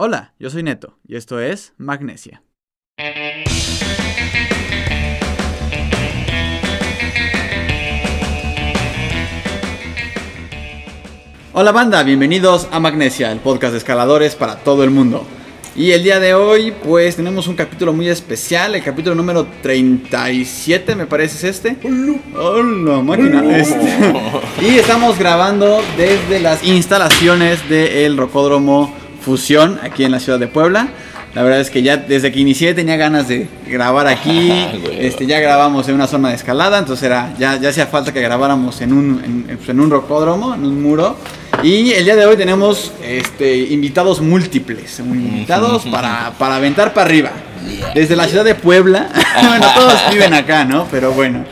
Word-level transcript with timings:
Hola, 0.00 0.32
yo 0.38 0.48
soy 0.48 0.62
Neto 0.62 0.96
y 1.08 1.16
esto 1.16 1.40
es 1.40 1.72
Magnesia. 1.76 2.44
Hola 11.52 11.72
banda, 11.72 12.04
bienvenidos 12.04 12.68
a 12.70 12.78
Magnesia, 12.78 13.32
el 13.32 13.40
podcast 13.40 13.72
de 13.72 13.78
escaladores 13.78 14.36
para 14.36 14.58
todo 14.58 14.84
el 14.84 14.90
mundo. 14.90 15.26
Y 15.74 15.90
el 15.90 16.04
día 16.04 16.20
de 16.20 16.32
hoy 16.34 16.72
pues 16.84 17.16
tenemos 17.16 17.48
un 17.48 17.56
capítulo 17.56 17.92
muy 17.92 18.08
especial, 18.08 18.76
el 18.76 18.84
capítulo 18.84 19.16
número 19.16 19.48
37 19.62 20.94
me 20.94 21.06
parece 21.06 21.38
es 21.38 21.56
este. 21.56 21.76
Hola, 22.36 23.02
máquina. 23.02 23.58
Este. 23.58 24.12
Y 24.62 24.78
estamos 24.78 25.18
grabando 25.18 25.80
desde 25.96 26.38
las 26.38 26.62
instalaciones 26.62 27.68
del 27.68 28.16
Rocódromo 28.16 29.07
Fusión 29.28 29.78
aquí 29.82 30.04
en 30.04 30.10
la 30.10 30.20
ciudad 30.20 30.38
de 30.38 30.46
Puebla. 30.46 30.88
La 31.34 31.42
verdad 31.42 31.60
es 31.60 31.68
que 31.68 31.82
ya 31.82 31.98
desde 31.98 32.32
que 32.32 32.40
inicié 32.40 32.72
tenía 32.72 32.96
ganas 32.96 33.28
de 33.28 33.46
grabar 33.66 34.06
aquí. 34.06 34.50
este, 34.98 35.26
ya 35.26 35.38
grabamos 35.38 35.86
en 35.86 35.96
una 35.96 36.06
zona 36.06 36.30
de 36.30 36.34
escalada, 36.34 36.78
entonces 36.78 37.04
era, 37.04 37.34
ya, 37.38 37.60
ya 37.60 37.68
hacía 37.68 37.86
falta 37.86 38.10
que 38.10 38.22
grabáramos 38.22 38.80
en 38.80 38.94
un, 38.94 39.46
en, 39.50 39.58
en 39.68 39.80
un 39.80 39.90
rocódromo, 39.90 40.54
en 40.54 40.64
un 40.64 40.82
muro. 40.82 41.14
Y 41.62 41.90
el 41.90 42.06
día 42.06 42.16
de 42.16 42.24
hoy 42.24 42.38
tenemos 42.38 42.90
este, 43.04 43.54
invitados 43.54 44.22
múltiples, 44.22 44.98
invitados 44.98 45.84
para, 45.92 46.32
para 46.38 46.56
aventar 46.56 46.94
para 46.94 47.10
arriba. 47.10 47.30
Desde 47.94 48.16
la 48.16 48.28
ciudad 48.28 48.46
de 48.46 48.54
Puebla. 48.54 49.10
bueno, 49.46 49.66
todos 49.74 50.00
viven 50.10 50.32
acá, 50.32 50.64
¿no? 50.64 50.86
Pero 50.90 51.12
bueno. 51.12 51.44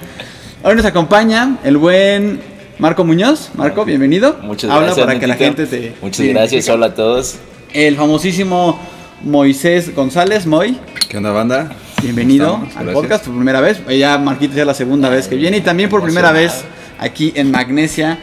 Hoy 0.63 0.77
nos 0.77 0.87
acompaña 0.87 1.59
el 1.63 1.77
buen 1.77 2.41
Marco 2.79 3.05
Muñoz. 3.05 3.51
Marco, 3.55 3.85
bienvenido. 3.85 4.39
Muchas 4.41 4.71
Habla 4.71 4.87
gracias. 4.87 5.07
para 5.07 5.21
que 5.21 5.27
la 5.27 5.37
gente 5.37 5.67
te. 5.67 5.95
Muchas 6.01 6.27
gracias. 6.27 6.71
Hola 6.71 6.87
a 6.87 6.95
todos. 6.95 7.37
El 7.73 7.97
famosísimo 7.97 8.79
Moisés 9.23 9.95
González, 9.95 10.47
Moy. 10.47 10.79
¿Qué 11.09 11.17
onda, 11.17 11.31
banda? 11.31 11.73
Bienvenido 12.03 12.55
al 12.57 12.85
Gracias. 12.85 12.95
podcast 12.95 13.25
por 13.25 13.35
primera 13.35 13.61
vez. 13.61 13.81
Ya 13.87 14.19
Marquito 14.19 14.55
ya 14.55 14.63
es 14.63 14.67
la 14.67 14.75
segunda 14.75 15.09
vez 15.09 15.29
que 15.29 15.37
viene 15.37 15.59
y 15.59 15.61
también 15.61 15.89
por 15.91 16.03
primera 16.03 16.33
vez 16.33 16.65
aquí 16.99 17.33
en 17.37 17.51
Magnesia 17.51 18.19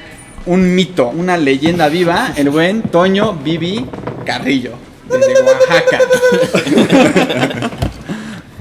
un 0.45 0.75
mito, 0.75 1.07
una 1.07 1.37
leyenda 1.37 1.87
viva, 1.87 2.33
el 2.35 2.49
buen 2.49 2.81
Toño 2.81 3.33
Bibi 3.33 3.85
Carrillo 4.25 4.73
desde 5.09 5.41
Oaxaca. 5.41 5.99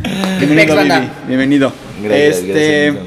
Bienvenido. 0.39 0.77
Bibi. 0.77 1.11
Bienvenido. 1.27 1.73
Gracias, 2.03 2.37
este, 2.37 2.47
gracias, 2.53 2.89
amigo. 2.89 3.07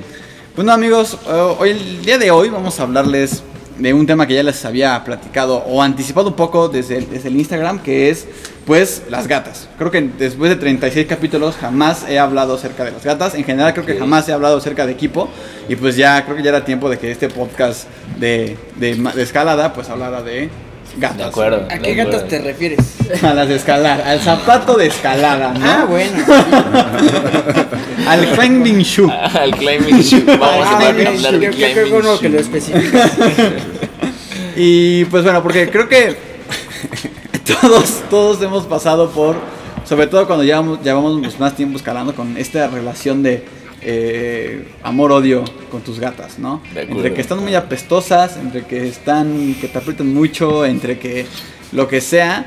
bueno 0.55 0.71
amigos, 0.71 1.17
eh, 1.27 1.55
hoy 1.59 1.69
el 1.71 2.01
día 2.05 2.17
de 2.17 2.31
hoy 2.31 2.49
vamos 2.49 2.79
a 2.79 2.83
hablarles 2.83 3.43
de 3.77 3.93
un 3.93 4.05
tema 4.05 4.27
que 4.27 4.33
ya 4.33 4.43
les 4.43 4.63
había 4.65 5.03
platicado 5.03 5.57
o 5.57 5.81
anticipado 5.81 6.29
un 6.29 6.35
poco 6.35 6.69
desde 6.69 6.97
el, 6.97 7.09
desde 7.09 7.29
el 7.29 7.35
Instagram, 7.35 7.79
que 7.79 8.09
es 8.09 8.27
pues 8.65 9.03
las 9.09 9.27
gatas. 9.27 9.69
Creo 9.77 9.91
que 9.91 10.01
después 10.01 10.49
de 10.49 10.55
36 10.55 11.05
capítulos 11.07 11.55
jamás 11.55 12.05
he 12.09 12.17
hablado 12.17 12.55
acerca 12.55 12.83
de 12.83 12.91
las 12.91 13.03
gatas. 13.03 13.35
En 13.35 13.43
general 13.43 13.73
creo 13.73 13.85
que 13.85 13.97
jamás 13.97 14.27
he 14.27 14.33
hablado 14.33 14.57
acerca 14.57 14.85
de 14.85 14.93
equipo. 14.93 15.29
Y 15.69 15.75
pues 15.75 15.95
ya 15.95 16.23
creo 16.25 16.35
que 16.35 16.43
ya 16.43 16.49
era 16.49 16.65
tiempo 16.65 16.89
de 16.89 16.97
que 16.97 17.11
este 17.11 17.29
podcast 17.29 17.87
de, 18.19 18.57
de, 18.77 18.95
de 18.95 19.23
escalada 19.23 19.73
pues 19.73 19.89
hablara 19.89 20.23
de 20.23 20.49
gatas. 20.97 21.17
De 21.17 21.23
acuerdo. 21.25 21.65
¿A 21.69 21.75
de 21.75 21.81
qué 21.81 21.91
acuerdo. 21.93 22.11
gatos 22.11 22.27
te 22.29 22.39
refieres? 22.39 22.79
A 23.23 23.33
las 23.33 23.47
de 23.47 23.55
escalar, 23.55 24.01
al 24.01 24.19
zapato 24.19 24.75
de 24.77 24.87
escalada, 24.87 25.53
¿no? 25.53 25.59
Ah, 25.65 25.85
bueno. 25.87 26.17
Al 28.07 28.25
climbing 28.27 28.79
shoe. 28.79 29.11
Al 29.33 29.51
climbing 29.55 29.99
shoe. 30.01 30.21
Vamos 30.25 30.65
Ah, 30.67 30.69
a 30.71 30.75
hablar 30.89 30.95
qué- 30.95 31.03
del 31.03 31.39
qué- 31.39 31.49
qué 31.49 31.71
climbing 31.73 31.91
bueno 31.91 32.19
que 32.19 32.29
lo 32.29 32.35
shoe. 32.37 32.41
especificas. 32.41 33.11
Y 34.55 35.05
pues 35.05 35.23
bueno, 35.23 35.41
porque 35.43 35.69
creo 35.69 35.87
que 35.89 36.15
todos, 37.61 38.01
todos 38.09 38.41
hemos 38.41 38.65
pasado 38.65 39.09
por, 39.11 39.35
sobre 39.85 40.07
todo 40.07 40.25
cuando 40.27 40.43
llevamos, 40.43 40.79
llevamos 40.83 41.39
más 41.39 41.55
tiempo 41.55 41.77
escalando 41.77 42.15
con 42.15 42.37
esta 42.37 42.67
relación 42.67 43.21
de 43.23 43.45
eh, 43.87 44.67
amor-odio 44.83 45.45
con 45.69 45.81
tus 45.81 45.99
gatas, 45.99 46.39
¿no? 46.39 46.61
De 46.73 46.81
acuerdo. 46.81 47.01
Entre 47.01 47.13
que 47.13 47.21
están 47.21 47.39
muy 47.39 47.53
apestosas, 47.53 48.35
entre 48.37 48.65
que 48.65 48.87
están, 48.87 49.55
que 49.61 49.67
te 49.67 49.77
aprietan 49.77 50.13
mucho, 50.13 50.65
entre 50.65 50.97
que 50.97 51.27
lo 51.71 51.87
que 51.87 52.01
sea, 52.01 52.45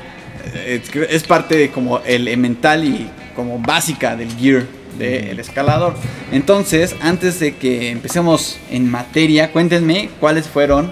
eh, 0.53 0.81
es, 0.83 0.95
es 0.95 1.23
parte 1.23 1.71
como 1.71 1.99
elemental 1.99 2.83
y 2.83 3.09
como 3.35 3.57
básica 3.59 4.15
del 4.15 4.31
gear 4.35 4.67
del 4.97 5.39
escalador. 5.39 5.95
Entonces, 6.31 6.95
antes 6.99 7.39
de 7.39 7.55
que 7.55 7.89
empecemos 7.89 8.57
en 8.69 8.89
materia, 8.91 9.51
cuéntenme 9.51 10.09
cuáles 10.19 10.47
fueron 10.47 10.91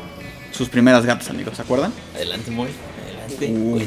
sus 0.51 0.69
primeras 0.69 1.05
gatas, 1.05 1.29
amigos, 1.29 1.57
¿se 1.57 1.61
acuerdan? 1.61 1.91
Adelante, 2.16 2.51
muy. 2.51 2.69
Adelante. 3.05 3.51
Uh. 3.51 3.81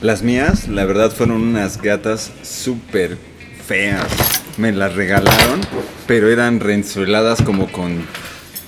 Las 0.00 0.22
mías, 0.22 0.68
la 0.68 0.84
verdad, 0.84 1.10
fueron 1.10 1.42
unas 1.42 1.82
gatas 1.82 2.30
súper 2.42 3.18
feas. 3.66 4.43
Me 4.56 4.72
las 4.72 4.94
regalaron, 4.94 5.60
pero 6.06 6.30
eran 6.30 6.60
reensueladas 6.60 7.42
como 7.42 7.70
con 7.70 8.06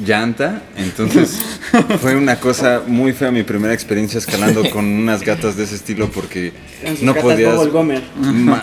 llanta. 0.04 0.62
Entonces, 0.76 1.38
fue 2.00 2.16
una 2.16 2.36
cosa 2.40 2.82
muy 2.86 3.12
fea 3.12 3.30
mi 3.30 3.42
primera 3.42 3.72
experiencia 3.72 4.18
escalando 4.18 4.68
con 4.70 4.84
unas 4.84 5.22
gatas 5.22 5.56
de 5.56 5.64
ese 5.64 5.76
estilo 5.76 6.10
porque 6.10 6.52
no 7.00 7.14
podías... 7.14 7.66
Gomer. 7.68 8.02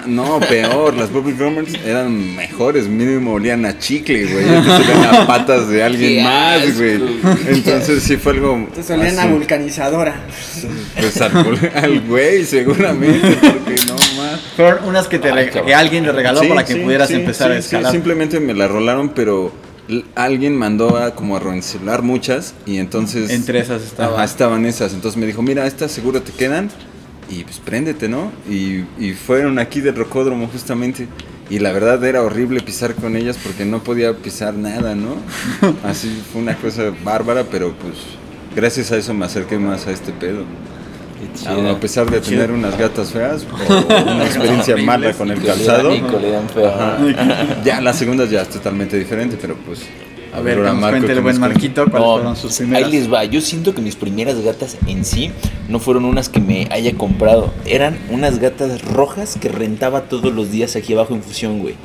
No, 0.05 0.39
peor, 0.39 0.95
las 0.95 1.11
Bubble 1.11 1.33
Gummers 1.33 1.73
eran 1.85 2.35
mejores, 2.35 2.87
mínimo 2.87 3.33
olían 3.33 3.65
a 3.65 3.77
chicle, 3.77 4.25
güey. 4.25 4.45
Olían 4.45 5.15
a 5.15 5.27
patas 5.27 5.67
de 5.69 5.83
alguien 5.83 6.23
más, 6.23 6.77
güey. 6.77 7.01
Entonces 7.47 8.03
sí 8.03 8.17
fue 8.17 8.33
algo. 8.33 8.69
Te 8.73 8.83
solían 8.83 9.19
a 9.19 9.25
vulcanizadora. 9.27 10.15
Pues 10.99 11.21
al, 11.21 11.71
al 11.75 12.01
güey, 12.01 12.45
seguramente, 12.45 13.37
porque 13.41 13.75
no. 13.87 13.95
Fueron 14.55 14.85
unas 14.85 15.07
que, 15.07 15.19
te 15.19 15.31
Ay, 15.31 15.49
que 15.49 15.73
alguien 15.73 16.03
te 16.05 16.11
regaló 16.11 16.39
Sí, 16.41 16.47
para 16.47 16.65
que 16.65 16.73
sí, 16.73 16.79
pudieras 16.79 17.07
sí, 17.07 17.15
empezar 17.15 17.51
sí, 17.51 17.57
a 17.57 17.61
sí, 17.61 17.65
escalar. 17.67 17.91
simplemente 17.91 18.39
me 18.39 18.53
la 18.53 18.67
rolaron, 18.67 19.09
pero 19.09 19.51
alguien 20.15 20.55
mandó 20.55 20.97
a 20.97 21.15
como 21.15 21.35
a 21.35 21.39
reencelar 21.39 22.01
muchas 22.01 22.53
y 22.65 22.77
entonces. 22.77 23.29
Entre 23.29 23.59
esas 23.59 23.81
estaba. 23.81 24.15
Ajá, 24.15 24.23
estaban 24.23 24.65
esas. 24.65 24.93
Entonces 24.93 25.19
me 25.19 25.25
dijo, 25.25 25.41
mira, 25.41 25.65
estas 25.67 25.91
seguro 25.91 26.21
te 26.21 26.31
quedan 26.31 26.69
y 27.29 27.43
pues 27.43 27.59
préndete, 27.59 28.07
¿no? 28.09 28.31
Y, 28.49 28.83
y 28.99 29.13
fueron 29.13 29.59
aquí 29.59 29.81
del 29.81 29.95
rocódromo 29.95 30.47
justamente. 30.47 31.07
Y 31.49 31.59
la 31.59 31.71
verdad 31.73 32.03
era 32.05 32.21
horrible 32.23 32.61
pisar 32.61 32.95
con 32.95 33.15
ellas 33.15 33.37
porque 33.43 33.65
no 33.65 33.83
podía 33.83 34.13
pisar 34.15 34.53
nada, 34.53 34.95
¿no? 34.95 35.17
Así 35.83 36.23
fue 36.31 36.41
una 36.41 36.55
cosa 36.55 36.91
bárbara, 37.03 37.45
pero 37.51 37.73
pues 37.73 37.95
gracias 38.55 38.91
a 38.91 38.97
eso 38.97 39.13
me 39.13 39.25
acerqué 39.25 39.59
más 39.59 39.85
a 39.85 39.91
este 39.91 40.11
pedo. 40.13 40.45
A, 41.31 41.37
chido. 41.55 41.69
a 41.69 41.79
pesar 41.79 42.09
de 42.09 42.19
tener 42.21 42.51
unas 42.51 42.77
gatas 42.77 43.11
feas 43.11 43.45
o 43.51 44.11
una 44.11 44.25
experiencia 44.25 44.77
mala 44.77 45.13
con 45.13 45.29
el 45.31 45.41
calzado. 45.43 45.91
Ya 47.63 47.81
las 47.81 47.97
segundas 47.97 48.29
ya 48.29 48.41
es 48.41 48.49
totalmente 48.49 48.97
diferente, 48.97 49.37
pero 49.39 49.55
pues. 49.65 49.81
A 50.35 50.41
ver, 50.41 50.57
nos 50.57 50.75
Marco, 50.75 50.97
cuente 50.97 51.13
el 51.13 51.21
buen. 51.21 51.39
Marquito 51.39 51.85
cuáles 51.91 52.07
No, 52.07 52.13
fueron 52.15 52.35
sus 52.35 52.51
ahí 52.59 52.65
primeras. 52.65 52.91
les 52.91 53.13
va. 53.13 53.23
Yo 53.23 53.39
siento 53.39 53.75
que 53.75 53.81
mis 53.81 53.95
primeras 53.95 54.41
gatas 54.41 54.77
en 54.87 55.05
sí 55.05 55.31
no 55.69 55.79
fueron 55.79 56.05
unas 56.05 56.27
que 56.27 56.39
me 56.39 56.67
haya 56.71 56.93
comprado. 56.97 57.53
Eran 57.65 57.99
unas 58.09 58.39
gatas 58.39 58.81
rojas 58.81 59.37
que 59.39 59.49
rentaba 59.49 60.01
todos 60.05 60.33
los 60.33 60.49
días 60.51 60.75
aquí 60.75 60.93
abajo 60.93 61.13
en 61.13 61.21
Fusión, 61.21 61.59
güey. 61.59 61.75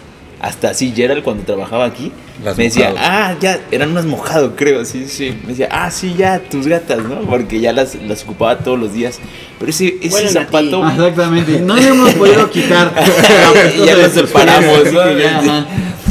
Hasta 0.40 0.70
así, 0.70 0.92
Gerald, 0.94 1.24
cuando 1.24 1.42
trabajaba 1.42 1.84
aquí, 1.84 2.12
Las 2.44 2.56
me 2.56 2.64
decía, 2.64 2.94
ah, 2.96 3.34
ya, 3.40 3.58
eran 3.72 3.90
unas 3.90 4.06
mojado, 4.06 4.54
creo, 4.54 4.84
sí, 4.84 5.06
sí. 5.08 5.36
Me 5.42 5.48
decía, 5.48 5.68
ah, 5.72 5.90
sí, 5.90 6.14
ya, 6.16 6.38
tus 6.38 6.68
gatas, 6.68 7.02
¿no? 7.02 7.22
Porque 7.22 7.58
ya 7.60 7.72
las, 7.72 7.96
las 7.96 8.22
ocupaba 8.22 8.58
todos 8.58 8.78
los 8.78 8.92
días. 8.92 9.18
Pero 9.58 9.70
ese, 9.70 9.98
ese 10.00 10.28
zapato. 10.28 10.88
Exactamente. 10.88 11.60
No 11.60 11.74
le 11.74 11.88
hemos 11.88 12.12
podido 12.14 12.48
quitar. 12.50 12.92
Ya 13.84 13.96
los 13.96 14.12
separamos, 14.12 14.84
¿no? 14.92 15.18
Ya, 15.18 15.38
ajá. 15.38 15.66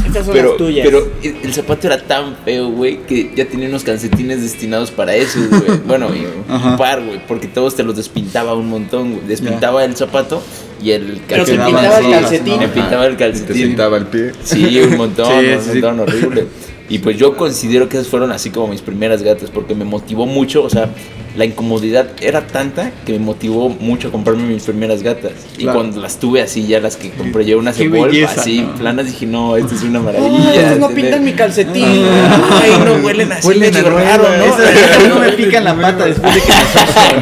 Estas 0.08 0.24
son 0.26 0.34
Pero, 0.34 0.48
las 0.48 0.56
tuyas. 0.58 0.86
pero 0.86 1.08
el 1.22 1.54
zapato 1.54 1.86
era 1.86 2.00
tan 2.02 2.36
feo, 2.44 2.68
güey, 2.70 2.98
que 3.06 3.30
ya 3.36 3.44
tenía 3.46 3.68
unos 3.68 3.84
calcetines 3.84 4.42
destinados 4.42 4.90
para 4.90 5.14
eso, 5.14 5.38
güey. 5.48 5.78
Bueno, 5.86 6.08
y 6.14 6.24
un 6.52 6.76
par, 6.76 7.02
güey, 7.04 7.20
porque 7.26 7.46
todos 7.46 7.76
te 7.76 7.82
los 7.84 7.96
despintaba 7.96 8.54
un 8.54 8.68
montón, 8.68 9.12
güey. 9.12 9.26
Despintaba 9.26 9.84
el 9.84 9.94
zapato 9.96 10.42
y 10.82 10.90
el 10.92 11.20
Pero 11.28 11.44
te 11.44 11.52
pintaba 11.52 11.98
el 11.98 12.10
calcetín. 12.10 12.58
Me 12.58 12.68
pintaba 12.68 13.06
el 13.06 13.12
Y 13.12 13.16
te 13.16 13.24
calcetín. 13.24 13.56
sentaba 13.68 13.96
el 13.98 14.06
pie. 14.06 14.32
Sí, 14.42 14.80
un 14.80 14.96
montón, 14.96 15.26
Sí, 15.26 15.46
un 15.46 15.60
sí, 15.62 15.70
sí. 15.72 15.80
montón 15.80 16.00
horrible. 16.00 16.46
Y 16.90 17.00
pues 17.00 17.18
yo 17.18 17.36
considero 17.36 17.88
que 17.88 17.98
esas 17.98 18.08
fueron 18.08 18.32
así 18.32 18.48
como 18.50 18.68
mis 18.68 18.80
primeras 18.80 19.22
gatas, 19.22 19.50
porque 19.50 19.74
me 19.74 19.84
motivó 19.84 20.24
mucho, 20.24 20.62
o 20.62 20.70
sea, 20.70 20.88
la 21.36 21.44
incomodidad 21.44 22.08
era 22.22 22.46
tanta 22.46 22.90
que 23.04 23.12
me 23.12 23.18
motivó 23.18 23.68
mucho 23.68 24.08
a 24.08 24.10
comprarme 24.10 24.44
mis 24.44 24.62
primeras 24.62 25.02
gatas. 25.02 25.32
Y 25.58 25.64
Claro. 25.64 25.80
cuando 25.80 26.00
las 26.00 26.18
tuve 26.18 26.40
así, 26.40 26.66
ya 26.66 26.80
las 26.80 26.96
que 26.96 27.10
compré 27.10 27.44
yo, 27.44 27.58
unas 27.58 27.76
de 27.76 28.24
así, 28.24 28.62
¿no? 28.62 28.74
planas, 28.76 29.04
dije, 29.06 29.26
no, 29.26 29.56
esto 29.58 29.74
es 29.74 29.82
una 29.82 30.00
maravilla. 30.00 30.54
estos 30.54 30.78
no 30.78 30.88
tener- 30.88 31.02
pintan 31.02 31.24
mi 31.24 31.32
calcetín. 31.34 31.84
Ay, 31.84 32.72
no 32.84 32.94
huelen 33.04 33.32
así, 33.32 33.46
Huelen 33.48 33.74
medio 33.74 33.90
raro, 33.90 34.24
¿no? 34.24 34.44
Esas- 34.44 35.08
no 35.10 35.20
me 35.20 35.32
pican 35.32 35.64
la 35.64 35.74
pata 35.78 36.06
después 36.06 36.34
de 36.34 36.40
que 36.40 36.52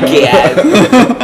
me 0.07 0.11
Qué 0.21 0.29
asco. 0.29 1.17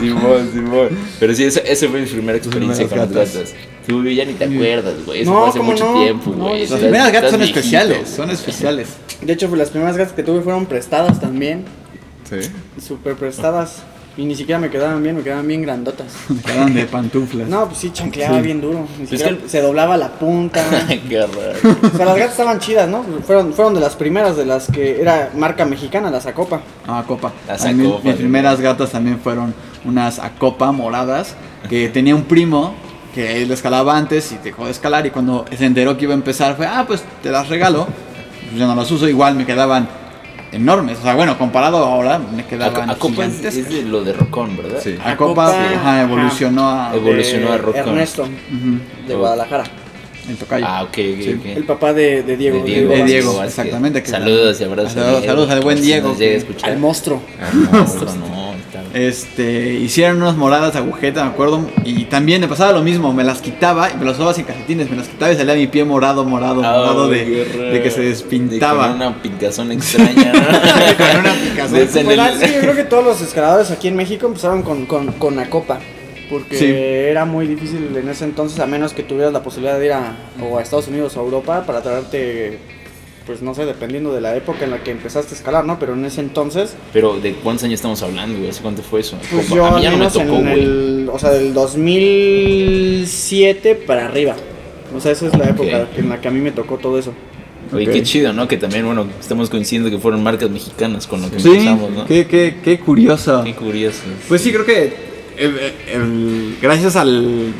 Simón, 0.00 0.50
Simón. 0.52 0.88
Pero 1.20 1.34
sí, 1.34 1.44
esa, 1.44 1.60
esa 1.60 1.88
fue 1.88 2.00
mi 2.00 2.06
primera 2.06 2.38
experiencia 2.38 2.86
con 2.88 2.98
las 2.98 3.10
gatas. 3.10 3.34
gatas. 3.34 3.54
Tú 3.88 4.04
ya 4.04 4.24
ni 4.24 4.34
te 4.34 4.44
acuerdas, 4.44 4.94
güey. 5.06 5.22
Eso 5.22 5.32
No, 5.32 5.40
fue 5.40 5.48
hace 5.48 5.58
¿cómo 5.58 5.72
mucho 5.72 5.84
no? 5.92 6.00
tiempo, 6.02 6.30
güey. 6.32 6.66
las 6.68 6.78
primeras 6.78 7.10
gatas 7.12 7.30
son 7.30 7.40
viejito. 7.40 7.58
especiales, 7.58 8.08
son 8.08 8.30
especiales. 8.30 8.88
De 9.22 9.32
hecho, 9.32 9.48
pues, 9.48 9.58
las 9.58 9.70
primeras 9.70 9.96
gatas 9.96 10.12
que 10.12 10.22
tuve 10.22 10.42
fueron 10.42 10.66
prestadas 10.66 11.18
también. 11.20 11.64
Sí. 12.28 12.36
Súper 12.86 13.14
prestadas. 13.16 13.82
Y 14.18 14.24
ni 14.24 14.34
siquiera 14.34 14.58
me 14.58 14.68
quedaban 14.68 15.00
bien, 15.02 15.16
me 15.16 15.22
quedaban 15.22 15.46
bien 15.46 15.62
grandotas. 15.62 16.08
Me 16.28 16.42
quedaban 16.42 16.74
de 16.74 16.84
pantuflas. 16.86 17.48
No, 17.48 17.66
pues 17.66 17.78
sí, 17.78 17.90
chancleaba 17.92 18.38
Sí. 18.38 18.42
bien 18.42 18.60
duro. 18.60 18.80
Ni 18.98 19.06
Pues 19.06 19.20
siquiera 19.20 19.38
que- 19.40 19.48
se 19.48 19.62
doblaba 19.62 19.96
la 19.96 20.08
punta. 20.08 20.60
Qué 21.08 21.20
raro. 21.20 21.78
o 21.94 21.96
sea, 21.96 22.04
las 22.04 22.16
gatas 22.16 22.32
estaban 22.32 22.58
chidas, 22.58 22.88
¿no? 22.88 23.04
Fueron, 23.24 23.52
fueron 23.54 23.74
de 23.74 23.80
las 23.80 23.94
primeras 23.94 24.36
de 24.36 24.44
las 24.44 24.66
que 24.70 25.00
era 25.00 25.30
marca 25.36 25.64
mexicana, 25.64 26.10
las 26.10 26.26
Acopa. 26.26 26.60
Ah, 26.88 27.04
copa. 27.06 27.32
Las 27.46 27.64
Acopa, 27.64 28.00
mis 28.02 28.16
primeras 28.16 28.60
gatas 28.60 28.90
también 28.90 29.20
fueron 29.20 29.54
unas 29.84 30.18
Acopa 30.18 30.72
moradas 30.72 31.34
que 31.70 31.88
tenía 31.88 32.16
un 32.16 32.24
primo 32.24 32.74
que 33.14 33.42
él 33.42 33.50
escalaba 33.50 33.96
antes 33.96 34.32
y 34.32 34.38
dejó 34.38 34.66
de 34.66 34.70
escalar 34.70 35.06
y 35.06 35.10
cuando 35.10 35.44
se 35.56 35.64
enteró 35.64 35.96
que 35.96 36.04
iba 36.04 36.12
a 36.14 36.16
empezar 36.16 36.56
fue, 36.56 36.66
ah, 36.66 36.84
pues 36.86 37.02
te 37.22 37.30
las 37.30 37.48
regalo. 37.48 37.86
Pues 38.48 38.58
yo 38.60 38.66
no 38.66 38.74
las 38.74 38.90
uso, 38.90 39.08
igual 39.08 39.34
me 39.34 39.44
quedaban 39.46 39.88
enormes. 40.52 40.98
O 40.98 41.02
sea, 41.02 41.14
bueno, 41.14 41.36
comparado 41.36 41.78
ahora 41.78 42.18
me 42.18 42.44
quedaban 42.46 42.88
A, 42.90 42.94
Copa 42.96 43.24
es, 43.26 43.44
es 43.44 43.68
de 43.68 43.82
lo 43.82 44.02
de 44.04 44.12
Rocón, 44.14 44.56
¿verdad? 44.56 44.80
Sí. 44.82 44.96
Acopa 45.04 45.48
Acopa, 45.48 45.74
ajá, 45.74 46.02
evolucionó 46.02 46.68
a 46.70 46.90
Evo- 46.94 46.96
Evolucionó 47.08 47.48
de 47.48 47.54
a 47.54 47.58
Rocco. 47.58 47.78
Ernesto, 47.78 48.22
Ujú, 48.22 49.06
de 49.08 49.14
Oh. 49.14 49.18
Guadalajara. 49.18 49.64
el 50.28 50.36
tocayo. 50.36 50.66
Ah, 50.68 50.82
ok, 50.82 50.88
ok, 50.88 50.94
Sí. 51.22 51.36
ok. 51.40 51.46
El 51.56 51.64
papá 51.64 51.92
de, 51.94 52.22
de 52.22 52.36
Diego. 52.36 52.58
De 52.58 53.04
Diego, 53.04 53.40
de 53.40 53.46
exactamente, 53.46 54.02
que- 54.02 54.10
Saludos 54.10 54.60
y 54.60 54.64
abrazos. 54.64 54.92
a 54.96 55.00
Saludos- 55.00 55.24
saludos 55.24 55.50
al 55.50 55.60
buen 55.62 55.80
Diego, 55.80 56.08
nos 56.10 56.18
llega 56.18 56.30
a 56.30 56.34
que- 56.34 56.38
escuchar. 56.38 56.70
Al 56.70 56.78
monstruo. 56.78 57.22
Al 57.40 57.54
monstruo, 57.80 58.10
no. 58.20 58.47
Este, 58.94 59.72
hicieron 59.74 60.18
unas 60.22 60.36
moradas 60.36 60.72
de 60.72 60.78
agujeta, 60.80 61.24
me 61.24 61.30
acuerdo, 61.30 61.68
y 61.84 62.04
también 62.04 62.40
me 62.40 62.48
pasaba 62.48 62.72
lo 62.72 62.82
mismo, 62.82 63.12
me 63.12 63.24
las 63.24 63.40
quitaba 63.40 63.90
y 63.90 63.96
me 63.96 64.04
las 64.04 64.14
usaba 64.16 64.34
sin 64.34 64.44
calcetines, 64.44 64.90
me 64.90 64.96
las 64.96 65.08
quitaba 65.08 65.32
y 65.32 65.36
salía 65.36 65.54
mi 65.54 65.66
pie 65.66 65.84
morado, 65.84 66.24
morado, 66.24 66.56
morado 66.56 67.04
Ah, 67.04 67.08
de, 67.08 67.46
raro. 67.56 67.70
de 67.72 67.82
que 67.82 67.90
se 67.90 68.00
De 68.02 68.08
despintaba. 68.08 68.88
con 68.88 68.96
una 68.96 69.22
picazón 69.22 69.72
extraña, 69.72 70.32
¿no? 70.32 70.40
Con 71.12 71.20
una 71.20 71.32
picazón. 71.34 71.72
De 71.74 71.82
el- 72.14 72.38
sí, 72.38 72.54
yo 72.54 72.60
creo 72.60 72.74
que 72.76 72.84
todos 72.84 73.04
los 73.04 73.20
escaladores 73.20 73.70
aquí 73.70 73.88
en 73.88 73.96
México 73.96 74.26
empezaron 74.26 74.62
con, 74.62 74.86
con, 74.86 75.12
con 75.12 75.38
Acopa. 75.38 75.78
Porque 76.30 76.56
Sí. 76.58 76.66
era 77.10 77.24
muy 77.24 77.46
difícil 77.46 77.88
en 77.96 78.06
ese 78.06 78.24
entonces, 78.26 78.60
a 78.60 78.66
menos 78.66 78.92
que 78.92 79.02
tuvieras 79.02 79.32
la 79.32 79.42
posibilidad 79.42 79.78
de 79.78 79.86
ir 79.86 79.92
a, 79.92 80.14
o 80.42 80.58
a 80.58 80.62
Estados 80.62 80.86
Unidos 80.88 81.16
o 81.16 81.20
a 81.20 81.22
Europa 81.22 81.64
para 81.66 81.80
traerte, 81.80 82.58
pues 83.28 83.42
no 83.42 83.54
sé, 83.54 83.66
dependiendo 83.66 84.12
de 84.14 84.22
la 84.22 84.34
época 84.34 84.64
en 84.64 84.70
la 84.70 84.82
que 84.82 84.90
empezaste 84.90 85.34
a 85.34 85.36
escalar, 85.36 85.64
¿no? 85.66 85.78
Pero 85.78 85.92
en 85.92 86.02
ese 86.06 86.20
entonces, 86.22 86.74
Pero 86.94 87.20
¿de 87.20 87.34
cuántos 87.34 87.64
años 87.64 87.74
estamos 87.74 88.02
hablando, 88.02 88.38
güey? 88.38 88.48
¿Hace 88.50 88.62
cuánto 88.62 88.80
fue 88.82 89.00
eso? 89.00 89.18
pues 89.30 89.44
Como- 89.44 89.56
yo 89.56 89.66
a 89.66 89.76
mí 89.76 89.82
ya 89.82 89.90
no 89.90 89.96
me 89.98 90.06
menos 90.06 90.14
tocó, 90.14 90.34
en 90.36 90.42
güey. 90.42 90.60
el, 90.62 91.10
o 91.12 91.18
sea, 91.18 91.30
del 91.30 91.52
2007 91.54 93.74
para 93.86 94.06
arriba. 94.06 94.34
O 94.96 95.00
sea, 95.00 95.12
esa 95.12 95.26
es 95.26 95.36
la 95.36 95.44
época 95.50 95.88
Ok. 95.92 95.98
en 95.98 96.08
la 96.08 96.18
que 96.20 96.28
a 96.28 96.30
mí 96.30 96.40
me 96.40 96.52
tocó 96.52 96.78
todo 96.78 96.98
eso. 96.98 97.12
Oye, 97.72 97.86
Ok. 97.86 97.92
qué 97.92 98.02
chido, 98.02 98.32
¿no? 98.32 98.48
Que 98.48 98.56
también, 98.56 98.86
bueno, 98.86 99.06
estamos 99.20 99.50
coincidiendo 99.50 99.90
que 99.90 99.98
fueron 99.98 100.22
marcas 100.22 100.48
mexicanas 100.48 101.06
con 101.06 101.20
lo 101.20 101.30
que 101.30 101.38
Sí, 101.38 101.48
empezamos, 101.50 101.90
¿no? 101.90 102.06
qué, 102.06 102.26
qué, 102.26 102.56
qué 102.64 102.80
curioso. 102.80 103.44
Qué 103.44 103.54
curioso. 103.54 104.00
Pues 104.26 104.40
sí, 104.40 104.50
creo 104.52 104.64
que 104.64 104.84
eh, 105.36 105.72
el- 105.92 106.56
gracias 106.62 106.96
al 106.96 107.52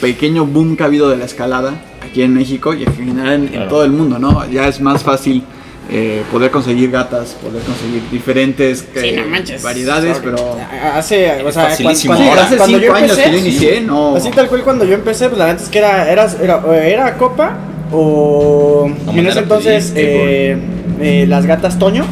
pequeño 0.00 0.46
boom 0.46 0.76
que 0.76 0.84
ha 0.84 0.86
habido 0.86 1.08
de 1.10 1.16
la 1.16 1.24
escalada 1.24 1.82
aquí 2.16 2.22
en 2.22 2.32
México 2.32 2.72
y 2.72 2.82
en 2.82 2.94
general 2.94 3.50
en, 3.52 3.68
todo 3.68 3.84
el 3.84 3.90
mundo, 3.90 4.18
¿no? 4.18 4.48
Ya 4.48 4.68
es 4.68 4.80
más 4.80 5.04
fácil 5.04 5.42
eh, 5.90 6.22
poder 6.32 6.50
conseguir 6.50 6.90
gatas, 6.90 7.36
poder 7.42 7.62
conseguir 7.62 8.02
diferentes 8.10 8.88
eh, 8.94 9.22
variedades, 9.62 10.18
pero... 10.24 10.56
Hace, 10.94 11.42
o 11.42 11.52
sea, 11.52 11.76
cuando, 11.76 11.94
Sí, 11.94 12.08
ahora, 12.08 12.44
hace 12.44 12.56
cuando 12.56 12.78
cinco 12.78 12.86
yo 12.86 12.94
años 12.94 13.10
empecé, 13.10 13.30
que 13.30 13.32
yo 13.32 13.38
inicié, 13.38 13.80
no... 13.82 14.16
Así 14.16 14.30
tal 14.30 14.48
cual 14.48 14.62
cuando 14.62 14.86
yo 14.86 14.94
empecé, 14.94 15.26
pues 15.28 15.38
la 15.38 15.44
verdad 15.44 15.62
es 15.62 15.68
que 15.68 15.78
era, 15.78 16.10
era, 16.10 16.26
era, 16.42 16.86
era 16.86 17.18
Copa 17.18 17.58
o 17.92 18.90
No, 19.04 19.12
en 19.12 19.26
ese 19.26 19.40
entonces 19.40 19.92
eh, 19.94 20.56
eh, 21.00 21.26
las 21.28 21.44
gatas 21.44 21.78
Toño. 21.78 22.06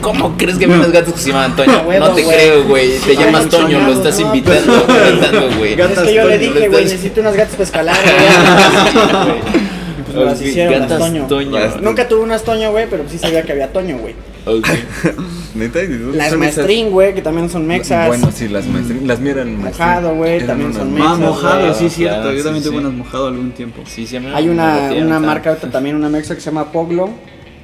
¿Cómo 0.00 0.36
crees 0.36 0.58
que 0.58 0.64
había 0.64 0.76
unos 0.76 0.92
gatos 0.92 1.14
que 1.14 1.20
se 1.20 1.28
llaman 1.30 1.54
Toño? 1.56 1.82
Huevo, 1.86 2.06
no 2.08 2.14
te 2.14 2.22
güey. 2.22 2.36
creo, 2.36 2.64
güey. 2.64 2.98
Te 2.98 3.10
Ay, 3.10 3.16
llamas 3.16 3.48
Toño, 3.48 3.62
soñado, 3.64 3.86
lo 3.86 3.92
estás 3.92 4.20
no, 4.20 4.26
invitando, 4.34 4.74
invitando, 4.74 5.58
güey. 5.58 5.74
Gatas 5.76 5.98
es 5.98 6.04
que 6.04 6.14
yo 6.14 6.28
le 6.28 6.38
dije, 6.38 6.52
güey, 6.68 6.84
estás- 6.84 6.92
necesito 6.92 7.20
unas 7.20 7.36
gatas 7.36 7.52
para 7.52 7.64
escalar, 7.64 7.96
güey. 9.24 9.38
Y 9.98 10.02
pues 10.02 10.16
me 10.16 10.24
las 10.24 10.38
Ok, 10.40 10.46
hicieron 10.46 10.72
las 10.72 10.80
gatas 10.82 10.98
Toño. 10.98 11.26
Toño. 11.26 11.58
Nunca 11.82 12.08
tuve 12.08 12.20
unas 12.20 12.42
Toño, 12.44 12.70
güey, 12.70 12.86
pero 12.88 13.04
sí 13.08 13.18
sabía 13.18 13.42
que 13.42 13.52
había 13.52 13.72
Toño, 13.72 13.98
güey. 13.98 14.14
Ok. 14.46 14.66
Neta, 15.54 15.82
¿y 15.82 15.86
de 15.88 15.98
dónde 15.98 16.16
Las? 16.18 16.36
Maestrín, 16.36 16.90
güey, 16.90 17.14
que 17.14 17.20
también 17.22 17.50
son 17.50 17.66
mexas. 17.66 18.06
Bueno, 18.06 18.30
sí, 18.32 18.48
las 18.48 18.66
maestrín. 18.66 19.06
Las 19.06 19.18
mías 19.20 19.36
eran. 19.36 19.56
Mojado, 19.60 20.14
güey, 20.14 20.46
también 20.46 20.72
son. 20.72 20.88
Ah, 20.88 20.94
mexas, 20.94 21.18
mojado, 21.18 21.60
güey. 21.60 21.74
sí, 21.74 21.90
cierto. 21.90 22.20
Claro, 22.22 22.36
yo 22.36 22.44
también 22.44 22.62
sí, 22.64 22.70
tuve 22.70 22.78
unas 22.78 22.92
mojado 22.92 23.26
algún 23.28 23.50
tiempo. 23.52 23.82
Sí, 23.86 24.06
sí, 24.06 24.16
a 24.16 24.20
mí 24.20 24.26
me- 24.28 24.34
Hay 24.36 24.48
una, 24.48 24.90
una 24.96 25.18
marca 25.20 25.56
también, 25.56 25.96
una 25.96 26.08
mexa 26.08 26.34
que 26.34 26.40
se 26.40 26.46
llama 26.50 26.70
Poglo. 26.72 27.10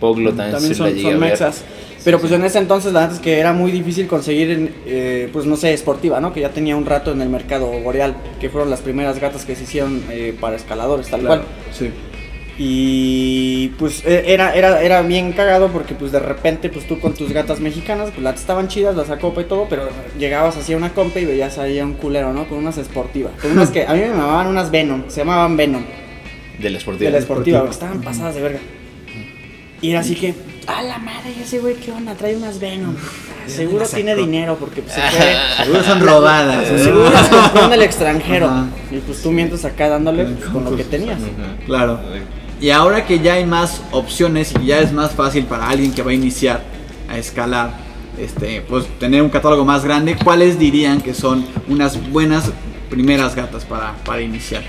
Poglo 0.00 0.30
también, 0.32 0.52
También 0.52 0.74
son, 0.74 1.18
mexas. 1.20 1.62
Pero 2.04 2.20
pues 2.20 2.32
en 2.32 2.44
ese 2.44 2.58
entonces 2.58 2.92
la 2.92 3.00
verdad 3.00 3.16
es 3.16 3.22
que 3.22 3.38
era 3.38 3.52
muy 3.54 3.72
difícil 3.72 4.06
conseguir, 4.06 4.50
en, 4.50 4.74
eh, 4.86 5.30
pues 5.32 5.46
no 5.46 5.56
sé, 5.56 5.72
esportiva, 5.72 6.20
¿no? 6.20 6.32
Que 6.34 6.40
ya 6.42 6.50
tenía 6.50 6.76
un 6.76 6.84
rato 6.84 7.12
en 7.12 7.22
el 7.22 7.30
mercado 7.30 7.66
boreal, 7.80 8.14
que 8.40 8.50
fueron 8.50 8.68
las 8.68 8.80
primeras 8.82 9.18
gatas 9.20 9.44
que 9.46 9.56
se 9.56 9.62
hicieron 9.64 10.02
eh, 10.10 10.34
para 10.38 10.56
escaladores, 10.56 11.08
tal 11.08 11.20
Claro, 11.20 11.42
cual. 11.42 11.54
sí. 11.72 11.90
Y 12.56 13.68
pues 13.78 14.04
e- 14.06 14.32
era, 14.32 14.54
era, 14.54 14.80
era 14.80 15.02
bien 15.02 15.32
cagado 15.32 15.68
porque 15.72 15.94
pues 15.94 16.12
de 16.12 16.20
repente 16.20 16.68
pues 16.68 16.86
tú 16.86 17.00
con 17.00 17.12
tus 17.14 17.32
gatas 17.32 17.58
mexicanas, 17.58 18.10
pues 18.10 18.22
las 18.22 18.38
estaban 18.38 18.68
chidas, 18.68 18.94
las 18.94 19.10
acopa 19.10 19.40
y 19.40 19.44
todo, 19.44 19.66
pero 19.68 19.88
llegabas 20.18 20.56
así 20.56 20.72
a 20.72 20.76
una 20.76 20.92
compa 20.92 21.18
y 21.18 21.24
veías 21.24 21.58
ahí 21.58 21.78
a 21.80 21.84
un 21.84 21.94
culero, 21.94 22.32
¿no? 22.32 22.46
Con 22.48 22.58
unas 22.58 22.78
esportivas. 22.78 23.32
Con 23.42 23.50
unas 23.52 23.70
que 23.70 23.84
a 23.86 23.92
mí 23.94 24.00
me 24.00 24.08
llamaban 24.08 24.46
unas 24.46 24.70
Venom, 24.70 25.02
se 25.08 25.20
llamaban 25.22 25.56
Venom. 25.56 25.82
De 26.58 26.70
la 26.70 26.78
esportiva. 26.78 27.06
De 27.08 27.12
la 27.12 27.18
esportiva, 27.18 27.66
estaban 27.68 28.00
pasadas 28.02 28.36
de 28.36 28.40
verga. 28.42 28.60
Y 29.82 29.90
era 29.90 30.00
así 30.00 30.14
que, 30.14 30.34
a 30.66 30.82
la 30.82 30.98
madre, 30.98 31.34
ese 31.42 31.58
güey, 31.58 31.76
¿qué 31.76 31.92
onda? 31.92 32.14
Trae 32.14 32.36
unas 32.36 32.58
Venom. 32.58 32.94
Seguro 33.46 33.86
tiene 33.86 34.14
dinero 34.14 34.56
porque 34.58 34.82
pues, 34.82 34.94
se 34.94 35.00
fue. 35.10 35.36
Seguro 35.64 35.84
son 35.84 36.00
robadas. 36.00 36.68
¿eh? 36.70 36.78
Seguro 36.78 37.10
las 37.10 37.28
compró 37.28 37.66
en 37.66 37.72
el 37.72 37.82
extranjero. 37.82 38.46
Ajá. 38.46 38.66
Y 38.90 38.98
pues 38.98 39.22
tú 39.22 39.30
mientras 39.30 39.64
acá 39.64 39.88
dándole 39.88 40.24
pues, 40.24 40.50
con 40.50 40.64
lo 40.64 40.76
que 40.76 40.84
tenías. 40.84 41.18
Claro. 41.66 42.00
Y 42.60 42.70
ahora 42.70 43.04
que 43.04 43.20
ya 43.20 43.34
hay 43.34 43.44
más 43.44 43.82
opciones 43.90 44.54
y 44.60 44.66
ya 44.66 44.78
es 44.78 44.92
más 44.92 45.12
fácil 45.12 45.44
para 45.44 45.68
alguien 45.68 45.92
que 45.92 46.02
va 46.02 46.12
a 46.12 46.14
iniciar 46.14 46.62
a 47.10 47.18
escalar, 47.18 47.72
este, 48.18 48.62
pues 48.62 48.86
tener 48.98 49.22
un 49.22 49.28
catálogo 49.28 49.64
más 49.64 49.84
grande, 49.84 50.16
¿cuáles 50.16 50.58
dirían 50.58 51.00
que 51.00 51.12
son 51.12 51.44
unas 51.68 52.10
buenas 52.10 52.50
primeras 52.88 53.34
gatas 53.34 53.64
para, 53.64 53.94
para 54.04 54.22
iniciar? 54.22 54.62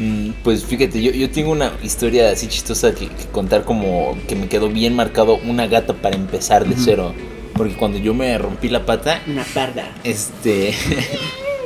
Mm, 0.00 0.30
Pues 0.44 0.64
fíjate, 0.64 1.02
yo, 1.02 1.10
yo 1.12 1.28
tengo 1.30 1.50
una 1.52 1.72
historia 1.82 2.30
así 2.30 2.46
chistosa 2.46 2.94
que, 2.94 3.08
que 3.08 3.24
contar 3.32 3.64
como 3.64 4.16
que 4.28 4.36
me 4.36 4.48
quedó 4.48 4.68
bien 4.68 4.94
marcado 4.94 5.38
una 5.46 5.66
gata 5.66 5.94
para 5.94 6.16
empezar 6.16 6.66
de 6.66 6.74
cero. 6.76 7.14
Porque 7.54 7.74
cuando 7.74 7.98
yo 7.98 8.14
me 8.14 8.36
rompí 8.38 8.68
la 8.68 8.86
pata, 8.86 9.20
Una 9.26 9.44
parda. 9.44 9.90
este... 10.04 10.72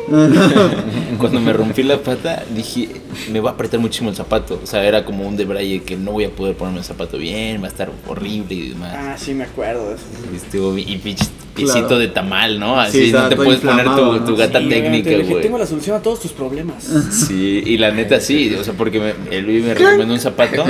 cuando 1.19 1.41
me 1.41 1.53
rompí 1.53 1.83
la 1.83 1.99
pata, 1.99 2.45
dije, 2.55 2.89
me 3.31 3.41
va 3.41 3.51
a 3.51 3.53
apretar 3.55 3.81
muchísimo 3.81 4.11
el 4.11 4.17
zapato. 4.17 4.61
O 4.63 4.67
sea, 4.67 4.85
era 4.85 5.05
como 5.05 5.27
un 5.27 5.37
debraye 5.37 5.83
que 5.83 5.97
no 5.97 6.13
voy 6.13 6.25
a 6.25 6.31
poder 6.31 6.57
ponerme 6.57 6.79
el 6.81 6.85
zapato 6.85 7.19
bien, 7.19 7.61
va 7.63 7.67
a 7.67 7.71
estar 7.71 7.91
horrible 8.07 8.55
y 8.55 8.69
demás. 8.71 8.95
Ah, 8.97 9.15
sí, 9.19 9.35
me 9.35 9.45
acuerdo 9.45 9.89
de 9.91 9.95
eso. 9.97 10.05
Este, 10.35 10.59
y 10.91 10.97
pinche 10.99 11.25
piecito 11.55 11.81
Claro. 11.89 11.99
de 11.99 12.09
tamal, 12.09 12.59
¿no? 12.59 12.81
Así 12.81 13.07
Sí, 13.07 13.13
no 13.13 13.29
te 13.29 13.37
puedes 13.37 13.61
poner 13.61 13.85
tu, 13.95 14.21
tu 14.25 14.37
gata 14.37 14.59
Sí, 14.61 14.69
técnica, 14.71 15.11
güey. 15.29 15.43
Tengo 15.43 15.59
la 15.59 15.67
solución 15.67 15.97
a 15.97 16.01
todos 16.01 16.21
tus 16.21 16.33
problemas. 16.33 16.85
Sí, 17.13 17.63
y 17.67 17.77
la 17.77 17.91
neta 17.91 18.21
sí, 18.21 18.55
o 18.59 18.65
sea, 18.65 18.73
porque 18.75 18.99
me, 19.01 19.37
el 19.37 19.45
Luis 19.45 19.63
me 19.65 19.75
recomendó 19.75 20.15
un 20.15 20.21
zapato. 20.21 20.65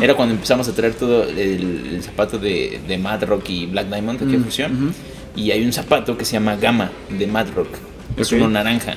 Era 0.00 0.14
cuando 0.14 0.34
empezamos 0.34 0.68
a 0.68 0.72
traer 0.72 0.94
todo 0.94 1.24
el, 1.24 1.86
el 1.94 2.02
zapato 2.02 2.38
de, 2.38 2.80
de 2.86 2.96
Mad 2.98 3.24
Rock 3.24 3.48
y 3.50 3.66
Black 3.66 3.88
Diamond 3.88 4.22
a 4.22 4.24
Mm, 4.24 4.44
Fusión. 4.44 4.72
ujú. 4.84 4.92
Y 5.36 5.50
hay 5.50 5.64
un 5.64 5.72
zapato 5.72 6.16
que 6.16 6.24
se 6.24 6.32
llama 6.34 6.56
Gama 6.56 6.90
de 7.08 7.26
Mad 7.26 7.46
Rock. 7.54 7.68
Es 8.16 8.32
Ok. 8.32 8.38
uno 8.38 8.48
naranja. 8.50 8.94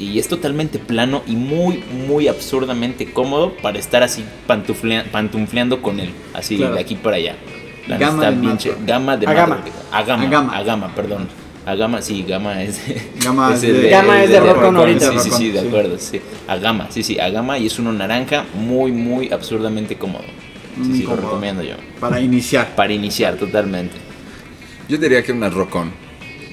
Y 0.00 0.18
es 0.18 0.28
totalmente 0.28 0.78
plano 0.78 1.22
y 1.26 1.36
muy, 1.36 1.84
muy 2.08 2.26
absurdamente 2.26 3.12
cómodo 3.12 3.52
para 3.60 3.78
estar 3.78 4.02
así 4.02 4.24
pantuflea- 4.48 5.04
pantufleando 5.10 5.82
con 5.82 6.00
él. 6.00 6.10
Así 6.32 6.56
Claro. 6.56 6.74
de 6.74 6.80
aquí 6.80 6.94
para 6.94 7.16
allá. 7.16 7.36
La 7.86 7.98
Gama 7.98 8.14
está 8.14 8.30
de 8.30 8.36
bien 8.40 8.52
Mad 8.52 8.58
che- 8.58 8.70
Rock. 8.70 8.78
Gama 8.86 9.16
de 9.18 9.26
A 9.26 9.28
Mad 9.28 9.36
Gama. 9.36 9.56
Rock. 9.56 9.64
A 9.92 10.02
Gama. 10.02 10.22
A 10.24 10.28
Gama. 10.30 10.56
A 10.56 10.62
Gama, 10.62 10.94
perdón. 10.94 11.28
A 11.66 11.74
Gama, 11.74 12.00
sí, 12.00 12.24
Gama 12.26 12.62
es 12.62 12.86
de... 12.88 13.02
Gama 13.22 13.52
es 13.54 13.62
el 13.62 13.82
de- 13.82 13.90
Gama 13.90 14.22
es 14.24 14.30
de 14.30 14.40
Rock 14.40 14.74
ahorita. 14.74 15.10
Sí, 15.12 15.18
sí, 15.18 15.30
sí, 15.36 15.50
de 15.50 15.60
acuerdo, 15.60 15.98
sí. 15.98 16.18
A 16.48 16.56
Gama, 16.56 16.86
sí, 16.90 17.02
sí, 17.02 17.18
a 17.20 17.28
Gama 17.28 17.58
y 17.58 17.66
es 17.66 17.78
uno 17.78 17.92
naranja 17.92 18.46
muy, 18.54 18.92
muy 18.92 19.30
absurdamente 19.30 19.96
cómodo. 19.96 20.24
Sí, 20.82 20.98
sí, 20.98 21.02
lo 21.02 21.16
recomiendo 21.16 21.62
yo. 21.62 21.74
Para 22.00 22.18
iniciar. 22.20 22.74
Para 22.74 22.92
iniciar 22.94 23.34
totalmente. 23.34 23.96
Yo 24.88 24.96
diría 24.96 25.22
que 25.22 25.32
una 25.32 25.50
Rocon. 25.50 25.92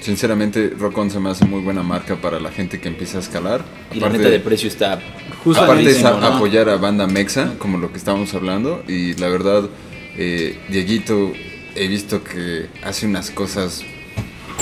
Sinceramente, 0.00 0.72
Rocon 0.78 1.10
se 1.10 1.18
me 1.18 1.30
hace 1.30 1.44
muy 1.44 1.60
buena 1.60 1.82
marca 1.82 2.16
para 2.16 2.38
la 2.40 2.50
gente 2.50 2.80
que 2.80 2.88
empieza 2.88 3.18
a 3.18 3.20
escalar. 3.20 3.64
Y 3.92 4.00
la 4.00 4.08
neta 4.08 4.28
de 4.30 4.40
precio 4.40 4.68
está... 4.68 5.00
Justo 5.44 5.62
Aparte 5.62 5.90
es 5.90 6.04
apoyar 6.04 6.68
a 6.68 6.76
banda 6.76 7.06
mexa, 7.06 7.54
como 7.58 7.78
lo 7.78 7.90
que 7.92 7.98
estábamos 7.98 8.32
hablando, 8.34 8.82
y 8.88 9.14
la 9.14 9.28
verdad, 9.28 9.68
eh, 10.16 10.58
Dieguito, 10.68 11.32
he 11.74 11.86
visto 11.88 12.22
que 12.24 12.66
hace 12.82 13.06
unas 13.06 13.30
cosas, 13.30 13.82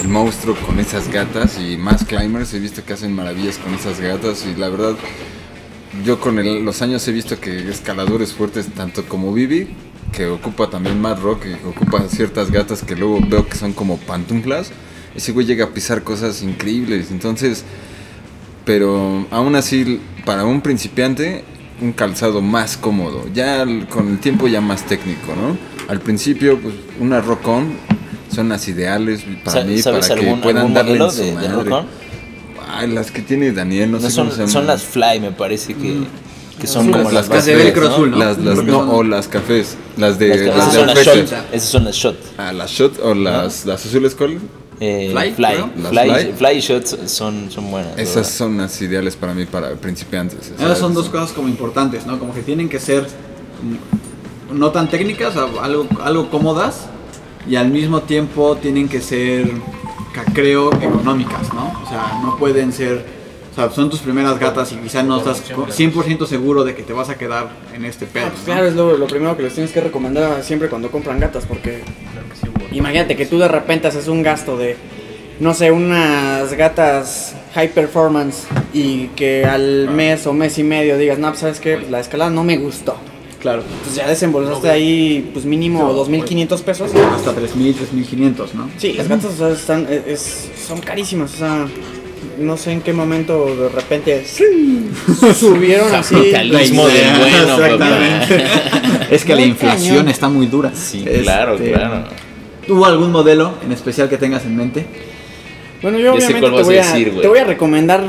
el 0.02 0.08
monstruo 0.08 0.54
con 0.66 0.78
esas 0.78 1.10
gatas, 1.10 1.58
y 1.58 1.76
más 1.76 2.04
climbers, 2.04 2.52
he 2.54 2.58
visto 2.58 2.84
que 2.84 2.92
hacen 2.92 3.14
maravillas 3.14 3.56
con 3.58 3.74
esas 3.74 4.00
gatas, 4.00 4.46
y 4.46 4.58
la 4.58 4.68
verdad, 4.68 4.94
yo 6.04 6.20
con 6.20 6.38
el- 6.38 6.62
los 6.64 6.82
años 6.82 7.06
he 7.08 7.12
visto 7.12 7.40
que 7.40 7.68
escaladores 7.70 8.32
fuertes, 8.34 8.66
tanto 8.74 9.04
como 9.06 9.32
Vivi, 9.32 9.68
que 10.12 10.26
ocupa 10.26 10.68
también 10.70 11.00
Mad 11.00 11.20
Rock, 11.20 11.42
que 11.42 11.54
ocupa 11.66 12.06
ciertas 12.08 12.50
gatas 12.50 12.82
que 12.82 12.96
luego 12.96 13.18
veo 13.26 13.46
que 13.48 13.56
son 13.56 13.72
como 13.72 13.96
pantuflas, 13.98 14.70
ese 15.16 15.32
güey 15.32 15.46
llega 15.46 15.64
a 15.64 15.70
pisar 15.70 16.02
cosas 16.02 16.42
increíbles. 16.42 17.10
Entonces, 17.10 17.64
pero 18.64 19.26
aún 19.30 19.54
así, 19.56 20.00
para 20.24 20.44
un 20.44 20.60
principiante, 20.60 21.44
un 21.80 21.92
calzado 21.92 22.40
más 22.42 22.76
cómodo. 22.76 23.24
Ya 23.34 23.64
con 23.88 24.08
el 24.08 24.18
tiempo 24.18 24.48
ya 24.48 24.60
más 24.60 24.84
técnico, 24.86 25.34
¿no? 25.34 25.56
Al 25.88 26.00
principio, 26.00 26.58
pues 26.60 26.74
unas 27.00 27.24
rock-on 27.24 27.74
son 28.34 28.48
las 28.48 28.66
ideales 28.68 29.24
para 29.44 29.64
mí, 29.64 29.78
¿Sabes 29.78 30.08
para 30.08 30.20
que 30.20 30.26
algún, 30.26 30.40
puedan 30.40 30.58
algún 30.62 30.74
darle 30.74 30.96
en 30.96 31.10
su 31.10 31.16
de, 31.18 31.26
de 31.26 31.32
madre. 31.34 31.48
Rock-On? 31.70 31.86
Ay, 32.68 32.88
las 32.90 33.10
que 33.12 33.22
tiene 33.22 33.52
Daniel, 33.52 33.92
no, 33.92 33.98
No 33.98 34.02
sé 34.08 34.10
son, 34.10 34.28
cómo 34.30 34.36
se 34.36 34.48
son 34.52 34.66
las 34.66 34.82
Fly, 34.82 35.20
me 35.20 35.30
parece 35.30 35.74
que, 35.74 35.98
que 36.60 36.66
son 36.66 36.88
Azules. 36.88 36.96
como 36.96 37.10
las, 37.12 37.28
las, 37.28 37.46
de 37.46 37.52
cafés, 37.52 37.64
velcro 37.64 37.88
azul, 37.88 38.10
¿no? 38.10 38.16
Las, 38.18 38.38
las- 38.38 38.58
que 38.58 38.64
no, 38.66 38.80
o 38.90 39.02
las 39.04 39.28
cafés. 39.28 39.76
Las 39.96 40.18
de, 40.18 40.28
las 40.28 40.38
que- 40.38 40.46
las 40.46 40.74
esas 40.74 40.94
de 40.96 41.04
son 41.04 41.14
shot. 41.26 41.32
Esas 41.52 41.68
son 41.68 41.84
las 41.84 41.94
shot. 41.94 42.16
Ah, 42.36 42.52
las 42.52 42.70
shot 42.70 42.98
o 42.98 43.14
las, 43.14 43.64
las 43.64 43.86
azules 43.86 44.14
cuál? 44.16 44.38
Eh, 44.78 45.08
Fly, 45.10 45.32
fly, 45.32 45.54
fly, 45.88 46.32
Fly. 46.36 46.60
shots 46.60 46.96
son, 47.06 47.50
son 47.50 47.70
buenas. 47.70 47.92
Esas 47.98 48.14
verdad. 48.16 48.30
son 48.30 48.56
las 48.58 48.82
ideales 48.82 49.16
para 49.16 49.32
mí, 49.32 49.46
para 49.46 49.74
principiantes. 49.74 50.52
Esas 50.58 50.78
son 50.78 50.92
dos 50.92 51.08
cosas 51.08 51.32
como 51.32 51.48
importantes, 51.48 52.04
¿no? 52.06 52.18
Como 52.18 52.34
que 52.34 52.42
tienen 52.42 52.68
que 52.68 52.78
ser 52.78 53.06
mm, 54.50 54.58
no 54.58 54.70
tan 54.72 54.88
técnicas, 54.90 55.34
algo, 55.36 55.86
algo 56.02 56.28
cómodas 56.30 56.88
y 57.48 57.56
al 57.56 57.68
mismo 57.70 58.02
tiempo 58.02 58.56
tienen 58.60 58.88
que 58.88 59.00
ser, 59.00 59.50
creo, 60.34 60.70
económicas, 60.74 61.52
¿no? 61.54 61.72
O 61.82 61.88
sea, 61.88 62.18
no 62.22 62.36
pueden 62.36 62.70
ser, 62.72 63.02
o 63.52 63.54
sea, 63.54 63.70
son 63.70 63.88
tus 63.88 64.00
primeras 64.00 64.38
gatas 64.38 64.72
y 64.72 64.76
quizás 64.76 65.04
no 65.06 65.16
estás 65.18 65.40
co- 65.54 65.66
100% 65.68 66.26
seguro 66.26 66.64
de 66.64 66.74
que 66.74 66.82
te 66.82 66.92
vas 66.92 67.08
a 67.08 67.16
quedar 67.16 67.48
en 67.74 67.84
este 67.86 68.04
pedo. 68.04 68.26
Ah, 68.26 68.28
pues 68.30 68.40
¿no? 68.40 68.44
claro, 68.46 68.66
es 68.66 68.74
lo, 68.74 68.96
lo 68.98 69.06
primero 69.06 69.36
que 69.38 69.44
les 69.44 69.54
tienes 69.54 69.72
que 69.72 69.80
recomendar 69.80 70.42
siempre 70.44 70.68
cuando 70.68 70.90
compran 70.90 71.18
gatas, 71.18 71.46
porque 71.46 71.82
imagínate 72.76 73.16
que 73.16 73.26
tú 73.26 73.38
de 73.38 73.48
repente 73.48 73.88
haces 73.88 74.08
un 74.08 74.22
gasto 74.22 74.56
de, 74.56 74.76
no 75.40 75.54
sé, 75.54 75.70
unas 75.70 76.52
gatas 76.54 77.34
high 77.54 77.68
performance 77.72 78.46
y 78.72 79.06
que 79.08 79.44
al 79.44 79.88
mes 79.90 80.26
o 80.26 80.32
mes 80.32 80.58
y 80.58 80.62
medio 80.62 80.98
digas, 80.98 81.18
no, 81.18 81.28
pues 81.28 81.40
sabes 81.40 81.60
que 81.60 81.78
la 81.90 82.00
escalada 82.00 82.30
no 82.30 82.44
me 82.44 82.56
gustó. 82.58 82.96
Claro. 83.40 83.62
Pues 83.84 83.94
ya 83.94 84.08
desembolsaste 84.08 84.68
ahí 84.68 85.30
pues 85.32 85.44
mínimo 85.44 85.92
2.500 86.06 86.60
pesos. 86.62 86.90
Hasta 87.14 87.32
3.000, 87.32 87.74
3.500, 87.94 88.54
¿no? 88.54 88.68
Sí, 88.78 88.94
las 88.94 89.08
gatas 89.08 89.26
o 89.26 89.36
sea, 89.36 89.48
están, 89.50 89.86
es- 89.90 90.06
es- 90.06 90.50
son 90.66 90.80
carísimas, 90.80 91.34
o 91.34 91.36
sea, 91.36 91.66
no 92.38 92.56
sé 92.56 92.72
en 92.72 92.80
qué 92.80 92.92
momento 92.92 93.46
de 93.54 93.68
repente 93.68 94.24
subieron 95.34 95.94
así. 95.94 96.14
Capitalismo 96.14 96.86
del 96.88 97.06
bueno, 97.18 97.54
Exactamente. 97.54 98.44
es 99.10 99.24
que 99.24 99.34
la 99.34 99.42
inflación 99.42 99.96
cañón. 99.96 100.08
está 100.08 100.28
muy 100.28 100.46
dura. 100.46 100.72
Sí, 100.74 101.04
claro, 101.22 101.54
Este, 101.54 101.72
claro. 101.72 102.04
¿Tuvo 102.66 102.84
algún 102.86 103.12
modelo 103.12 103.54
en 103.64 103.72
especial 103.72 104.08
que 104.08 104.16
tengas 104.18 104.44
en 104.44 104.56
mente? 104.56 104.84
Bueno, 105.82 105.98
yo 105.98 106.14
obviamente 106.14 106.40
te 106.40 106.50
voy, 106.62 106.76
a, 106.78 106.86
decir, 106.86 107.20
te 107.20 107.28
voy 107.28 107.38
a 107.38 107.44
recomendar 107.44 108.02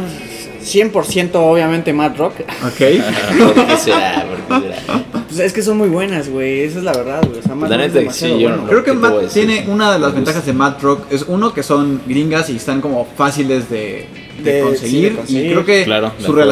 100% 0.63 1.29
obviamente 1.35 1.93
Mad 1.93 2.17
Rock. 2.17 2.33
Ok. 2.65 3.53
¿Por 3.53 3.65
qué 3.67 3.77
será? 3.77 4.25
¿Por 4.47 4.61
qué 4.61 4.67
será? 4.69 5.03
Pues 5.27 5.39
es 5.39 5.53
que 5.53 5.61
son 5.61 5.77
muy 5.77 5.89
buenas, 5.89 6.29
güey, 6.29 6.61
esa 6.61 6.79
es 6.79 6.83
la 6.85 6.93
verdad, 6.93 7.21
güey. 7.27 7.39
O 7.39 7.43
sea, 7.43 7.53
Mad 7.53 7.69
La 7.69 7.77
Rock 7.77 7.95
es 7.97 8.15
sí, 8.15 8.39
yo 8.39 8.49
no- 8.49 8.65
Creo 8.67 8.83
que 8.83 8.91
¿Qué 8.91 8.97
te 8.97 8.97
voy 8.97 9.07
a 9.07 9.11
Matt 9.11 9.21
decir? 9.23 9.45
tiene 9.47 9.69
una 9.69 9.91
de 9.93 9.99
las 9.99 10.13
ventajas 10.15 10.45
de 10.45 10.53
Matt 10.53 10.81
Rock 10.81 11.01
es 11.11 11.25
uno 11.27 11.53
que 11.53 11.61
son 11.63 12.01
gringas 12.07 12.49
y 12.49 12.55
están 12.55 12.81
como 12.81 13.05
fáciles 13.05 13.69
de, 13.69 14.05
de 14.43 14.53
De- 14.53 14.61
conseguir, 14.61 15.01
sí, 15.03 15.09
de 15.09 15.15
conseguir. 15.17 15.45
y 15.45 15.49
creo 15.51 15.65
que 15.65 15.83
Claro, 15.83 16.11
su 16.17 16.31
acuerdo. 16.31 16.51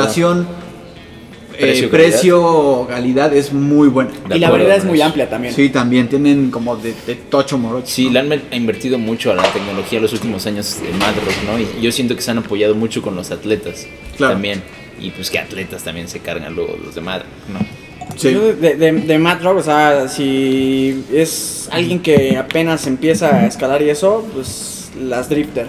Eh, 1.57 1.87
Precio-calidad. 1.89 2.09
precio-calidad 2.11 3.33
es 3.35 3.53
muy 3.53 3.87
buena. 3.87 4.11
De 4.29 4.37
Y 4.37 4.39
la 4.39 4.49
variedad 4.49 4.77
es 4.77 4.85
muy 4.85 5.01
amplia 5.01 5.29
también. 5.29 5.53
Sí, 5.53 5.69
también 5.69 6.07
tienen 6.07 6.51
como 6.51 6.75
de, 6.75 6.93
de 7.07 7.15
tocho 7.15 7.57
morocho. 7.57 7.87
Sí, 7.87 8.05
¿no? 8.07 8.11
le 8.13 8.19
han 8.19 8.41
invertido 8.53 8.97
mucho 8.97 9.31
a 9.31 9.35
la 9.35 9.43
tecnología 9.51 9.99
los 9.99 10.13
últimos 10.13 10.45
años 10.47 10.77
de 10.81 10.89
Mad 10.97 11.15
Rock, 11.15 11.35
¿no? 11.51 11.59
Y 11.59 11.81
yo 11.81 11.91
siento 11.91 12.15
que 12.15 12.21
se 12.21 12.31
han 12.31 12.37
apoyado 12.39 12.75
mucho 12.75 13.01
con 13.01 13.15
los 13.15 13.31
atletas 13.31 13.87
Claro. 14.17 14.33
también. 14.33 14.61
Y 15.01 15.09
pues 15.11 15.29
que 15.29 15.39
atletas 15.39 15.83
también 15.83 16.07
se 16.07 16.19
cargan 16.19 16.55
luego 16.55 16.77
los 16.83 16.95
de 16.95 17.01
Mad 17.01 17.19
Rock, 17.19 17.27
¿no? 17.53 17.85
Sí. 18.17 18.31
Yo 18.31 18.53
de, 18.53 18.75
de, 18.75 18.91
de 18.93 19.17
Mad 19.19 19.41
Rock, 19.43 19.57
o 19.57 19.63
sea, 19.63 20.07
si 20.07 21.03
es 21.13 21.67
alguien 21.71 21.99
que 21.99 22.37
apenas 22.37 22.87
empieza 22.87 23.35
a 23.35 23.47
escalar 23.47 23.81
y 23.81 23.89
eso, 23.89 24.25
pues 24.33 24.91
las 25.01 25.27
Drifter. 25.27 25.67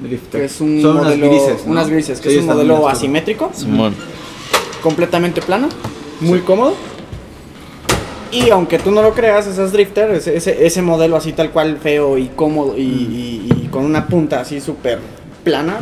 Drifter. 0.00 0.40
Que 0.40 0.46
es 0.46 0.60
un 0.60 0.80
Son 0.80 0.96
modelo, 0.96 1.26
unas 1.28 1.44
grises. 1.46 1.66
¿no? 1.66 1.72
unas 1.72 1.88
grises, 1.90 2.20
que 2.20 2.30
Sí, 2.30 2.36
es 2.36 2.40
un 2.42 2.46
modelo 2.48 2.88
asimétrico, 2.88 3.50
Simón. 3.54 3.94
Completamente 4.82 5.40
plano, 5.40 5.68
muy 6.20 6.40
cómodo. 6.40 6.74
Y 8.30 8.48
aunque 8.50 8.78
tú 8.78 8.90
no 8.90 9.02
lo 9.02 9.12
creas, 9.12 9.46
esas 9.46 9.72
Drifter, 9.72 10.10
ese, 10.12 10.36
ese, 10.36 10.64
ese 10.66 10.80
modelo 10.82 11.16
así 11.16 11.32
tal 11.34 11.50
cual 11.50 11.76
feo 11.76 12.16
y 12.16 12.28
cómodo 12.28 12.76
y, 12.78 12.80
y- 12.82 13.52
y 13.64 13.68
con 13.68 13.84
una 13.84 14.06
punta 14.06 14.40
así 14.40 14.60
súper 14.60 15.00
plana, 15.44 15.80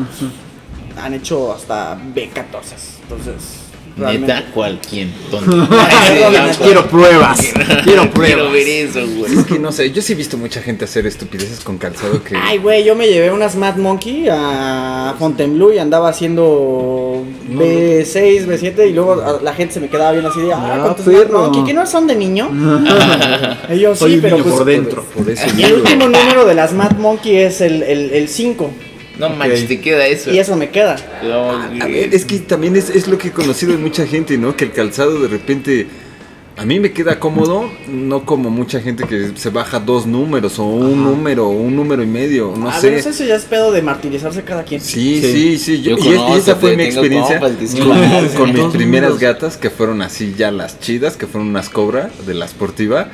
han 1.01 1.15
hecho 1.15 1.53
hasta 1.53 1.97
B14. 1.97 2.75
Entonces, 3.03 3.60
realmente- 3.97 4.33
Neta, 4.35 4.47
¿cuál? 4.55 4.79
¿Quién? 4.89 5.13
¿Dónde? 5.31 5.67
Quiero 6.63 6.87
pruebas. 6.87 7.53
Quiero 7.85 8.51
ver 8.51 8.69
eso, 8.69 9.01
güey. 9.17 9.39
Es 9.39 9.45
que 9.47 9.59
no 9.59 9.73
sé, 9.73 9.91
yo 9.91 10.03
sí 10.03 10.13
he 10.13 10.17
visto 10.17 10.37
mucha 10.37 10.61
gente 10.63 10.85
hacer 10.85 11.07
estupideces 11.07 11.61
con 11.61 11.79
calzado 11.79 12.23
que... 12.23 12.37
Ay, 12.37 12.59
güey, 12.59 12.85
yo 12.85 12.95
me 12.95 13.09
llevé 13.09 13.31
unas 13.33 13.57
Mad 13.57 13.77
Monkey 13.77 14.27
a 14.31 15.15
Fontainebleau 15.19 15.73
y 15.73 15.79
andaba 15.79 16.09
haciendo 16.09 17.25
B6, 17.51 18.47
B7 18.47 18.89
y 18.89 18.93
luego 18.93 19.41
la 19.43 19.55
gente 19.55 19.75
se 19.75 19.81
me 19.81 19.89
quedaba 19.89 20.13
viendo 20.13 20.31
así 20.31 20.41
de, 20.41 20.53
ah, 20.53 20.95
perro. 21.05 21.39
Mad 21.39 21.45
Monkey, 21.47 21.65
¿que 21.65 21.75
no 21.75 21.87
son 21.87 22.07
de 22.07 22.17
niño? 22.17 22.51
Soy 23.97 24.11
sí, 24.13 24.17
un 24.17 24.23
pero 24.23 24.37
niño 24.37 24.45
pues... 24.45 24.57
por 24.57 24.65
dentro. 24.65 25.05
Por 25.05 25.29
eso 25.31 25.45
Y 25.57 25.63
el 25.63 25.69
digo. 25.69 25.81
último 25.83 26.09
número 26.09 26.45
de 26.45 26.55
las 26.55 26.73
Mad 26.73 26.93
Monkey 26.93 27.37
es 27.37 27.61
el, 27.61 27.83
el, 27.83 28.11
el 28.13 28.29
5 29.21 29.29
No 29.29 29.37
manches, 29.37 29.69
te 29.69 29.81
queda 29.81 30.07
eso. 30.07 30.31
y 30.33 30.39
eso 30.39 30.57
me 30.57 30.71
queda. 30.71 30.97
No, 31.23 31.51
A 31.51 31.87
ver, 31.87 32.15
es 32.15 32.25
que 32.25 32.39
también 32.41 32.77
es, 32.77 32.91
es 32.91 33.07
lo 33.09 33.19
que 33.19 33.29
he 33.29 33.33
conocido 33.33 33.73
de 33.73 33.79
mucha 33.79 34.07
gente, 34.07 34.37
¿no? 34.39 34.57
Que 34.57 34.65
el 34.65 34.73
calzado 34.73 35.21
de 35.21 35.29
repente 35.29 35.87
a 36.57 36.65
mí 36.67 36.79
me 36.79 36.93
queda 36.93 37.19
cómodo, 37.19 37.71
no 37.89 38.27
como 38.27 38.51
mucha 38.51 38.81
gente 38.83 39.05
que 39.07 39.31
se 39.37 39.49
baja 39.49 39.81
dos 39.81 40.07
números 40.07 40.59
o 40.59 40.65
un 40.67 41.03
número 41.05 41.47
o 41.47 41.53
un 41.53 41.75
número 41.75 42.03
y 42.03 42.07
medio, 42.07 42.53
no 42.55 42.69
a 42.69 42.75
sé. 42.79 42.91
ver, 42.91 42.99
eso 42.99 43.25
ya 43.25 43.37
es 43.37 43.45
pedo 43.47 43.73
de 43.73 43.81
martirizarse 43.81 44.43
cada 44.43 44.65
quien. 44.65 44.79
Sí, 44.83 45.21
Sí. 45.23 45.33
sí, 45.33 45.59
sí. 45.59 45.83
yo- 45.83 45.97
Yo 45.97 46.29
y, 46.29 46.39
esa 46.39 46.57
fue 46.57 46.77
mi 46.77 46.83
experiencia 46.83 47.41
con, 47.41 47.57
mis 48.53 48.67
primeras 48.67 48.75
números. 49.13 49.19
gatas, 49.19 49.57
que 49.57 49.71
fueron 49.71 50.03
así 50.03 50.35
ya 50.37 50.51
las 50.51 50.79
chidas, 50.81 51.17
que 51.17 51.27
fueron 51.27 51.49
unas 51.49 51.71
cobra 51.71 52.11
de 52.27 52.35
la 52.35 52.47
sportiva. 52.47 53.09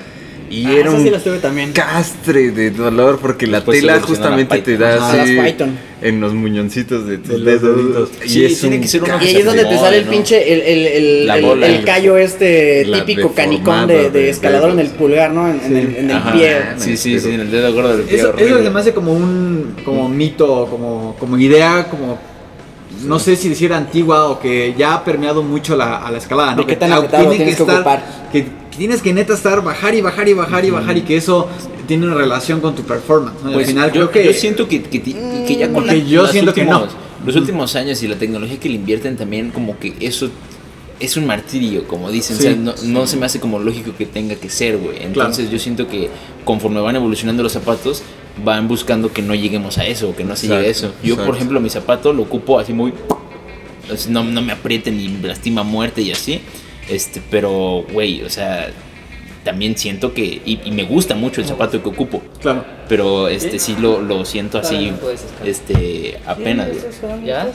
Y 0.50 0.66
Ah, 0.66 0.72
era 0.78 0.90
un 0.90 1.02
sí 1.04 1.10
también. 1.42 1.72
castre 1.72 2.50
de 2.50 2.70
dolor 2.70 3.18
porque 3.20 3.46
la 3.46 3.58
Después 3.58 3.80
tela 3.80 4.00
justamente 4.00 4.58
te 4.58 4.76
da 4.76 4.98
Ah, 5.00 5.22
así 5.22 5.36
en 6.02 6.20
los 6.20 6.34
muñoncitos 6.34 7.06
de 7.06 7.18
tus 7.18 7.44
De 7.44 7.58
dedos. 7.58 7.76
deditos. 7.76 8.10
Sí, 8.26 8.56
tiene 8.60 8.80
que 8.80 8.86
ser 8.88 9.02
uno 9.02 9.16
Y 9.16 9.18
que 9.18 9.26
ahí 9.26 9.36
es 9.36 9.44
donde 9.44 9.64
te 9.64 9.76
sale 9.76 9.96
el 9.98 10.04
pinche, 10.04 10.52
el, 10.52 10.60
el, 10.60 10.86
el, 10.86 11.30
el- 11.30 11.42
bola. 11.44 11.66
el 11.66 11.84
callo 11.84 12.16
este 12.16 12.86
típico 13.06 13.32
canicón 13.32 13.86
de, 13.88 14.28
escalador 14.30 14.70
en 14.70 14.80
el 14.80 14.88
pulgar, 14.88 15.32
¿no? 15.32 15.48
En, 15.48 15.60
en 15.64 15.76
el, 15.76 15.96
en 15.96 16.10
el 16.10 16.16
Ajá. 16.16 16.32
pie. 16.32 16.56
Sí, 16.78 16.96
sí, 16.96 17.18
sí, 17.18 17.20
pero- 17.24 17.34
en 17.34 17.40
el 17.40 17.50
dedo 17.50 17.72
gordo 17.74 17.96
del 17.96 18.06
pie. 18.06 18.16
Eso, 18.18 18.28
eso 18.28 18.34
horrible. 18.36 18.62
se 18.62 18.70
me 18.70 18.80
hace 18.80 18.94
como 18.94 19.12
un 19.12 19.74
como 19.84 20.08
mito, 20.08 20.66
como, 20.70 21.16
como 21.18 21.38
idea, 21.38 21.88
como 21.90 22.18
no 23.04 23.18
sé 23.18 23.36
si 23.36 23.48
decir 23.48 23.72
antigua 23.72 24.28
o 24.28 24.40
que 24.40 24.74
ya 24.76 24.94
ha 24.94 25.04
permeado 25.04 25.42
mucho 25.42 25.76
la, 25.76 25.96
a 26.06 26.10
la 26.10 26.18
escalada, 26.18 26.52
¿no? 26.52 26.62
¿De 26.62 26.66
qué 26.66 26.74
Que 26.74 26.76
tan 26.86 27.08
tiene 27.08 27.36
tienes 27.36 27.56
que 27.56 27.62
ocupar? 27.62 28.04
Que, 28.32 28.44
que 28.44 28.48
tienes 28.76 29.02
que 29.02 29.12
neta 29.12 29.34
estar 29.34 29.62
bajar 29.62 29.94
y 29.94 30.00
bajar 30.00 30.28
y 30.28 30.32
bajar 30.34 30.64
y 30.64 30.70
bajar 30.70 30.96
y 30.96 31.02
que 31.02 31.16
eso 31.16 31.48
tiene 31.86 32.06
una 32.06 32.14
relación 32.14 32.60
con 32.60 32.74
tu 32.74 32.82
performance. 32.82 33.36
¿no? 33.44 33.52
Pues 33.52 33.66
al 33.66 33.72
final 33.72 33.92
yo, 33.92 34.10
creo 34.10 34.10
que 34.10 34.24
yo 34.24 34.32
siento 34.38 34.68
que, 34.68 34.82
que, 34.82 35.02
que 35.02 35.56
ya 35.58 35.72
con 35.72 35.86
la- 35.86 35.94
yo 35.96 36.26
siento 36.26 36.52
que 36.54 36.62
últimos, 36.62 36.92
no. 36.94 37.06
Los 37.26 37.36
últimos 37.36 37.74
años 37.76 38.02
y 38.02 38.08
la 38.08 38.16
tecnología 38.16 38.58
que 38.60 38.68
le 38.68 38.76
invierten 38.76 39.16
también 39.16 39.50
como 39.50 39.78
que 39.78 39.94
eso 40.00 40.30
es 41.00 41.16
un 41.16 41.26
martirio, 41.26 41.86
como 41.88 42.10
dicen. 42.10 42.36
Sí. 42.36 42.46
O 42.46 42.50
sea, 42.50 42.56
no, 42.56 42.74
no 42.84 43.06
se 43.06 43.16
me 43.16 43.26
hace 43.26 43.40
como 43.40 43.58
lógico 43.58 43.92
que 43.96 44.06
tenga 44.06 44.34
que 44.36 44.48
ser, 44.48 44.78
güey. 44.78 45.02
Entonces 45.02 45.50
yo 45.50 45.58
siento 45.58 45.88
que 45.88 46.08
conforme 46.44 46.80
van 46.80 46.96
evolucionando 46.96 47.42
los 47.42 47.52
zapatos, 47.52 48.02
van 48.44 48.68
buscando 48.68 49.12
que 49.12 49.22
no 49.22 49.34
lleguemos 49.34 49.78
a 49.78 49.86
eso, 49.86 50.14
que 50.14 50.24
no 50.24 50.36
se 50.36 50.48
llegue 50.48 50.66
a 50.66 50.70
eso. 50.70 50.86
Exacto, 50.86 51.06
Yo, 51.06 51.14
por 51.14 51.22
exacto. 51.24 51.36
ejemplo, 51.36 51.60
mi 51.60 51.70
zapato 51.70 52.12
lo 52.12 52.22
ocupo 52.22 52.58
así 52.58 52.72
muy... 52.72 52.92
No, 54.08 54.24
no 54.24 54.42
me 54.42 54.52
apriete 54.52 54.90
ni 54.90 55.08
lastima 55.22 55.62
muerte 55.62 56.02
y 56.02 56.10
así. 56.12 56.40
Este, 56.88 57.22
pero, 57.30 57.84
güey, 57.92 58.22
o 58.22 58.30
sea, 58.30 58.70
también 59.44 59.76
siento 59.76 60.12
que... 60.12 60.22
Y, 60.44 60.60
y 60.64 60.70
me 60.70 60.84
gusta 60.84 61.14
mucho 61.14 61.40
el 61.40 61.46
zapato 61.46 61.82
que 61.82 61.88
ocupo. 61.88 62.22
claro. 62.40 62.64
Pero 62.88 63.26
este 63.28 63.58
sí 63.58 63.76
lo, 63.80 64.00
lo 64.00 64.24
siento 64.24 64.58
así, 64.58 64.92
este, 65.44 66.18
apenas. 66.24 66.68
¿Ya? 67.24 67.48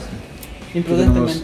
Imprudentemente. 0.74 1.42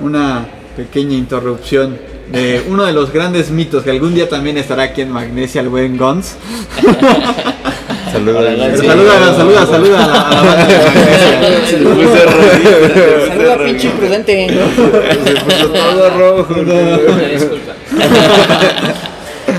Una 0.00 0.46
pequeña 0.76 1.14
interrupción 1.14 1.98
de 2.30 2.62
uno 2.68 2.84
de 2.84 2.92
los 2.92 3.12
grandes 3.12 3.50
mitos 3.50 3.82
que 3.82 3.90
algún 3.90 4.14
día 4.14 4.28
también 4.28 4.58
estará 4.58 4.84
aquí 4.84 5.00
en 5.02 5.10
Magnesia, 5.10 5.60
el 5.60 5.68
buen 5.68 5.96
Gons. 5.96 6.36
Sí. 8.14 8.86
Saluda, 8.86 9.34
saluda, 9.36 9.66
saluda 9.66 10.04
a 10.04 10.06
la, 10.06 10.42
banda. 10.42 11.66
Se 11.66 11.76
puso 11.78 12.16
Saluda, 13.28 13.64
pinche 13.64 13.86
imprudente. 13.88 14.46
todo 15.72 16.10
rojo. 16.10 16.54
Disculpa. 17.32 17.72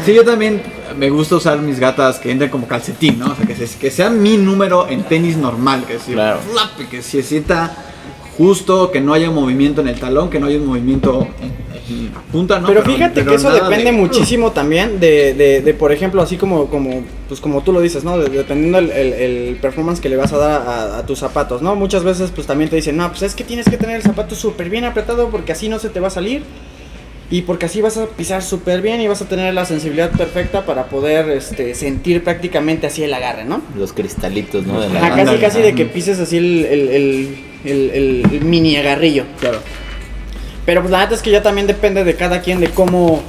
Sí, 0.06 0.14
yo 0.14 0.24
también 0.24 0.62
me 0.98 1.10
gusta 1.10 1.36
usar 1.36 1.60
mis 1.60 1.80
gatas 1.80 2.20
que 2.20 2.32
entren 2.32 2.50
como 2.50 2.68
calcetín, 2.68 3.20
¿no? 3.20 3.32
O 3.32 3.36
sea, 3.36 3.46
que, 3.46 3.56
se- 3.56 3.78
que 3.78 3.92
sea 3.92 4.10
mi 4.10 4.38
número 4.38 4.88
en 4.88 5.04
tenis 5.04 5.36
normal, 5.38 5.84
que, 5.86 6.00
se, 6.00 6.14
Claro. 6.14 6.40
flap, 6.52 6.90
que 6.90 7.02
se 7.02 7.24
sienta 7.24 7.76
justo, 8.38 8.92
que 8.92 9.02
no 9.02 9.14
haya 9.14 9.30
movimiento 9.32 9.82
en 9.82 9.88
el 9.90 10.00
talón, 10.00 10.30
que 10.30 10.40
no 10.40 10.48
haya 10.48 10.58
un 10.58 10.68
movimiento 10.68 11.28
en, 11.42 11.65
punta, 12.32 12.60
¿no? 12.60 12.68
pero 12.68 12.84
fíjate 12.84 13.14
pero 13.22 13.30
que 13.32 13.36
eso 13.36 13.52
depende 13.52 13.86
de- 13.86 13.92
muchísimo 13.94 14.52
también 14.52 15.00
de, 15.00 15.34
de, 15.34 15.62
de, 15.62 15.74
por 15.74 15.92
ejemplo, 15.92 16.22
así 16.22 16.38
como, 16.38 16.68
como, 16.68 17.04
pues 17.28 17.40
como 17.40 17.62
tú 17.64 17.72
lo 17.74 17.82
dices, 17.82 18.04
¿no? 18.04 18.18
De- 18.18 18.30
dependiendo 18.30 18.78
el, 18.80 18.92
el- 18.92 19.14
el 19.14 19.56
performance 19.58 20.00
que 20.02 20.10
le 20.10 20.16
vas 20.16 20.34
a 20.34 20.38
dar 20.38 20.62
a, 20.68 20.98
a 21.00 21.06
tus 21.06 21.20
zapatos, 21.20 21.62
¿no? 21.62 21.76
Muchas 21.76 22.04
veces 22.04 22.32
pues 22.34 22.48
también 22.48 22.70
te 22.70 22.76
dicen, 22.76 22.98
no, 22.98 23.10
pues 23.10 23.22
es 23.24 23.36
que 23.36 23.44
tienes 23.44 23.68
que 23.70 23.78
tener 23.78 23.96
el 23.98 24.02
zapato 24.04 24.36
súper 24.36 24.70
bien 24.70 24.84
apretado 24.86 25.30
porque 25.30 25.52
así 25.52 25.70
no 25.70 25.80
se 25.80 25.90
te 25.90 26.00
va 26.00 26.08
a 26.08 26.12
salir. 26.12 26.44
Y 27.32 27.42
porque 27.42 27.66
así 27.66 27.82
vas 27.82 27.98
a 27.98 28.06
pisar 28.06 28.44
súper 28.44 28.84
bien 28.84 29.02
y 29.02 29.08
vas 29.08 29.20
a 29.24 29.26
tener 29.28 29.52
la 29.56 29.66
sensibilidad 29.66 30.12
perfecta 30.12 30.64
para 30.64 30.86
poder 30.90 31.28
este, 31.32 31.74
sentir 31.74 32.24
prácticamente 32.24 32.86
así 32.86 33.02
el 33.02 33.12
agarre, 33.16 33.46
¿no? 33.46 33.64
Los 33.76 33.94
cristalitos, 33.94 34.68
¿no? 34.68 34.80
De 34.80 34.90
la 34.90 35.00
Ajá, 35.08 35.16
casi 35.26 35.38
casi 35.38 35.60
de 35.62 35.74
que 35.74 35.86
pises 35.86 36.20
así 36.20 36.38
el, 36.38 36.66
el- 36.66 36.90
el- 37.66 38.26
el 38.32 38.42
mini 38.42 38.76
agarrillo. 38.78 39.24
Claro. 39.40 39.58
Pero 40.66 40.82
pues 40.82 40.92
la 40.92 41.00
neta 41.02 41.16
es 41.16 41.22
que 41.22 41.32
ya 41.32 41.44
también 41.44 41.68
depende 41.68 42.04
de 42.04 42.16
cada 42.16 42.42
quien, 42.42 42.60
de 42.60 42.70
cómo, 42.70 43.22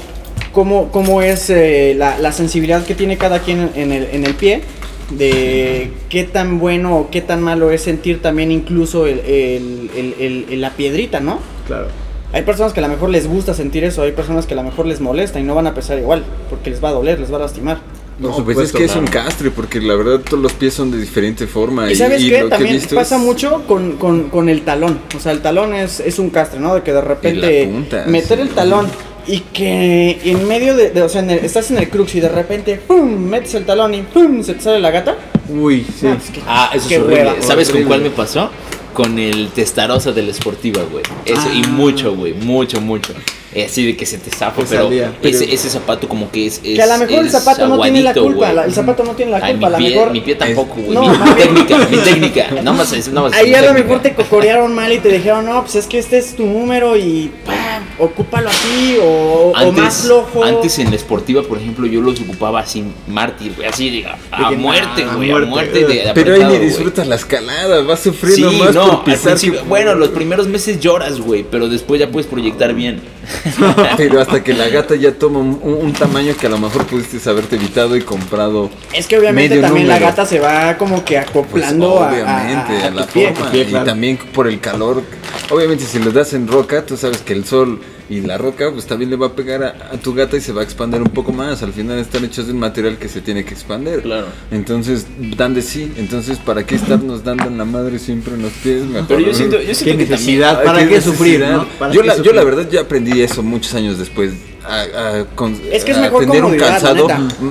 cómo, 0.52 0.90
cómo 0.90 1.20
es 1.22 1.50
eh, 1.50 1.94
la, 1.96 2.18
la 2.18 2.32
sensibilidad 2.32 2.84
que 2.84 2.94
tiene 2.94 3.18
cada 3.18 3.40
quien 3.40 3.70
en 3.74 3.92
el, 3.92 4.04
en 4.12 4.24
el 4.24 4.34
pie, 4.34 4.62
de 5.10 5.90
qué 6.08 6.24
tan 6.24 6.58
bueno 6.58 6.96
o 6.96 7.10
qué 7.10 7.20
tan 7.20 7.40
malo 7.42 7.70
es 7.70 7.82
sentir 7.82 8.20
también 8.22 8.50
incluso 8.50 9.06
el, 9.06 9.20
el- 9.20 9.90
el- 9.96 10.14
el- 10.18 10.46
el- 10.50 10.60
la 10.60 10.70
piedrita, 10.70 11.20
¿no? 11.20 11.38
Claro. 11.66 11.86
Hay 12.32 12.42
personas 12.42 12.72
que 12.72 12.80
a 12.80 12.82
lo 12.82 12.88
mejor 12.88 13.10
les 13.10 13.28
gusta 13.28 13.54
sentir 13.54 13.84
eso, 13.84 14.02
hay 14.02 14.12
personas 14.12 14.46
que 14.46 14.54
a 14.54 14.56
lo 14.56 14.64
mejor 14.64 14.86
les 14.86 15.00
molesta 15.00 15.38
y 15.38 15.44
no 15.44 15.54
van 15.54 15.66
a 15.68 15.74
pesar 15.74 15.98
igual, 15.98 16.24
porque 16.50 16.70
les 16.70 16.82
va 16.82 16.88
a 16.88 16.92
doler, 16.92 17.20
les 17.20 17.32
va 17.32 17.36
a 17.36 17.40
lastimar. 17.40 17.78
No, 18.18 18.28
pues 18.28 18.38
es 18.58 18.70
supuesto, 18.70 18.78
que 18.78 18.84
es 18.84 18.96
un 18.96 19.06
castre, 19.06 19.50
porque 19.50 19.80
la 19.80 19.94
verdad 19.94 20.20
todos 20.20 20.42
los 20.42 20.52
pies 20.54 20.72
son 20.72 20.90
de 20.90 20.98
diferente 20.98 21.46
forma. 21.46 21.90
Y 21.90 21.94
sabes 21.96 22.22
qué, 22.24 22.38
lo 22.40 22.44
que 22.46 22.50
también 22.50 22.76
visto 22.76 22.94
pasa 22.94 23.16
es- 23.16 23.22
mucho 23.22 23.64
con, 23.66 23.92
con- 23.98 24.30
con 24.30 24.48
el 24.48 24.62
talón. 24.62 25.00
O 25.16 25.20
sea, 25.20 25.32
el 25.32 25.42
talón 25.42 25.74
es, 25.74 26.00
es 26.00 26.18
un 26.18 26.30
castre, 26.30 26.58
¿no? 26.58 26.74
De 26.74 26.82
que 26.82 26.92
de 26.92 27.00
repente 27.02 27.66
punta, 27.70 28.04
meter 28.06 28.38
sí. 28.38 28.42
el 28.42 28.48
talón 28.50 28.86
y 29.26 29.40
que 29.40 30.18
en 30.24 30.48
medio 30.48 30.74
de, 30.76 30.90
de- 30.90 31.02
o 31.02 31.08
sea, 31.10 31.20
en 31.20 31.30
el- 31.30 31.44
estás 31.44 31.70
en 31.70 31.78
el 31.78 31.90
crux 31.90 32.14
y 32.14 32.20
de 32.20 32.28
repente, 32.30 32.76
¡pum! 32.76 33.04
metes 33.18 33.54
el 33.54 33.66
talón 33.66 33.92
y 33.92 34.00
¡pum! 34.02 34.42
se 34.42 34.54
te 34.54 34.60
sale 34.62 34.80
la 34.80 34.90
gata. 34.90 35.16
Uy, 35.48 35.84
sí. 35.84 36.06
Ah, 36.06 36.16
pues 36.18 36.30
que- 36.30 36.40
Ah, 36.46 36.70
eso 36.72 36.88
es 36.88 36.98
horrible. 36.98 37.22
hueva. 37.24 37.42
¿Sabes 37.42 37.68
con 37.70 37.82
cuál 37.84 38.00
me 38.00 38.10
pasó? 38.10 38.50
Con 38.96 39.18
el 39.18 39.48
testarosa 39.50 40.10
de 40.12 40.22
la 40.22 40.30
esportiva, 40.30 40.82
güey. 40.90 41.04
Eso, 41.26 41.48
y 41.52 41.62
Ah. 41.64 41.68
mucho, 41.68 42.14
güey. 42.16 42.32
Mucho, 42.32 42.80
mucho. 42.80 43.12
Eh, 43.54 43.64
así 43.66 43.86
de 43.86 43.96
que 43.96 44.04
se 44.04 44.18
te 44.18 44.30
zafa, 44.30 44.62
Que 44.62 44.68
pero, 44.68 44.90
Ese, 45.22 45.52
ese 45.54 45.70
zapato 45.70 46.08
como 46.08 46.30
que 46.30 46.46
es, 46.46 46.58
Que 46.58 46.82
a 46.82 46.86
lo 46.86 46.98
mejor 46.98 47.20
el 47.20 47.26
es 47.26 47.32
zapato 47.32 47.68
no 47.68 47.80
tiene 47.80 48.02
la 48.02 48.12
culpa, 48.12 48.52
la- 48.52 48.64
el 48.64 48.72
zapato 48.74 49.02
no 49.04 49.12
tiene 49.12 49.30
la 49.32 49.38
Ay, 49.42 49.52
culpa, 49.54 49.66
a 49.68 49.70
mi 49.70 49.72
lo 49.72 49.78
pie, 49.78 49.90
mejor- 49.96 50.10
mi 50.12 50.20
pie 50.20 50.34
tampoco, 50.34 50.74
güey. 50.76 50.94
No, 50.94 51.02
mi, 51.08 51.34
técnica, 51.34 51.78
mi 51.90 51.96
técnica. 51.98 52.50
Nada 52.50 52.72
más 52.72 52.92
es, 52.92 53.08
nada 53.08 53.28
más 53.28 53.32
es 53.32 53.38
Ahí 53.44 53.54
a 53.54 53.62
lo 53.62 53.72
mejor 53.74 54.00
te 54.02 54.14
cocorearon 54.14 54.74
mal 54.74 54.92
y 54.92 54.98
te 54.98 55.08
dijeron, 55.10 55.46
no, 55.46 55.62
pues 55.62 55.76
es 55.76 55.86
que 55.86 55.98
este 55.98 56.18
es 56.18 56.34
tu 56.36 56.44
número 56.44 56.96
y 56.96 57.30
¡pam! 57.78 57.84
ocúpalo 57.98 58.48
así 58.48 58.96
o, 59.02 59.52
o 59.56 59.72
más 59.72 60.02
flojo. 60.02 60.44
Antes 60.44 60.78
en 60.78 60.90
la 60.90 60.96
esportiva, 60.96 61.42
por 61.42 61.58
ejemplo, 61.58 61.86
yo 61.86 62.00
los 62.00 62.20
ocupaba 62.20 62.60
así 62.60 62.84
mártir, 63.08 63.52
güey. 63.56 63.68
Así 63.68 64.04
a, 64.04 64.46
a 64.46 64.50
De 64.50 64.56
muerte, 64.56 65.04
ah, 65.08 65.14
güey. 65.16 65.30
A 65.30 65.38
muerte. 65.40 65.84
de, 65.84 65.94
de 66.04 66.10
Pero 66.14 66.34
ahí 66.34 66.44
ni 66.44 66.58
disfrutas 66.58 67.06
la 67.06 67.16
escalada, 67.16 67.82
vas 67.82 68.00
Sí, 68.00 68.10
sufriendo 68.10 68.52
más 68.52 68.74
no, 68.74 69.02
por 69.02 69.04
pisar. 69.04 69.38
que- 69.38 69.50
bueno, 69.68 69.94
los 69.94 70.08
primeros 70.10 70.46
meses 70.48 70.80
lloras, 70.80 71.20
güey, 71.20 71.44
pero 71.50 71.68
después 71.68 72.00
ya 72.00 72.10
puedes 72.10 72.26
proyectar 72.28 72.74
bien. 72.74 73.00
Pero 73.96 74.20
hasta 74.20 74.42
que 74.42 74.52
la 74.54 74.68
gata 74.68 74.94
ya 74.94 75.12
toma 75.12 75.38
un, 75.40 75.58
un 75.62 75.92
tamaño 75.92 76.34
que 76.36 76.46
a 76.46 76.50
lo 76.50 76.58
mejor 76.58 76.86
pudiste 76.86 77.28
haberte 77.28 77.56
evitado 77.56 77.96
y 77.96 78.02
comprado. 78.02 78.70
Es 78.92 79.06
que 79.06 79.18
obviamente 79.18 79.50
medio 79.56 79.62
también 79.62 79.88
la 79.88 79.98
gata 79.98 80.24
se 80.26 80.38
va 80.40 80.76
como 80.76 81.04
que 81.04 81.16
Pues 81.16 81.28
acoplando 81.64 82.02
a- 82.02 82.08
a- 82.08 82.12
obviamente 82.12 82.84
a, 82.84 82.86
a, 82.86 82.90
la 82.90 83.06
pie. 83.06 83.32
forma 83.32 83.50
pie, 83.50 83.66
y 83.68 83.72
también 83.84 84.18
por 84.32 84.46
el 84.48 84.60
calor. 84.60 85.02
Obviamente 85.50 85.84
si 85.84 85.98
lo 85.98 86.10
das 86.12 86.32
en 86.32 86.46
roca, 86.48 86.84
tú 86.84 86.96
sabes 86.96 87.18
que 87.18 87.32
el 87.32 87.44
sol 87.44 87.80
y 88.08 88.20
la 88.20 88.38
roca 88.38 88.70
pues 88.72 88.86
también 88.86 89.10
le 89.10 89.16
va 89.16 89.26
a 89.26 89.32
pegar 89.32 89.62
a, 89.64 89.68
a 89.92 89.96
tu 89.98 90.14
gata 90.14 90.36
y 90.36 90.40
se 90.40 90.52
va 90.52 90.60
a 90.60 90.64
expandir 90.64 91.00
un 91.02 91.08
poco 91.10 91.32
más. 91.32 91.62
Al 91.62 91.72
final 91.72 91.98
están 91.98 92.24
hechos 92.24 92.46
de 92.46 92.52
un 92.52 92.60
material 92.60 92.98
que 92.98 93.08
se 93.08 93.20
tiene 93.20 93.44
que 93.44 93.54
expandir. 93.54 94.02
Claro. 94.02 94.26
Entonces 94.50 95.06
dan 95.36 95.54
de 95.54 95.62
sí. 95.62 95.92
Entonces 95.96 96.38
para 96.38 96.64
qué 96.64 96.76
estarnos 96.76 97.24
dando 97.24 97.44
en 97.46 97.58
la 97.58 97.64
madre 97.64 97.98
siempre 97.98 98.34
en 98.34 98.42
los 98.42 98.52
pies. 98.52 98.84
Mejor- 98.84 99.08
Pero 99.08 99.20
yo 99.20 99.34
siento, 99.34 99.60
yo 99.60 99.66
Qué 99.66 99.74
siento 99.74 99.98
que 99.98 100.04
también. 100.04 100.10
necesidad, 100.10 100.58
Ay, 100.60 100.66
¿para 100.66 100.78
qué 100.80 100.84
necesidad. 100.86 101.12
sufrir, 101.12 101.40
no? 101.40 101.66
¿Para 101.78 101.92
yo, 101.92 102.00
qué 102.02 102.06
la, 102.06 102.22
yo 102.22 102.32
la 102.32 102.44
verdad 102.44 102.68
ya 102.70 102.80
aprendí 102.82 103.20
eso 103.20 103.42
muchos 103.42 103.74
años 103.74 103.98
después. 103.98 104.32
A, 104.68 104.80
a 105.20 105.24
con- 105.36 105.58
Es 105.70 105.84
que 105.84 105.92
es 105.92 105.98
a 105.98 106.00
mejor 106.00 106.26
tener 106.26 106.44
un 106.44 106.56
calzado 106.56 107.06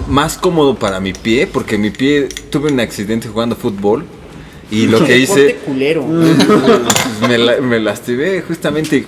más 0.09 0.37
cómodo 0.37 0.75
para 0.75 0.99
mi 0.99 1.13
pie, 1.13 1.47
porque 1.47 1.77
mi 1.77 1.89
pie 1.89 2.27
tuve 2.49 2.71
un 2.71 2.79
accidente 2.81 3.27
jugando 3.29 3.55
fútbol 3.55 4.03
y 4.71 4.87
lo 4.87 5.03
que 5.05 5.17
hice 5.19 5.55
culero. 5.65 6.05
me, 7.27 7.37
la- 7.37 7.61
me 7.61 7.79
lastimé 7.79 8.41
justamente 8.41 9.05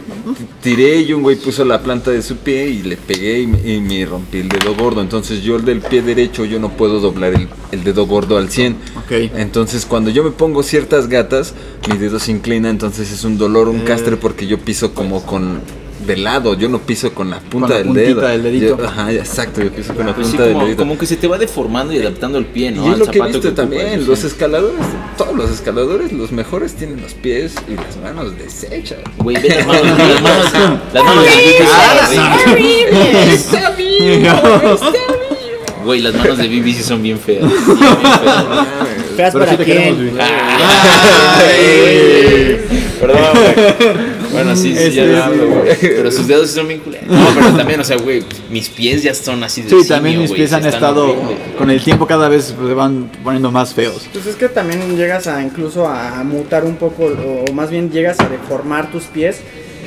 tiré 0.62 1.02
y 1.02 1.14
un 1.14 1.22
güey 1.24 1.36
puso 1.36 1.64
la 1.66 1.82
planta 1.82 2.12
de 2.12 2.22
su 2.22 2.38
pie 2.38 2.68
y 2.70 2.84
le 2.84 2.98
pegué 2.98 3.42
y, 3.42 3.48
me- 3.48 3.74
y 3.74 3.80
me 3.82 4.06
rompí 4.06 4.40
el 4.40 4.50
dedo 4.50 4.76
gordo. 4.76 5.02
Entonces 5.02 5.42
yo 5.44 5.56
el 5.56 5.66
del 5.66 5.80
pie 5.82 6.02
derecho 6.02 6.46
yo 6.46 6.60
no 6.60 6.70
puedo 6.70 7.00
doblar 7.00 7.34
el, 7.34 7.48
el 7.72 7.84
dedo 7.84 8.06
gordo 8.06 8.38
al 8.38 8.50
100. 8.50 8.74
Ok. 8.98 9.12
Entonces 9.36 9.86
cuando 9.86 10.10
yo 10.10 10.24
me 10.24 10.32
pongo 10.32 10.64
ciertas 10.64 11.08
gatas, 11.10 11.54
mi 11.90 11.98
dedo 11.98 12.20
se 12.20 12.32
inclina, 12.32 12.70
entonces 12.70 13.12
es 13.12 13.24
un 13.24 13.38
dolor, 13.38 13.68
un 13.70 13.82
Eh. 13.82 13.84
castre 13.86 14.18
porque 14.18 14.48
yo 14.48 14.60
piso 14.60 14.94
como 14.94 15.26
con 15.26 15.62
de 16.08 16.18
lado, 16.18 16.54
yo 16.56 16.70
no 16.70 16.80
piso 16.80 17.14
con 17.14 17.30
la 17.30 17.40
punta 17.40 17.70
la 17.70 17.76
del 17.78 17.88
puntita 17.88 18.08
dedo. 18.08 18.22
del 18.28 18.44
dedito. 18.44 18.78
Yo- 18.78 18.86
ajá, 18.88 19.12
exacto, 19.12 19.62
yo 19.62 19.72
piso 19.72 19.94
con 19.94 20.06
la 20.08 20.16
Pues 20.16 20.28
sí, 20.28 20.32
punta 20.34 20.44
del 20.46 20.54
como, 20.54 20.66
dedito. 20.66 20.82
como 20.84 20.98
que 20.98 21.06
se 21.06 21.18
te 21.18 21.28
va 21.28 21.38
deformando 21.38 21.94
y 21.94 22.00
adaptando 22.00 22.38
el 22.38 22.46
pie, 22.46 22.72
¿no? 22.72 22.84
y 22.86 22.88
es 22.88 22.94
Al 22.94 23.00
lo 23.00 23.06
que 23.08 23.20
he 23.20 23.22
visto 23.24 23.38
ocupas, 23.40 23.56
también, 23.56 24.00
sí. 24.00 24.06
los 24.08 24.24
escaladores, 24.24 24.76
todos 25.18 25.36
los 25.36 25.52
escaladores, 25.52 26.12
los 26.14 26.32
mejores 26.32 26.74
tienen 26.76 27.02
los 27.02 27.14
pies 27.14 27.54
y 27.68 27.76
las 27.76 27.98
manos 27.98 28.34
deshechas. 28.38 29.00
Güey, 29.18 29.36
ve 29.42 29.50
las 29.50 29.68
manos, 29.68 29.86
las 29.98 30.22
manos, 30.22 30.80
las 30.94 31.04
manos 31.04 31.24
de 31.26 31.30
Bibi 31.38 31.66
son 31.68 32.52
horribles. 32.52 33.46
Güey, 35.84 36.02
las 36.02 36.14
manos 36.16 36.38
de 36.38 36.48
Bibi 36.48 36.74
sí 36.74 36.84
son 36.84 37.02
bien 37.04 37.18
feas. 37.20 37.44
bien 37.44 37.56
feas. 39.16 39.34
Para 39.34 39.52
sí 39.52 39.58
te 39.58 39.66
queremos, 39.66 40.00
quién. 40.00 40.18
Ay, 41.40 42.60
Perdón, 43.00 43.20
güey. 43.34 44.17
Bueno, 44.32 44.56
sí, 44.56 44.70
sí, 44.76 44.92
ya 44.92 45.04
Este, 45.04 45.08
lo 45.08 45.24
hablo, 45.24 45.48
güey. 45.48 45.76
Pero 45.82 46.12
sus 46.12 46.28
dedos 46.28 46.50
sí 46.50 46.56
son 46.56 46.68
bien 46.68 46.80
culeros. 46.82 47.08
No, 47.08 47.26
pero 47.36 47.56
también, 47.58 47.80
o 47.80 47.84
sea, 47.84 47.98
güey, 47.98 48.24
mis 48.50 48.70
pies 48.70 49.04
ya 49.04 49.14
son 49.14 49.44
así 49.44 49.62
de 49.62 49.70
Sí, 49.70 49.76
simio, 49.76 49.88
también 49.96 50.20
mis 50.22 50.32
pies 50.32 50.50
sí 50.50 50.56
han 50.56 50.66
estado, 50.66 51.12
horribles. 51.12 51.38
con 51.58 51.70
el 51.72 51.82
tiempo 51.84 52.06
cada 52.08 52.28
vez 52.30 52.46
se 52.58 52.74
van 52.74 53.10
poniendo 53.24 53.52
más 53.52 53.74
feos. 53.74 54.08
Pues 54.14 54.26
es 54.26 54.36
que 54.36 54.50
también 54.50 54.96
llegas 54.98 55.28
a 55.28 55.42
incluso 55.42 55.88
a 55.88 56.24
mutar 56.24 56.66
un 56.66 56.76
poco, 56.76 57.06
o 57.06 57.52
más 57.54 57.70
bien 57.70 57.92
llegas 57.92 58.20
a 58.20 58.28
deformar 58.30 58.92
tus 58.92 59.04
pies. 59.06 59.38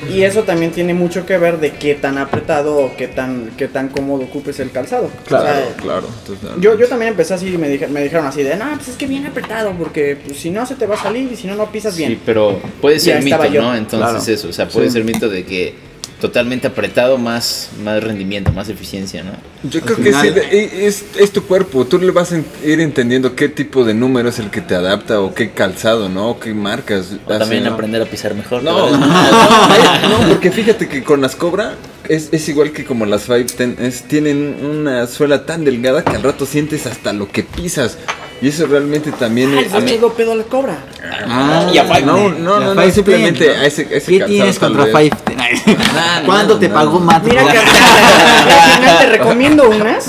Y 0.09 0.23
eso 0.23 0.45
también 0.45 0.73
tiene 0.73 0.95
mucho 0.95 1.27
que 1.27 1.37
ver 1.37 1.59
de 1.61 1.73
qué 1.73 1.95
tan 1.95 2.17
apretado 2.19 2.77
o 2.77 2.97
qué 2.97 3.07
tan, 3.09 3.51
qué 3.57 3.69
tan 3.69 3.89
cómodo 3.89 4.25
ocupes 4.25 4.59
el 4.61 4.71
calzado. 4.71 5.11
Claro, 5.27 5.45
O 5.45 5.47
sea, 5.53 5.75
claro. 5.77 6.09
totalmente. 6.27 6.61
yo, 6.65 6.79
yo 6.79 6.87
también 6.89 7.11
empecé 7.11 7.35
así 7.35 7.49
y 7.53 7.59
me, 7.59 7.69
dije- 7.69 7.87
me 7.89 8.03
dijeron 8.03 8.27
así 8.27 8.43
de, 8.43 8.57
no, 8.57 8.65
pues 8.77 8.89
es 8.89 8.97
que 8.97 9.07
bien 9.07 9.27
apretado, 9.27 9.73
porque 9.79 10.17
pues, 10.25 10.39
si 10.39 10.51
no 10.51 10.65
se 10.65 10.75
te 10.77 10.87
va 10.87 10.95
a 10.95 11.03
salir 11.03 11.31
y 11.31 11.37
si 11.37 11.47
no, 11.47 11.55
no 11.55 11.71
pisas 11.71 11.97
bien. 11.97 12.13
Sí, 12.13 12.21
pero 12.25 12.61
puede 12.81 12.99
ser 12.99 13.23
mito, 13.23 13.45
yo. 13.47 13.61
¿no? 13.63 13.75
Entonces 13.77 13.99
Claro. 14.11 14.19
eso, 14.35 14.49
o 14.49 14.53
sea, 14.53 14.69
puede 14.69 14.87
Sí. 14.87 14.93
ser 14.95 15.05
mito 15.05 15.29
de 15.29 15.45
que 15.45 15.75
totalmente 16.21 16.67
apretado 16.67 17.19
más, 17.19 17.71
más 17.83 18.03
rendimiento, 18.03 18.53
más 18.53 18.69
eficiencia, 18.69 19.25
¿no? 19.25 19.33
Yo 19.69 19.81
creo 19.81 19.97
que 19.97 20.13
sí, 20.13 20.29
es, 20.53 21.05
es 21.19 21.33
tu 21.33 21.45
cuerpo, 21.45 21.85
tú 21.87 21.99
le 21.99 22.11
vas 22.13 22.33
a 22.33 22.39
ir 22.65 22.81
entendiendo 22.81 23.35
qué 23.35 23.49
tipo 23.49 23.85
de 23.85 23.95
número 23.95 24.29
es 24.29 24.39
el 24.39 24.51
que 24.51 24.61
te 24.61 24.75
adapta 24.75 25.21
o 25.21 25.35
qué 25.35 25.51
calzado, 25.51 26.09
¿no? 26.09 26.31
O 26.31 26.41
qué 26.41 26.55
marcas. 26.55 27.17
O 27.27 27.39
también 27.39 27.67
aprender 27.67 28.03
a 28.03 28.07
pisar 28.07 28.35
mejor. 28.35 28.63
No, 28.63 28.91
no, 28.91 28.99
no, 28.99 30.29
porque 30.29 30.51
fíjate 30.51 30.89
que 30.89 31.03
con 31.03 31.21
las 31.21 31.35
Cobra 31.35 31.75
es, 32.09 32.29
es 32.33 32.49
igual 32.49 32.73
que 32.73 32.85
como 32.85 33.07
las 33.07 33.23
Five 33.23 33.45
Ten, 33.45 33.77
es, 33.81 34.03
tienen 34.03 34.57
una 34.65 35.07
suela 35.07 35.47
tan 35.47 35.65
delgada 35.65 36.05
que 36.05 36.17
al 36.17 36.23
rato 36.23 36.47
sientes 36.47 36.87
hasta 36.87 37.13
lo 37.13 37.29
que 37.29 37.43
pisas. 37.43 37.99
Y 38.43 38.49
eso 38.49 38.67
realmente 38.67 39.13
también 39.13 39.53
Ay, 39.57 39.67
es... 39.67 39.93
echó 39.93 40.13
pedo 40.15 40.35
la 40.35 40.45
cobra. 40.45 40.79
Ah, 41.27 41.69
Y 41.73 41.77
a 41.79 41.85
Five 41.85 42.03
no, 42.03 42.29
no, 42.31 42.61
no, 42.61 42.75
no, 42.75 42.81
Five 42.81 42.93
simplemente 42.93 43.51
a 43.51 43.67
ese, 43.67 43.83
a 43.83 43.97
ese 43.97 44.19
¿Qué 44.19 44.25
tienes 44.25 44.59
contra. 44.59 44.87
Five 44.87 45.11
nada, 46.27 46.59
te 46.61 46.69
pagó 46.71 47.01
Matt? 47.01 47.25
Mira, 47.25 47.45
carnal, 47.45 47.65
al 47.67 48.79
final 48.79 48.99
te 48.99 49.07
recomiendo 49.07 49.69
unas. 49.69 50.09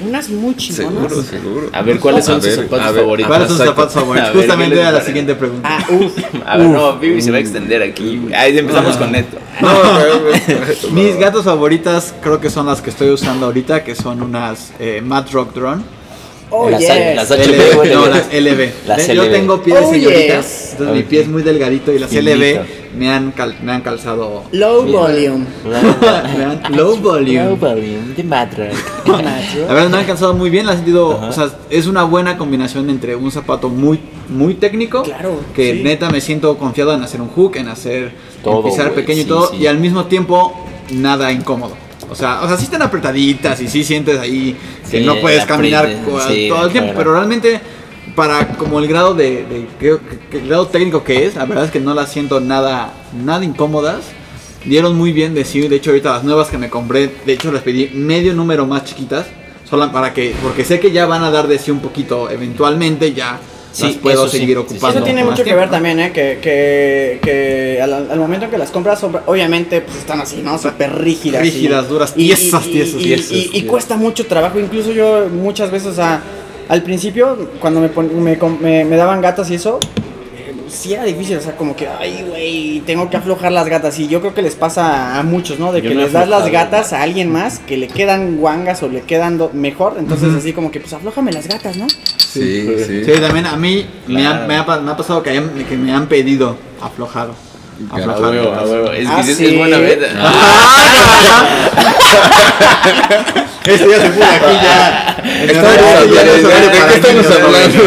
Unas 0.00 0.28
muy 0.28 0.54
chingonas. 0.54 1.08
Seguro, 1.12 1.22
seguro. 1.28 1.70
A 1.72 1.82
ver, 1.82 1.98
¿cuáles 1.98 2.24
son 2.24 2.36
A 2.38 2.40
sus 2.40 2.56
ver, 2.56 2.64
zapatos 2.68 2.86
a 2.86 2.92
favoritos? 2.94 3.28
¿Cuáles 3.28 3.48
son 3.48 3.56
tus 3.56 3.66
zapatos 3.66 3.94
favoritos? 3.94 4.28
A 4.28 4.32
Justamente 4.32 4.70
¿qué 4.70 4.76
les 4.76 4.88
era 4.88 4.98
la 4.98 5.04
siguiente 5.04 5.34
pregunta. 5.34 5.68
Ah, 5.68 5.84
uff. 5.90 6.18
A 6.46 6.56
ver, 6.56 6.66
no, 6.68 6.98
Vivi 6.98 7.20
se 7.20 7.30
va 7.32 7.38
a 7.38 7.40
extender 7.40 7.82
aquí. 7.82 8.18
güey. 8.18 8.32
Ahí 8.32 8.56
empezamos 8.56 8.96
con 8.96 9.14
esto. 9.16 9.38
No, 9.60 9.68
Mis 10.92 11.16
gatos 11.16 11.44
favoritas 11.44 12.14
creo 12.22 12.40
que 12.40 12.48
son 12.48 12.66
las 12.66 12.80
que 12.80 12.90
estoy 12.90 13.10
usando 13.10 13.46
ahorita, 13.46 13.82
que 13.82 13.96
son 13.96 14.22
unas 14.22 14.70
eh, 14.78 15.02
Matt 15.04 15.32
Rock 15.32 15.52
Drone. 15.54 15.82
Oh, 16.50 16.70
las, 16.70 16.80
yes. 16.80 17.14
las 17.16 17.30
LB, 17.30 17.80
HB, 17.82 17.92
no, 17.92 18.06
las 18.06 18.26
LB. 18.32 18.70
Las 18.86 19.06
Yo 19.06 19.24
LB. 19.24 19.30
tengo 19.32 19.62
pie 19.62 19.74
de 19.74 19.80
Oh, 19.84 19.90
señorita, 19.90 20.36
yes. 20.40 20.68
entonces 20.72 20.96
mi 20.96 21.02
pie 21.02 21.20
es 21.20 21.28
muy 21.28 21.42
delgadito 21.42 21.92
y 21.92 21.98
las 21.98 22.10
Finito. 22.10 22.36
LB 22.36 22.96
me 22.98 23.10
han, 23.10 23.32
cal- 23.32 23.56
me 23.62 23.72
han 23.72 23.82
calzado 23.82 24.44
Low 24.52 24.82
Bien. 24.84 24.96
volume. 24.96 25.46
Han- 26.64 26.76
low 26.76 26.96
volume. 26.96 27.44
Low 27.44 27.56
volume 27.56 28.14
de. 28.16 28.24
La 29.06 29.74
verdad 29.74 29.90
me 29.90 29.98
han 29.98 30.04
calzado 30.06 30.34
muy 30.34 30.50
bien, 30.50 30.66
la 30.66 30.72
he 30.72 30.76
sentido, 30.76 31.08
o 31.08 31.32
sea, 31.32 31.50
es 31.70 31.86
una 31.86 32.04
buena 32.04 32.36
combinación 32.38 32.88
entre 32.90 33.14
un 33.16 33.30
zapato 33.30 33.68
muy 33.68 34.00
muy 34.28 34.54
técnico, 34.54 35.02
Claro, 35.04 35.40
que 35.54 35.72
sí. 35.74 35.82
neta 35.82 36.10
me 36.10 36.20
siento 36.20 36.56
confiado 36.58 36.92
en 36.92 37.02
hacer 37.02 37.20
un 37.22 37.28
hook, 37.28 37.56
en 37.56 37.68
hacer 37.68 38.12
Todo, 38.44 38.58
en 38.58 38.70
pisar 38.70 38.92
pequeño 38.92 39.22
y 39.22 39.24
todo 39.24 39.48
sí. 39.50 39.56
y 39.58 39.66
al 39.66 39.78
mismo 39.78 40.04
tiempo 40.06 40.52
nada 40.90 41.32
incómodo. 41.32 41.76
O 42.10 42.14
sea, 42.14 42.40
o 42.42 42.48
sea, 42.48 42.56
sí 42.56 42.64
están 42.64 42.82
apretaditas 42.82 43.60
y 43.60 43.68
sí 43.68 43.84
sientes 43.84 44.18
ahí 44.18 44.56
que 44.90 45.00
Sí, 45.00 45.04
no 45.04 45.16
puedes 45.16 45.44
caminar 45.44 45.88
sí, 46.28 46.48
todo 46.48 46.66
el 46.66 46.72
tiempo, 46.72 46.92
claro. 46.92 46.96
pero 46.96 47.12
realmente 47.12 47.60
para 48.14 48.48
como 48.56 48.78
el 48.78 48.88
grado 48.88 49.14
de, 49.14 49.66
el 49.80 50.48
grado 50.48 50.66
técnico 50.66 51.04
que 51.04 51.26
es, 51.26 51.36
la 51.36 51.44
verdad 51.44 51.66
es 51.66 51.70
que 51.70 51.80
no 51.80 51.94
las 51.94 52.10
siento 52.10 52.40
nada 52.40 52.92
nada 53.12 53.44
incómodas. 53.44 54.00
Dieron 54.64 54.96
muy 54.96 55.12
bien 55.12 55.34
de 55.34 55.44
sí, 55.44 55.68
de 55.68 55.76
hecho 55.76 55.90
ahorita 55.90 56.14
las 56.14 56.24
nuevas 56.24 56.48
que 56.48 56.58
me 56.58 56.68
compré, 56.68 57.14
de 57.24 57.32
hecho 57.32 57.52
las 57.52 57.62
pedí 57.62 57.90
medio 57.94 58.34
número 58.34 58.66
más 58.66 58.84
chiquitas, 58.84 59.26
solo 59.68 59.90
para 59.92 60.12
que 60.12 60.34
porque 60.42 60.64
sé 60.64 60.80
que 60.80 60.90
ya 60.90 61.06
van 61.06 61.22
a 61.22 61.30
dar 61.30 61.46
de 61.46 61.58
sí 61.58 61.70
un 61.70 61.80
poquito 61.80 62.28
eventualmente, 62.28 63.12
ya 63.12 63.38
Sí, 63.72 63.84
las 63.84 63.94
puedo 63.96 64.24
eso 64.24 64.28
seguir 64.32 64.48
sí, 64.50 64.54
ocupando. 64.56 64.96
Eso 64.98 65.04
tiene 65.04 65.24
mucho 65.24 65.44
que 65.44 65.54
ver 65.54 65.66
¿no? 65.66 65.70
también, 65.72 66.00
¿eh? 66.00 66.12
Que, 66.12 66.38
que, 66.42 67.20
que 67.22 67.80
al, 67.82 67.92
al 68.10 68.18
momento 68.18 68.46
en 68.46 68.50
que 68.50 68.58
las 68.58 68.70
compras, 68.70 69.02
ob- 69.02 69.20
obviamente, 69.26 69.80
pues 69.82 69.98
están 69.98 70.20
así, 70.20 70.40
¿no? 70.42 70.58
Súper 70.58 70.94
rígidas. 70.98 71.42
y- 71.44 71.50
Rígidas, 71.50 71.88
duras, 71.88 72.14
tiesas, 72.14 72.66
y- 72.66 72.70
tiesas, 72.72 73.00
y- 73.00 73.04
tiesas, 73.04 73.30
y- 73.52 73.62
cuesta 73.62 73.96
mucho 73.96 74.26
trabajo. 74.26 74.58
Incluso 74.58 74.90
yo 74.92 75.28
muchas 75.30 75.70
veces, 75.70 75.88
o 75.88 75.94
sea, 75.94 76.22
al 76.68 76.82
principio, 76.82 77.50
cuando 77.60 77.80
me, 77.80 77.88
pon- 77.88 78.22
me, 78.22 78.36
me- 78.60 78.84
me 78.84 78.96
daban 78.96 79.20
gatas 79.20 79.50
y 79.50 79.54
eso, 79.56 79.78
sí 80.68 80.92
era 80.92 81.04
difícil, 81.04 81.36
o 81.36 81.40
sea, 81.40 81.56
como 81.56 81.74
que, 81.76 81.86
ay, 81.88 82.24
güey, 82.28 82.80
tengo 82.80 83.08
que 83.08 83.16
aflojar 83.16 83.52
las 83.52 83.68
gatas. 83.68 83.98
Y 83.98 84.06
yo 84.08 84.20
creo 84.20 84.34
que 84.34 84.42
les 84.42 84.54
pasa 84.54 85.18
a 85.18 85.22
muchos, 85.22 85.58
¿no? 85.58 85.72
De 85.72 85.80
Yo 85.82 85.88
que 85.90 85.94
no 85.94 86.02
les 86.02 86.12
das 86.12 86.28
las 86.28 86.50
gatas 86.50 86.92
a 86.92 87.02
alguien 87.02 87.30
más 87.30 87.58
que 87.58 87.76
le 87.78 87.88
quedan 87.88 88.36
guangas 88.36 88.82
o 88.82 88.88
le 88.88 89.00
quedan 89.02 89.40
mejor. 89.54 89.96
Entonces, 89.98 90.34
así 90.34 90.52
como 90.52 90.70
que, 90.70 90.80
pues 90.80 90.92
aflójame 90.92 91.32
las 91.32 91.46
gatas, 91.48 91.76
¿no? 91.76 91.86
Sí, 92.38 92.84
sí. 92.86 93.04
Sí, 93.04 93.12
también 93.20 93.46
a 93.46 93.56
mí 93.56 93.86
me, 94.06 94.26
ha, 94.26 94.34
me 94.46 94.56
ha 94.56 94.64
me 94.78 94.90
ha 94.90 94.96
pasado 94.96 95.22
que, 95.22 95.30
hayan- 95.30 95.50
que 95.68 95.76
me 95.76 95.92
han 95.92 96.06
pedido 96.06 96.56
aflojado. 96.80 97.34
A 97.90 97.94
A 97.94 97.98
Aflojado. 97.98 98.30
huevo, 98.32 98.52
a 98.54 98.62
huevo. 98.64 98.90
Es, 98.92 99.06
Ah, 99.08 99.20
es, 99.20 99.36
sí. 99.36 99.46
es 99.46 99.56
buena 99.56 99.78
beta. 99.78 100.06
Esto 103.64 103.86
ya 103.90 104.00
se 104.00 104.08
puso 104.10 104.24
aquí 104.24 104.54
ya. 104.62 105.16
Hablando 105.18 106.14
ya 106.14 106.24
no 106.24 106.32
es 106.32 106.42
de- 106.42 106.46
horario 106.46 106.68
¿de 106.70 106.72
qué 106.72 106.78
para 106.80 106.94
estamos 106.94 107.14
niños, 107.14 107.32
hablando? 107.42 107.82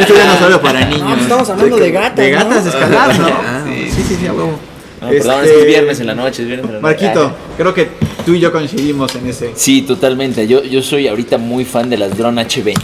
Esto 0.00 0.14
ya 0.14 0.24
no 0.26 0.32
es 0.34 0.38
horario 0.40 0.60
para 0.62 0.84
niños. 0.84 1.20
Estamos 1.22 1.50
hablando 1.50 1.76
de 1.76 1.90
gatas. 1.90 2.16
De 2.16 2.30
gatas 2.30 2.66
escalar, 2.66 3.18
¿no? 3.18 3.26
Ah, 3.44 3.64
sí, 3.66 3.90
sí, 4.08 4.16
sí, 4.20 4.26
a 4.26 4.32
huevo. 4.32 4.58
No, 5.00 5.08
perdón, 5.08 5.40
es 5.42 5.46
Este, 5.46 5.52
que 5.54 5.60
es 5.60 5.66
viernes 5.66 6.00
en 6.00 6.06
la 6.06 6.14
noche, 6.14 6.42
es 6.42 6.48
viernes 6.48 6.66
en 6.68 6.74
la 6.74 6.80
noche. 6.80 7.02
Marquito, 7.04 7.32
creo 7.56 7.74
que 7.74 7.88
tú 8.24 8.34
y 8.34 8.40
yo 8.40 8.52
coincidimos 8.52 9.14
en 9.16 9.26
ese. 9.28 9.52
Sí, 9.56 9.82
totalmente. 9.82 10.46
Yo, 10.46 10.62
yo 10.62 10.80
soy 10.82 11.08
ahorita 11.08 11.38
muy 11.38 11.64
fan 11.64 11.90
de 11.90 11.96
las 11.98 12.16
Drone 12.16 12.40
HB. 12.44 12.74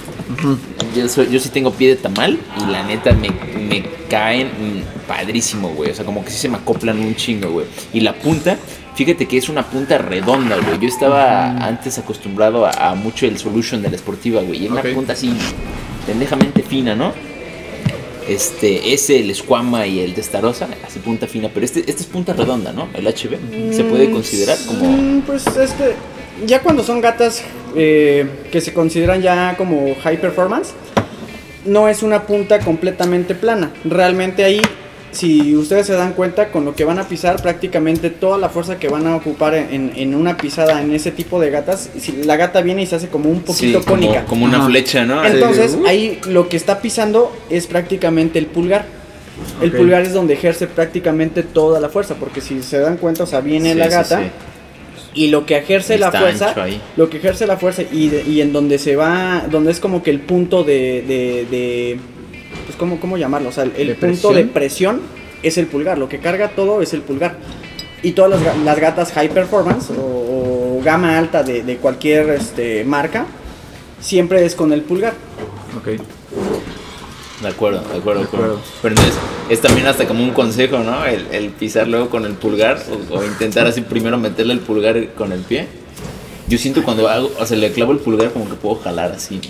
Yo, 0.95 1.09
soy, 1.09 1.29
yo 1.31 1.41
sí 1.41 1.49
tengo 1.51 1.73
pie 1.73 1.89
de 1.89 1.97
tamal 1.97 2.39
y 2.61 2.71
la 2.71 2.83
neta 2.85 3.13
me, 3.13 3.31
me 3.69 3.85
caen 4.09 4.49
mm, 4.49 5.07
padrísimo, 5.09 5.69
güey. 5.71 5.91
O 5.91 5.95
sea, 5.95 6.05
como 6.05 6.25
que 6.25 6.31
sí 6.31 6.39
se 6.39 6.49
me 6.49 6.57
acoplan 6.57 6.99
un 6.99 7.15
chingo, 7.17 7.51
güey. 7.51 7.67
Y 7.93 8.01
la 8.01 8.15
punta, 8.15 8.57
fíjate 8.95 9.27
que 9.27 9.37
es 9.39 9.49
una 9.49 9.65
punta 9.69 9.99
redonda, 9.99 10.57
güey. 10.57 10.79
Yo 10.81 10.89
estaba 10.89 11.49
antes 11.67 11.99
acostumbrado 11.99 12.67
a, 12.67 12.71
a 12.91 12.95
mucho 12.95 13.27
el 13.27 13.39
Solution 13.39 13.83
de 13.83 13.91
la 13.91 13.97
Esportiva, 13.97 14.41
güey. 14.43 14.65
Y 14.65 14.67
Ok. 14.69 14.73
una 14.73 14.83
punta 14.95 15.13
así, 15.15 15.33
pendejamente 16.07 16.63
fina, 16.63 16.95
¿no? 16.95 17.13
Este, 18.29 18.93
ese, 18.93 19.21
el 19.21 19.31
Escuama 19.31 19.87
y 19.87 20.01
el 20.01 20.13
Testarossa, 20.13 20.69
así 20.87 20.99
punta 20.99 21.27
fina. 21.27 21.49
Pero 21.53 21.65
este, 21.65 21.81
este 21.81 22.03
es 22.03 22.07
punta 22.07 22.35
redonda, 22.35 22.73
¿no? 22.73 22.89
El 22.93 23.07
HB. 23.07 23.73
¿Se 23.75 23.85
puede 23.85 24.11
considerar 24.11 24.59
como...? 24.67 24.85
Mm, 24.85 25.21
Pues 25.23 25.47
este, 25.47 25.95
ya 26.47 26.61
cuando 26.61 26.83
son 26.83 27.01
gatas 27.01 27.43
eh, 27.77 28.27
que 28.51 28.61
se 28.61 28.73
consideran 28.73 29.21
ya 29.23 29.55
como 29.57 29.95
high 30.03 30.21
performance, 30.21 30.71
no 31.65 31.89
es 31.89 32.03
una 32.03 32.23
punta 32.27 32.61
completamente 32.61 33.35
plana. 33.35 33.71
Realmente 33.85 34.45
ahí, 34.45 34.63
si 35.11 35.55
ustedes 35.57 35.87
se 35.87 35.93
dan 35.95 36.13
cuenta, 36.13 36.51
con 36.51 36.65
lo 36.65 36.75
que 36.75 36.85
van 36.85 36.99
a 36.99 37.05
pisar, 37.09 37.43
prácticamente 37.43 38.11
toda 38.11 38.39
la 38.39 38.49
fuerza 38.49 38.79
que 38.79 38.89
van 38.89 39.07
a 39.07 39.17
ocupar 39.17 39.55
en, 39.55 39.93
en 39.97 40.15
una 40.15 40.37
pisada 40.37 40.81
en 40.81 40.95
ese 40.95 41.11
tipo 41.11 41.41
de 41.41 41.51
gatas, 41.51 41.91
si 41.99 42.23
la 42.25 42.37
gata 42.37 42.61
viene 42.63 42.83
y 42.83 42.87
se 42.87 42.97
hace 42.97 43.09
como 43.09 43.29
un 43.31 43.41
poquito 43.43 43.81
Sí, 43.81 43.85
como- 43.85 44.01
cónica. 44.03 44.25
Como, 44.25 44.45
una 44.45 44.59
Ajá. 44.59 44.67
flecha, 44.67 45.05
¿no? 45.05 45.25
Entonces, 45.25 45.77
Uh. 45.81 45.87
ahí 45.87 46.21
lo 46.29 46.49
que 46.49 46.57
está 46.57 46.81
pisando 46.81 47.33
es 47.51 47.67
prácticamente 47.67 48.39
el 48.39 48.47
pulgar. 48.47 48.87
El 49.63 49.71
Ok. 49.71 49.77
pulgar 49.77 50.03
es 50.03 50.13
donde 50.13 50.35
ejerce 50.35 50.67
prácticamente 50.67 51.43
toda 51.43 51.81
la 51.81 51.89
fuerza, 51.89 52.15
porque 52.19 52.41
si 52.41 52.63
se 52.63 52.79
dan 52.79 52.97
cuenta, 52.97 53.23
o 53.25 53.27
sea, 53.27 53.41
viene 53.41 53.73
Sí, 53.73 53.79
la 53.79 53.85
sí, 53.87 53.91
gata 53.91 54.19
sí. 54.21 54.31
Y 55.25 55.29
lo 55.29 55.45
que 55.47 55.57
ejerce 55.59 55.99
la 55.99 56.07
Está 56.07 56.21
fuerza, 56.21 56.49
ancho 56.51 56.63
ahí. 56.63 56.81
lo 56.97 57.09
que 57.11 57.17
ejerce 57.19 57.47
la 57.47 57.57
fuerza 57.57 57.83
y, 57.91 58.09
de- 58.09 58.23
y 58.23 58.41
en 58.41 58.53
donde 58.53 58.79
se 58.79 58.97
va, 58.97 59.45
donde 59.51 59.71
es 59.73 59.81
como 59.81 60.03
que 60.03 60.11
el 60.11 60.21
punto 60.21 60.65
de, 60.65 61.03
de, 61.07 61.47
de- 61.51 62.01
pues 62.67 62.77
cómo, 62.77 62.99
cómo 63.01 63.17
llamarlo, 63.19 63.49
o 63.49 63.53
sea, 63.53 63.65
el, 63.65 63.73
¿De 63.89 63.95
punto 63.95 64.33
de 64.33 64.45
presión 64.45 65.01
es 65.43 65.59
el 65.59 65.67
pulgar, 65.67 65.99
lo 65.99 66.09
que 66.09 66.19
carga 66.19 66.49
todo 66.51 66.83
es 66.83 66.93
el 66.95 67.01
pulgar. 67.03 67.37
Y 68.03 68.13
todas 68.13 68.41
las, 68.43 68.57
las 68.59 68.79
gatas 68.79 69.13
high 69.13 69.29
performance 69.29 69.91
o, 69.91 69.95
o 70.79 70.81
gama 70.85 71.19
alta 71.19 71.43
de, 71.43 71.63
de 71.65 71.77
cualquier 71.79 72.31
este, 72.31 72.85
marca, 72.85 73.27
siempre 74.01 74.45
es 74.45 74.55
con 74.55 74.73
el 74.73 74.83
pulgar. 74.83 75.15
Ok. 75.77 76.01
De 77.43 77.49
acuerdo, 77.49 77.81
de 77.93 77.99
acuerdo, 77.99 78.21
de 78.23 78.27
acuerdo. 78.27 78.61
Pero 78.83 78.95
entonces, 78.97 79.15
es 79.49 79.61
también 79.61 79.87
hasta 79.87 80.07
como 80.09 80.25
un 80.25 80.31
consejo, 80.31 80.79
¿no? 80.81 81.05
El, 81.07 81.27
el 81.31 81.51
pisar 81.51 81.87
luego 81.87 82.11
con 82.11 82.25
el 82.25 82.33
pulgar 82.33 82.83
o, 83.11 83.17
o 83.19 83.25
intentar 83.25 83.67
así 83.67 83.81
primero 83.83 84.19
meterle 84.19 84.55
el 84.55 84.61
pulgar 84.61 85.13
con 85.15 85.31
el 85.33 85.41
pie. 85.41 85.69
Yo 86.49 86.59
siento 86.59 86.83
cuando 86.83 87.09
hago, 87.09 87.31
o 87.39 87.47
sea, 87.47 87.57
le 87.57 87.71
clavo 87.73 87.93
el 87.93 87.99
pulgar 87.99 88.33
como 88.33 88.49
que 88.49 88.55
puedo 88.55 88.77
jalar 88.77 89.13
así. 89.13 89.41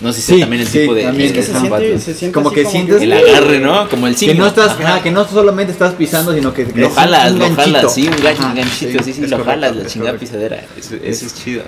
No 0.00 0.12
sé 0.12 0.20
si 0.22 0.34
Sí, 0.34 0.40
también 0.40 0.62
el 0.62 0.68
sí, 0.68 0.80
tipo 0.80 0.94
de... 0.94 1.02
también 1.04 1.28
Es 1.28 1.32
que 1.34 1.42
se 1.42 1.58
siente, 1.58 1.98
se 2.00 2.14
siente 2.14 2.34
Como 2.34 2.50
que 2.50 2.64
sientes- 2.66 3.00
El 3.02 3.12
agarre, 3.12 3.60
¿no? 3.60 3.88
Como 3.88 4.06
el 4.06 4.14
Que 4.14 4.18
signo. 4.20 4.34
no 4.42 4.46
estás, 4.48 4.72
Ajá. 4.72 4.94
ajá, 4.94 5.02
que 5.02 5.10
no 5.10 5.26
solamente 5.26 5.72
estás 5.72 5.94
pisando, 5.94 6.32
sino 6.34 6.52
que 6.52 6.64
Lo 6.74 6.90
jalas, 6.90 7.30
un 7.32 7.38
lo 7.38 7.44
ganchito. 7.46 7.62
jalas, 7.62 7.94
sí, 7.94 8.02
un, 8.08 8.16
gancho, 8.22 8.42
Ajá, 8.42 8.48
un 8.50 8.54
ganchito, 8.56 9.02
sí, 9.04 9.12
sí, 9.12 9.22
es 9.24 9.30
lo 9.30 9.38
correcto, 9.38 9.50
jalas, 9.50 9.76
la 9.76 9.86
chingada 9.86 10.12
correcto. 10.12 10.32
pisadera. 10.36 10.64
Eso, 10.78 10.94
eso 11.02 11.26
es 11.26 11.34
chido. 11.34 11.62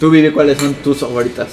Tú, 0.00 0.10
Vivi, 0.10 0.30
¿cuáles 0.30 0.58
son 0.58 0.74
tus 0.74 0.98
favoritas? 0.98 1.48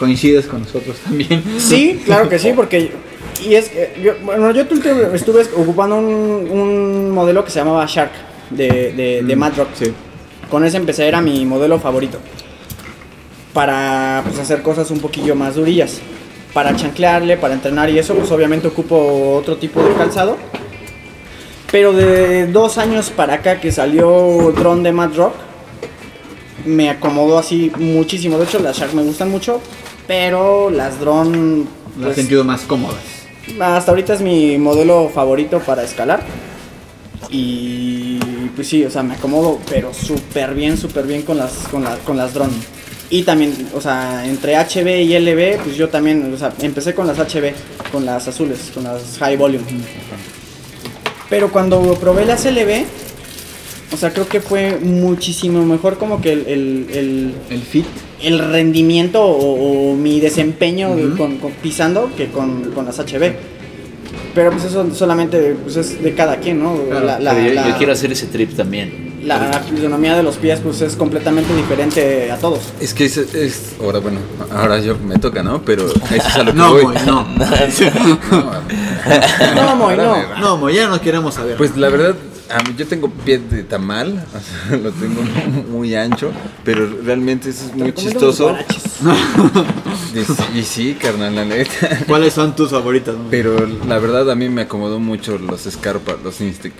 Coincides 0.00 0.46
con 0.46 0.62
nosotros 0.62 0.96
también. 1.04 1.44
Sí, 1.58 2.00
claro 2.06 2.28
que 2.28 2.38
sí, 2.40 2.52
porque. 2.56 2.90
Y 3.46 3.54
es 3.54 3.68
que. 3.68 3.92
Yo, 4.02 4.14
bueno, 4.24 4.50
yo 4.50 4.66
tuve- 4.66 5.14
estuve 5.14 5.42
ocupando 5.56 5.96
un, 5.98 6.48
un 6.50 7.10
modelo 7.10 7.44
que 7.44 7.50
se 7.52 7.60
llamaba 7.60 7.86
Shark 7.86 8.10
de, 8.50 8.66
de, 8.92 9.22
de 9.22 9.36
Mm, 9.36 9.38
Mad 9.38 9.52
Rock. 9.56 9.68
Sí. 9.74 9.92
Con 10.50 10.64
ese 10.64 10.78
empecé, 10.78 11.06
era 11.06 11.20
mi 11.20 11.44
modelo 11.46 11.78
favorito. 11.78 12.18
Para 13.52 14.22
pues, 14.24 14.38
hacer 14.38 14.62
cosas 14.62 14.90
un 14.90 15.00
poquillo 15.00 15.34
más 15.34 15.54
durillas. 15.56 15.98
Para 16.52 16.74
chanclearle, 16.74 17.36
para 17.36 17.54
entrenar 17.54 17.90
y 17.90 17.98
eso, 17.98 18.14
pues 18.14 18.30
obviamente 18.32 18.66
ocupo 18.68 19.36
otro 19.36 19.56
tipo 19.56 19.82
de 19.82 19.92
calzado. 19.94 20.36
Pero 21.70 21.92
de 21.92 22.46
dos 22.48 22.78
años 22.78 23.10
para 23.10 23.34
acá 23.34 23.60
que 23.60 23.70
salió 23.70 24.52
Drone 24.56 24.82
de 24.82 24.90
Mad 24.92 25.14
Rock, 25.14 25.34
me 26.66 26.90
acomodó 26.90 27.38
así 27.38 27.70
muchísimo. 27.78 28.38
De 28.38 28.44
hecho, 28.44 28.58
las 28.58 28.76
Shark 28.76 28.92
me 28.94 29.02
gustan 29.02 29.30
mucho, 29.30 29.60
pero 30.10 30.70
las 30.70 30.98
Drone. 30.98 31.58
Las 31.58 31.66
pues, 31.98 32.08
has 32.08 32.14
sentido 32.16 32.42
más 32.42 32.62
cómodas. 32.62 32.98
hasta 33.60 33.92
ahorita 33.92 34.14
es 34.14 34.20
mi 34.20 34.58
modelo 34.58 35.08
favorito 35.14 35.60
para 35.60 35.84
escalar. 35.84 36.20
Y 37.30 38.18
pues 38.56 38.66
sí, 38.66 38.84
o 38.84 38.90
sea, 38.90 39.04
me 39.04 39.14
acomodo, 39.14 39.60
pero 39.70 39.94
súper 39.94 40.52
bien, 40.54 40.76
súper 40.76 41.06
bien 41.06 41.22
con 41.22 41.38
las, 41.38 41.52
con, 41.70 41.84
la- 41.84 41.96
con 41.98 42.16
las 42.16 42.34
drone. 42.34 42.52
Y 43.08 43.22
también, 43.22 43.68
o 43.72 43.80
sea, 43.80 44.26
entre 44.26 44.56
HB 44.56 44.88
y 45.02 45.16
LB, 45.16 45.62
pues 45.62 45.76
yo 45.76 45.88
también, 45.88 46.34
o 46.34 46.36
sea, 46.36 46.52
empecé 46.60 46.92
con 46.92 47.06
las 47.06 47.16
HB, 47.18 47.52
con 47.92 48.04
las 48.04 48.26
azules, 48.26 48.72
con 48.74 48.82
las 48.82 49.16
high 49.20 49.36
volume. 49.36 49.64
Pero 51.28 51.52
cuando 51.52 51.80
probé 52.00 52.24
las 52.26 52.44
LB, 52.46 52.84
o 53.94 53.96
sea, 53.96 54.12
creo 54.12 54.26
que 54.26 54.40
fue 54.40 54.76
muchísimo 54.80 55.64
mejor 55.64 55.98
como 55.98 56.20
que 56.20 56.32
el, 56.32 56.40
el- 56.48 56.86
el- 56.92 57.34
El 57.50 57.62
fit. 57.62 57.86
El 58.22 58.38
rendimiento 58.38 59.22
o, 59.22 59.92
o 59.92 59.96
mi 59.96 60.20
desempeño 60.20 60.90
con, 61.16 61.36
con 61.38 61.52
pisando 61.52 62.10
que 62.16 62.28
con, 62.28 62.70
con 62.72 62.84
las 62.86 62.98
HB. 62.98 63.32
Pero 64.34 64.52
pues 64.52 64.64
eso 64.64 64.86
solamente 64.94 65.56
pues 65.62 65.76
es 65.76 66.02
de 66.02 66.14
cada 66.14 66.36
quien, 66.36 66.62
¿no? 66.62 66.74
Claro, 66.88 67.06
la, 67.06 67.18
la- 67.18 67.34
Pero 67.34 67.48
yo, 67.48 67.54
la- 67.54 67.68
yo 67.70 67.76
quiero 67.78 67.92
hacer 67.92 68.12
ese 68.12 68.26
trip 68.26 68.54
también. 68.56 69.10
la 69.24 69.60
fisonomía 69.68 70.16
de 70.16 70.22
los 70.22 70.36
pies 70.36 70.60
pues 70.62 70.80
es 70.82 70.94
completamente 70.94 71.54
diferente 71.56 72.30
a 72.30 72.36
todos. 72.36 72.60
Es 72.80 72.94
que 72.94 73.06
es, 73.06 73.16
es- 73.16 73.72
ahora 73.82 73.98
bueno, 73.98 74.18
ahora 74.52 74.78
yo 74.80 74.96
me 74.98 75.18
toca, 75.18 75.42
¿no? 75.42 75.62
Pero 75.62 75.86
eso 75.88 76.00
es 76.14 76.36
a 76.36 76.42
lo 76.44 76.52
que 76.52 76.58
No, 76.58 76.72
voy. 76.72 76.84
Moy, 76.84 76.96
no. 77.06 77.26
No, 79.56 79.76
Moy, 79.76 79.96
no. 79.96 80.38
No, 80.38 80.56
Moy, 80.56 80.74
ya 80.74 80.88
no 80.88 81.00
queremos 81.00 81.34
saber. 81.34 81.56
Pues 81.56 81.76
la 81.76 81.88
verdad, 81.88 82.14
Ah, 82.52 82.62
yo 82.76 82.86
tengo 82.86 83.08
pie 83.08 83.38
de 83.38 83.62
tamal, 83.62 84.26
o 84.34 84.68
sea, 84.68 84.76
lo 84.78 84.90
tengo 84.92 85.22
muy 85.70 85.94
ancho, 85.94 86.32
pero 86.64 86.86
realmente 87.04 87.50
eso 87.50 87.66
es 87.66 87.76
muy 87.76 87.92
chistoso. 87.94 88.56
Y, 90.54 90.58
y 90.58 90.62
sí, 90.64 90.96
carnal, 91.00 91.34
la 91.36 91.44
neta. 91.44 92.00
¿Cuáles 92.08 92.34
son 92.34 92.56
tus 92.56 92.70
favoritas? 92.70 93.14
Pero 93.30 93.66
la 93.86 93.98
verdad 93.98 94.28
a 94.30 94.34
mí 94.34 94.48
me 94.48 94.62
acomodó 94.62 94.98
mucho 94.98 95.38
los 95.38 95.62
Scarpa, 95.70 96.16
los 96.22 96.40
Instinct. 96.40 96.76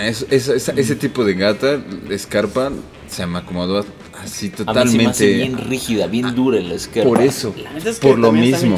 Es- 0.00 0.26
es- 0.30 0.48
esa- 0.48 0.72
ese 0.76 0.94
tipo 0.94 1.24
de 1.24 1.34
gata, 1.34 1.80
Scarpa, 2.16 2.70
se 3.10 3.26
me 3.26 3.38
acomodó 3.38 3.84
así 4.22 4.52
A 4.66 4.72
mí 4.84 4.90
se 4.90 4.96
me 4.96 5.06
hace 5.06 5.26
totalmente. 5.26 5.26
bien 5.32 5.58
rígida, 5.58 6.06
bien 6.06 6.34
dura 6.36 6.60
la 6.60 6.74
escarpa. 6.74 7.08
Por 7.08 7.20
eso, 7.20 7.52
La 7.62 7.72
neta 7.72 7.90
es 7.90 7.98
que 7.98 8.06
por 8.08 8.18
lo 8.18 8.30
mismo. 8.30 8.76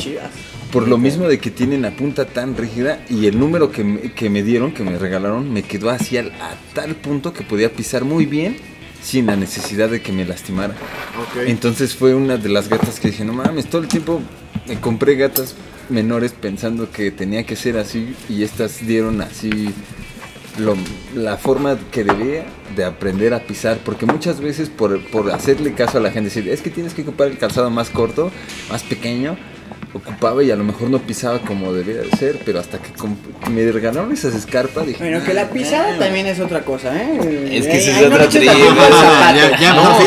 Por 0.72 0.86
lo 0.86 0.98
mismo 0.98 1.26
de 1.26 1.38
que 1.38 1.50
tienen 1.50 1.82
la 1.82 1.90
punta 1.90 2.26
tan 2.26 2.56
rígida 2.56 3.04
y 3.10 3.26
el 3.26 3.38
número 3.38 3.72
que 3.72 3.82
me, 3.82 4.12
que 4.12 4.30
me 4.30 4.42
dieron, 4.44 4.72
que 4.72 4.84
me 4.84 4.96
regalaron, 4.98 5.52
me 5.52 5.62
quedó 5.62 5.90
así 5.90 6.16
al- 6.16 6.30
a 6.40 6.54
tal 6.74 6.94
punto 6.94 7.32
que 7.32 7.42
podía 7.42 7.72
pisar 7.72 8.04
muy 8.04 8.24
bien 8.24 8.56
sin 9.02 9.26
la 9.26 9.34
necesidad 9.34 9.88
de 9.90 10.00
que 10.00 10.12
me 10.12 10.24
lastimara. 10.24 10.74
Entonces 11.50 11.96
fue 11.96 12.14
una 12.14 12.36
de 12.36 12.48
las 12.50 12.68
gatas 12.68 13.00
que 13.00 13.08
dije, 13.08 13.24
no 13.24 13.32
mames, 13.32 13.66
todo 13.66 13.82
el 13.82 13.88
tiempo 13.88 14.20
me 14.68 14.78
compré 14.78 15.16
gatas 15.16 15.56
menores 15.88 16.32
pensando 16.40 16.88
que 16.92 17.10
tenía 17.10 17.44
que 17.44 17.56
ser 17.56 17.76
así 17.76 18.14
y 18.28 18.44
estas 18.44 18.86
dieron 18.86 19.22
así 19.22 19.70
lo- 20.58 20.76
la 21.16 21.36
forma 21.36 21.78
que 21.90 22.04
debía 22.04 22.44
de 22.76 22.84
aprender 22.84 23.34
a 23.34 23.40
pisar, 23.40 23.78
porque 23.84 24.06
muchas 24.06 24.40
veces 24.40 24.68
por, 24.68 25.00
por 25.10 25.32
hacerle 25.32 25.72
caso 25.74 25.98
a 25.98 26.00
la 26.00 26.12
gente, 26.12 26.28
decir, 26.28 26.48
es 26.48 26.60
que 26.62 26.70
tienes 26.70 26.94
que 26.94 27.02
ocupar 27.02 27.26
el 27.28 27.38
calzado 27.38 27.70
más 27.70 27.90
corto, 27.90 28.30
más 28.70 28.84
pequeño, 28.84 29.36
ocupaba 29.92 30.42
y 30.44 30.50
a 30.50 30.56
lo 30.56 30.64
mejor 30.64 30.88
no 30.90 30.98
pisaba 31.00 31.40
como 31.40 31.72
debía 31.72 31.96
de 32.02 32.10
ser, 32.16 32.38
pero 32.44 32.60
hasta 32.60 32.78
que 32.78 32.90
me 33.50 33.70
regalaron 33.72 34.12
esas 34.12 34.34
escarpas 34.34 34.86
dije, 34.86 34.98
Bueno, 35.02 35.24
que 35.24 35.34
la 35.34 35.50
pisada 35.50 35.98
también 35.98 36.26
es 36.26 36.38
otra 36.40 36.60
cosa, 36.64 36.96
¿eh? 36.96 37.48
Es 37.52 37.66
que 37.66 37.72
Ahí- 37.72 37.78
ese 37.78 37.90
es 37.90 37.96
ahí 37.96 38.04
no 38.04 38.16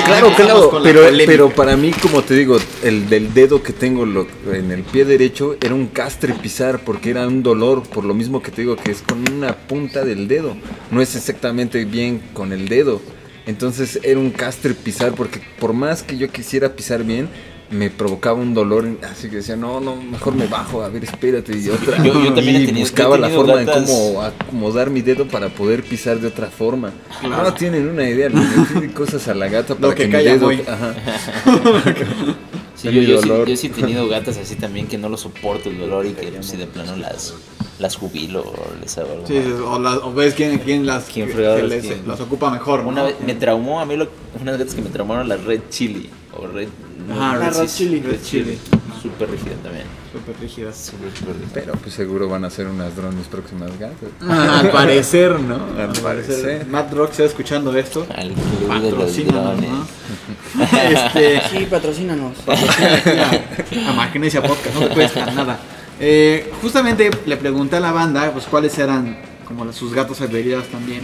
claro, 0.06 0.34
claro, 0.36 0.80
pero, 0.84 1.02
pero 1.26 1.50
para 1.50 1.76
mí, 1.76 1.91
como 2.02 2.22
te 2.22 2.36
digo, 2.36 2.58
el 2.84 3.10
del 3.10 3.34
dedo 3.34 3.62
que 3.63 3.74
tengo 3.74 4.06
lo- 4.06 4.28
en 4.52 4.72
el 4.72 4.84
pie 4.84 5.06
derecho 5.06 5.56
era 5.62 5.74
un 5.74 5.88
castre 5.88 6.34
pisar 6.34 6.80
porque 6.80 7.10
era 7.10 7.28
un 7.28 7.43
dolor, 7.43 7.84
por 7.84 8.06
lo 8.06 8.13
mismo 8.13 8.41
que 8.41 8.52
te 8.52 8.62
digo 8.62 8.76
que 8.76 8.91
es 8.91 9.02
con 9.02 9.24
una 9.34 9.54
punta 9.56 10.04
del 10.06 10.28
dedo, 10.28 10.56
no 10.91 11.02
es 11.02 11.15
exactamente 11.15 11.86
bien 11.86 12.22
con 12.34 12.54
el 12.54 12.67
dedo. 12.67 13.02
Entonces 13.46 14.00
era 14.04 14.19
un 14.19 14.32
castre 14.32 14.74
pisar 14.74 15.12
porque 15.12 15.41
por 15.60 15.74
más 15.74 16.02
que 16.04 16.17
yo 16.17 16.30
quisiera 16.30 16.69
pisar 16.76 17.04
bien, 17.04 17.28
me 17.73 17.89
provocaba 17.89 18.39
un 18.39 18.53
dolor, 18.53 18.88
así 19.09 19.29
que 19.29 19.38
decía, 19.38 19.55
no, 19.55 19.79
no, 19.81 19.95
mejor 19.95 20.36
me 20.36 20.47
bajo, 20.47 20.83
a 20.83 20.89
ver, 20.89 21.03
espérate, 21.03 21.57
y 21.57 21.69
otra. 21.69 21.97
Yo- 22.03 22.13
yo 22.23 22.33
también 22.33 22.62
y 22.62 22.65
tenido- 22.67 22.86
buscaba 22.86 23.17
la 23.17 23.29
forma 23.29 23.55
de 23.57 23.65
cómo 23.65 24.21
acomodar 24.21 24.89
mi 24.89 25.01
dedo 25.01 25.27
para 25.27 25.49
poder 25.49 25.83
pisar 25.83 26.19
de 26.19 26.27
otra 26.27 26.47
forma. 26.47 26.91
No 27.21 27.53
tienen 27.53 27.88
una 27.89 28.07
idea, 28.07 28.29
le 28.29 28.36
metí 28.36 28.93
cosas 28.93 29.27
a 29.27 29.33
la 29.33 29.47
gata 29.47 29.75
para 29.75 29.93
que 29.95 30.03
que, 30.03 30.07
mi 30.07 30.12
calla 30.13 30.33
dedo... 30.33 30.45
muy. 30.45 30.62
Ajá. 30.67 30.93
Sí, 32.75 32.88
yo, 32.91 32.99
mi 33.01 33.05
yo 33.05 33.21
sí, 33.21 33.27
dolor. 33.29 33.47
yo 33.47 33.55
sí 33.55 33.67
he 33.67 33.69
tenido 33.69 34.07
gatas 34.09 34.36
así 34.38 34.55
también 34.55 34.88
que 34.88 34.97
no 34.97 35.07
lo 35.07 35.15
soporto 35.15 35.69
el 35.69 35.77
dolor 35.77 36.05
y 36.05 36.13
que 36.13 36.27
pues, 36.27 36.45
si 36.47 36.57
de 36.57 36.65
plano 36.65 36.97
las, 36.97 37.33
las 37.79 37.95
jubilo 37.95 38.41
o 38.41 38.55
les 38.81 38.97
hago 38.97 39.12
algo. 39.13 39.27
Sí, 39.27 39.36
sí, 39.41 39.51
o, 39.65 39.79
las- 39.79 39.99
o 39.99 40.12
ves 40.13 40.33
quién, 40.33 40.57
quién 40.57 40.86
las, 40.86 41.05
¿Quién 41.05 41.27
que 41.27 41.33
fregados 41.33 41.69
les- 41.69 41.86
quién? 41.86 42.01
las 42.07 42.19
ocupa 42.19 42.49
mejor. 42.49 42.81
¿no? 42.83 42.89
Una 42.89 43.03
vez 43.03 43.15
me 43.25 43.36
traumó 43.36 43.79
a 43.79 43.86
mí 43.86 43.95
lo- 43.95 44.09
unas 44.41 44.57
gatas 44.57 44.73
que 44.75 44.81
me 44.81 44.89
traumaron 44.89 45.29
la 45.29 45.38
red 45.38 45.62
chili 45.69 46.09
o 46.38 46.48
red 46.48 46.67
Ah, 47.12 47.36
Red 47.39 47.67
sí, 47.67 47.78
Chili. 47.86 48.02
red 48.02 48.22
chili 48.24 48.58
súper 49.02 49.30
rígida 49.30 49.56
también 49.62 49.86
Súper 50.13 50.36
rígida. 50.39 50.72
Pero 51.54 51.74
pues 51.74 51.93
seguro 51.96 52.30
van 52.30 52.46
a 52.46 52.50
ser 52.50 52.67
unas 52.67 52.96
drones 52.96 53.28
próximas 53.28 53.72
gatas. 53.80 54.10
Ah, 54.22 54.60
al 54.60 54.69
parecer, 54.72 55.39
¿no? 55.39 55.56
Al 55.78 55.91
parecer. 56.02 56.65
Matt 56.67 56.93
Rock 56.93 57.12
está 57.12 57.24
escuchando 57.26 57.76
esto. 57.76 58.06
al 58.15 58.32
club 58.32 58.82
de 58.82 58.91
los 58.91 58.93
Patrocínanos, 58.93 59.58
drones 59.58 59.69
¿no? 59.69 59.88
este, 60.89 61.41
Sí, 61.50 61.65
patrocínanos. 61.69 62.38
patrocina 62.38 62.96
aquí 63.58 63.80
a, 63.86 63.89
a 63.89 63.93
Magnesia 63.93 64.41
Podcast, 64.43 64.76
no 64.76 64.88
te 64.88 64.93
cuesta 64.93 65.26
nada. 65.26 65.60
Eh, 66.00 66.52
justamente 66.62 67.10
le 67.26 67.38
pregunté 67.38 67.76
a 67.78 67.80
la 67.80 67.91
banda 67.91 68.32
pues 68.32 68.46
cuáles 68.46 68.78
eran 68.78 69.17
como 69.48 69.72
sus 69.74 69.93
gatos 69.93 70.22
adheridas 70.22 70.65
también. 70.67 71.02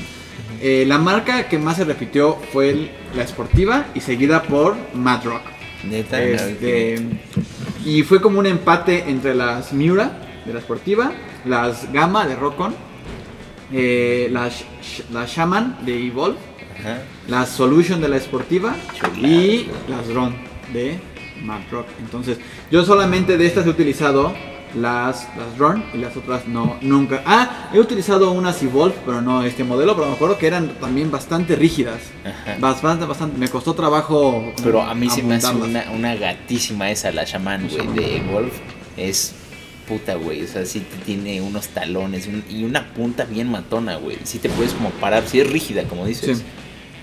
Eh, 0.62 0.84
la 0.88 0.98
marca 0.98 1.48
que 1.48 1.58
más 1.58 1.78
se 1.78 1.86
repitió 1.86 2.38
fue 2.52 2.69
el- 2.72 2.91
la 3.15 3.24
esportiva 3.24 3.86
y 3.95 4.02
seguida 4.02 4.43
por 4.43 4.76
Mad 4.93 5.24
Rock. 5.24 5.41
neta 5.86 6.22
Este, 6.22 7.00
y 7.86 8.04
fue 8.04 8.19
como 8.22 8.39
un 8.39 8.45
empate 8.45 9.06
entre 9.08 9.34
las 9.34 9.72
Miura 9.72 10.19
de 10.45 10.52
la 10.54 10.60
esportiva, 10.60 11.13
las 11.45 11.91
Gamma 11.93 12.28
de 12.28 12.36
Rockon, 12.36 12.76
eh, 13.72 14.28
las, 14.32 14.63
Sh- 14.82 15.04
las 15.13 15.32
Shaman 15.34 15.78
de 15.86 16.08
Evolve, 16.08 16.38
Ajá. 16.80 16.98
las 17.30 17.50
Solution 17.50 18.02
de 18.02 18.10
la 18.10 18.17
esportiva 18.17 18.76
y 19.15 19.67
las 19.88 20.08
Ron 20.13 20.36
de 20.74 21.00
Mad 21.43 21.62
Rock. 21.72 21.88
Entonces, 22.02 22.38
yo 22.69 22.84
solamente 22.84 23.38
de 23.38 23.45
estas 23.45 23.65
he 23.65 23.69
utilizado 23.69 24.34
las, 24.75 25.27
las 25.38 25.58
Ron 25.58 25.84
y 25.93 25.97
las 25.97 26.15
otras 26.15 26.47
no, 26.47 26.77
nunca. 26.82 27.21
Ah, 27.25 27.69
he 27.73 27.79
utilizado 27.79 28.32
unas 28.32 28.62
Evolve, 28.62 28.95
pero 29.05 29.21
no 29.21 29.43
este 29.43 29.63
modelo, 29.63 29.95
pero 29.95 30.08
me 30.08 30.13
acuerdo 30.13 30.38
que 30.38 30.47
eran 30.47 30.69
también 30.79 31.12
bastante 31.12 31.55
rígidas. 31.55 32.01
Ajá. 32.23 32.58
Bastante, 32.60 33.05
bastante. 33.05 33.38
Me 33.38 33.47
costó 33.47 33.73
trabajo. 33.73 34.53
pero 34.63 34.82
a 34.82 34.93
mí 34.95 35.10
se 35.10 35.23
me 35.23 35.36
hace 35.36 35.53
una, 35.55 35.86
una 35.91 36.15
gatísima 36.15 36.91
esa 36.91 37.12
la 37.12 37.23
shaman 37.23 37.67
güey 37.69 37.88
de 37.88 38.21
Wolf 38.32 38.53
es 38.97 39.34
puta 39.88 40.15
güey 40.15 40.43
o 40.43 40.47
sea 40.47 40.65
sí 40.65 40.82
te 40.82 40.97
tiene 40.97 41.41
unos 41.41 41.69
talones 41.69 42.29
y 42.49 42.63
una 42.63 42.93
punta 42.93 43.25
bien 43.25 43.49
matona 43.49 43.95
güey 43.95 44.17
sí 44.23 44.38
te 44.38 44.47
puedes 44.49 44.73
como 44.73 44.89
parar 44.91 45.23
sí 45.25 45.39
es 45.39 45.49
rígida 45.49 45.84
como 45.86 46.05
dices 46.05 46.38
Sí. 46.38 46.43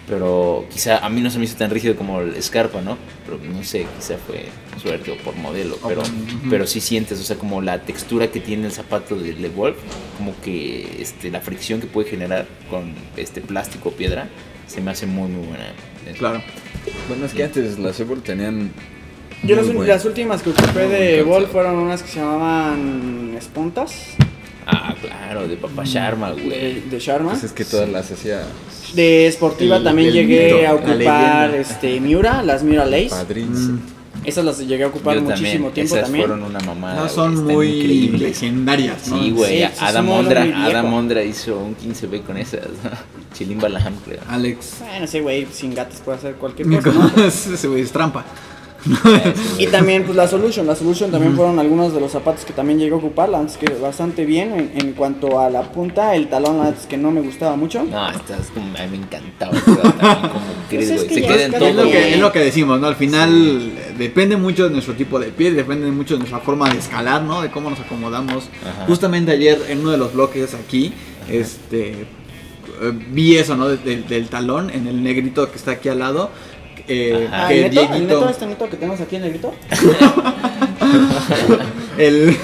Pero 0.06 0.64
quizá 0.70 1.04
a 1.04 1.08
mí 1.08 1.20
no 1.20 1.30
se 1.30 1.38
me 1.38 1.44
hizo 1.44 1.56
tan 1.56 1.70
rígido 1.70 1.96
como 1.96 2.20
el 2.20 2.40
Scarpa, 2.42 2.80
¿no? 2.80 2.96
Pero 3.24 3.38
no 3.42 3.62
sé, 3.64 3.86
quizá 3.98 4.16
fue 4.18 4.46
suerte 4.80 5.10
o 5.10 5.16
por 5.16 5.34
modelo, 5.36 5.76
pero, 5.86 6.02
pero 6.48 6.66
sí 6.66 6.80
sientes, 6.80 7.20
o 7.20 7.24
sea, 7.24 7.36
como 7.36 7.60
la 7.60 7.82
textura 7.82 8.28
que 8.28 8.40
tiene 8.40 8.66
el 8.66 8.72
zapato 8.72 9.16
de 9.16 9.32
Le 9.32 9.48
Wolf, 9.48 9.76
como 10.16 10.32
que 10.42 11.02
este, 11.02 11.30
la 11.30 11.40
fricción 11.40 11.80
que 11.80 11.86
puede 11.86 12.08
generar 12.08 12.46
con 12.70 12.94
este 13.16 13.40
plástico 13.40 13.88
o 13.88 13.92
piedra, 13.92 14.28
se 14.66 14.80
me 14.80 14.90
hace 14.90 15.06
muy, 15.06 15.28
muy 15.28 15.46
buena. 15.46 15.64
Claro. 16.18 16.42
Bueno, 17.08 17.26
es 17.26 17.32
que 17.32 17.44
antes 17.44 17.78
las 17.78 17.98
Evol 17.98 18.22
tenían... 18.22 18.70
Yo 19.42 19.54
las, 19.56 20.04
últimas 20.04 20.42
que 20.42 20.50
ocupé 20.50 20.88
de 20.88 21.22
calzado. 21.22 21.46
fueron 21.48 21.76
unas 21.76 22.02
que 22.02 22.08
se 22.08 22.20
llamaban 22.20 23.34
Espontas 23.36 24.16
Ah, 24.66 24.94
claro, 25.00 25.46
de 25.46 25.56
Papá 25.56 25.84
Sharma, 25.84 26.32
de, 26.32 26.42
güey. 26.42 26.80
de 26.80 26.98
Sharma. 26.98 27.30
Pues 27.30 27.44
es 27.44 27.52
que 27.52 27.64
todas 27.64 27.88
las 27.88 28.10
hacía 28.10 28.42
De 28.94 29.26
Esportiva 29.26 29.76
El- 29.76 29.84
también 29.84 30.08
el 30.08 30.14
llegué 30.14 30.54
mito, 30.54 30.68
a 30.68 30.74
ocupar 30.74 31.54
este 31.54 32.00
Miura, 32.00 32.42
las 32.42 32.62
Miura 32.62 32.86
Lace. 32.86 33.08
padrísimas. 33.10 33.58
Mm, 33.58 33.78
Esas 34.24 34.44
las 34.44 34.58
llegué 34.58 34.82
a 34.82 34.88
ocupar 34.88 35.14
Yo 35.16 35.22
muchísimo 35.22 35.68
también, 35.68 35.72
tiempo 35.74 35.94
esas 35.94 36.04
también. 36.06 36.26
fueron 36.26 36.42
una 36.44 36.58
mamada. 36.60 37.02
no, 37.02 37.08
son 37.08 37.32
están 37.34 37.46
muy 37.46 37.68
increíbles. 37.68 38.20
legendarias, 38.22 39.06
¿no? 39.08 39.22
Sí, 39.22 39.30
güey, 39.30 39.58
Sí, 39.58 39.62
Adam. 39.78 40.10
Adam 40.10 40.92
Ondra 40.94 41.22
hizo 41.22 41.56
un 41.58 41.76
15B 41.76 42.22
con 42.22 42.36
esas. 42.36 42.62
Chilimba 43.34 43.68
Laham, 43.68 43.94
creo. 44.04 44.18
Alex. 44.28 44.76
Bueno, 44.80 45.04
ese 45.04 45.20
güey 45.20 45.46
sin 45.52 45.74
gatos 45.74 46.00
puede 46.04 46.18
hacer 46.18 46.34
cualquier 46.36 46.68
cosa, 46.82 46.90
¿no? 46.92 47.22
Ese 47.26 47.68
güey 47.68 47.82
es 47.82 47.92
trampa. 47.92 48.24
Y 49.58 49.66
también 49.68 50.04
pues 50.04 50.16
la 50.16 50.28
Solution, 50.28 50.66
la 50.66 50.74
Solution 50.76 51.10
también 51.10 51.34
fueron 51.34 51.58
algunos 51.58 51.92
de 51.94 52.00
los 52.00 52.12
zapatos 52.12 52.44
que 52.44 52.52
también 52.52 52.78
llegué 52.78 52.92
a 52.92 52.96
ocupar, 52.96 53.28
la 53.28 53.44
que 53.58 53.66
bastante 53.80 54.24
bien 54.24 54.52
en, 54.52 54.72
en 54.86 54.92
cuanto 54.92 55.40
a 55.40 55.50
la 55.50 55.62
punta, 55.72 56.14
el 56.14 56.28
talón 56.28 56.58
la 56.58 56.74
que 56.88 56.96
no 56.96 57.10
me 57.10 57.20
gustaba 57.20 57.56
mucho. 57.56 57.84
No, 57.84 58.08
estás 58.10 58.48
como, 58.52 58.66
a 58.76 58.82
mí 58.86 58.88
me 58.90 58.96
encantaba. 58.98 59.52
como 59.64 60.44
crees, 60.68 60.88
Pues 60.88 60.90
es 60.90 61.04
que 61.04 61.14
Se 61.14 61.22
queda 61.22 61.34
es 61.36 61.40
en 61.46 61.52
cada 61.52 61.68
Es 61.68 61.74
todo. 61.74 61.84
lo, 61.84 61.90
que, 61.90 62.14
es 62.14 62.20
lo 62.20 62.32
que 62.32 62.38
decimos, 62.40 62.80
¿no? 62.80 62.86
Al 62.86 62.96
final 62.96 63.72
eh, 63.76 63.94
depende 63.98 64.36
mucho 64.36 64.64
de 64.64 64.70
nuestro 64.70 64.94
tipo 64.94 65.18
de 65.18 65.28
piel, 65.28 65.56
depende 65.56 65.90
mucho 65.90 66.14
de 66.14 66.18
nuestra 66.20 66.40
forma 66.40 66.68
de 66.70 66.78
escalar, 66.78 67.22
¿no? 67.22 67.42
De 67.42 67.50
cómo 67.50 67.70
nos 67.70 67.80
acomodamos. 67.80 68.48
Ajá. 68.62 68.86
Justamente 68.86 69.32
ayer 69.32 69.58
en 69.68 69.80
uno 69.80 69.90
de 69.92 69.98
los 69.98 70.12
bloques 70.12 70.54
aquí, 70.54 70.92
este 71.28 71.90
eh, 72.82 72.92
vi 73.10 73.36
eso, 73.36 73.56
¿no? 73.56 73.68
De- 73.68 73.76
de- 73.78 74.02
del 74.02 74.28
talón, 74.28 74.70
en 74.70 74.86
el 74.86 75.02
negrito 75.02 75.50
que 75.50 75.56
está 75.56 75.72
aquí 75.72 75.88
al 75.88 75.98
lado. 76.00 76.30
Eh, 76.88 77.28
Ajá. 77.30 77.44
Ah, 77.44 77.48
que 77.48 77.66
¿el 77.66 77.74
neto? 77.74 77.80
¿El 77.80 77.88
Dieguito- 77.88 78.06
neto 78.20 78.28
este 78.30 78.46
neto 78.46 78.70
que 78.70 78.76
tenemos 78.76 79.00
aquí 79.00 79.16
en 79.16 79.24
el 79.24 79.30
grito? 79.30 79.52
el, 81.98 82.36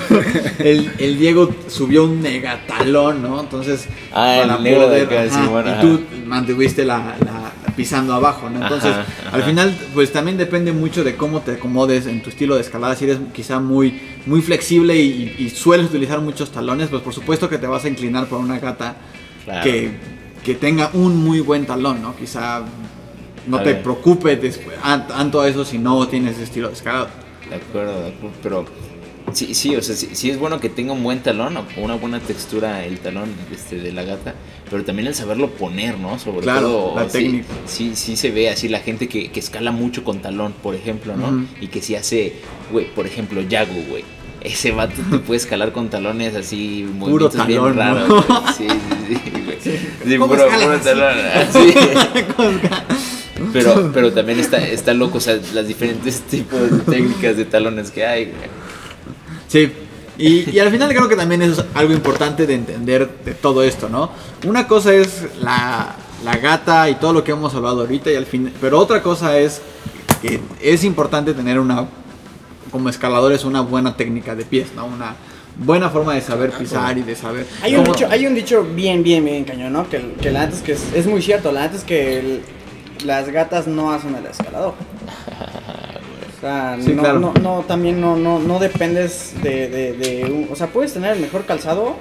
el, 0.59 0.92
el 0.98 1.18
Diego 1.18 1.50
subió 1.68 2.05
un 2.05 2.20
megatalón, 2.20 3.22
¿no? 3.22 3.40
Entonces, 3.40 3.87
Ah, 4.12 4.42
el 4.57 4.62
negro 4.62 4.88
de 4.88 5.02
acá, 5.02 5.24
sí, 5.31 5.40
bueno, 5.50 5.68
y 5.68 5.72
ajá. 5.72 5.81
tú 5.81 6.00
mantuviste 6.26 6.85
la, 6.85 7.16
la- 7.24 7.52
pisando 7.76 8.12
abajo, 8.12 8.50
¿no? 8.50 8.61
Entonces, 8.62 8.90
Ajá, 8.92 9.07
al 9.33 9.42
final, 9.44 9.74
pues 9.94 10.12
también 10.12 10.37
depende 10.37 10.72
mucho 10.72 11.05
de 11.05 11.16
cómo 11.16 11.40
te 11.40 11.52
acomodes 11.52 12.07
en 12.07 12.22
tu 12.22 12.28
estilo 12.28 12.57
de 12.57 12.61
escalada. 12.61 12.94
Si 12.96 13.05
eres 13.05 13.18
quizá 13.33 13.61
muy, 13.61 13.98
muy 14.26 14.42
flexible 14.42 14.94
y, 14.96 15.37
y 15.38 15.48
sueles 15.48 15.87
utilizar 15.87 16.20
muchos 16.20 16.50
talones, 16.50 16.88
pues 16.90 17.00
por 17.02 17.14
supuesto 17.14 17.48
que 17.48 17.57
te 17.57 17.66
vas 17.66 17.85
a 17.85 17.88
inclinar 17.88 18.26
por 18.26 18.40
una 18.40 18.59
gata 18.59 18.96
Claro. 19.44 19.64
que, 19.64 19.90
que 20.44 20.55
tenga 20.55 20.90
un 20.92 21.16
muy 21.24 21.40
buen 21.40 21.64
talón, 21.66 22.00
¿no? 22.02 22.14
Quizá 22.14 22.62
no 23.46 23.59
A 23.59 23.62
te 23.62 23.72
ver. 23.74 23.83
preocupes 23.83 24.40
después, 24.40 24.76
tanto 25.09 25.44
eso 25.44 25.64
si 25.64 25.78
no 25.78 26.07
tienes 26.09 26.38
estilo 26.38 26.68
de 26.68 26.74
escalada. 26.74 27.11
De 27.48 27.57
acuerdo, 27.57 28.02
de 28.02 28.09
acuerdo. 28.11 28.37
Pero 28.42 28.64
Sí, 29.33 29.55
sí, 29.55 29.74
o 29.76 29.81
sea, 29.81 29.94
sí, 29.96 30.11
sí 30.12 30.31
es 30.31 30.38
bueno 30.38 30.61
que 30.61 30.68
tenga 30.68 30.92
un 30.92 31.02
buen 31.02 31.20
talón 31.20 31.57
o 31.57 31.64
una 31.78 31.94
buena 31.94 32.18
textura 32.20 32.85
el 32.85 32.98
talón 32.98 33.31
este, 33.50 33.76
de 33.76 33.90
la 33.92 34.02
gata, 34.02 34.35
pero 34.68 34.85
también 34.85 35.09
el 35.09 35.14
saberlo 35.14 35.48
poner, 35.48 35.96
¿no? 35.96 36.18
Sobre 36.18 36.40
Claro, 36.40 36.68
todo, 36.68 36.96
la 36.96 37.05
sí, 37.09 37.12
técnica. 37.18 37.46
sí, 37.64 37.92
sí 37.94 38.16
se 38.16 38.31
ve 38.31 38.50
así 38.50 38.68
la 38.68 38.81
gente 38.81 39.09
que, 39.09 39.31
que 39.31 39.40
escala 39.40 39.70
mucho 39.70 40.05
con 40.05 40.18
talón, 40.20 40.52
por 40.62 40.74
ejemplo, 40.74 41.16
¿no? 41.16 41.46
Y 41.62 41.68
que 41.68 41.81
si 41.81 41.94
hace, 41.94 42.35
güey, 42.72 42.87
por 42.92 43.07
ejemplo, 43.07 43.40
Yago, 43.40 43.72
güey. 43.88 44.05
Ese 44.42 44.72
vato 44.72 45.00
te 45.09 45.18
puede 45.20 45.38
escalar 45.38 45.70
con 45.72 45.88
talones 45.88 46.35
así, 46.35 46.85
Puro 46.98 47.31
bien 47.46 47.62
talón, 47.76 48.09
güey. 48.09 48.22
Sí, 48.59 48.66
sí, 49.09 49.16
sí, 49.24 49.31
güey. 49.44 49.52
Sí, 50.05 50.18
¿Cómo 50.18 50.26
puro, 50.35 50.48
puro 50.48 50.78
talón. 50.81 51.14
así. 51.35 51.72
Pero, 53.52 53.90
pero 53.94 54.12
también 54.12 54.38
está, 54.40 54.59
está 54.59 54.92
loco, 54.94 55.18
o 55.18 55.20
sea, 55.20 55.38
las 55.55 55.66
diferentes 55.66 56.20
tipos 56.31 56.61
de 56.70 56.78
técnicas 56.81 57.37
de 57.37 57.44
talones 57.44 57.90
que 57.90 58.05
hay, 58.07 58.26
güey. 58.26 58.37
Sí. 59.48 59.72
Y, 60.18 60.50
y 60.50 60.59
al 60.59 60.70
final 60.70 60.90
creo 60.90 61.09
que 61.09 61.16
también 61.16 61.42
eso 61.42 61.62
es 61.62 61.66
algo 61.74 61.92
importante 61.92 62.46
de 62.46 62.55
entender 62.55 63.09
de 63.24 63.33
todo 63.33 63.62
esto, 63.62 63.88
¿no? 63.88 64.11
Una 64.46 64.68
cosa 64.68 64.94
es 64.94 65.24
la, 65.40 65.96
la 66.24 66.37
gata 66.37 66.88
y 66.90 66.96
todo 66.96 67.12
lo 67.14 67.24
que 67.24 67.33
hemos 67.33 67.55
hablado 67.55 67.81
ahorita 67.81 68.11
y 68.12 68.16
al 68.16 68.26
fin, 68.26 68.52
pero 68.61 68.78
otra 68.78 69.02
cosa 69.02 69.38
es 69.38 69.62
que 70.20 70.38
es 70.61 70.85
importante 70.85 71.33
tener 71.33 71.59
una, 71.59 71.87
como 72.70 72.88
escaladores, 72.90 73.44
una 73.44 73.62
buena 73.62 73.96
técnica 73.96 74.35
de 74.35 74.44
pies, 74.44 74.68
¿no? 74.76 74.85
Una 74.87 75.16
buena 75.57 75.88
forma 75.90 76.14
de 76.14 76.20
saber 76.20 76.50
pisar 76.52 76.96
y 76.98 77.02
de 77.02 77.16
saber... 77.16 77.46
Hay 77.62 77.74
un, 77.74 77.85
dicho, 77.85 78.07
hay 78.09 78.26
un 78.26 78.35
dicho 78.35 78.66
bien, 78.74 79.02
bien, 79.02 79.24
bien 79.24 79.44
cañón, 79.44 79.72
¿no? 79.72 79.88
Que, 79.88 80.14
que 80.20 80.31
la 80.31 80.44
neta 80.44 80.57
es 80.57 80.62
que 80.62 80.72
es, 80.72 80.83
es 80.94 81.07
muy 81.07 81.22
cierto. 81.22 81.50
La 81.52 81.62
neta 81.62 81.76
es 81.76 81.85
que 81.85 82.18
el- 82.18 82.42
las 83.04 83.28
gatas 83.28 83.66
no 83.66 83.92
hacen 83.92 84.14
el 84.14 84.26
escalador. 84.26 84.74
O 86.36 86.40
sea, 86.40 86.76
Sí, 86.80 86.92
no, 86.94 87.02
claro. 87.02 87.18
no, 87.20 87.34
no, 87.40 87.64
también 87.66 88.00
no, 88.00 88.16
no, 88.16 88.38
no 88.40 88.58
dependes 88.58 89.34
de, 89.42 89.68
de, 89.68 89.92
de 89.92 90.24
un- 90.30 90.48
O 90.50 90.56
sea, 90.56 90.66
puedes 90.68 90.92
tener 90.92 91.12
el 91.14 91.20
mejor 91.20 91.44
calzado 91.44 91.96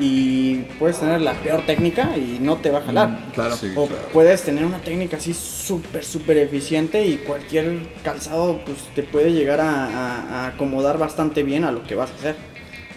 y 0.00 0.58
puedes 0.78 0.98
tener 1.00 1.20
la 1.20 1.34
peor 1.34 1.66
técnica 1.66 2.16
y 2.16 2.38
no 2.40 2.56
te 2.56 2.70
va 2.70 2.78
a 2.78 2.82
jalar. 2.82 3.08
Mm, 3.08 3.30
Claro. 3.34 3.56
Sí, 3.56 3.72
O 3.76 3.86
claro. 3.86 4.02
puedes 4.12 4.42
tener 4.42 4.64
una 4.64 4.78
técnica 4.78 5.16
así 5.18 5.34
súper, 5.34 6.04
súper 6.04 6.38
eficiente 6.38 7.04
y 7.06 7.16
cualquier 7.18 7.80
calzado 8.02 8.60
pues 8.64 8.78
te 8.94 9.02
puede 9.02 9.32
llegar 9.32 9.60
a, 9.60 9.84
a- 9.86 10.44
a 10.44 10.46
acomodar 10.48 10.98
bastante 10.98 11.42
bien 11.42 11.64
a 11.64 11.72
lo 11.72 11.82
que 11.82 11.94
vas 11.94 12.10
a 12.10 12.14
hacer. 12.14 12.36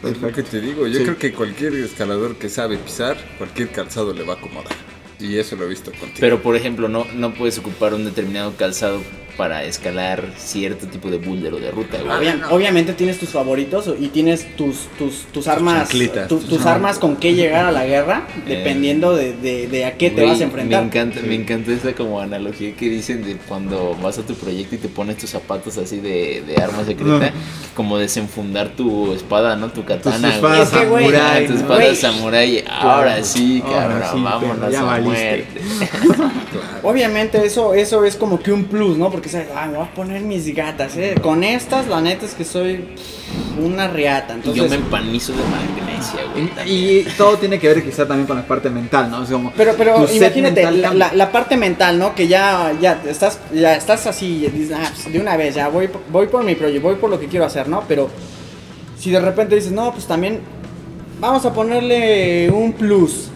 Es 0.03 0.19
lo 0.21 0.31
que 0.31 0.41
te 0.41 0.61
digo, 0.61 0.87
yo 0.87 0.97
Sí. 0.99 1.03
creo 1.03 1.17
que 1.17 1.31
cualquier 1.33 1.75
escalador 1.75 2.35
que 2.37 2.49
sabe 2.49 2.77
pisar, 2.77 3.17
cualquier 3.37 3.69
calzado 3.69 4.13
le 4.13 4.23
va 4.23 4.33
a 4.33 4.37
acomodar. 4.37 4.73
Y 5.21 5.37
eso 5.37 5.55
lo 5.55 5.65
he 5.65 5.69
visto 5.69 5.91
contigo. 5.91 6.17
Pero 6.19 6.41
por 6.41 6.55
ejemplo, 6.55 6.87
no, 6.87 7.05
no 7.13 7.33
puedes 7.33 7.57
ocupar 7.57 7.93
un 7.93 8.05
determinado 8.05 8.55
calzado 8.57 9.01
para 9.41 9.63
escalar 9.63 10.23
cierto 10.37 10.85
tipo 10.85 11.09
de 11.09 11.17
boulder 11.17 11.51
o 11.55 11.59
de 11.59 11.71
ruta, 11.71 11.97
güey. 11.97 12.15
Obvia- 12.15 12.47
Obviamente 12.51 12.93
tienes 12.93 13.17
tus 13.17 13.29
favoritos 13.29 13.89
y 13.99 14.09
tienes 14.09 14.55
tus, 14.55 14.87
tus, 14.99 15.23
tus 15.33 15.47
armas, 15.47 15.89
chanclitas, 15.89 16.27
tu- 16.27 16.37
tus 16.37 16.47
tus 16.47 16.65
armas 16.67 16.99
con 16.99 17.15
qué 17.15 17.33
llegar 17.33 17.65
a 17.65 17.71
la 17.71 17.83
guerra, 17.87 18.27
dependiendo 18.47 19.15
de, 19.15 19.33
de- 19.33 19.67
de 19.67 19.85
a 19.85 19.97
qué 19.97 20.11
te 20.11 20.17
Güey, 20.17 20.27
vas 20.29 20.41
a 20.41 20.43
enfrentar. 20.43 20.81
Me 20.81 20.87
encanta, 20.87 21.19
me 21.25 21.33
encanta 21.33 21.71
esa 21.71 21.93
como 21.93 22.19
analogía 22.21 22.75
que 22.75 22.87
dicen 22.87 23.23
de 23.25 23.37
cuando 23.37 23.97
vas 23.99 24.19
a 24.19 24.21
tu 24.21 24.35
proyecto 24.35 24.75
y 24.75 24.77
te 24.77 24.89
pones 24.89 25.17
tus 25.17 25.31
zapatos 25.31 25.75
así 25.79 25.97
de, 25.99 26.43
de 26.45 26.61
arma 26.61 26.85
secreta, 26.85 27.31
como 27.75 27.97
desenfundar 27.97 28.69
tu 28.75 29.11
espada, 29.13 29.55
¿no? 29.55 29.69
Tu 29.71 29.83
katana. 29.83 30.27
Tus 30.27 30.35
espadas 30.35 30.71
Es 30.71 30.79
que, 30.79 30.85
güey, 30.85 31.05
samurái, 31.05 31.47
tu 31.47 31.53
¿no? 31.53 31.59
espada 31.61 31.79
Güey. 31.81 31.95
samurai. 31.95 32.63
Ahora 32.69 33.23
sí, 33.23 33.63
Ahora 33.65 33.79
cabrón, 33.79 34.03
sí, 34.13 34.21
vámonos 34.23 34.75
a 34.75 34.83
valiste. 34.83 35.09
muerte. 35.09 35.61
Obviamente 36.83 37.45
eso, 37.45 37.73
eso 37.73 38.03
es 38.05 38.15
como 38.15 38.39
que 38.41 38.51
un 38.51 38.65
plus, 38.65 38.97
¿no? 38.97 39.09
Porque 39.11 39.29
ah, 39.35 39.67
me 39.67 39.77
voy 39.77 39.85
a 39.87 39.91
poner 39.93 40.21
mis 40.21 40.53
gatas, 40.55 40.95
¿eh? 40.97 41.15
Con 41.21 41.43
estas, 41.43 41.87
la 41.87 42.01
neta 42.01 42.25
es 42.25 42.33
que 42.33 42.43
soy 42.45 42.85
una 43.59 43.87
riata. 43.87 44.33
Y 44.33 44.37
Entonces, 44.37 44.63
yo 44.63 44.69
me 44.69 44.75
empanizo 44.75 45.33
de 45.33 45.39
magnesia, 45.43 46.19
güey. 46.33 46.69
Y, 46.69 46.99
y 46.99 47.03
todo 47.17 47.37
tiene 47.37 47.59
que 47.59 47.67
ver 47.67 47.83
quizá 47.83 48.07
también 48.07 48.27
con 48.27 48.37
la 48.37 48.45
parte 48.47 48.69
mental, 48.69 49.09
¿no? 49.11 49.19
O 49.21 49.25
sea, 49.25 49.33
como 49.37 49.51
Pero, 49.51 49.73
pero 49.77 49.97
imagínate, 50.11 50.41
mental 50.41 50.81
la, 50.81 50.87
cambia. 50.89 51.07
la- 51.09 51.13
la 51.15 51.31
parte 51.31 51.57
mental, 51.57 51.99
¿no? 51.99 52.15
Que 52.15 52.27
ya, 52.27 52.73
ya 52.81 53.01
estás, 53.07 53.39
ya 53.53 53.75
estás 53.75 54.07
así, 54.07 54.45
y 54.45 54.49
dices, 54.49 54.77
ah, 54.79 54.89
pues, 54.93 55.11
de 55.13 55.19
una 55.19 55.37
vez, 55.37 55.55
ya 55.55 55.67
voy, 55.69 55.89
voy 56.11 56.27
por 56.27 56.43
mi 56.43 56.55
proyecto, 56.55 56.87
voy 56.87 56.95
por 56.97 57.09
lo 57.09 57.19
que 57.19 57.27
quiero 57.27 57.45
hacer, 57.45 57.67
¿no? 57.67 57.83
Pero 57.87 58.09
si 58.99 59.11
de 59.11 59.19
repente 59.19 59.55
dices, 59.55 59.71
no, 59.71 59.91
pues 59.91 60.05
también 60.07 60.39
vamos 61.19 61.45
a 61.45 61.53
ponerle 61.53 62.49
un 62.51 62.73
plus. 62.73 63.29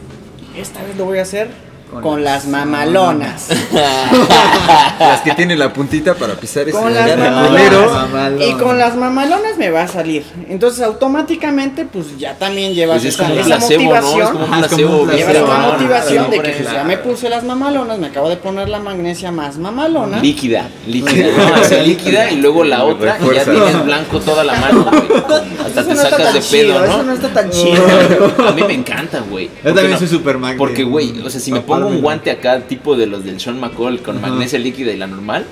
Esta 0.57 0.81
vez 0.83 0.95
lo 0.97 1.05
voy 1.05 1.19
a 1.19 1.23
hacer 1.23 1.49
Con 1.95 2.15
con, 2.15 2.23
las 2.23 2.45
mamalonas. 2.47 3.49
Las 4.99 5.21
que 5.21 5.31
tienen 5.33 5.59
la 5.59 5.71
puntita 5.71 6.13
para 6.15 6.35
pisar 6.35 6.67
ese 6.67 6.77
con 6.77 6.93
las 6.93 7.17
mamalonas. 7.17 8.41
Y 8.41 8.53
con 8.53 8.77
las 8.77 8.95
mamalonas 8.95 9.57
me 9.57 9.69
va 9.69 9.83
a 9.83 9.87
salir. 9.87 10.23
Entonces 10.49 10.83
automáticamente, 10.83 11.85
pues 11.85 12.17
ya 12.17 12.35
también 12.35 12.73
llevas 12.73 13.01
Pues 13.01 13.13
es 13.13 13.19
esa, 13.19 13.27
placebo, 13.27 13.83
¿no? 13.83 13.97
Es 13.97 14.33
motivación. 14.33 14.87
como 14.89 15.01
un 15.01 15.07
placebo. 15.07 15.07
Llevas 15.07 15.43
una 15.43 15.59
motivación 15.71 16.31
de 16.31 16.41
que 16.41 16.51
pues, 16.51 16.71
ya 16.71 16.83
me 16.83 16.97
puse 16.97 17.29
las 17.29 17.43
mamalonas, 17.43 17.97
me 17.97 18.07
acabo 18.07 18.29
de 18.29 18.37
poner 18.37 18.69
la 18.69 18.79
magnesia 18.79 19.31
más 19.31 19.57
mamalona. 19.57 20.19
Líquida, 20.19 20.69
líquida, 20.87 21.27
¿no? 21.37 21.61
O 21.61 21.63
sea, 21.63 21.81
líquida 21.83 22.31
y 22.31 22.37
luego 22.37 22.63
la 22.63 22.83
otra 22.83 23.17
y 23.21 23.35
ya 23.35 23.43
tienes 23.45 23.85
blanco 23.85 24.19
toda 24.19 24.43
la 24.43 24.55
mano. 24.55 24.85
Hasta 25.65 25.81
Eso 25.81 25.89
te 25.89 25.95
no 25.95 26.01
sacas 26.01 26.33
de 26.33 26.39
chido, 26.41 26.73
pedo, 26.75 26.85
Eso 26.85 26.97
no 26.97 27.03
¿no? 27.03 27.13
está 27.13 27.29
tan 27.29 27.49
chido. 27.49 27.83
A 28.47 28.51
mí 28.51 28.63
me 28.63 28.73
encanta, 28.73 29.21
güey. 29.29 29.47
Yo 29.47 29.53
¿Por 29.53 29.61
qué 29.63 29.69
también 29.73 29.91
no? 29.91 29.99
soy 29.99 30.07
super 30.07 30.37
mag. 30.37 30.57
Porque, 30.57 30.83
güey, 30.83 31.19
o 31.21 31.29
sea, 31.29 31.39
si 31.39 31.51
me 31.51 31.61
pongo 31.61 31.84
un 31.85 32.01
guante 32.01 32.31
acá, 32.31 32.59
tipo 32.61 32.95
de 32.95 33.05
los 33.07 33.23
del 33.23 33.39
Sean 33.39 33.59
McCall, 33.59 34.01
con 34.01 34.17
Ajá. 34.17 34.27
magnesia 34.27 34.59
líquida 34.59 34.91
y 34.91 34.97
la 34.97 35.07
normal, 35.07 35.45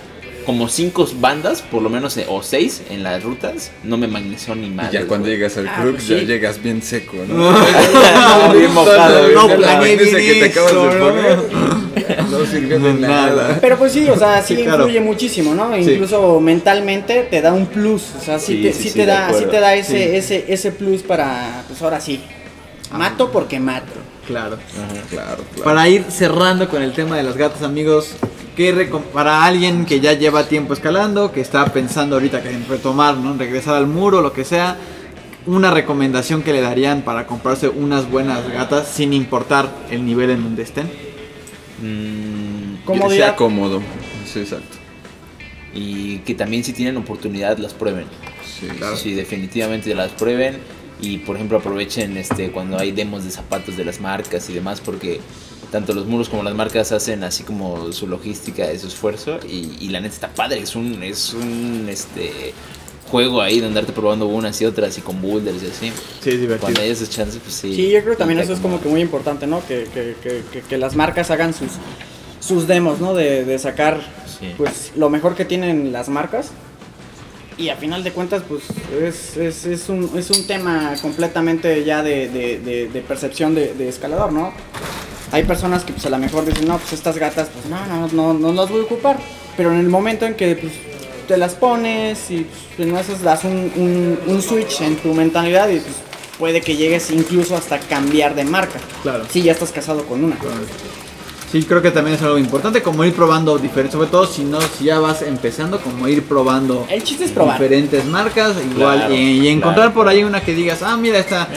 como 0.45 0.67
cinco 0.67 1.07
bandas, 1.21 1.61
por 1.61 1.81
lo 1.81 1.89
menos, 1.89 2.17
eh, 2.17 2.25
o 2.27 2.43
seis 2.43 2.81
en 2.89 3.01
las 3.03 3.23
rutas, 3.23 3.71
no 3.83 3.95
me 3.97 4.07
magnesio 4.07 4.53
ni 4.55 4.69
más. 4.69 4.91
ya 4.91 5.05
cuando 5.07 5.29
llegas 5.29 5.55
al 5.57 5.67
Ah, 5.69 5.77
crux, 5.81 6.03
pues 6.05 6.07
ya 6.07 6.17
llegas 6.17 6.61
bien 6.61 6.81
seco, 6.81 7.15
¿no? 7.27 7.33
No, 8.47 8.53
bien 8.53 8.73
mojado, 8.73 9.27
No 9.29 9.47
magnesia 9.47 10.17
bien 10.17 10.33
que 10.33 10.39
te 10.39 10.45
acabas 10.45 10.71
de 10.73 10.99
¿no? 10.99 10.99
poner. 10.99 11.39
No 12.29 12.45
sirvió 12.45 12.79
de 12.79 12.93
Nada. 12.95 13.25
nada. 13.27 13.57
Pero 13.61 13.77
pues 13.77 13.91
sí, 13.93 14.09
o 14.09 14.17
sea, 14.17 14.41
sí, 14.41 14.55
Sí, 14.57 14.63
claro. 14.63 14.79
influye 14.83 14.99
muchísimo, 14.99 15.53
¿no? 15.55 15.73
Sí. 15.75 15.91
Incluso 15.91 16.39
mentalmente 16.41 17.27
te 17.29 17.41
da 17.41 17.53
un 17.53 17.67
plus, 17.67 18.03
o 18.19 18.21
sea, 18.21 18.39
sí, 18.39 18.57
Sí, 18.57 18.63
te, 18.63 18.73
sí, 18.73 18.83
sí 18.83 18.89
sí, 18.89 18.95
te 18.99 19.05
da, 19.05 19.31
sí 19.33 19.45
te 19.49 19.59
da 19.59 19.75
ese, 19.75 19.97
Sí. 20.09 20.15
ese, 20.17 20.45
ese 20.49 20.71
plus 20.71 21.03
para, 21.03 21.63
pues 21.67 21.81
ahora 21.81 22.01
sí, 22.01 22.19
mato 22.91 23.31
porque 23.31 23.59
mato. 23.59 23.93
Claro. 24.27 24.57
Claro, 25.09 25.43
claro. 25.53 25.63
Para 25.63 25.89
ir 25.89 26.05
cerrando 26.09 26.69
con 26.69 26.81
el 26.81 26.93
tema 26.93 27.17
de 27.17 27.23
las 27.23 27.35
gatas, 27.35 27.61
amigos, 27.61 28.11
¿qué 28.55 28.73
recom- 28.73 29.01
para 29.13 29.43
alguien 29.43 29.85
que 29.85 29.99
ya 29.99 30.13
lleva 30.13 30.47
tiempo 30.47 30.73
escalando, 30.73 31.31
que 31.31 31.41
está 31.41 31.65
pensando 31.73 32.15
ahorita 32.15 32.41
que 32.41 32.49
en 32.51 32.65
retomar, 32.67 33.17
¿no? 33.17 33.35
Regresar 33.37 33.75
al 33.75 33.87
muro, 33.87 34.21
lo 34.21 34.31
que 34.31 34.45
sea, 34.45 34.77
una 35.45 35.71
recomendación 35.71 36.41
que 36.41 36.53
le 36.53 36.61
darían 36.61 37.01
para 37.01 37.27
comprarse 37.27 37.67
unas 37.67 38.09
buenas 38.09 38.47
gatas 38.49 38.87
sin 38.87 39.11
importar 39.11 39.69
el 39.91 40.05
nivel 40.05 40.29
en 40.29 40.41
donde 40.43 40.63
estén. 40.63 40.89
Mm, 41.81 42.75
Que 42.91 43.09
sea 43.15 43.35
cómodo. 43.35 43.81
Sí, 44.31 44.39
exacto. 44.39 44.77
y 45.75 46.19
que 46.19 46.35
también 46.35 46.63
si 46.63 46.71
tienen 46.71 46.97
oportunidad 46.97 47.57
las 47.57 47.73
prueben. 47.73 48.05
Sí, 48.45 48.67
Sí, 48.95 49.13
definitivamente 49.15 49.93
las 49.95 50.11
prueben 50.11 50.59
y 51.01 51.17
por 51.19 51.35
ejemplo 51.35 51.57
aprovechen 51.57 52.17
este 52.17 52.51
cuando 52.51 52.77
hay 52.79 52.91
demos 52.91 53.23
de 53.23 53.31
zapatos 53.31 53.75
de 53.77 53.85
las 53.85 53.99
marcas 53.99 54.49
y 54.49 54.53
demás 54.53 54.81
porque 54.81 55.19
tanto 55.71 55.93
los 55.93 56.05
muros 56.05 56.29
como 56.29 56.43
las 56.43 56.53
marcas 56.55 56.91
hacen 56.91 57.23
así 57.23 57.43
como 57.43 57.91
su 57.91 58.07
logística, 58.07 58.65
su 58.77 58.87
esfuerzo 58.87 59.39
y, 59.47 59.75
y 59.79 59.89
la 59.89 59.99
neta 60.01 60.13
está 60.13 60.27
padre, 60.29 60.59
es 60.59 60.75
un 60.75 61.01
es 61.03 61.33
un 61.33 61.87
este 61.89 62.53
juego 63.09 63.41
ahí 63.41 63.59
de 63.59 63.67
andarte 63.67 63.91
probando 63.91 64.25
unas 64.27 64.59
y 64.61 64.65
otras 64.65 64.97
y 64.97 65.01
con 65.01 65.21
boulders 65.21 65.61
y 65.61 65.67
así. 65.67 65.91
Sí, 66.21 66.29
es 66.31 66.41
divertido. 66.41 66.59
Cuando 66.59 66.81
hay 66.81 66.89
esas 66.89 67.09
chances, 67.11 67.39
pues 67.43 67.53
sí. 67.53 67.75
Sí, 67.75 67.91
yo 67.91 67.99
creo 68.01 68.13
que 68.13 68.17
también 68.19 68.39
eso 68.39 68.53
es 68.53 68.59
como 68.59 68.81
que 68.81 68.89
muy 68.89 69.01
importante, 69.01 69.45
¿no? 69.45 69.63
Que, 69.67 69.87
que, 69.93 70.15
que, 70.23 70.41
que, 70.51 70.61
que 70.61 70.77
las 70.79 70.95
marcas 70.95 71.29
hagan 71.29 71.53
sus, 71.53 71.69
sus 72.39 72.65
demos, 72.67 72.99
¿no? 73.01 73.13
De, 73.13 73.45
de 73.45 73.59
sacar, 73.59 74.01
Sí. 74.39 74.47
pues, 74.57 74.93
lo 74.95 75.09
mejor 75.11 75.35
que 75.35 75.45
tienen 75.45 75.91
las 75.91 76.09
marcas. 76.09 76.51
Y 77.57 77.69
a 77.69 77.75
final 77.75 78.03
de 78.03 78.11
cuentas, 78.11 78.43
pues, 78.47 78.63
es, 78.99 79.37
es, 79.37 79.65
es, 79.65 79.89
un, 79.89 80.11
es 80.17 80.29
un 80.31 80.47
tema 80.47 80.93
completamente 81.01 81.83
ya 81.83 82.01
de, 82.01 82.27
de, 82.29 82.59
de, 82.59 82.87
de 82.89 83.01
percepción 83.01 83.53
de, 83.53 83.87
escalador, 83.87 84.31
¿no? 84.33 84.53
Hay 85.31 85.43
personas 85.43 85.83
que, 85.83 85.93
pues, 85.93 86.05
a 86.05 86.09
lo 86.09 86.17
mejor 86.17 86.45
dicen, 86.45 86.67
no, 86.67 86.77
pues, 86.77 86.93
estas 86.93 87.17
gatas, 87.17 87.49
pues, 87.53 87.65
no, 87.65 87.85
no, 87.85 88.07
no, 88.07 88.33
no 88.33 88.53
las 88.53 88.69
voy 88.69 88.81
a 88.81 88.83
ocupar. 88.83 89.17
Pero 89.55 89.71
en 89.71 89.79
el 89.79 89.89
momento 89.89 90.25
en 90.25 90.33
que, 90.33 90.55
pues, 90.55 90.73
te 91.27 91.37
las 91.37 91.53
pones 91.53 92.31
y, 92.31 92.47
pues, 92.75 92.87
en 92.87 92.95
esas 92.95 93.21
das 93.21 93.43
un, 93.43 93.71
un, 93.75 94.19
un 94.25 94.41
switch 94.41 94.81
en 94.81 94.95
tu 94.97 95.13
mentalidad 95.13 95.69
y, 95.69 95.79
pues, 95.79 95.95
puede 96.39 96.61
que 96.61 96.75
llegues 96.75 97.11
incluso 97.11 97.55
hasta 97.55 97.79
cambiar 97.79 98.35
de 98.35 98.43
marca. 98.45 98.79
Claro. 99.03 99.25
Si 99.29 99.43
ya 99.43 99.51
estás 99.51 99.71
casado 99.71 100.05
con 100.05 100.23
una. 100.23 100.37
Sí, 101.53 101.61
creo 101.63 101.83
que 101.83 101.91
también 101.91 102.15
es 102.15 102.21
algo 102.23 102.39
importante, 102.39 102.81
como 102.81 103.05
ir 103.05 103.13
probando 103.13 103.59
diferentes, 103.59 103.93
sobre 103.93 104.09
todo 104.09 104.25
si 104.25 104.43
no, 104.43 104.59
si 104.59 104.85
ya 104.85 104.99
vas 104.99 105.21
empezando, 105.21 105.79
como 105.79 106.07
ir 106.07 106.23
probando 106.23 106.87
El 106.89 107.03
chiste 107.03 107.25
es 107.25 107.31
probar. 107.31 107.59
diferentes 107.59 108.03
marcas, 108.05 108.55
igual, 108.75 108.97
Claro, 108.97 109.13
y, 109.13 109.17
y 109.39 109.47
encontrar 109.49 109.75
claro, 109.75 109.93
por 109.93 110.07
ahí 110.07 110.23
una 110.23 110.41
que 110.41 110.55
digas, 110.55 110.81
ah, 110.81 110.97
mira, 110.97 111.19
esta 111.19 111.47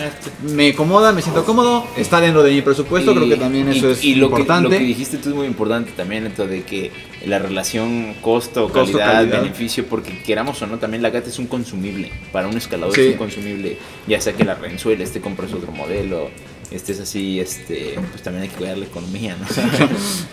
me 0.53 0.69
acomoda, 0.69 1.13
me 1.13 1.23
siento 1.23 1.47
cómodo, 1.47 1.87
está 1.97 2.21
dentro 2.21 2.43
de 2.43 2.53
mi 2.53 2.61
presupuesto, 2.61 3.15
creo 3.15 3.27
que 3.27 3.37
también 3.37 3.69
eso 3.69 3.91
es 3.91 4.05
y 4.05 4.17
lo 4.17 4.27
importante. 4.27 4.69
Que, 4.69 4.75
lo 4.75 4.81
que 4.81 4.85
dijiste 4.87 5.17
tú 5.17 5.31
es 5.31 5.35
muy 5.35 5.47
importante 5.47 5.91
también, 5.97 6.27
esto 6.27 6.47
de 6.47 6.63
que 6.63 6.93
la 7.25 7.39
relación 7.39 8.15
Costo, 8.21 8.65
costo-calidad, 8.69 9.13
calidad. 9.15 9.41
beneficio, 9.43 9.87
porque 9.87 10.19
queramos 10.23 10.61
o 10.61 10.67
no, 10.67 10.77
también 10.79 11.03
la 11.03 11.09
gata 11.09 11.31
es 11.31 11.39
un 11.39 11.47
consumible. 11.47 12.13
Para 12.33 12.49
un 12.49 12.57
escalador 12.59 12.95
Sí. 12.95 13.01
es 13.01 13.13
un 13.13 13.17
consumible. 13.19 13.79
Ya 14.07 14.21
sea 14.21 14.35
que 14.35 14.45
la 14.45 14.55
renzueles, 14.57 15.11
te 15.13 15.23
compras 15.23 15.55
otro 15.55 15.73
modelo, 15.73 16.29
estés 16.71 17.01
así, 17.01 17.41
este, 17.41 17.99
pues 18.11 18.23
también 18.23 18.45
hay 18.45 18.49
que 18.49 18.57
cuidar 18.57 18.79
la 18.79 18.87
economía, 18.87 19.37
¿no? 19.39 19.47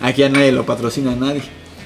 Aquí 0.06 0.22
a 0.22 0.28
nadie 0.28 0.52
lo 0.52 0.64
patrocina 0.66 1.12
a 1.12 1.16
nadie. 1.16 1.42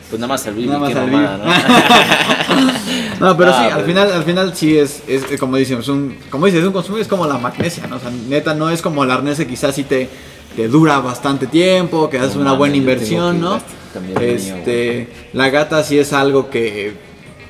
pues 0.08 0.20
nada 0.20 0.32
más 0.32 0.46
al 0.46 0.54
más 0.56 0.90
qué 0.92 0.98
al 0.98 1.10
mamada, 1.10 1.38
¿no? 1.38 1.44
No, 3.20 3.36
pero 3.36 3.50
Ah, 3.54 3.58
sí, 3.58 3.64
al 3.66 3.72
pero- 3.74 3.86
final, 3.86 4.12
al 4.12 4.24
final 4.24 4.56
sí 4.56 4.78
es, 4.78 5.02
es 5.08 5.24
como 5.38 5.56
dicen, 5.56 5.80
es 5.80 5.88
un, 5.88 6.16
como 6.30 6.46
dices, 6.46 6.60
es 6.62 6.66
un 6.66 6.72
consumo, 6.72 6.98
es 6.98 7.08
como 7.08 7.26
la 7.26 7.38
magnesia, 7.38 7.86
¿no? 7.86 7.96
O 7.96 8.00
sea, 8.00 8.10
neta 8.10 8.54
no 8.54 8.70
es 8.70 8.80
como 8.82 9.04
el 9.04 9.10
arnés 9.10 9.36
que 9.38 9.46
quizás 9.46 9.74
sí 9.74 9.84
te, 9.84 10.08
te 10.56 10.68
dura 10.68 10.98
bastante 11.00 11.46
tiempo, 11.46 12.08
que 12.08 12.18
haces 12.18 12.36
No 12.36 12.42
una 12.42 12.52
buena 12.52 12.76
inversión, 12.76 13.40
¿no? 13.40 13.60
el 13.94 14.02
mío, 14.02 14.20
Este, 14.20 15.08
la 15.32 15.50
gata 15.50 15.82
sí 15.82 15.98
es 15.98 16.12
algo 16.12 16.48
que, 16.50 16.92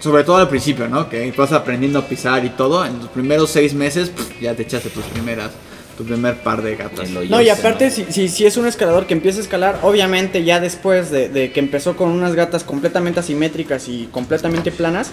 sobre 0.01 0.25
todo 0.25 0.37
al 0.37 0.49
principio, 0.49 0.89
¿no? 0.89 1.09
Que 1.09 1.33
vas 1.37 1.53
aprendiendo 1.53 1.99
a 1.99 2.03
pisar 2.07 2.45
y 2.45 2.51
todo, 2.51 2.85
en 2.85 2.99
los 2.99 3.09
primeros 3.09 3.51
seis 3.51 3.75
meses 3.75 4.11
pff, 4.11 4.41
ya 4.41 4.55
te 4.55 4.63
echaste 4.63 4.89
tus 4.91 5.05
primeras, 5.05 5.51
tu 5.99 6.05
primer 6.05 6.37
par 6.37 6.63
de 6.63 6.77
gatas. 6.77 7.11
No, 7.11 7.43
y 7.43 7.49
aparte, 7.51 7.87
¿no? 7.87 7.91
si, 7.91 8.05
si, 8.09 8.29
si 8.29 8.47
es 8.47 8.57
un 8.57 8.67
escalador 8.69 9.07
que 9.09 9.15
empieza 9.15 9.39
a 9.41 9.43
escalar, 9.43 9.81
obviamente 9.83 10.45
ya 10.45 10.61
después 10.61 11.11
de, 11.11 11.29
de 11.29 11.51
que 11.51 11.59
empezó 11.61 11.97
con 11.97 12.09
unas 12.11 12.35
gatas 12.37 12.63
completamente 12.65 13.19
asimétricas 13.21 13.89
y 13.89 14.09
completamente 14.13 14.71
planas, 14.71 15.11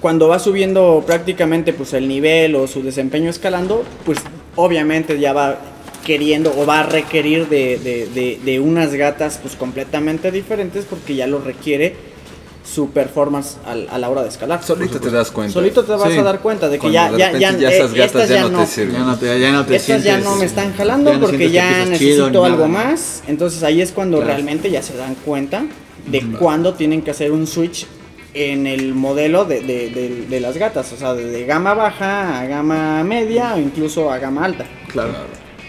cuando 0.00 0.28
va 0.28 0.38
subiendo 0.38 1.02
prácticamente 1.06 1.72
pues 1.72 1.92
el 1.92 2.06
nivel 2.06 2.54
o 2.54 2.66
su 2.68 2.82
desempeño 2.82 3.28
escalando, 3.28 3.84
pues 4.04 4.18
obviamente 4.54 5.18
ya 5.18 5.32
va 5.32 5.58
queriendo 6.04 6.54
o 6.56 6.64
va 6.64 6.80
a 6.80 6.82
requerir 6.84 7.48
de, 7.48 7.78
de- 7.78 8.06
de- 8.14 8.38
de 8.44 8.60
unas 8.60 8.94
gatas 8.94 9.38
pues 9.42 9.56
completamente 9.56 10.30
diferentes 10.30 10.84
porque 10.84 11.16
ya 11.16 11.26
lo 11.26 11.40
requiere 11.40 11.96
su 12.66 12.90
performance 12.90 13.56
al- 13.64 13.86
a 13.90 13.96
la 13.98 14.10
hora 14.10 14.22
de 14.22 14.28
escalar. 14.28 14.62
Solito 14.62 14.98
te 15.00 15.10
das 15.10 15.30
cuenta. 15.30 15.52
Solito 15.54 15.84
te 15.84 15.92
vas 15.92 16.12
Sí. 16.12 16.18
a 16.18 16.22
dar 16.24 16.40
cuenta 16.40 16.68
de 16.68 16.76
que 16.76 16.80
Cuando 16.90 16.94
ya, 16.94 17.12
de 17.12 17.18
ya, 17.18 17.32
ya, 17.52 17.56
ya 17.58 17.68
esas 17.70 17.92
eh, 17.92 17.96
gatas 17.98 18.06
estas 18.22 18.28
ya 18.28 18.34
ya 18.34 18.48
no 18.48 18.58
te 18.58 18.66
sirven. 18.66 18.92
Ya 18.92 18.98
no 19.04 19.16
te, 19.18 19.40
ya 19.40 19.52
no 19.52 19.64
te 19.66 19.76
estas 19.76 20.02
ya 20.02 20.10
sientes- 20.14 20.24
no 20.24 20.36
me 20.36 20.44
están 20.46 20.74
jalando 20.74 21.10
ya 21.10 21.16
no 21.16 21.22
porque 21.22 21.36
sientes 21.38 21.62
que 21.62 21.68
ya 21.78 21.84
necesito 21.86 22.28
chido 22.28 22.44
algo 22.44 22.66
más. 22.68 23.22
Entonces 23.28 23.62
ahí 23.62 23.80
es 23.80 23.92
cuando 23.92 24.16
Claro. 24.18 24.32
realmente 24.32 24.70
ya 24.70 24.82
se 24.82 24.96
dan 24.96 25.14
cuenta 25.24 25.64
de 26.06 26.22
cuándo 26.38 26.74
tienen 26.74 27.02
que 27.02 27.12
hacer 27.12 27.30
un 27.32 27.46
switch 27.46 27.86
en 28.34 28.66
el 28.66 28.94
modelo 28.94 29.44
de, 29.44 29.60
de- 29.60 29.88
de- 29.90 30.26
de 30.28 30.40
las 30.40 30.56
gatas. 30.56 30.92
O 30.92 30.96
sea, 30.96 31.14
de, 31.14 31.24
de 31.24 31.46
gama 31.46 31.72
baja 31.74 32.40
a 32.40 32.46
gama 32.46 33.02
media 33.04 33.54
o 33.54 33.58
incluso 33.60 34.10
a 34.12 34.18
gama 34.18 34.44
alta. 34.44 34.66
Claro. 34.92 35.12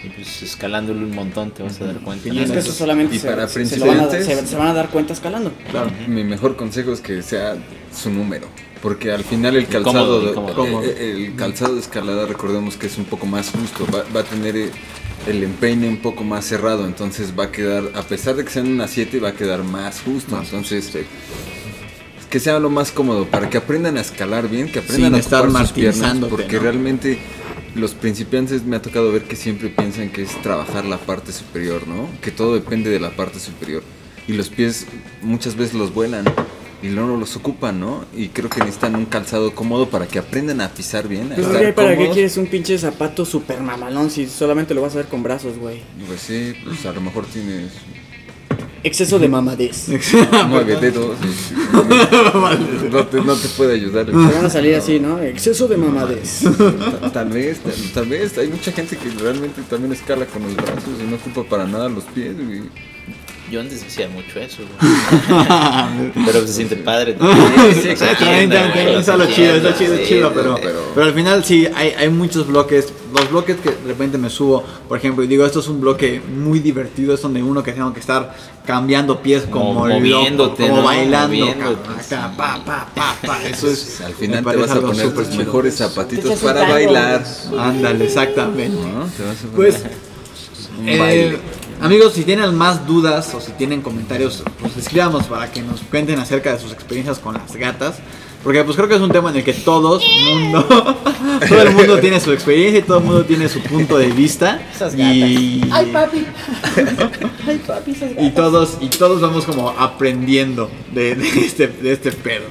Y 0.04 0.08
pues 0.10 0.42
escalándole 0.42 1.04
un 1.04 1.14
montón 1.14 1.50
te 1.50 1.62
vas 1.62 1.80
a 1.80 1.86
dar 1.86 1.96
cuenta. 2.00 2.28
Y 2.28 2.32
¿no? 2.32 2.42
es 2.42 2.50
que 2.52 2.58
eso 2.58 2.72
solamente 2.72 3.16
Y 3.16 3.18
se, 3.18 3.28
para 3.28 3.48
se- 3.48 3.66
se 3.66 3.78
van 3.80 4.00
a, 4.00 4.08
principiantes- 4.08 4.24
se- 4.24 4.46
se 4.46 4.56
van 4.56 4.68
a 4.68 4.72
dar 4.74 4.88
cuenta 4.90 5.12
escalando. 5.12 5.52
Claro. 5.70 5.90
Mi 6.06 6.22
mejor 6.24 6.56
consejo 6.56 6.92
es 6.92 7.00
que 7.00 7.22
sea 7.22 7.56
su 7.94 8.10
número. 8.10 8.46
Porque 8.82 9.10
al 9.10 9.24
final 9.24 9.56
el 9.56 9.66
calzado, 9.66 10.22
el 10.86 11.34
calzado 11.34 11.74
de 11.74 11.80
escalada, 11.80 12.26
recordemos 12.26 12.76
que 12.76 12.86
es 12.86 12.96
un 12.96 13.06
poco 13.06 13.26
más 13.26 13.50
justo. 13.50 13.84
Va, 13.92 14.04
va 14.14 14.20
a 14.20 14.24
tener 14.24 14.70
el 15.26 15.42
empeine 15.42 15.88
un 15.88 15.96
poco 15.96 16.22
más 16.22 16.44
cerrado. 16.44 16.86
Entonces 16.86 17.32
va 17.36 17.44
a 17.44 17.50
quedar, 17.50 17.90
a 17.96 18.02
pesar 18.02 18.36
de 18.36 18.44
que 18.44 18.50
sean 18.50 18.68
una 18.68 18.86
7, 18.86 19.18
va 19.18 19.30
a 19.30 19.32
quedar 19.32 19.64
más 19.64 20.00
justo. 20.02 20.38
entonces, 20.40 20.92
que 22.30 22.38
sea 22.40 22.60
lo 22.60 22.70
más 22.70 22.92
cómodo 22.92 23.24
para 23.24 23.48
que 23.50 23.56
aprendan 23.58 23.96
a 23.96 24.00
escalar 24.02 24.48
bien, 24.48 24.70
que 24.70 24.78
aprendan 24.80 25.06
Sin 25.10 25.14
a 25.14 25.18
estar 25.18 25.50
sus 25.50 25.72
piernas. 25.72 26.16
Porque 26.30 26.56
¿no? 26.56 26.62
realmente 26.62 27.18
los 27.78 27.94
principiantes 27.94 28.64
me 28.64 28.76
ha 28.76 28.82
tocado 28.82 29.12
ver 29.12 29.22
que 29.22 29.36
siempre 29.36 29.68
piensan 29.68 30.10
que 30.10 30.22
es 30.22 30.40
trabajar 30.42 30.84
la 30.84 30.98
parte 30.98 31.32
superior, 31.32 31.86
¿no? 31.86 32.08
Que 32.20 32.30
todo 32.30 32.54
depende 32.54 32.90
de 32.90 33.00
la 33.00 33.10
parte 33.10 33.38
superior. 33.40 33.82
Y 34.26 34.32
los 34.34 34.48
pies 34.48 34.86
muchas 35.22 35.56
veces 35.56 35.74
los 35.74 35.94
vuelan 35.94 36.24
y 36.82 36.88
luego 36.88 37.16
los 37.16 37.34
ocupan, 37.36 37.80
¿no? 37.80 38.04
Y 38.14 38.28
creo 38.28 38.50
que 38.50 38.60
necesitan 38.60 38.94
un 38.94 39.06
calzado 39.06 39.54
cómodo 39.54 39.88
para 39.88 40.06
que 40.06 40.18
aprendan 40.18 40.60
a 40.60 40.68
pisar 40.68 41.08
bien, 41.08 41.32
a 41.32 41.36
Pues, 41.36 41.46
estar 41.46 41.60
güey, 41.60 41.74
¿Para 41.74 41.96
qué 41.96 42.10
quieres 42.10 42.36
un 42.36 42.46
pinche 42.46 42.78
zapato 42.78 43.24
super 43.24 43.60
mamalón 43.60 44.10
si 44.10 44.26
solamente 44.26 44.74
lo 44.74 44.82
vas 44.82 44.94
a 44.94 44.98
ver 44.98 45.06
con 45.06 45.22
brazos, 45.22 45.58
güey? 45.58 45.80
Pues 46.06 46.20
sí, 46.20 46.54
pues 46.64 46.84
a 46.86 46.92
lo 46.92 47.00
mejor 47.00 47.26
tienes 47.26 47.72
Exceso 48.84 49.18
de 49.18 49.28
mamadez. 49.28 49.86
dedos. 50.80 51.16
y- 51.22 52.88
no, 52.90 53.06
te, 53.06 53.20
no 53.22 53.34
te 53.34 53.48
puede 53.56 53.74
ayudar. 53.74 54.06
Se 54.06 54.12
van 54.12 54.44
a 54.44 54.50
salir 54.50 54.74
así, 54.76 55.00
¿no? 55.00 55.20
Exceso 55.20 55.66
de 55.68 55.76
mamadez. 55.76 56.42
Ta- 57.00 57.12
Tal 57.12 57.28
vez, 57.30 57.58
tal, 57.60 57.74
tal 57.94 58.06
vez. 58.06 58.36
Hay 58.38 58.48
mucha 58.48 58.70
gente 58.72 58.96
que 58.96 59.10
realmente 59.10 59.62
también 59.68 59.92
escala 59.92 60.26
con 60.26 60.42
los 60.42 60.54
brazos 60.56 60.90
y 61.00 61.10
no 61.10 61.16
ocupa 61.16 61.42
para 61.48 61.66
nada 61.66 61.88
los 61.88 62.04
pies, 62.04 62.34
güey. 62.36 62.62
Yo 63.50 63.60
antes 63.60 63.82
hacía 63.82 64.08
mucho 64.08 64.38
eso, 64.40 64.58
güey. 64.58 66.12
Pero 66.26 66.46
se 66.46 66.52
siente 66.52 66.76
padre. 66.76 67.16
Sí, 67.18 67.80
se 67.80 67.92
está 67.92 68.12
lo 68.12 68.16
chido, 68.18 68.30
entiende, 68.32 68.98
está 68.98 69.74
chido, 69.76 69.96
sí, 69.96 70.02
chido, 70.06 70.32
pero, 70.34 70.56
pero- 70.60 70.82
pero 70.94 71.06
al 71.06 71.14
final 71.14 71.44
sí, 71.44 71.66
hay, 71.74 71.90
hay 71.96 72.08
muchos 72.10 72.46
bloques, 72.46 72.92
los 73.14 73.30
bloques 73.30 73.56
que 73.56 73.70
de 73.70 73.76
repente 73.86 74.18
me 74.18 74.28
subo, 74.28 74.64
por 74.88 74.98
ejemplo, 74.98 75.24
y 75.24 75.26
digo, 75.28 75.46
esto 75.46 75.60
es 75.60 75.68
un 75.68 75.80
bloque 75.80 76.20
muy 76.20 76.58
divertido, 76.58 77.14
es 77.14 77.22
donde 77.22 77.42
uno 77.42 77.62
que 77.62 77.72
tengo 77.72 77.92
que 77.94 78.00
estar 78.00 78.34
cambiando 78.66 79.22
pies 79.22 79.44
como 79.50 79.86
loco, 79.86 79.98
moviéndote, 80.00 80.62
como 80.68 80.76
¿no? 80.78 80.82
bailando, 80.84 81.28
Moviéndote, 81.36 81.88
acá, 81.90 82.02
sí. 82.02 82.14
pa, 82.36 82.62
pa, 82.64 82.88
pa, 82.94 83.16
pa, 83.26 83.42
eso 83.48 83.70
es, 83.70 84.00
Al 84.02 84.10
me 84.10 84.14
final 84.16 84.44
te 84.44 84.56
vas 84.56 84.70
a 84.72 84.80
poner 84.80 85.14
tus 85.14 85.30
chido. 85.30 85.38
mejores 85.44 85.74
zapatitos 85.76 86.38
para 86.40 86.68
bailar. 86.68 87.24
Ándale, 87.58 88.04
exactamente. 88.04 88.76
¿no? 88.76 89.04
Te 89.06 89.22
vas 89.22 89.36
a 89.38 89.46
poner 89.46 89.54
Pues, 89.54 89.84
un 90.80 90.88
eh. 90.88 91.38
Amigos, 91.80 92.12
si 92.14 92.24
tienen 92.24 92.54
más 92.54 92.86
dudas 92.86 93.34
o 93.34 93.40
si 93.40 93.52
tienen 93.52 93.82
comentarios, 93.82 94.42
pues 94.60 94.76
escríbanos 94.76 95.26
para 95.26 95.50
que 95.50 95.62
nos 95.62 95.80
cuenten 95.80 96.18
acerca 96.18 96.52
de 96.52 96.58
sus 96.58 96.72
experiencias 96.72 97.18
con 97.18 97.34
las 97.34 97.54
gatas. 97.56 97.96
Porque 98.42 98.62
pues 98.62 98.76
creo 98.76 98.88
que 98.88 98.94
es 98.94 99.00
un 99.00 99.10
tema 99.10 99.30
en 99.30 99.36
el 99.36 99.44
que 99.44 99.52
todos, 99.52 100.04
mundo, 100.24 100.64
todo 101.48 101.62
el 101.62 101.72
mundo 101.72 101.98
tiene 101.98 102.20
su 102.20 102.32
experiencia 102.32 102.78
y 102.78 102.82
todo 102.82 102.98
el 102.98 103.04
mundo 103.04 103.24
tiene 103.24 103.48
su 103.48 103.60
punto 103.60 103.98
de 103.98 104.10
vista. 104.10 104.62
Esas 104.72 104.94
gatas. 104.94 105.16
Y, 105.16 105.60
Ay, 105.72 105.86
papi. 105.92 106.26
Ay, 107.46 107.60
papi, 107.66 107.90
esas 107.90 108.10
gatas. 108.10 108.24
y 108.24 108.30
todos, 108.30 108.78
y 108.80 108.88
todos 108.88 109.20
vamos 109.20 109.44
como 109.44 109.70
aprendiendo 109.70 110.70
de, 110.92 111.16
de 111.16 111.28
este, 111.44 111.66
de 111.66 111.92
este 111.92 112.12
pedo. 112.12 112.44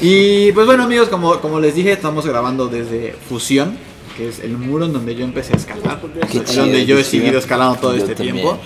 Y 0.00 0.52
pues 0.52 0.66
bueno 0.66 0.84
amigos, 0.84 1.08
como, 1.08 1.40
como 1.40 1.58
les 1.58 1.74
dije, 1.74 1.92
estamos 1.92 2.26
grabando 2.26 2.68
desde 2.68 3.16
Fusión, 3.28 3.76
que 4.16 4.28
es 4.28 4.40
el 4.40 4.56
muro 4.56 4.84
en 4.86 4.92
donde 4.92 5.14
yo 5.14 5.24
empecé 5.24 5.54
a 5.54 5.56
escalar. 5.56 6.00
Chido, 6.30 6.44
donde 6.62 6.86
yo 6.86 6.98
he 6.98 7.04
seguido 7.04 7.38
escalando 7.38 7.76
todo 7.80 7.92
Yo 7.96 8.02
este 8.02 8.14
también. 8.14 8.36
tiempo. 8.36 8.58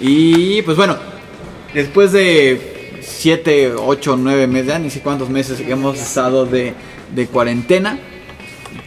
Y 0.00 0.62
pues 0.62 0.76
bueno, 0.76 0.96
después 1.74 2.12
de 2.12 3.00
7, 3.02 3.74
8, 3.76 4.16
9 4.16 4.46
meses, 4.46 4.66
ya 4.68 4.78
ni 4.78 4.90
sé 4.90 5.00
cuántos 5.00 5.28
meses 5.28 5.60
que 5.60 5.72
hemos 5.72 5.98
estado 5.98 6.46
de, 6.46 6.74
de 7.14 7.26
cuarentena, 7.26 7.98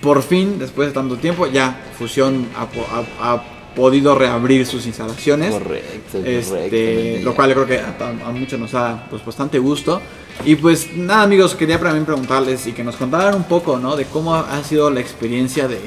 por 0.02 0.24
fin, 0.24 0.58
después 0.60 0.88
de 0.90 0.94
tanto 0.94 1.18
tiempo, 1.18 1.48
ya 1.48 1.82
Fusión 1.98 2.48
ha, 2.56 2.64
ha- 2.64 3.34
ha 3.34 3.44
podido 3.76 4.16
reabrir 4.16 4.66
sus 4.66 4.86
instalaciones. 4.86 5.52
Correcto, 5.52 6.20
Este, 6.24 7.22
lo 7.24 7.36
cual 7.36 7.50
yo 7.50 7.56
creo 7.66 7.68
que 7.68 7.80
a, 7.80 8.28
a 8.28 8.32
muchos 8.32 8.58
nos 8.60 8.72
da 8.72 9.06
pues 9.10 9.24
bastante 9.26 9.60
gusto. 9.60 10.02
Y 10.46 10.56
pues 10.56 10.96
nada 10.96 11.24
amigos, 11.24 11.56
quería 11.56 11.80
también 11.80 12.06
preguntarles 12.06 12.68
y 12.68 12.72
que 12.74 12.84
nos 12.84 12.96
contaran 12.98 13.36
un 13.36 13.44
poco, 13.46 13.78
¿no? 13.78 13.96
De 13.96 14.06
cómo 14.06 14.36
ha 14.36 14.64
sido 14.64 14.90
la 14.90 15.00
experiencia 15.00 15.68
de... 15.68 15.80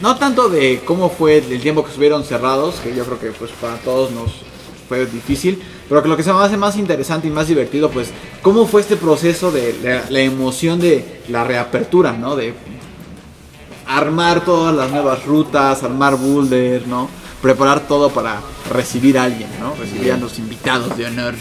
No 0.00 0.16
tanto 0.16 0.48
de 0.48 0.80
cómo 0.84 1.10
fue 1.10 1.38
el 1.38 1.60
tiempo 1.60 1.82
que 1.82 1.88
estuvieron 1.88 2.24
cerrados, 2.24 2.76
que 2.76 2.94
yo 2.94 3.04
creo 3.04 3.20
que 3.20 3.30
pues 3.32 3.50
para 3.60 3.76
todos 3.76 4.10
nos 4.12 4.30
fue 4.88 5.04
difícil, 5.06 5.62
pero 5.88 6.02
que 6.02 6.08
lo 6.08 6.16
que 6.16 6.22
se 6.22 6.32
me 6.32 6.40
hace 6.40 6.56
más 6.56 6.76
interesante 6.76 7.28
y 7.28 7.30
más 7.30 7.46
divertido, 7.48 7.90
pues 7.90 8.08
cómo 8.42 8.66
fue 8.66 8.80
este 8.80 8.96
proceso 8.96 9.52
de 9.52 10.02
la, 10.08 10.20
emoción 10.20 10.80
de 10.80 11.22
la 11.28 11.44
reapertura, 11.44 12.12
¿no? 12.12 12.34
De 12.34 12.54
armar 13.86 14.44
todas 14.44 14.74
las 14.74 14.90
nuevas 14.90 15.24
rutas, 15.24 15.82
armar 15.82 16.16
boulder, 16.16 16.86
¿no? 16.86 17.08
Preparar 17.42 17.86
todo 17.86 18.10
para 18.10 18.40
recibir 18.70 19.18
a 19.18 19.24
alguien, 19.24 19.48
¿no? 19.60 19.74
Recibir 19.74 20.12
a 20.12 20.16
los 20.16 20.38
invitados 20.38 20.96
de 20.96 21.06
honor. 21.06 21.34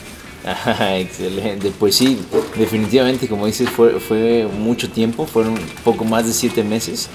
Ajá, 0.45 0.97
excelente. 0.97 1.71
Pues 1.78 1.95
sí, 1.95 2.19
definitivamente, 2.55 3.28
como 3.28 3.47
dices, 3.47 3.69
fue, 3.69 3.99
fue 3.99 4.47
mucho 4.59 4.89
tiempo, 4.89 5.25
fueron 5.25 5.55
poco 5.84 6.05
más 6.05 6.25
de 6.25 6.34
siete 6.34 6.63
meses. 6.63 7.09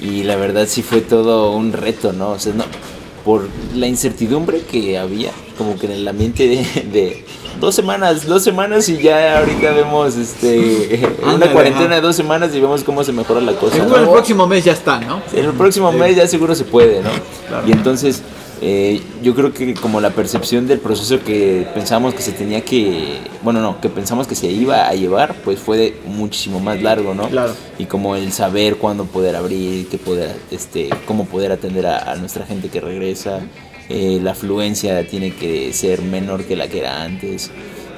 Y 0.00 0.24
la 0.24 0.36
verdad 0.36 0.66
sí 0.68 0.82
fue 0.82 1.00
todo 1.00 1.52
un 1.52 1.72
reto, 1.72 2.12
¿no? 2.12 2.30
O 2.30 2.38
sea, 2.38 2.52
no, 2.52 2.64
por 3.24 3.48
la 3.74 3.86
incertidumbre 3.86 4.60
que 4.60 4.98
había, 4.98 5.32
como 5.58 5.78
que 5.78 5.86
en 5.86 5.92
el 5.92 6.08
ambiente 6.08 6.46
de, 6.46 6.82
de 6.92 7.24
dos 7.60 7.74
semanas, 7.74 8.26
dos 8.26 8.42
semanas 8.42 8.88
y 8.88 8.98
ya 8.98 9.38
ahorita 9.38 9.72
vemos 9.72 10.16
este 10.16 11.16
una 11.34 11.50
cuarentena 11.50 11.96
de 11.96 12.00
dos 12.00 12.16
semanas 12.16 12.54
y 12.54 12.60
vemos 12.60 12.84
cómo 12.84 13.02
se 13.04 13.12
mejora 13.12 13.40
la 13.40 13.52
cosa. 13.52 13.76
Seguro 13.76 13.96
¿no? 13.96 14.04
el 14.04 14.10
próximo 14.10 14.46
mes 14.46 14.64
ya 14.64 14.72
está, 14.72 15.00
¿no? 15.00 15.22
El 15.34 15.52
próximo 15.52 15.90
mes 15.92 16.16
ya 16.16 16.26
seguro 16.26 16.54
se 16.54 16.64
puede, 16.64 17.02
¿no? 17.02 17.10
Claro. 17.48 17.66
Y 17.66 17.72
entonces, 17.72 18.22
eh, 18.62 19.02
yo 19.22 19.34
creo 19.34 19.52
que 19.52 19.74
como 19.74 20.00
la 20.00 20.10
percepción 20.10 20.66
del 20.66 20.78
proceso 20.78 21.22
que 21.22 21.66
pensamos 21.74 22.14
que 22.14 22.22
se 22.22 22.32
tenía 22.32 22.62
que, 22.62 23.18
bueno, 23.42 23.60
no, 23.60 23.80
que 23.80 23.88
pensamos 23.88 24.26
que 24.26 24.34
se 24.34 24.50
iba 24.50 24.88
a 24.88 24.94
llevar, 24.94 25.34
pues 25.44 25.58
fue 25.58 25.76
de 25.76 25.96
muchísimo 26.06 26.58
más 26.60 26.80
largo, 26.80 27.14
¿no? 27.14 27.28
Claro. 27.28 27.54
Y 27.78 27.84
como 27.84 28.16
el 28.16 28.32
saber 28.32 28.76
cuándo 28.76 29.04
poder 29.04 29.36
abrir, 29.36 29.88
qué 29.88 29.98
poder, 29.98 30.36
este, 30.50 30.88
cómo 31.06 31.26
poder 31.26 31.52
atender 31.52 31.86
a, 31.86 32.12
a 32.12 32.16
nuestra 32.16 32.46
gente 32.46 32.68
que 32.68 32.80
regresa, 32.80 33.40
eh, 33.88 34.18
la 34.22 34.32
afluencia 34.32 35.06
tiene 35.06 35.32
que 35.32 35.72
ser 35.72 36.02
menor 36.02 36.44
que 36.44 36.56
la 36.56 36.68
que 36.68 36.80
era 36.80 37.02
antes. 37.02 37.50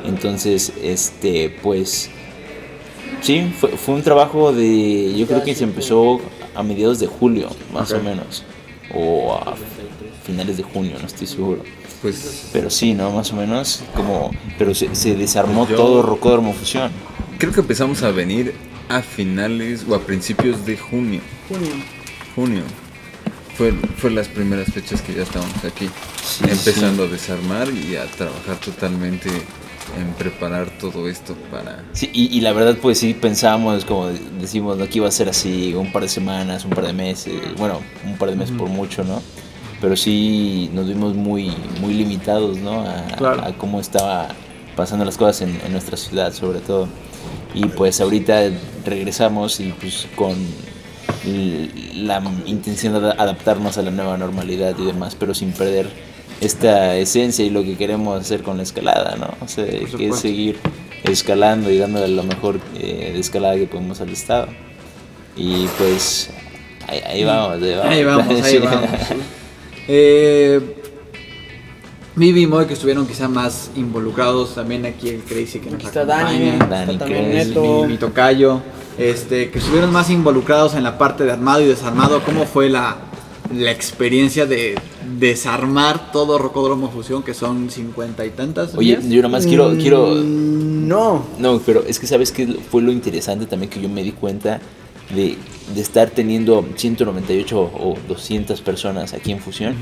Entonces, 0.04 0.72
este, 0.82 1.56
pues, 1.62 2.11
sí, 3.20 3.52
fue, 3.59 3.70
fue 3.70 3.94
un 3.94 4.02
trabajo 4.02 4.52
de, 4.52 5.14
yo 5.16 5.26
creo 5.26 5.42
que 5.42 5.54
se 5.54 5.64
empezó 5.64 6.20
a 6.54 6.62
mediados 6.62 6.98
de 6.98 7.06
julio, 7.06 7.48
más 7.72 7.92
o 7.92 8.00
menos, 8.00 8.44
o 8.94 9.34
a 9.34 9.54
finales 10.28 10.56
de 10.58 10.62
junio, 10.62 10.96
no 11.00 11.06
estoy 11.06 11.26
seguro. 11.26 11.64
Pues 12.02 12.50
Pero 12.52 12.70
sí, 12.70 12.94
¿no? 12.94 13.10
Más 13.10 13.32
o 13.32 13.36
menos, 13.36 13.82
como, 13.96 14.30
pero 14.58 14.72
se, 14.74 14.94
se 14.94 15.16
desarmó 15.16 15.66
Yo- 15.68 15.74
todo 15.76 16.02
Rocódromo 16.02 16.52
Fusión. 16.52 16.92
creo 17.38 17.52
que 17.52 17.60
empezamos 17.60 18.02
a 18.04 18.10
venir 18.12 18.54
a 18.88 19.02
finales 19.02 19.84
o 19.88 19.94
a 19.94 20.00
principios 20.00 20.64
de 20.64 20.76
junio. 20.76 21.20
Junio. 21.48 21.72
Junio. 22.36 22.62
Fue, 23.56 23.72
fue 23.96 24.10
las 24.10 24.28
primeras 24.28 24.72
fechas 24.72 25.02
que 25.02 25.12
ya 25.14 25.22
estábamos 25.24 25.64
aquí. 25.64 25.88
Sí, 26.24 26.44
empezando 26.48 27.02
a 27.04 27.06
desarmar 27.08 27.68
y 27.70 27.96
a 27.96 28.04
trabajar 28.06 28.56
totalmente 28.64 29.28
en 29.98 30.12
preparar 30.18 30.70
todo 30.78 31.08
esto 31.08 31.34
para... 31.50 31.82
Sí, 31.94 32.08
y, 32.12 32.26
y 32.36 32.40
la 32.42 32.52
verdad, 32.52 32.76
pues 32.80 32.98
sí 33.00 33.14
pensábamos, 33.14 33.84
como 33.84 34.06
decimos, 34.40 34.76
¿no? 34.78 34.86
que 34.88 34.98
iba 34.98 35.08
a 35.08 35.10
ser 35.10 35.28
así 35.30 35.74
un 35.74 35.90
par 35.90 36.02
de 36.02 36.08
semanas, 36.10 36.64
un 36.64 36.70
par 36.70 36.86
de 36.86 36.92
meses, 36.92 37.32
bueno, 37.56 37.80
un 38.06 38.16
par 38.18 38.28
de 38.30 38.36
meses 38.36 38.54
por 38.56 38.68
mucho, 38.68 39.02
¿no? 39.02 39.20
Pero 39.80 39.96
sí 39.96 40.70
nos 40.72 40.88
vimos 40.88 41.14
muy, 41.14 41.52
muy 41.80 41.94
limitados, 41.94 42.58
¿no? 42.58 42.80
A, 42.82 43.02
Claro. 43.16 43.44
a 43.44 43.52
cómo 43.52 43.80
estaba 43.80 44.28
pasando 44.76 45.04
las 45.04 45.16
cosas 45.16 45.42
en, 45.42 45.60
en 45.64 45.72
nuestra 45.72 45.96
ciudad, 45.96 46.32
sobre 46.32 46.60
todo. 46.60 46.88
Y 47.54 47.64
pues 47.66 48.00
ahorita 48.00 48.50
regresamos 48.84 49.60
y 49.60 49.72
pues 49.72 50.06
con 50.16 50.34
la 51.94 52.22
intención 52.46 53.00
de 53.00 53.10
adaptarnos 53.10 53.78
a 53.78 53.82
la 53.82 53.90
nueva 53.90 54.16
normalidad 54.16 54.74
y 54.78 54.84
demás, 54.84 55.16
pero 55.18 55.34
sin 55.34 55.52
perder 55.52 55.88
esta 56.40 56.96
esencia 56.96 57.44
y 57.44 57.50
lo 57.50 57.62
que 57.64 57.76
queremos 57.76 58.20
hacer 58.20 58.42
con 58.42 58.56
la 58.56 58.62
escalada, 58.62 59.16
¿no? 59.16 59.28
O 59.44 59.48
sea, 59.48 59.64
que 59.66 60.08
es 60.08 60.18
seguir 60.18 60.58
escalando 61.04 61.70
y 61.70 61.78
dándole 61.78 62.08
lo 62.08 62.22
mejor 62.22 62.60
eh, 62.78 63.10
de 63.12 63.18
escalada 63.18 63.56
que 63.56 63.66
podemos 63.66 64.00
al 64.00 64.10
estado. 64.10 64.48
Y 65.36 65.66
pues 65.78 66.30
ahí, 66.86 67.00
ahí 67.06 67.24
vamos, 67.24 67.62
ahí 67.62 67.74
vamos. 67.74 67.92
Ahí 67.92 68.04
vamos, 68.04 68.42
ahí 68.44 68.58
vamos. 68.62 68.90
Eh, 69.89 70.76
Vivi 72.14 72.43
y 72.43 72.47
Moy 72.47 72.66
que 72.66 72.74
estuvieron 72.74 73.07
quizá 73.07 73.28
más 73.28 73.70
involucrados 73.76 74.55
también 74.55 74.84
aquí 74.86 75.09
el 75.09 75.20
Crazy 75.22 75.61
que 75.61 75.70
nos 75.70 75.82
está 75.84 76.05
Dani, 76.05 76.49
acompaña. 76.51 76.66
Dani 76.68 76.93
está 76.93 77.05
también 77.05 77.30
Neto. 77.32 77.82
mi, 77.82 77.93
mi 77.93 77.97
tocayo, 77.97 78.61
este, 78.99 79.51
que 79.51 79.59
estuvieron 79.59 79.93
más 79.93 80.11
involucrados 80.11 80.74
en 80.74 80.82
la 80.82 80.99
parte 80.99 81.24
de 81.24 81.32
armado 81.32 81.61
y 81.62 81.66
desarmado. 81.66 82.20
¿Cómo 82.24 82.45
fue 82.45 82.68
la, 82.68 82.97
la 83.55 83.70
experiencia 83.70 84.47
de 84.47 84.74
desarmar 85.18 86.11
todo 86.11 86.39
Rocódromo 86.39 86.91
Fusión, 86.91 87.22
que 87.22 87.34
son 87.34 87.70
cincuenta 87.70 88.26
y 88.26 88.30
tantas? 88.30 88.74
Oye, 88.76 88.99
yo 89.09 89.16
nada 89.22 89.28
más 89.28 89.47
quiero, 89.47 89.70
quiero, 89.78 90.07
Mm, 90.16 90.89
No. 90.89 91.24
No, 91.39 91.61
pero 91.64 91.84
es 91.86 92.01
que 92.01 92.07
sabes 92.09 92.32
que 92.32 92.47
fue 92.70 92.82
lo 92.82 92.91
interesante 92.91 93.47
también 93.47 93.70
que 93.70 93.80
yo 93.80 93.89
me 93.89 94.03
di 94.03 94.11
cuenta 94.12 94.61
de, 95.14 95.36
de 95.74 95.80
estar 95.80 96.11
teniendo 96.11 96.66
198 96.76 97.59
o 97.61 97.96
200 98.09 98.61
personas 98.61 99.12
aquí 99.14 99.32
en 99.32 99.40
Fusión. 99.40 99.74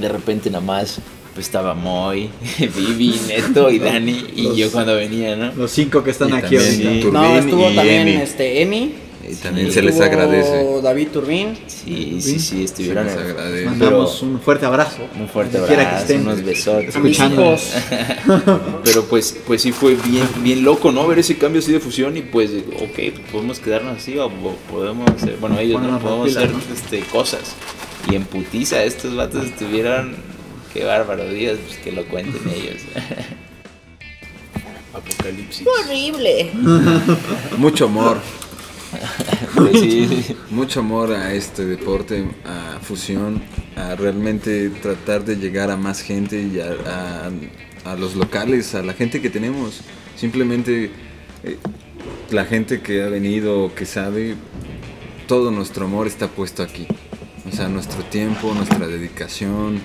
De 0.00 0.08
repente 0.08 0.50
nada 0.50 0.64
más 0.64 1.00
pues 1.34 1.46
estaba 1.46 1.72
Moy, 1.74 2.30
Vivi, 2.58 3.14
Neto 3.28 3.70
y 3.70 3.78
Dani 3.80 4.24
y 4.34 4.42
Los- 4.42 4.56
yo 4.56 4.72
cuando 4.72 4.94
venía, 4.96 5.36
¿no? 5.36 5.52
Los 5.54 5.70
cinco 5.70 6.02
que 6.02 6.10
están 6.10 6.30
Y 6.30 6.32
aquí 6.32 6.56
también 6.56 6.86
ahorita. 6.88 7.10
No, 7.10 7.36
estuvo 7.38 7.70
y 7.70 7.74
también 7.76 8.08
Emi. 8.08 8.22
este 8.22 8.62
Emi. 8.62 8.94
Y 9.26 9.34
también 9.34 9.66
Sí. 9.68 9.72
se 9.74 9.82
les 9.82 10.00
agradece. 10.00 10.80
David 10.82 11.08
Turbín. 11.08 11.58
Sí, 11.66 12.18
sí, 12.20 12.38
sí, 12.38 12.64
estuvieron 12.64 13.08
Se 13.08 13.16
les 13.16 13.24
agradece. 13.30 13.64
Mandamos 13.66 14.22
un 14.22 14.40
fuerte 14.40 14.66
abrazo. 14.66 14.98
un 15.18 15.28
fuerte 15.28 15.58
quiera 15.66 15.82
que 15.82 15.88
abrazo, 15.88 16.02
estén. 16.02 16.20
unos 16.22 16.42
besotes. 16.44 16.94
Escuchando. 16.94 17.56
Pero 18.84 19.04
pues, 19.04 19.36
pues 19.46 19.62
sí 19.62 19.72
fue 19.72 19.94
bien, 19.96 20.26
bien 20.42 20.64
loco, 20.64 20.92
¿no? 20.92 21.06
Ver 21.06 21.18
ese 21.18 21.36
cambio 21.36 21.60
así 21.60 21.72
de 21.72 21.80
fusión 21.80 22.16
y 22.16 22.22
pues, 22.22 22.50
ok, 22.76 22.94
pues 22.94 23.12
podemos 23.32 23.58
quedarnos 23.60 23.98
así 23.98 24.16
o 24.18 24.30
podemos 24.70 25.10
hacer, 25.10 25.36
bueno, 25.40 25.58
ellos 25.58 25.82
no 25.82 25.98
podemos 25.98 26.34
hacer 26.36 26.50
este, 26.74 27.00
cosas. 27.00 27.54
Y 28.10 28.14
en 28.14 28.24
putiza 28.24 28.82
estos 28.84 29.14
vatos 29.16 29.44
estuvieron, 29.46 30.14
qué 30.72 30.84
bárbaro 30.84 31.28
días, 31.28 31.58
pues 31.66 31.78
que 31.80 31.92
lo 31.92 32.04
cuenten 32.06 32.40
ellos. 32.54 32.80
Apocalipsis. 34.94 35.66
Horrible. 35.66 36.50
Mucho 37.58 37.84
amor, 37.86 38.18
sí, 39.72 40.36
mucho 40.50 40.80
amor 40.80 41.12
a 41.12 41.32
este 41.34 41.64
deporte, 41.64 42.24
a 42.44 42.78
fusión, 42.80 43.42
a 43.76 43.94
realmente 43.94 44.70
tratar 44.70 45.24
de 45.24 45.36
llegar 45.36 45.70
a 45.70 45.76
más 45.76 46.02
gente 46.02 46.40
y 46.42 46.60
a, 46.60 47.26
a- 47.26 47.96
los 47.96 48.16
locales, 48.16 48.74
a 48.74 48.82
la 48.82 48.92
gente 48.92 49.22
que 49.22 49.30
tenemos. 49.30 49.80
Simplemente 50.14 50.90
eh, 51.42 51.56
la 52.30 52.44
gente 52.44 52.82
que 52.82 53.02
ha 53.02 53.08
venido, 53.08 53.74
que 53.74 53.86
sabe, 53.86 54.34
todo 55.26 55.50
nuestro 55.50 55.86
amor 55.86 56.06
está 56.06 56.28
puesto 56.28 56.62
aquí. 56.62 56.86
O 57.50 57.56
sea, 57.56 57.68
nuestro 57.68 58.02
tiempo, 58.04 58.52
nuestra 58.52 58.86
dedicación, 58.86 59.80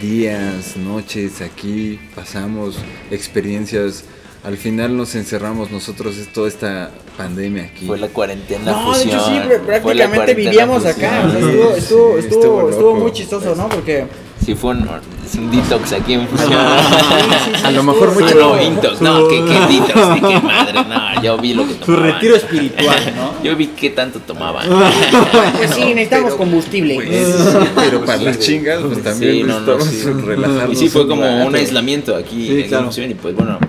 días, 0.00 0.76
noches 0.76 1.40
aquí, 1.40 1.98
pasamos 2.14 2.76
experiencias. 3.10 4.04
Al 4.44 4.56
final 4.56 4.96
nos 4.96 5.14
encerramos 5.14 5.70
nosotros 5.70 6.16
es 6.18 6.32
toda 6.32 6.48
esta 6.48 6.90
pandemia 7.16 7.64
aquí. 7.64 7.86
fue 7.86 7.96
la 7.96 8.08
cuarentena 8.08 8.72
No, 8.72 8.78
de 8.78 8.84
fusión. 8.98 9.08
hecho 9.10 9.24
sí, 9.26 9.40
prácticamente 9.64 10.34
vivíamos 10.34 10.82
fusión. 10.82 11.04
acá. 11.06 11.30
Sí, 11.30 11.36
estuvo, 11.46 11.76
estuvo, 11.76 12.20
sí, 12.20 12.26
estuvo, 12.28 12.70
estuvo 12.70 12.94
muy 12.96 13.12
chistoso, 13.12 13.54
¿no? 13.54 13.68
Porque 13.68 14.06
Sí, 14.44 14.56
fue 14.56 14.72
un, 14.72 14.78
un 14.88 15.50
detox 15.52 15.92
aquí 15.92 16.14
en 16.14 16.26
fusión. 16.26 16.52
a 17.64 17.70
lo 17.70 17.84
mejor 17.84 18.12
mucho 18.20 18.34
no, 18.34 18.60
intox, 18.60 19.00
no, 19.00 19.28
que 19.28 19.36
qué 19.44 19.60
detox, 19.78 20.08
ni 20.14 20.20
qué 20.20 20.40
madre, 20.40 20.72
no, 20.88 21.22
yo 21.22 21.38
vi 21.38 21.54
lo 21.54 21.64
que 21.64 21.74
Su 21.74 21.78
tomaban. 21.78 22.12
retiro 22.14 22.34
espiritual, 22.34 23.12
¿no? 23.14 23.32
Yo 23.44 23.54
vi 23.54 23.68
qué 23.68 23.90
tanto 23.90 24.18
tomaban. 24.18 24.68
pues 25.56 25.70
sí, 25.70 25.84
necesitamos 25.94 26.34
combustible. 26.34 26.96
Pues, 26.96 27.36
pero 27.76 28.04
para 28.04 28.20
las 28.22 28.40
chingas, 28.40 28.80
pues 28.82 29.04
también 29.04 29.32
Sí, 29.34 29.42
no, 29.44 29.60
no, 29.60 29.80
sí. 29.80 30.02
relajarnos. 30.04 30.72
Y 30.72 30.76
sí, 30.76 30.88
fue 30.88 31.06
como 31.06 31.46
un 31.46 31.54
aislamiento 31.54 32.16
aquí 32.16 32.48
Sí, 32.48 32.60
en 32.62 32.68
claro. 32.68 32.86
Fusión 32.86 33.10
y 33.12 33.14
pues 33.14 33.36
bueno, 33.36 33.60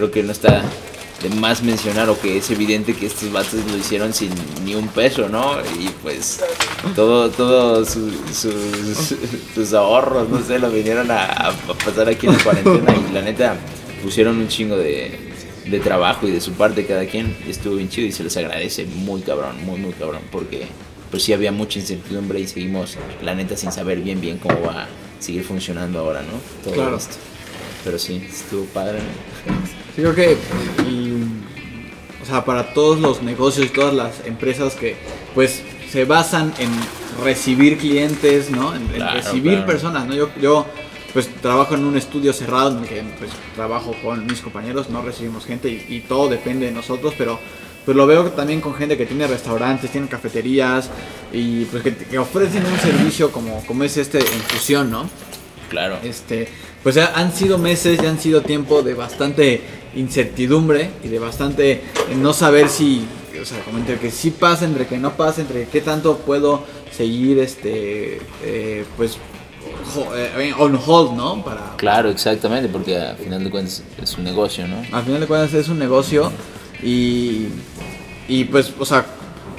creo 0.00 0.10
que 0.10 0.22
no 0.22 0.32
está 0.32 0.62
de 1.22 1.28
más 1.36 1.62
mencionar 1.62 2.08
o 2.08 2.18
que 2.18 2.38
es 2.38 2.50
evidente 2.50 2.94
que 2.94 3.04
estos 3.04 3.30
vatos 3.30 3.60
lo 3.70 3.76
hicieron 3.76 4.14
sin 4.14 4.30
ni 4.64 4.74
un 4.74 4.88
peso, 4.88 5.28
¿no? 5.28 5.56
Y 5.78 5.88
pues 6.02 6.40
todo, 6.96 7.28
todo 7.28 7.84
su- 7.84 8.10
sus, 8.32 9.14
sus 9.54 9.72
ahorros, 9.74 10.30
no 10.30 10.42
sé, 10.42 10.58
lo 10.58 10.70
vinieron 10.70 11.10
a, 11.10 11.24
a 11.24 11.52
pasar 11.84 12.08
aquí 12.08 12.26
en 12.26 12.32
la 12.32 12.42
cuarentena 12.42 12.94
y 12.96 13.12
la 13.12 13.20
neta 13.20 13.56
pusieron 14.02 14.38
un 14.38 14.48
chingo 14.48 14.76
de, 14.78 15.18
de 15.66 15.80
trabajo 15.80 16.26
y 16.26 16.30
de 16.30 16.40
su 16.40 16.52
parte 16.52 16.86
cada 16.86 17.04
quien 17.04 17.36
y 17.46 17.50
estuvo 17.50 17.74
bien 17.76 17.90
chido 17.90 18.06
y 18.08 18.12
se 18.12 18.24
les 18.24 18.34
agradece 18.38 18.86
muy 18.86 19.20
cabrón, 19.20 19.62
muy 19.66 19.78
muy 19.78 19.92
cabrón 19.92 20.22
porque 20.32 20.66
pues 21.10 21.22
sí 21.22 21.34
había 21.34 21.52
mucha 21.52 21.78
incertidumbre 21.80 22.40
y 22.40 22.46
seguimos 22.46 22.96
la 23.22 23.34
neta 23.34 23.58
sin 23.58 23.72
saber 23.72 23.98
bien 24.00 24.22
bien 24.22 24.38
cómo 24.38 24.58
va 24.62 24.84
a 24.84 24.88
seguir 25.18 25.44
funcionando 25.44 25.98
ahora, 25.98 26.22
¿no? 26.22 26.40
Todo 26.64 26.72
Claro. 26.74 26.96
esto. 26.96 27.16
Pero 27.84 27.98
sí, 27.98 28.26
estuvo 28.26 28.64
padre. 28.66 29.00
Sí, 29.94 30.02
creo 30.02 30.14
que, 30.14 30.36
y, 30.88 31.22
o 32.22 32.26
sea, 32.26 32.44
para 32.44 32.72
todos 32.72 33.00
los 33.00 33.22
negocios 33.22 33.66
y 33.66 33.70
todas 33.70 33.94
las 33.94 34.24
empresas 34.24 34.74
que, 34.74 34.96
pues, 35.34 35.62
se 35.90 36.04
basan 36.04 36.52
en 36.58 36.70
recibir 37.24 37.76
clientes, 37.76 38.50
¿no? 38.50 38.74
En, 38.74 38.88
recibir 38.88 39.52
claro. 39.52 39.66
personas, 39.66 40.06
¿no? 40.06 40.14
Yo, 40.14 40.30
yo, 40.40 40.66
pues, 41.12 41.28
trabajo 41.40 41.74
en 41.74 41.84
un 41.84 41.96
estudio 41.96 42.32
cerrado 42.32 42.70
en 42.70 42.84
el 42.84 42.88
que, 42.88 43.02
pues, 43.18 43.32
trabajo 43.56 43.94
con 44.02 44.26
mis 44.26 44.40
compañeros, 44.40 44.90
no 44.90 45.02
recibimos 45.02 45.44
gente 45.44 45.68
y, 45.68 45.96
y 45.96 46.00
todo 46.00 46.28
depende 46.28 46.66
de 46.66 46.72
nosotros, 46.72 47.14
pero, 47.18 47.40
pues, 47.84 47.96
lo 47.96 48.06
veo 48.06 48.30
también 48.30 48.60
con 48.60 48.74
gente 48.74 48.96
que 48.96 49.06
tiene 49.06 49.26
restaurantes, 49.26 49.90
tiene 49.90 50.06
cafeterías 50.06 50.88
y, 51.32 51.64
pues, 51.64 51.82
que, 51.82 51.96
que 51.96 52.18
ofrecen 52.18 52.64
un 52.64 52.78
servicio 52.78 53.32
como, 53.32 53.64
como 53.66 53.82
es 53.82 53.96
este 53.96 54.18
en 54.18 54.40
fusión, 54.48 54.90
¿no? 54.90 55.10
Claro. 55.70 55.98
Este, 56.02 56.48
pues 56.82 56.96
han 56.96 57.32
sido 57.32 57.58
meses, 57.58 58.00
ya 58.00 58.10
han 58.10 58.18
sido 58.18 58.42
tiempo 58.42 58.82
de 58.82 58.94
bastante 58.94 59.60
incertidumbre 59.94 60.90
y 61.02 61.08
de 61.08 61.18
bastante 61.18 61.72
eh, 61.72 61.82
no 62.16 62.32
saber 62.32 62.68
si, 62.68 63.04
o 63.40 63.44
sea, 63.44 63.60
como 63.64 63.78
entre 63.78 63.98
que 63.98 64.10
sí 64.10 64.30
pasa, 64.30 64.64
entre 64.64 64.86
que 64.86 64.98
no 64.98 65.16
pasa, 65.16 65.40
entre 65.40 65.66
qué 65.66 65.80
tanto 65.80 66.18
puedo 66.18 66.64
seguir, 66.90 67.38
este, 67.38 68.20
eh, 68.42 68.84
pues, 68.96 69.18
eh, 70.16 70.52
on 70.58 70.78
hold, 70.84 71.12
¿no? 71.12 71.44
Para, 71.44 71.74
Claro, 71.76 72.10
exactamente, 72.10 72.68
porque 72.68 72.96
al 72.96 73.16
final 73.16 73.44
de 73.44 73.50
cuentas 73.50 73.82
es 74.00 74.16
un 74.16 74.24
negocio, 74.24 74.66
¿no? 74.66 74.76
al 74.92 75.04
final 75.04 75.20
de 75.20 75.26
cuentas 75.26 75.54
es 75.54 75.68
un 75.68 75.78
negocio 75.78 76.30
y, 76.82 77.46
y 78.28 78.44
pues, 78.44 78.72
o 78.78 78.84
sea, 78.84 79.06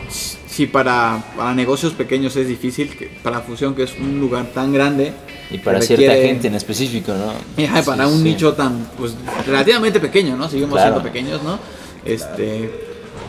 si 0.09 0.67
para, 0.67 1.23
para 1.35 1.53
negocios 1.53 1.93
pequeños 1.93 2.35
es 2.35 2.47
difícil, 2.47 3.09
para 3.23 3.41
Fusión, 3.41 3.73
que 3.73 3.83
es 3.83 3.93
un 3.97 4.19
lugar 4.19 4.47
tan 4.47 4.73
grande, 4.73 5.13
Y 5.51 5.57
para 5.57 5.81
cierta 5.81 6.13
gente 6.13 6.47
en 6.47 6.55
específico, 6.55 7.13
¿no? 7.13 7.63
Ajá, 7.65 7.83
para 7.83 8.05
Sí, 8.07 8.11
un 8.13 8.17
sí. 8.19 8.23
nicho 8.23 8.53
tan, 8.53 8.87
pues, 8.97 9.13
relativamente 9.45 9.99
pequeño, 9.99 10.37
¿no? 10.37 10.49
Seguimos 10.49 10.73
Claro. 10.75 10.95
siendo 10.95 11.03
pequeños, 11.11 11.43
¿no? 11.43 11.59
Este, 12.05 12.71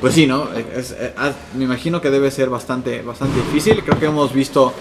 pues 0.01 0.15
sí, 0.15 0.27
¿no? 0.27 0.49
Es- 0.77 0.95
ah, 1.17 1.33
me 1.57 1.65
imagino 1.65 2.01
que 2.01 2.11
debe 2.11 2.31
ser 2.31 2.49
bastante, 2.49 3.03
bastante 3.03 3.37
difícil. 3.41 3.83
Creo 3.85 3.99
que 3.99 4.07
hemos 4.07 4.33
visto 4.33 4.73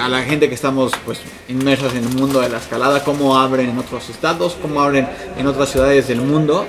a 0.00 0.08
la 0.08 0.22
gente 0.22 0.48
que 0.48 0.54
estamos, 0.54 0.92
pues, 1.04 1.18
inmersas 1.48 1.94
en 1.94 2.04
el 2.04 2.10
mundo 2.14 2.40
de 2.40 2.48
la 2.50 2.58
escalada, 2.58 3.02
cómo 3.02 3.38
abren 3.38 3.70
en 3.70 3.78
otros 3.78 4.08
estados, 4.10 4.56
cómo 4.60 4.82
abren 4.82 5.08
en 5.38 5.46
otras 5.46 5.70
ciudades 5.70 6.08
del 6.08 6.20
mundo. 6.20 6.66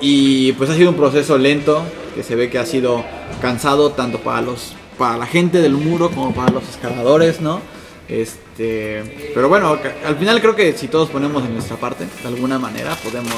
Y 0.00 0.52
pues 0.52 0.70
ha 0.70 0.74
sido 0.74 0.88
un 0.90 0.96
proceso 0.96 1.36
lento, 1.36 1.82
que 2.14 2.22
se 2.22 2.34
ve 2.34 2.48
que 2.48 2.58
ha 2.58 2.64
sido 2.64 3.04
cansado 3.42 3.90
tanto 3.90 4.20
para 4.20 4.40
los, 4.40 4.72
para 4.96 5.18
la 5.18 5.26
gente 5.26 5.60
del 5.60 5.72
muro 5.74 6.10
como 6.10 6.32
para 6.32 6.50
los 6.50 6.66
escaladores, 6.68 7.40
¿no? 7.42 7.60
Este, 8.10 9.30
pero 9.34 9.48
bueno, 9.48 9.78
al 10.06 10.16
final 10.16 10.40
creo 10.40 10.56
que 10.56 10.72
si 10.76 10.88
todos 10.88 11.08
ponemos 11.10 11.44
en 11.44 11.54
nuestra 11.54 11.76
parte, 11.76 12.04
de 12.22 12.28
alguna 12.28 12.58
manera 12.58 12.94
podemos 12.96 13.32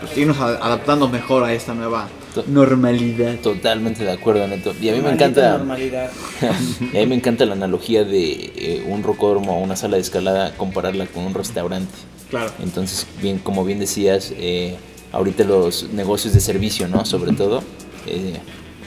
pues, 0.00 0.16
irnos 0.18 0.38
a- 0.38 0.56
adaptando 0.64 1.08
mejor 1.08 1.44
a 1.44 1.52
esta 1.52 1.74
nueva 1.74 2.08
To- 2.34 2.44
normalidad. 2.48 3.36
Totalmente 3.36 4.02
de 4.04 4.10
acuerdo, 4.10 4.46
Neto. 4.48 4.74
Y 4.80 4.88
a 4.88 4.92
mí 4.94 5.00
me 5.00 5.10
encanta. 5.10 5.58
normalidad. 5.58 6.10
y 6.92 6.96
a 6.96 7.00
mí 7.00 7.06
me 7.06 7.14
encanta 7.14 7.44
la 7.46 7.52
analogía 7.52 8.02
de 8.04 8.32
eh, 8.56 8.84
un 8.88 9.04
rocódromo 9.04 9.56
o 9.58 9.62
una 9.62 9.76
sala 9.76 9.96
de 9.96 10.02
escalada, 10.02 10.54
compararla 10.56 11.06
con 11.06 11.24
un 11.24 11.34
restaurante. 11.34 11.92
Claro. 12.30 12.50
Entonces, 12.62 13.06
bien, 13.22 13.38
como 13.38 13.64
bien 13.64 13.78
decías, 13.78 14.32
eh, 14.36 14.74
ahorita 15.12 15.44
los 15.44 15.90
negocios 15.92 16.34
de 16.34 16.40
servicio, 16.40 16.88
¿no? 16.88 17.04
Sobre 17.04 17.32
todo, 17.32 17.62
eh, 18.08 18.34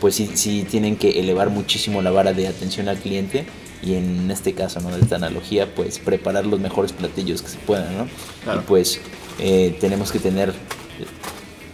pues 0.01 0.15
sí, 0.15 0.29
sí 0.33 0.67
tienen 0.69 0.97
que 0.97 1.19
elevar 1.21 1.49
muchísimo 1.49 2.01
la 2.01 2.11
vara 2.11 2.33
de 2.33 2.47
atención 2.49 2.89
al 2.89 2.97
cliente 2.97 3.45
y 3.82 3.95
en 3.95 4.30
este 4.32 4.53
caso, 4.53 4.80
¿no? 4.82 4.95
De 4.95 5.01
esta 5.01 5.15
analogía, 5.15 5.73
pues 5.75 5.99
preparar 5.99 6.45
los 6.45 6.59
mejores 6.59 6.93
platillos 6.93 7.41
que 7.41 7.49
se 7.49 7.57
puedan, 7.57 7.97
¿no? 7.97 8.07
Claro. 8.43 8.61
Y 8.61 8.63
pues 8.67 8.99
eh, 9.39 9.78
tenemos 9.80 10.11
que 10.11 10.19
tener 10.19 10.53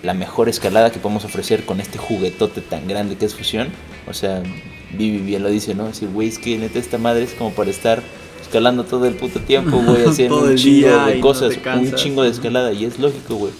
la 0.03 0.13
mejor 0.13 0.49
escalada 0.49 0.91
que 0.91 0.99
podemos 0.99 1.23
ofrecer 1.23 1.65
con 1.65 1.79
este 1.79 1.97
juguetote 1.97 2.61
tan 2.61 2.87
grande 2.87 3.15
que 3.15 3.25
es 3.25 3.35
Fusión. 3.35 3.69
O 4.07 4.13
sea, 4.13 4.43
Vivi 4.91 5.19
bien 5.19 5.43
lo 5.43 5.49
dice, 5.49 5.73
¿no? 5.75 5.87
Decir, 5.87 6.09
güey, 6.09 6.27
es 6.27 6.37
que 6.37 6.57
neta 6.57 6.77
esta 6.77 6.97
madre 6.97 7.23
es 7.23 7.33
como 7.33 7.51
para 7.51 7.69
estar 7.69 8.03
escalando 8.41 8.83
todo 8.83 9.05
el 9.05 9.15
puto 9.15 9.39
tiempo, 9.39 9.77
güey, 9.77 10.05
haciendo 10.07 10.43
un 10.43 10.55
chingo 10.55 11.05
de 11.05 11.19
cosas, 11.21 11.57
un 11.75 11.95
chingo 11.95 12.23
de 12.23 12.29
escalada, 12.29 12.73
y 12.73 12.85
es 12.85 12.99
lógico, 12.99 13.35
güey. 13.35 13.53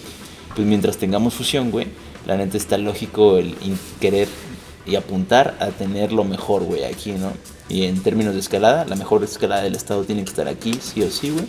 Pues 0.54 0.66
mientras 0.66 0.98
tengamos 0.98 1.34
Fusión, 1.34 1.70
güey, 1.70 1.86
la 2.26 2.36
neta 2.36 2.58
está 2.58 2.76
lógico 2.76 3.38
el 3.38 3.56
querer 4.00 4.28
y 4.86 4.96
apuntar 4.96 5.56
a 5.60 5.68
tener 5.68 6.12
lo 6.12 6.24
mejor, 6.24 6.62
güey, 6.64 6.84
aquí, 6.84 7.12
¿no? 7.12 7.32
Y 7.68 7.84
en 7.84 8.02
términos 8.02 8.34
de 8.34 8.40
escalada, 8.40 8.84
la 8.84 8.96
mejor 8.96 9.24
escalada 9.24 9.62
del 9.62 9.74
estado 9.74 10.04
tiene 10.04 10.24
que 10.24 10.30
estar 10.30 10.48
aquí, 10.48 10.74
sí 10.80 11.02
o 11.02 11.10
sí, 11.10 11.30
güey. 11.30 11.46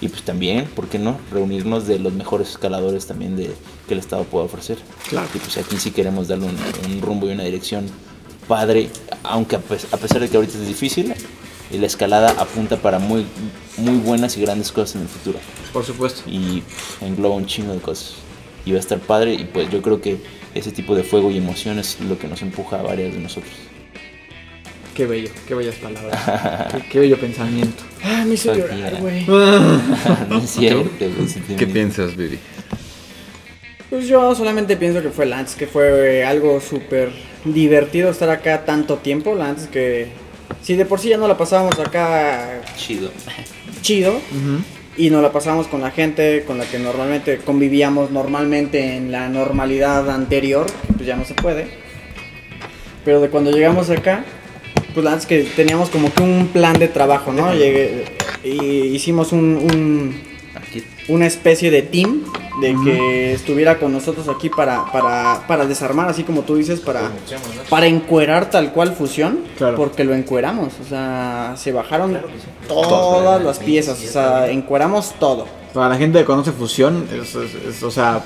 Y 0.00 0.08
pues 0.08 0.22
también, 0.22 0.66
¿por 0.66 0.88
qué 0.88 0.98
no? 0.98 1.18
Reunirnos 1.32 1.86
de 1.86 1.98
los 1.98 2.12
mejores 2.12 2.50
escaladores 2.50 3.06
también 3.06 3.34
de, 3.34 3.50
que 3.88 3.94
el 3.94 4.00
Estado 4.00 4.24
pueda 4.24 4.44
ofrecer. 4.44 4.76
Claro. 5.08 5.26
Y 5.34 5.38
pues 5.38 5.56
aquí 5.56 5.78
sí 5.78 5.90
queremos 5.90 6.28
darle 6.28 6.46
un, 6.46 6.56
un 6.92 7.00
rumbo 7.00 7.26
y 7.28 7.32
una 7.32 7.44
dirección 7.44 7.86
padre, 8.46 8.90
aunque 9.22 9.56
a, 9.56 9.58
a 9.58 9.96
pesar 9.96 10.20
de 10.20 10.28
que 10.28 10.36
ahorita 10.36 10.58
es 10.58 10.68
difícil, 10.68 11.14
y 11.70 11.78
la 11.78 11.86
escalada 11.86 12.30
apunta 12.38 12.76
para 12.76 12.98
muy, 12.98 13.26
muy 13.76 13.96
buenas 13.96 14.36
y 14.36 14.42
grandes 14.42 14.70
cosas 14.70 14.96
en 14.96 15.02
el 15.02 15.08
futuro. 15.08 15.38
Por 15.72 15.84
supuesto. 15.84 16.28
Y 16.28 16.62
engloba 17.00 17.34
un 17.34 17.46
chingo 17.46 17.72
de 17.72 17.80
cosas. 17.80 18.14
Y 18.64 18.72
va 18.72 18.76
a 18.76 18.80
estar 18.80 18.98
padre 18.98 19.34
y 19.34 19.44
pues 19.44 19.70
yo 19.70 19.82
creo 19.82 20.00
que 20.00 20.20
ese 20.58 20.72
tipo 20.72 20.94
de 20.94 21.02
fuego 21.02 21.30
y 21.30 21.38
emoción 21.38 21.78
es 21.78 22.00
lo 22.00 22.18
que 22.18 22.28
nos 22.28 22.42
empuja 22.42 22.80
a 22.80 22.82
varias 22.82 23.14
de 23.14 23.20
nosotros. 23.20 23.52
Qué 24.94 25.04
bello, 25.06 25.30
qué 25.46 25.54
bellas 25.54 25.74
palabras. 25.74 26.72
qué, 26.72 26.88
qué 26.88 26.98
bello 27.00 27.18
pensamiento. 27.18 27.82
Ah, 28.02 28.24
me 28.26 28.34
hizo 28.34 28.54
llorar, 28.54 28.96
güey. 29.00 29.26
no 29.26 30.38
es 30.38 30.50
cierto, 30.50 30.90
¿Qué 31.58 31.66
piensas, 31.66 32.16
Vivi? 32.16 32.38
Pues 33.90 34.08
yo 34.08 34.34
solamente 34.34 34.76
pienso 34.76 35.02
que 35.02 35.10
fue 35.10 35.26
Lance, 35.26 35.56
que 35.56 35.66
fue 35.66 36.24
algo 36.24 36.60
súper 36.60 37.12
divertido 37.44 38.10
estar 38.10 38.30
acá 38.30 38.64
tanto 38.64 38.96
tiempo. 38.96 39.34
Lance, 39.34 39.68
que 39.68 40.08
si 40.62 40.74
de 40.74 40.86
por 40.86 40.98
sí 40.98 41.10
ya 41.10 41.18
no 41.18 41.28
la 41.28 41.36
pasábamos 41.36 41.78
acá 41.78 42.62
Chido. 42.76 43.10
chido 43.82 44.16
Ujú. 44.16 44.62
Y 44.96 45.10
nos 45.10 45.22
la 45.22 45.32
pasamos 45.32 45.66
con 45.66 45.80
la 45.82 45.90
gente 45.90 46.44
con 46.46 46.58
la 46.58 46.64
que 46.64 46.78
normalmente 46.78 47.38
convivíamos 47.38 48.10
normalmente 48.10 48.96
en 48.96 49.12
la 49.12 49.28
normalidad 49.28 50.08
anterior, 50.10 50.66
pues 50.94 51.06
ya 51.06 51.16
no 51.16 51.24
se 51.24 51.34
puede. 51.34 51.66
Pero 53.04 53.20
de 53.20 53.28
cuando 53.28 53.50
llegamos 53.50 53.90
acá, 53.90 54.24
pues 54.94 55.04
Lance, 55.04 55.28
que 55.28 55.42
teníamos 55.44 55.90
como 55.90 56.12
que 56.12 56.22
un 56.22 56.48
plan 56.48 56.78
de 56.78 56.88
trabajo, 56.88 57.32
¿no? 57.32 57.52
Llegué, 57.52 58.04
y 58.42 58.86
hicimos 58.94 59.32
un- 59.32 60.20
una 61.08 61.26
especie 61.26 61.70
de 61.70 61.82
team 61.82 62.22
de 62.60 62.74
que 62.84 63.32
estuviera 63.34 63.78
con 63.78 63.92
nosotros 63.92 64.28
aquí 64.28 64.48
para, 64.48 64.90
para, 64.90 65.44
para 65.46 65.66
desarmar, 65.66 66.08
así 66.08 66.24
como 66.24 66.42
tú 66.42 66.56
dices, 66.56 66.80
para, 66.80 67.10
para 67.68 67.86
encuerar 67.86 68.48
tal 68.50 68.72
cual 68.72 68.92
fusión, 68.94 69.40
Claro. 69.58 69.76
porque 69.76 70.04
lo 70.04 70.14
encueramos, 70.14 70.72
o 70.84 70.88
sea, 70.88 71.54
se 71.56 71.70
bajaron 71.72 72.18
todas 72.66 73.42
las 73.42 73.58
piezas, 73.58 74.02
o 74.02 74.06
sea, 74.08 74.50
encueramos 74.50 75.14
todo. 75.20 75.46
Para 75.74 75.90
la 75.90 75.96
gente 75.96 76.18
que 76.20 76.24
conoce 76.24 76.52
fusión, 76.52 77.06
es, 77.12 77.34
es- 77.34 77.54
es, 77.54 77.82
o 77.82 77.90
sea, 77.90 78.24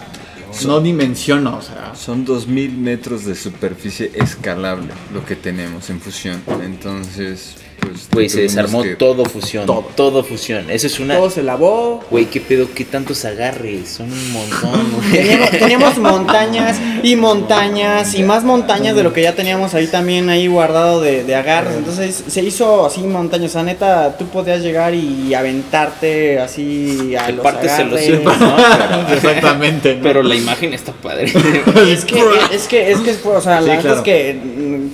no 0.65 0.81
dimensiono, 0.81 1.57
o 1.59 1.63
sea. 1.63 1.93
Son 1.95 2.25
2000 2.25 2.73
metros 2.77 3.25
de 3.25 3.35
superficie 3.35 4.11
escalable 4.15 4.89
lo 5.13 5.25
que 5.25 5.35
tenemos 5.37 5.91
en 5.91 6.01
fusión. 6.01 6.43
Entonces, 6.63 7.57
pues. 7.81 8.09
Güey, 8.13 8.29
se 8.29 8.43
desarmó 8.43 8.83
que- 8.83 8.95
todo 8.97 9.25
fusión. 9.25 9.67
Todo. 9.67 9.87
Todo. 9.97 10.25
fusión. 10.25 10.71
Eso 10.71 10.87
es 10.87 11.01
una. 11.01 11.17
Todo 11.17 11.31
se 11.31 11.43
lavó. 11.43 12.03
Güey, 12.11 12.27
qué 12.27 12.41
pedo, 12.41 12.69
qué 12.75 12.85
tantos 12.85 13.25
agarres. 13.25 13.89
Son 13.89 14.11
un 14.13 14.33
montón, 14.33 14.93
güey. 14.97 15.13
Teníamos, 15.13 15.51
teníamos 15.51 15.99
montañas 15.99 16.77
y 17.03 17.17
montañas 17.17 18.15
y 18.15 18.23
más 18.23 18.45
montañas 18.45 18.95
de 18.97 19.03
lo 19.03 19.13
que 19.13 19.23
ya 19.23 19.35
teníamos 19.35 19.75
ahí 19.75 19.87
también 19.87 20.29
ahí 20.29 20.47
guardado 20.47 21.01
de, 21.01 21.25
de 21.25 21.35
agarres. 21.35 21.77
Entonces 21.77 22.23
se 22.27 22.43
hizo 22.43 22.85
así 22.87 23.01
montañas. 23.03 23.51
O 23.51 23.53
sea, 23.55 23.63
neta, 23.63 24.17
tú 24.19 24.27
podías 24.27 24.61
llegar 24.63 24.95
y 24.95 25.33
aventarte 25.35 26.39
así 26.39 27.15
a 27.17 27.31
los 27.31 27.43
parte 27.43 27.69
se 27.69 27.85
lo 27.85 27.97
agarres. 27.97 28.07
sepa, 28.07 28.37
¿no? 28.37 28.57
Pero- 28.57 29.15
Exactamente. 29.17 29.95
¿no? 29.97 30.03
Pero 30.03 30.23
la 30.23 30.35
imagen 30.35 30.75
está 30.75 30.93
padre. 30.93 31.25
Es 31.27 32.05
que, 32.05 32.23
es 32.53 32.67
que, 32.69 32.91
es 32.91 32.99
que, 33.01 33.17
o 33.29 33.41
sea, 33.41 33.61
Sí, 33.61 33.67
la 33.67 33.77
verdad 33.77 33.81
claro. 33.83 33.97
es 33.99 34.03
que 34.03 34.41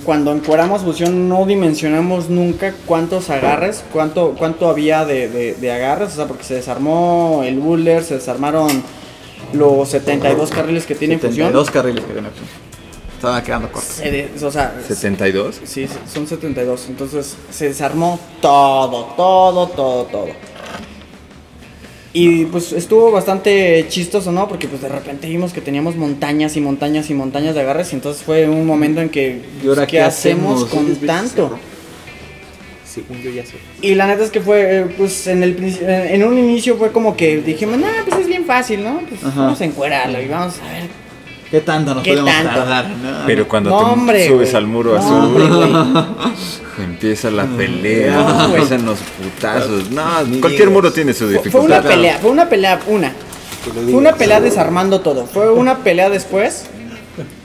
cuando 0.03 0.33
encueramos 0.33 0.81
fusión 0.81 1.29
no 1.29 1.45
dimensionamos 1.45 2.29
nunca 2.29 2.73
cuántos 2.85 3.29
agarres, 3.29 3.83
cuánto, 3.91 4.35
cuánto 4.37 4.69
había 4.69 5.05
de, 5.05 5.27
de, 5.29 5.53
de 5.55 5.71
agarres, 5.71 6.13
o 6.13 6.15
sea, 6.15 6.27
porque 6.27 6.43
se 6.43 6.55
desarmó 6.55 7.41
el 7.43 7.59
Buller, 7.59 8.03
se 8.03 8.15
desarmaron 8.15 8.83
los 9.53 9.89
72 9.89 10.49
carriles 10.51 10.85
que 10.85 10.95
tiene 10.95 11.15
fusión. 11.15 11.47
72 11.47 11.71
carriles 11.71 12.03
que 12.03 12.13
tiene 12.13 12.29
fusión. 12.29 12.67
Estaba 13.15 13.41
quedando 13.41 13.71
corto. 13.71 13.87
Se 13.87 14.29
o 14.43 14.51
sea, 14.51 14.75
72. 14.87 15.61
sí, 15.63 15.87
son 16.13 16.27
72, 16.27 16.85
entonces 16.89 17.35
se 17.49 17.69
desarmó 17.69 18.19
todo, 18.41 19.05
todo, 19.17 19.67
todo, 19.69 20.03
todo. 20.05 20.27
Y 22.13 22.45
pues 22.45 22.71
estuvo 22.71 23.11
bastante 23.11 23.85
chistoso, 23.89 24.31
¿no? 24.31 24.47
Porque 24.47 24.67
pues 24.67 24.81
de 24.81 24.89
repente 24.89 25.27
vimos 25.27 25.53
que 25.53 25.61
teníamos 25.61 25.95
montañas 25.95 26.55
y 26.57 26.61
montañas 26.61 27.09
y 27.09 27.13
montañas 27.13 27.53
de 27.53 27.61
agarres 27.61 27.91
y 27.91 27.95
entonces 27.95 28.23
fue 28.23 28.47
un 28.49 28.65
momento 28.65 29.01
en 29.01 29.09
que, 29.09 29.41
¿Y 29.63 29.67
ahora 29.67 29.81
pues, 29.81 29.87
qué 29.91 29.97
¿qué 29.97 30.01
hacemos 30.03 30.63
hacemos? 30.63 30.85
con 30.95 30.95
tanto? 31.07 31.59
Según 32.85 33.21
yo 33.21 33.29
ya 33.29 33.45
sé. 33.45 33.55
Y 33.81 33.93
la 33.95 34.07
neta 34.07 34.23
es 34.23 34.31
que 34.31 34.41
fue, 34.41 34.79
eh, 34.79 34.85
pues 34.97 35.27
en 35.27 35.43
el 35.43 35.57
en 35.81 36.23
un 36.23 36.37
inicio 36.37 36.77
fue 36.77 36.91
como 36.91 37.15
que 37.15 37.37
dijimos, 37.41 37.77
nah, 37.77 38.03
pues 38.07 38.21
es 38.21 38.27
bien 38.27 38.45
fácil, 38.45 38.83
¿no? 38.83 39.01
Pues 39.07 39.23
Ajá. 39.23 39.41
vamos 39.41 39.61
a 39.61 39.65
encuerarlo 39.65 40.19
y 40.21 40.27
vamos 40.27 40.55
a 40.59 40.71
ver. 40.71 40.87
¿Qué 41.51 41.61
tanto 41.61 41.93
nos 41.93 42.03
¿Qué 42.03 42.11
podemos 42.11 42.31
tanto? 42.33 42.49
tardar? 42.59 42.89
no? 42.89 43.17
Pero 43.27 43.47
cuando 43.47 43.69
No, 43.69 43.79
tú 43.79 43.85
hombre, 43.85 44.27
subes 44.27 44.53
al 44.55 44.65
muro 44.67 44.93
No, 44.93 44.99
azul, 44.99 45.41
hombre. 45.41 46.01
empieza 46.83 47.29
la 47.31 47.45
pelea, 47.45 48.15
No, 48.17 48.49
güey. 48.49 48.61
empiezan 48.61 48.85
los 48.85 48.99
putazos. 48.99 49.89
No, 49.91 50.05
cualquier 50.41 50.69
muro 50.69 50.91
tiene 50.91 51.13
su 51.13 51.25
Fue, 51.25 51.33
fue 51.35 51.43
dificultad. 51.43 51.79
una 51.79 51.89
pelea, 51.89 52.17
fue 52.21 52.31
una 52.31 52.49
pelea, 52.49 52.79
una. 52.87 53.13
Fue 53.63 53.93
una 53.95 54.13
pelea 54.13 54.39
desarmando 54.39 55.01
todo. 55.01 55.25
Fue 55.25 55.51
una 55.51 55.79
pelea 55.79 56.09
después, 56.09 56.65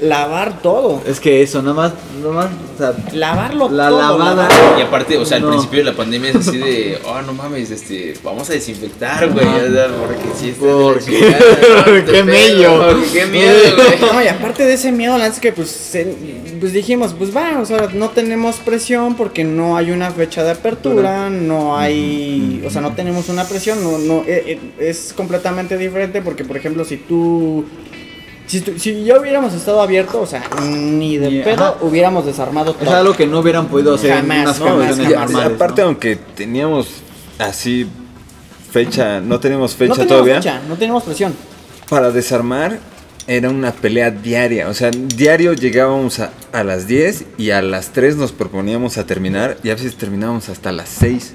lavar 0.00 0.60
todo. 0.62 1.02
Es 1.06 1.20
que 1.20 1.42
eso, 1.42 1.62
nada 1.62 1.74
más, 1.74 1.92
nada 2.20 2.32
más, 2.32 2.46
o 2.74 2.78
sea, 2.78 2.92
Lavarlo 3.14 3.68
la 3.70 3.88
todo. 3.88 3.98
lavada. 4.18 4.48
lavar- 4.48 4.78
Y 4.78 4.82
aparte, 4.82 5.16
o 5.18 5.24
sea, 5.24 5.36
al 5.38 5.44
No. 5.44 5.50
principio 5.50 5.78
de 5.80 5.84
la 5.84 5.96
pandemia 5.96 6.30
es 6.30 6.36
así 6.36 6.56
de, 6.58 6.98
oh, 7.06 7.22
no 7.22 7.32
mames, 7.32 7.70
este, 7.70 8.14
vamos 8.22 8.48
a 8.50 8.52
desinfectar, 8.54 9.28
güey, 9.30 9.46
o 9.46 9.72
sea, 9.72 9.88
porque 9.98 10.22
sí 10.38 10.54
la 10.60 10.66
¿Por 10.72 11.04
qué? 11.04 11.20
¿no? 12.06 12.12
Qué 12.12 12.22
mello. 12.24 12.94
miedo, 13.30 13.76
güey. 13.76 14.12
No, 14.12 14.22
y 14.22 14.28
aparte 14.28 14.64
de 14.64 14.74
ese 14.74 14.92
miedo, 14.92 15.16
la 15.18 15.26
es 15.26 15.38
que 15.40 15.52
pues, 15.52 15.68
se- 15.70 16.14
pues 16.60 16.72
dijimos, 16.72 17.14
pues 17.18 17.34
va, 17.34 17.58
o 17.60 17.64
sea, 17.66 17.88
no 17.94 18.10
tenemos 18.10 18.56
presión 18.56 19.14
porque 19.16 19.44
no 19.44 19.76
hay 19.76 19.90
una 19.90 20.10
fecha 20.10 20.44
de 20.44 20.50
apertura, 20.52 21.30
no 21.30 21.76
hay, 21.76 22.62
o 22.66 22.70
sea, 22.70 22.80
no 22.80 22.92
tenemos 22.94 23.28
una 23.28 23.44
presión, 23.44 23.82
no, 23.82 23.98
no, 23.98 24.22
eh, 24.26 24.44
eh, 24.46 24.58
es 24.78 25.12
completamente 25.16 25.76
diferente 25.78 26.22
porque, 26.22 26.44
por 26.44 26.56
ejemplo, 26.56 26.84
si 26.84 26.96
tú, 26.98 27.64
si, 28.60 28.78
si 28.78 29.04
ya 29.04 29.18
hubiéramos 29.18 29.52
estado 29.54 29.80
abierto, 29.80 30.20
o 30.20 30.26
sea, 30.26 30.42
ni 30.62 31.16
de 31.18 31.30
Ni- 31.30 31.42
pedo 31.42 31.64
ajá. 31.64 31.74
hubiéramos 31.80 32.26
desarmado 32.26 32.72
Es 32.78 32.84
todo. 32.86 32.94
algo 32.96 33.14
que 33.14 33.26
no 33.26 33.40
hubieran 33.40 33.66
podido 33.68 33.94
hacer 33.94 34.12
Jamás, 34.14 34.34
en 34.36 34.40
unas 34.42 34.58
jamás, 34.58 34.96
jamás. 34.98 35.30
normales. 35.30 35.54
aparte, 35.54 35.82
¿no? 35.82 35.88
aunque 35.88 36.16
teníamos 36.16 36.88
así 37.38 37.86
fecha, 38.70 39.20
no 39.20 39.38
tenemos 39.40 39.74
fecha 39.74 39.88
no 39.88 39.94
tenemos 39.94 40.08
todavía. 40.08 40.36
fecha, 40.36 40.60
no 40.68 40.76
tenemos 40.76 41.02
presión. 41.02 41.34
Para 41.88 42.10
desarmar 42.10 42.78
era 43.26 43.50
una 43.50 43.70
pelea 43.72 44.10
diaria. 44.10 44.68
O 44.68 44.74
sea, 44.74 44.90
diario 44.90 45.52
llegábamos 45.52 46.18
a, 46.20 46.30
a 46.52 46.64
las 46.64 46.86
10 46.86 47.24
y 47.38 47.50
a 47.50 47.62
las 47.62 47.90
3 47.90 48.16
nos 48.16 48.32
proponíamos 48.32 48.98
a 48.98 49.06
terminar 49.06 49.58
y 49.62 49.70
a 49.70 49.74
veces 49.74 49.94
terminábamos 49.96 50.48
hasta 50.48 50.72
las 50.72 50.88
6. 50.88 51.34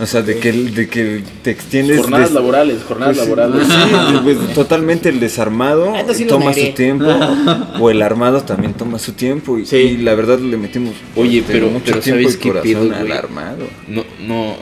O 0.00 0.06
sea, 0.06 0.22
de 0.22 0.38
que, 0.38 0.52
de 0.52 0.88
que 0.88 1.24
te 1.42 1.50
extiendes. 1.50 1.98
Jornadas 1.98 2.28
des- 2.28 2.34
laborales, 2.34 2.82
jornadas 2.86 3.16
pues, 3.16 3.28
laborales. 3.28 3.66
sí, 3.66 4.18
pues, 4.22 4.54
totalmente 4.54 5.08
el 5.08 5.18
desarmado 5.18 5.92
Ah, 5.96 6.04
sí 6.14 6.24
toma 6.24 6.54
su 6.54 6.68
tiempo. 6.72 7.06
o 7.80 7.90
el 7.90 8.00
armado 8.02 8.42
también 8.42 8.74
toma 8.74 8.98
su 9.00 9.12
tiempo. 9.14 9.58
Y, 9.58 9.66
Sí. 9.66 9.76
y 9.76 9.96
la 9.98 10.14
verdad 10.14 10.38
le 10.38 10.56
metimos 10.56 10.94
Oye, 11.16 11.40
este, 11.40 11.52
pero- 11.52 11.66
mucho 11.68 11.84
pero 11.86 12.00
tiempo 12.00 12.22
¿sabes 12.30 12.36
qué 12.36 12.52
pedo, 12.52 12.94
al 12.94 13.10
armado. 13.10 13.64
No, 13.88 14.04
no, 14.24 14.54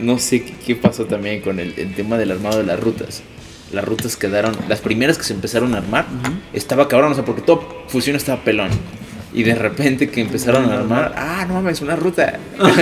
no 0.00 0.18
sé 0.20 0.44
qué, 0.44 0.54
qué 0.64 0.76
pasó 0.76 1.06
también 1.06 1.40
con 1.40 1.58
el, 1.58 1.74
el 1.76 1.94
tema 1.94 2.16
del 2.16 2.30
armado 2.30 2.58
de 2.58 2.64
las 2.64 2.78
rutas. 2.78 3.22
Las 3.72 3.84
rutas 3.84 4.16
quedaron, 4.16 4.56
las 4.68 4.80
primeras 4.80 5.18
que 5.18 5.24
se 5.24 5.34
empezaron 5.34 5.74
a 5.74 5.78
armar, 5.78 6.06
estaba 6.54 6.86
cabrón, 6.88 7.12
o 7.12 7.14
sea, 7.16 7.24
porque 7.24 7.42
todo 7.42 7.84
fusión 7.88 8.14
estaba 8.16 8.42
pelón. 8.44 8.70
Y 9.34 9.42
de 9.42 9.54
repente 9.54 10.08
que 10.08 10.22
empezaron 10.22 10.70
a 10.70 10.74
armar, 10.76 11.12
ah, 11.14 11.44
no 11.46 11.54
mames, 11.54 11.82
una 11.82 11.94
ruta. 11.96 12.38
Ah, 12.58 12.72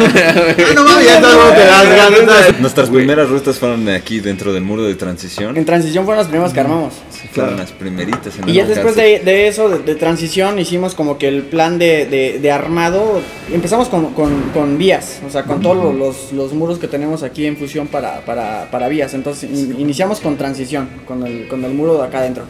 no 0.76 0.84
mames, 0.84 1.04
ya 1.06 1.20
todo 1.20 1.50
te 1.52 1.64
das 1.64 1.88
ganas. 1.88 2.60
Nuestras 2.60 2.88
primeras 2.88 3.28
rutas 3.28 3.58
fueron 3.58 3.88
aquí 3.88 4.20
dentro 4.20 4.52
del 4.52 4.62
muro 4.62 4.84
de 4.84 4.94
transición. 4.94 5.56
En 5.56 5.64
transición 5.64 6.04
fueron 6.04 6.20
las 6.20 6.28
primeras 6.28 6.52
que 6.52 6.60
armamos. 6.60 6.94
Sí, 7.10 7.26
fueron 7.32 7.56
las 7.56 7.72
primeritas 7.72 8.38
en 8.38 8.48
Y 8.48 8.52
ya 8.52 8.64
después 8.64 8.94
de, 8.94 9.18
de 9.18 9.48
eso, 9.48 9.68
de, 9.68 9.80
de 9.80 9.96
transición, 9.96 10.60
hicimos 10.60 10.94
como 10.94 11.18
que 11.18 11.26
el 11.26 11.42
plan 11.42 11.78
de, 11.78 12.06
de- 12.06 12.38
de 12.38 12.50
armado. 12.52 13.20
Empezamos 13.52 13.88
con, 13.88 14.14
con- 14.14 14.50
con 14.54 14.78
vías, 14.78 15.20
o 15.26 15.30
sea, 15.30 15.42
con 15.42 15.60
todos 15.60 15.76
los- 15.76 15.94
los, 15.96 16.32
los 16.32 16.52
muros 16.52 16.78
que 16.78 16.86
tenemos 16.86 17.24
aquí 17.24 17.44
en 17.46 17.56
fusión 17.56 17.88
para, 17.88 18.20
para, 18.24 18.70
para 18.70 18.86
vías. 18.86 19.14
Entonces 19.14 19.50
in- 19.50 19.74
iniciamos 19.80 20.20
con 20.20 20.36
transición, 20.36 20.88
con 21.08 21.26
el, 21.26 21.48
con 21.48 21.64
el 21.64 21.72
muro 21.74 21.98
de 21.98 22.04
acá 22.06 22.18
adentro. 22.18 22.44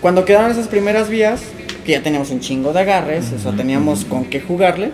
Cuando 0.00 0.24
quedaron 0.24 0.50
esas 0.50 0.66
primeras 0.66 1.08
vías, 1.08 1.42
que 1.84 1.92
ya 1.92 2.02
teníamos 2.02 2.30
un 2.30 2.40
chingo 2.40 2.72
de 2.72 2.80
agarres, 2.80 3.32
o 3.32 3.38
sea, 3.38 3.52
teníamos 3.52 4.04
con 4.04 4.24
qué 4.26 4.40
jugarle, 4.40 4.90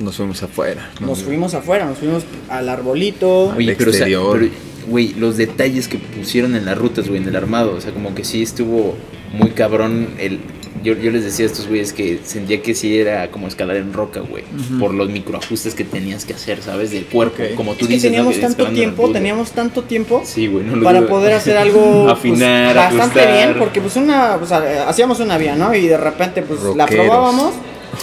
Nos 0.00 0.16
fuimos 0.16 0.42
afuera. 0.42 0.90
nos 1.00 1.22
fuimos 1.22 1.54
afuera, 1.54 1.86
nos 1.86 1.98
fuimos 1.98 2.24
al 2.48 2.68
arbolito. 2.68 3.54
Oye, 3.56 3.74
pero, 3.76 3.90
o 3.90 3.92
sea, 3.92 4.06
exterior. 4.06 4.38
pero, 4.38 4.52
güey, 4.88 5.14
los 5.14 5.36
detalles 5.36 5.88
que 5.88 5.98
pusieron 5.98 6.54
en 6.56 6.64
las 6.64 6.76
rutas, 6.76 7.08
güey, 7.08 7.20
en 7.22 7.28
el 7.28 7.36
armado, 7.36 7.74
o 7.74 7.80
sea, 7.80 7.92
como 7.92 8.14
que 8.14 8.24
sí 8.24 8.42
estuvo 8.42 8.96
muy 9.32 9.50
cabrón 9.50 10.08
el... 10.18 10.40
Yo, 10.84 10.92
yo 10.94 11.10
les 11.10 11.24
decía 11.24 11.46
a 11.46 11.48
estos 11.48 11.66
güeyes 11.66 11.92
que 11.94 12.20
sentía 12.24 12.62
que 12.62 12.74
sí 12.74 12.98
era 12.98 13.30
como 13.30 13.48
escalar 13.48 13.76
en 13.76 13.92
roca, 13.92 14.20
güey, 14.20 14.44
por 14.78 14.92
los 14.94 15.08
microajustes 15.08 15.74
que 15.74 15.82
tenías 15.84 16.24
que 16.26 16.34
hacer, 16.34 16.62
¿sabes? 16.62 16.90
Del 16.90 17.06
cuerpo, 17.06 17.42
como 17.56 17.72
tú 17.74 17.86
Es 17.86 17.88
que 17.88 17.94
dices. 17.94 18.10
¿no? 18.10 18.16
teníamos 18.16 18.34
Que 18.36 18.40
tanto 18.42 18.66
tiempo, 18.68 19.02
ruta. 19.06 19.18
teníamos 19.18 19.50
tanto 19.52 19.82
tiempo 19.84 20.22
Sí, 20.26 20.46
güey, 20.46 20.64
no 20.64 20.76
lo 20.76 20.84
para 20.84 21.00
digo- 21.00 21.10
poder 21.10 21.32
hacer 21.32 21.56
algo 21.56 22.04
pues, 22.22 22.38
bastante 22.38 23.20
ajustar. 23.20 23.32
bien 23.32 23.54
porque 23.58 23.80
pues 23.80 23.96
una 23.96 24.36
o 24.36 24.46
sea, 24.46 24.86
hacíamos 24.88 25.18
una 25.20 25.38
vía 25.38 25.56
no 25.56 25.74
y 25.74 25.88
de 25.88 25.96
repente 25.96 26.42
pues 26.42 26.60
la 26.76 26.86
probábamos 26.86 27.54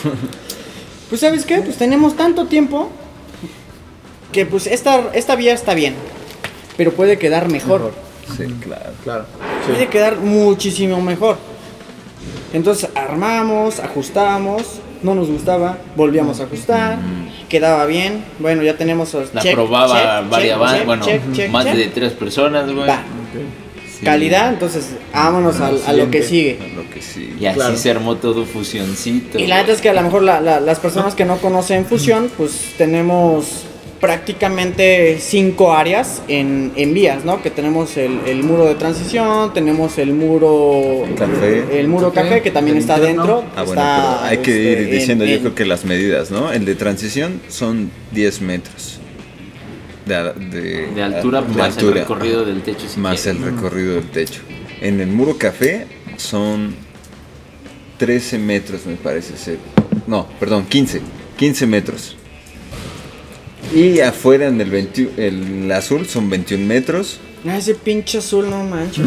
pues 1.10 1.22
sabes 1.22 1.46
qué 1.46 1.60
pues 1.62 1.78
tenemos 1.78 2.16
tanto 2.16 2.46
tiempo 2.48 2.90
que 4.32 4.46
pues 4.46 4.66
esta 4.68 5.10
esta 5.14 5.36
vía 5.36 5.54
está 5.54 5.74
bien 5.74 5.94
pero 6.78 6.92
puede 6.94 7.18
quedar 7.18 7.50
mejor 7.50 7.94
Sí, 8.38 8.46
claro. 8.64 8.92
Claro. 9.04 9.26
puede 9.68 9.88
quedar 9.88 10.18
muchísimo 10.18 11.02
mejor 11.02 11.38
entonces 12.54 12.90
armamos 12.96 13.80
ajustamos 13.80 14.64
no 15.04 15.16
nos 15.16 15.30
gustaba 15.30 15.78
volvíamos 15.96 16.40
a 16.40 16.44
ajustar 16.44 16.98
quedaba 17.50 17.86
bien 17.86 18.24
bueno 18.40 18.62
ya 18.64 18.78
tenemos 18.78 19.14
La 19.34 19.42
check, 19.42 19.54
probaba 19.56 20.20
check, 20.22 20.30
varias 20.30 20.58
check, 20.58 20.60
van- 20.60 20.76
check, 20.78 20.86
bueno, 20.86 21.06
check, 21.06 21.22
check, 21.34 21.52
más 21.52 21.66
check. 21.66 21.76
de 21.76 21.88
tres 21.88 22.14
personas, 22.14 22.72
güey. 22.72 22.90
Sí. 24.00 24.06
calidad, 24.06 24.50
entonces 24.50 24.96
vámonos 25.14 25.60
a, 25.60 25.94
lo 25.94 26.10
que 26.10 26.24
sigue. 26.24 26.58
Lo 26.76 26.90
que 26.90 27.02
sí. 27.04 27.36
Y 27.40 27.46
así 27.46 27.56
Claro. 27.60 27.78
se 27.78 27.92
armó 27.92 28.16
todo 28.16 28.46
fusioncito. 28.46 29.38
Y 29.38 29.46
la 29.46 29.58
neta 29.58 29.74
es 29.74 29.82
que 29.82 29.90
a 29.90 29.94
lo 29.94 30.02
mejor 30.02 30.24
la- 30.24 30.42
la- 30.42 30.60
las 30.60 30.80
personas 30.80 31.14
que 31.14 31.24
no 31.24 31.38
conocen 31.38 31.86
fusión, 31.86 32.32
pues 32.36 32.74
tenemos 32.80 33.66
prácticamente 34.02 35.18
cinco 35.20 35.74
áreas 35.74 36.22
en, 36.28 36.72
en 36.76 36.94
vías, 36.94 37.24
¿no? 37.24 37.42
Que 37.42 37.52
tenemos 37.52 37.96
el, 37.98 38.20
el 38.26 38.44
muro 38.44 38.66
de 38.66 38.76
transición, 38.76 39.54
tenemos 39.54 39.98
el 40.00 40.14
muro 40.14 41.04
Café. 41.18 41.80
el 41.80 41.88
muro 41.88 42.12
Café, 42.12 42.28
café, 42.30 42.42
que 42.42 42.52
también 42.52 42.78
está 42.78 42.96
interno. 42.98 43.24
dentro. 43.24 43.44
Ah, 43.56 43.64
bueno, 43.64 43.82
está, 43.82 44.18
pero 44.22 44.30
hay 44.32 44.38
que 44.40 44.52
ir 44.60 44.78
este, 44.80 44.92
diciendo 44.96 45.24
en- 45.24 45.30
yo 45.30 45.36
en- 45.38 45.42
creo 45.44 45.56
que 45.56 45.66
las 45.66 45.86
medidas, 45.86 46.32
¿no? 46.32 46.52
El 46.52 46.66
de 46.66 46.76
transición 46.76 47.40
son 47.48 47.92
10 48.12 48.42
metros. 48.42 49.00
De, 50.06 50.16
de- 50.50 50.88
De 50.96 51.04
altura 51.04 51.42
de 51.44 51.56
más 51.56 51.78
el 51.78 51.94
recorrido 51.94 52.44
del 52.44 52.64
techo. 52.64 52.88
si 52.90 53.00
Más 53.00 53.22
quieres. 53.22 53.40
el 53.42 53.46
recorrido 53.56 53.96
del 53.96 54.10
techo. 54.10 54.42
En 54.82 55.00
el 55.00 55.08
muro 55.08 55.38
café 55.38 55.86
son 56.18 56.74
13 57.98 58.40
metros, 58.40 58.86
me 58.88 58.96
parece 58.96 59.38
ser. 59.38 59.58
No, 60.08 60.28
perdón, 60.40 60.66
15. 60.66 61.02
15 61.38 61.68
metros. 61.68 62.18
Y 63.74 64.00
afuera 64.02 64.48
en 64.48 64.60
el, 64.60 64.70
20 64.70 65.12
el 65.18 65.72
azul 65.72 66.06
son 66.06 66.30
21 66.30 66.66
metros. 66.66 67.20
Ah, 67.48 67.58
ese 67.58 67.74
pinche 67.74 68.20
azul, 68.20 68.48
no 68.50 68.64
manches. 68.64 69.04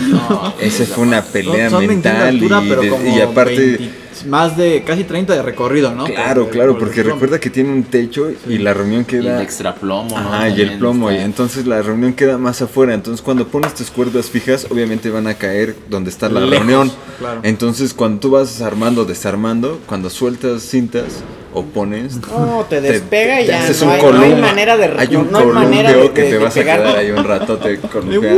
Esa 0.61 0.85
fue 0.87 1.05
una 1.05 1.23
pelea 1.23 1.71
Son 1.71 1.87
21 1.87 2.19
de 2.19 2.25
mental. 2.25 2.29
altura, 2.29 2.63
y, 2.65 2.69
pero 2.69 2.83
de- 2.83 2.89
como 2.89 3.17
y 3.17 3.21
aparte... 3.21 3.57
20 3.79 4.05
más 4.29 4.57
de 4.57 4.83
casi 4.85 5.03
30 5.05 5.35
de 5.35 5.43
recorrido, 5.43 5.93
¿no? 5.95 6.05
Claro, 6.05 6.49
claro, 6.49 6.73
por 6.79 6.85
porque 6.89 7.03
recuerda 7.03 7.39
que 7.41 7.51
tiene 7.51 7.71
un 7.73 7.83
techo 7.83 8.31
y 8.49 8.59
la 8.59 8.73
reunión 8.73 9.05
Y 9.11 9.17
el 9.17 9.23
queda... 9.23 9.43
extra 9.43 9.75
plomo, 9.75 10.19
¿no? 10.19 10.33
Ajá, 10.33 10.49
y 10.49 10.61
el 10.63 10.79
plomo, 10.79 11.11
y 11.13 11.17
entonces 11.17 11.67
la 11.67 11.83
reunión 11.83 12.13
queda 12.15 12.39
más 12.39 12.63
afuera. 12.63 12.95
Entonces, 12.95 13.21
cuando 13.23 13.49
pones 13.49 13.75
tus 13.75 13.91
cuerdas 13.91 14.31
fijas, 14.31 14.69
obviamente 14.71 15.11
van 15.11 15.27
a 15.27 15.35
caer 15.35 15.75
donde 15.91 16.11
está 16.11 16.29
la 16.29 16.41
Lejos, 16.41 16.59
reunión. 16.59 16.93
claro. 17.19 17.41
Entonces, 17.43 17.93
cuando 17.93 18.21
tú 18.21 18.31
vas 18.31 18.63
armando, 18.63 19.05
desarmando, 19.05 19.81
cuando 19.87 20.09
sueltas 20.09 20.63
cintas 20.63 21.23
o 21.55 21.65
pones. 21.65 22.17
No, 22.17 22.67
te 22.69 22.81
despega 22.81 23.41
y 23.41 23.45
te 23.47 23.51
ya 23.53 23.69
no 23.69 23.87
un 23.87 23.91
hay, 23.93 24.03
no 24.03 24.21
hay 24.23 24.35
manera 24.43 24.77
de 24.77 24.93
Hay 24.99 25.17
un 25.17 25.31
no 25.31 25.39
hay 25.39 25.47
manera 25.47 25.89
de, 25.91 25.95
columpio 25.95 26.15
que 26.15 26.23
de- 26.23 26.29
te 26.29 26.39
de 26.39 26.45
vas 26.45 26.57
a 26.57 26.61
quedar 26.63 26.87
ahí 26.99 27.11
un 27.13 27.25
ratote 27.25 27.79
columpiado. 27.93 28.37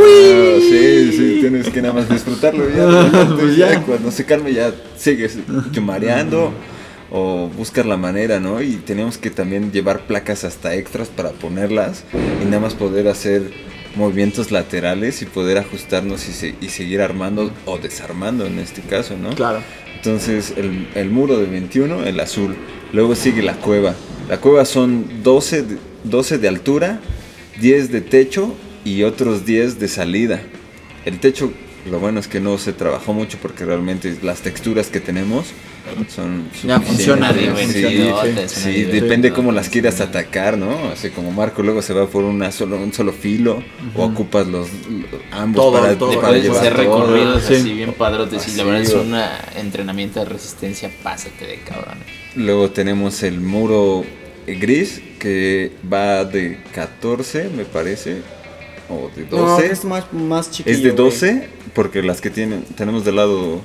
Sí, 0.61 1.13
sí, 1.13 1.39
tienes 1.41 1.69
que 1.71 1.83
nada 1.83 1.95
más 1.95 2.09
disfrutarlo. 2.09 2.65
Ya, 2.69 3.27
Pues 3.41 3.57
ya, 3.57 3.73
ya. 3.73 3.81
cuando 3.83 4.11
se 4.11 4.25
calme, 4.25 4.53
ya 4.53 4.73
sigues 4.97 5.39
mareando 5.83 6.53
o 7.11 7.49
buscar 7.57 7.87
la 7.87 7.97
manera, 7.97 8.41
¿no? 8.41 8.61
Y 8.61 8.73
tenemos 8.77 9.17
que 9.19 9.31
también 9.31 9.73
llevar 9.73 10.01
placas 10.07 10.45
hasta 10.45 10.75
extras 10.75 11.09
para 11.09 11.31
ponerlas 11.31 12.05
y 12.43 12.45
nada 12.47 12.61
más 12.61 12.75
poder 12.75 13.09
hacer 13.09 13.51
movimientos 13.95 14.51
laterales 14.51 15.23
y 15.23 15.25
poder 15.27 15.57
ajustarnos 15.59 16.29
y, 16.29 16.33
se- 16.33 16.55
y 16.61 16.69
seguir 16.69 17.01
armando 17.01 17.51
o 17.65 17.79
desarmando 17.79 18.45
en 18.45 18.59
este 18.59 18.83
caso, 18.83 19.17
¿no? 19.17 19.31
Claro. 19.31 19.61
Entonces 20.07 20.55
el, 20.57 20.87
el 20.95 21.11
muro 21.11 21.37
de 21.37 21.47
21, 21.47 22.05
el 22.05 22.21
azul. 22.21 22.55
Luego 22.93 23.17
sigue 23.17 23.43
la 23.43 23.55
cueva. 23.55 23.97
La 24.29 24.41
cueva 24.41 24.65
son 24.65 25.05
12 25.25 25.63
de, 25.63 25.77
12 26.05 26.39
de 26.39 26.47
altura, 26.47 27.01
10 27.61 27.91
de 27.91 28.03
techo 28.03 28.55
y 28.85 29.03
otros 29.03 29.45
10 29.45 29.81
de 29.81 29.89
salida. 29.89 30.41
El 31.05 31.19
techo, 31.19 31.53
lo 31.91 31.99
bueno 32.01 32.21
es 32.21 32.29
que 32.29 32.41
no 32.41 32.59
se 32.59 32.73
trabajó 32.73 33.13
mucho 33.13 33.39
porque 33.41 33.65
realmente 33.65 34.17
las 34.23 34.41
texturas 34.41 34.89
que 34.89 35.01
tenemos 35.01 35.47
son 36.15 36.49
Ya 36.65 36.79
suficientes. 36.79 36.89
funciona, 36.89 37.33
Sí, 37.33 38.49
sí, 38.49 38.49
sí. 38.49 38.83
depende 38.85 39.33
cómo 39.33 39.53
las 39.53 39.69
quieras 39.69 40.01
atacar, 40.01 40.59
¿no? 40.59 40.89
Así 40.93 41.11
como 41.11 41.31
Marco 41.31 41.63
luego 41.63 41.81
se 41.83 41.93
va 41.95 42.07
por 42.09 42.25
una 42.25 42.51
solo, 42.51 42.77
un 42.77 42.93
solo 42.93 43.13
filo 43.13 43.63
o 43.95 44.05
ocupas 44.05 44.47
los, 44.49 44.69
los- 44.91 45.21
ambos 45.31 45.65
Todo, 45.65 45.81
para, 45.81 45.97
todo. 45.99 46.21
Para 46.21 46.39
llevar 46.39 46.59
hacer 46.59 46.75
todo. 46.75 46.83
recorridos 47.07 47.43
Sí. 47.45 47.55
así 47.55 47.73
bien 47.73 47.93
padrotes. 47.93 48.49
Y 48.49 48.57
la 48.57 48.65
verdad 48.65 48.83
es 48.83 48.95
un 48.95 49.15
entrenamiento 49.57 50.19
de 50.21 50.27
resistencia. 50.27 50.91
Pásate 51.05 51.47
de 51.47 51.59
cabrón. 51.61 51.99
Luego 52.35 52.71
tenemos 52.71 53.23
el 53.23 53.41
muro 53.41 54.05
gris 54.47 55.01
que 55.21 55.71
va 55.93 56.25
de 56.25 56.59
14, 56.75 57.49
me 57.57 57.65
parece, 57.65 58.23
o 58.89 59.11
de 59.17 59.25
12. 59.25 59.37
No, 59.37 59.59
es 59.61 59.85
más, 59.85 60.13
más 60.13 60.51
chiquillo. 60.51 60.77
es 60.77 60.83
de 60.83 60.91
güey. 60.91 61.05
12 61.05 61.49
porque 61.75 62.03
las 62.03 62.21
que 62.21 62.31
tienen 62.31 62.63
tenemos 62.77 63.05
del 63.05 63.17
lado 63.17 63.61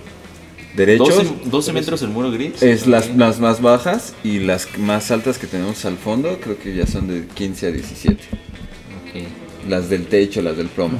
derecho 0.76 1.04
12, 1.06 1.30
12 1.46 1.74
metros 1.74 2.02
el 2.02 2.10
muro 2.10 2.32
gris. 2.32 2.62
es 2.64 2.88
las, 2.88 3.16
las 3.16 3.40
más 3.40 3.62
bajas 3.62 4.14
y 4.24 4.40
las 4.40 4.68
más 4.78 5.12
altas 5.12 5.38
que 5.38 5.48
tenemos 5.48 5.84
al 5.86 5.98
fondo 5.98 6.40
creo 6.42 6.58
que 6.58 6.76
ya 6.76 6.88
son 6.88 7.08
de 7.08 7.26
15 7.28 7.68
a 7.68 7.72
17. 7.72 8.16
Ok. 8.16 9.70
Las 9.70 9.90
del 9.90 10.08
techo, 10.08 10.42
las 10.42 10.58
del 10.58 10.68
plomo. 10.68 10.98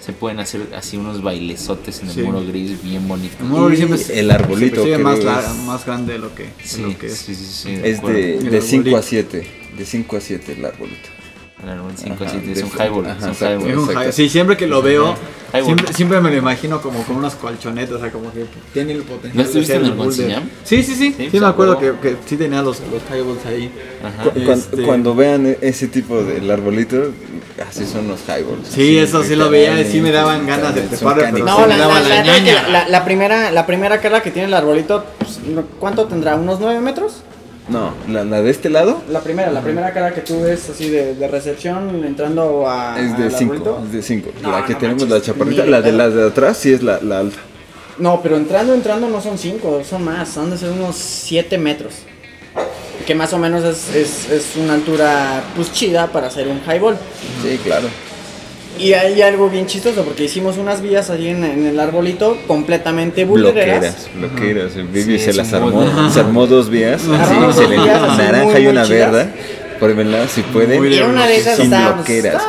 Se 0.00 0.12
pueden 0.12 0.38
hacer 0.38 0.60
así 0.76 0.98
unos 0.98 1.22
bailesotes 1.22 2.00
en 2.02 2.08
el 2.10 2.14
Sí. 2.14 2.20
muro 2.22 2.44
gris 2.46 2.82
bien 2.82 3.08
bonitos. 3.08 3.40
El 3.40 3.46
muro 3.46 3.72
Y 3.72 3.76
siempre 3.76 3.98
es- 3.98 4.10
el 4.10 4.30
arbolito, 4.30 4.84
que 4.84 4.98
más, 4.98 5.18
es- 5.18 5.24
la- 5.24 5.54
más 5.64 5.86
grande 5.86 6.12
de 6.12 6.18
lo 6.18 6.34
que, 6.34 6.42
de 6.44 6.50
Sí, 6.62 6.82
lo 6.82 6.98
que 6.98 7.06
es. 7.06 7.14
sí, 7.14 7.34
sí, 7.34 7.44
sí, 7.46 7.70
Es 7.82 8.02
de, 8.02 8.36
El 8.36 8.50
de 8.50 8.60
5 8.60 8.96
a 8.96 8.98
arbolito. 8.98 9.02
7, 9.02 9.46
de 9.78 9.84
5 9.86 10.16
a 10.18 10.20
7 10.20 10.52
el 10.58 10.64
arbolito. 10.66 11.08
El 11.64 11.70
árbol 11.70 11.92
5, 11.96 12.24
Ajá, 12.24 12.30
sí, 12.32 12.52
es 12.52 12.62
un 12.62 12.70
highball. 12.70 13.06
ajá, 13.06 13.16
es 13.18 13.24
un 13.24 13.30
exacto. 13.30 13.46
highball. 13.54 13.70
Es 13.70 13.76
un 13.76 13.82
Exacto. 13.84 14.00
high- 14.00 14.12
Sí, 14.12 14.28
siempre 14.28 14.56
que 14.56 14.66
lo 14.66 14.82
veo, 14.82 15.14
siempre, 15.64 15.92
siempre 15.94 16.20
me 16.20 16.30
lo 16.30 16.36
imagino 16.36 16.82
como 16.82 17.02
con 17.04 17.16
unas 17.16 17.34
colchonetas, 17.36 17.94
o 17.96 17.98
sea, 18.00 18.10
como 18.12 18.30
que 18.32 18.44
tiene 18.74 18.92
el 18.92 19.02
potencial. 19.02 19.36
¿No 19.36 19.42
estuviste 19.42 19.72
de 19.72 19.78
ser 19.78 19.86
en 19.86 19.92
el 19.92 19.96
Monsignam? 19.96 20.42
Sí, 20.64 20.82
sí, 20.82 20.94
sí. 20.94 21.14
Sí, 21.16 21.28
Sí, 21.30 21.40
me 21.40 21.46
acuerdo 21.46 21.78
que, 21.78 22.16
sí 22.26 22.36
tenía 22.36 22.60
los, 22.62 22.80
los 22.80 23.02
highballs 23.10 23.46
ahí. 23.46 23.70
Ajá. 24.04 24.30
Cu- 24.30 24.38
Este- 24.50 24.82
Cuando 24.82 25.14
vean 25.14 25.46
e- 25.46 25.58
ese 25.62 25.88
tipo 25.88 26.22
del 26.22 26.50
arbolito, 26.50 27.12
así 27.68 27.86
son 27.86 28.08
los 28.08 28.20
highballs. 28.28 28.68
Sí, 28.68 28.98
así, 28.98 28.98
eso 28.98 29.22
sí 29.24 29.36
lo 29.36 29.48
veía 29.48 29.80
y 29.80 29.90
sí 29.90 30.00
me 30.00 30.10
daban 30.10 30.46
ganas 30.46 30.74
de 30.74 30.82
pero 30.82 31.16
caninos. 31.16 31.46
No, 31.48 31.56
sí 31.56 31.62
la, 31.62 31.66
me 31.68 31.78
daba 31.78 32.00
la- 32.88 33.04
primera, 33.04 33.50
la 33.50 33.64
primera 33.66 34.00
carga 34.00 34.22
que 34.22 34.30
tiene 34.30 34.48
el 34.48 34.54
arbolito, 34.54 35.04
pues, 35.18 35.38
¿cuánto 35.80 36.04
tendrá? 36.06 36.34
¿Unos 36.34 36.60
9 36.60 36.80
metros? 36.80 37.22
No, 37.68 37.94
la, 38.08 38.24
la 38.24 38.42
de 38.42 38.50
este 38.50 38.68
lado 38.68 39.02
La 39.10 39.20
primera, 39.20 39.50
la 39.50 39.62
primera 39.62 39.92
cara 39.94 40.12
que 40.12 40.20
tú 40.20 40.42
ves 40.42 40.68
así 40.68 40.90
de, 40.90 41.14
de 41.14 41.28
recepción 41.28 42.04
entrando 42.04 42.68
a. 42.68 43.00
es 43.00 43.16
de 43.16 43.24
al 43.24 43.32
5. 43.32 43.52
arbolito. 43.54 43.82
Es 43.86 43.92
de 43.92 44.02
5. 44.02 44.30
No, 44.42 44.50
la 44.50 44.66
que 44.66 44.74
no 44.74 44.78
tenemos, 44.78 45.02
manches, 45.02 45.18
la 45.18 45.24
chaparrita, 45.24 45.66
la 45.66 45.80
de 45.80 45.92
las 45.92 46.14
de 46.14 46.26
atrás 46.26 46.58
sí 46.58 46.72
es 46.72 46.82
la, 46.82 47.00
la 47.00 47.20
alta. 47.20 47.38
No, 47.98 48.20
pero 48.22 48.36
entrando, 48.36 48.74
entrando 48.74 49.08
no 49.08 49.20
son 49.20 49.38
5, 49.38 49.82
son 49.88 50.04
más, 50.04 50.36
han 50.36 50.50
de 50.50 50.58
ser 50.58 50.70
unos 50.72 50.96
7 50.96 51.56
metros. 51.58 51.94
Que 53.06 53.14
más 53.14 53.32
o 53.32 53.38
menos 53.38 53.64
es, 53.64 53.94
es, 53.94 54.30
es 54.30 54.56
una 54.56 54.74
altura 54.74 55.42
pues 55.56 55.72
chida 55.72 56.06
para 56.08 56.26
hacer 56.26 56.48
un 56.48 56.60
highball. 56.66 56.96
Sí, 57.42 57.58
claro. 57.62 57.88
Y 58.78 58.92
hay 58.92 59.22
algo 59.22 59.48
bien 59.48 59.66
chistoso 59.66 60.02
porque 60.02 60.24
hicimos 60.24 60.58
unas 60.58 60.82
vías 60.82 61.08
allí 61.08 61.28
en, 61.28 61.44
en 61.44 61.66
el 61.66 61.78
arbolito 61.78 62.36
completamente 62.46 63.24
bullereras. 63.24 64.08
Bloqueras, 64.14 64.74
bloqueras. 64.74 65.04
Sí, 65.04 65.18
se 65.18 65.32
las 65.32 65.52
armó. 65.52 66.10
Se 66.10 66.20
armó 66.20 66.46
dos 66.46 66.68
vías. 66.68 67.02
Así, 67.06 67.34
dos 67.40 67.54
se 67.54 67.68
le 67.68 67.78
vías 67.78 68.02
así 68.02 68.18
naranja 68.18 68.44
muy, 68.46 68.62
y 68.62 68.66
una 68.66 68.84
verde. 68.84 69.28
Pruébenla 69.78 70.26
si 70.28 70.42
pueden. 70.42 70.92
Y 70.92 71.00
una 71.00 71.26
de 71.26 71.36
esas 71.36 71.56
Sin 71.56 71.70
bloqueras, 71.70 72.42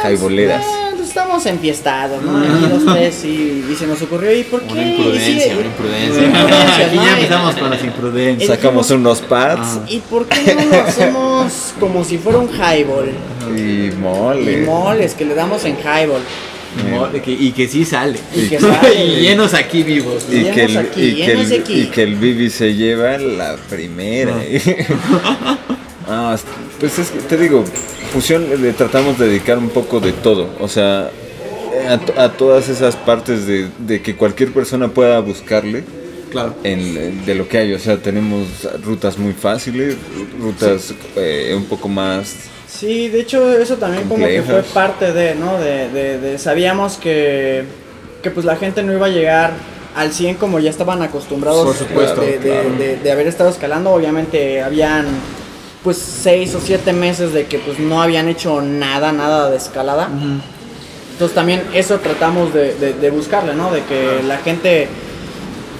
estamos 1.15 1.45
enfiestados, 1.45 2.21
¿no? 2.21 2.37
Aquí 2.39 2.67
los 2.69 2.93
tres 2.93 3.23
y, 3.23 3.63
y 3.71 3.75
se 3.79 3.87
nos 3.87 4.01
ocurrió, 4.01 4.35
¿y 4.37 4.43
por 4.43 4.61
qué? 4.63 4.73
Una 4.73 4.83
Y 4.83 4.89
imprudencia, 4.95 5.43
sí, 5.43 5.49
una 5.53 5.61
y- 5.61 5.65
imprudencia. 5.65 6.23
imprudencias, 6.25 6.87
Aquí 6.87 6.95
¿no? 6.97 7.03
ya 7.05 7.09
Y- 7.09 7.13
empezamos 7.13 7.55
con 7.55 7.69
las 7.69 7.83
imprudencias. 7.85 8.49
Sacamos 8.49 8.91
unos 8.91 9.21
pads 9.21 9.79
¿Y 9.87 9.99
por 9.99 10.25
qué 10.27 10.53
no 10.55 10.65
lo 10.65 10.81
hacemos 10.83 11.73
como 11.79 12.03
si 12.03 12.17
fuera 12.17 12.39
un 12.39 12.49
highball? 12.49 13.11
y 13.55 13.59
Y 13.87 13.91
mole. 13.97 14.57
moles 14.65 15.13
que 15.13 15.23
le 15.23 15.35
damos 15.35 15.63
en 15.63 15.77
highball. 15.77 16.21
Mo- 16.91 17.09
que- 17.23 17.31
y 17.31 17.53
que 17.53 17.69
sí 17.69 17.85
sale. 17.85 18.19
Y 18.35 18.49
que 18.49 18.59
sale. 18.59 19.05
y 19.05 19.21
llenos 19.21 19.53
aquí 19.53 19.83
vivos. 19.83 20.25
Y 20.29 20.43
que, 20.43 20.65
el, 20.65 20.67
Llenos 20.73 20.83
aquí, 20.91 21.01
y, 21.01 21.15
que 21.15 21.31
el, 21.31 21.53
aquí. 21.61 21.73
y 21.79 21.85
que 21.85 22.03
el 22.03 22.15
Bibi 22.15 22.49
se 22.49 22.73
lleva 22.75 23.17
la 23.17 23.55
primera. 23.69 24.35
Ah, 26.09 26.33
es- 26.35 26.43
pues 26.77 26.99
es 26.99 27.09
que 27.09 27.19
te 27.19 27.37
digo, 27.37 27.63
fusión 28.05 28.45
le 28.61 28.73
tratamos 28.73 29.17
de 29.19 29.27
dedicar 29.27 29.57
un 29.57 29.69
poco 29.69 29.99
de 29.99 30.11
todo. 30.13 30.49
O 30.59 30.67
sea, 30.67 31.09
a, 31.89 31.97
to- 31.97 32.19
a 32.19 32.29
todas 32.31 32.69
esas 32.69 32.95
partes 32.95 33.45
de, 33.45 33.67
de 33.79 34.01
que 34.01 34.15
cualquier 34.15 34.51
persona 34.51 34.87
pueda 34.87 35.19
buscarle 35.19 35.83
Claro. 36.31 36.53
en, 36.63 37.25
de 37.25 37.35
lo 37.35 37.47
que 37.47 37.57
hay. 37.59 37.73
O 37.73 37.79
sea, 37.79 37.97
tenemos 37.97 38.47
rutas 38.83 39.17
muy 39.17 39.33
fáciles, 39.33 39.95
rutas 40.39 40.93
eh, 41.15 41.53
un 41.55 41.65
poco 41.65 41.87
más 41.87 42.35
Sí, 42.67 43.07
de 43.07 43.21
hecho 43.21 43.57
eso 43.57 43.77
también 43.77 44.03
como 44.09 44.25
que 44.27 44.41
fue 44.41 44.61
parte 44.63 45.13
de, 45.13 45.35
¿no? 45.35 45.57
De, 45.59 45.87
de- 45.89 46.19
de- 46.19 46.37
sabíamos 46.37 46.97
que, 46.97 47.63
que 48.21 48.31
pues 48.31 48.45
la 48.45 48.57
gente 48.57 48.83
no 48.83 48.91
iba 48.91 49.05
a 49.05 49.09
llegar 49.09 49.53
al 49.95 50.11
100 50.11 50.35
como 50.35 50.59
ya 50.59 50.71
estaban 50.71 51.01
acostumbrados 51.01 51.65
Por 51.67 51.75
supuesto, 51.75 52.19
de, 52.19 52.33
de- 52.33 52.49
claro. 52.49 52.69
de- 52.77 52.97
de 52.97 53.11
haber 53.11 53.27
estado 53.27 53.49
escalando. 53.49 53.91
Obviamente 53.91 54.61
habían 54.61 55.05
pues 55.85 55.97
6 55.97 56.55
o 56.55 56.59
7 56.59 56.91
meses 56.91 57.31
de 57.31 57.45
que 57.45 57.59
pues 57.59 57.79
no 57.79 58.01
habían 58.01 58.27
hecho 58.27 58.59
nada, 58.61 59.13
nada 59.13 59.49
de 59.49 59.55
escalada. 59.55 60.09
Entonces 61.13 61.33
también 61.33 61.61
eso 61.73 61.99
tratamos 61.99 62.53
de, 62.53 62.73
de- 62.75 62.93
de 62.93 63.09
buscarle, 63.11 63.53
¿no? 63.55 63.71
De 63.71 63.83
que 63.83 64.21
la 64.27 64.37
gente 64.39 64.89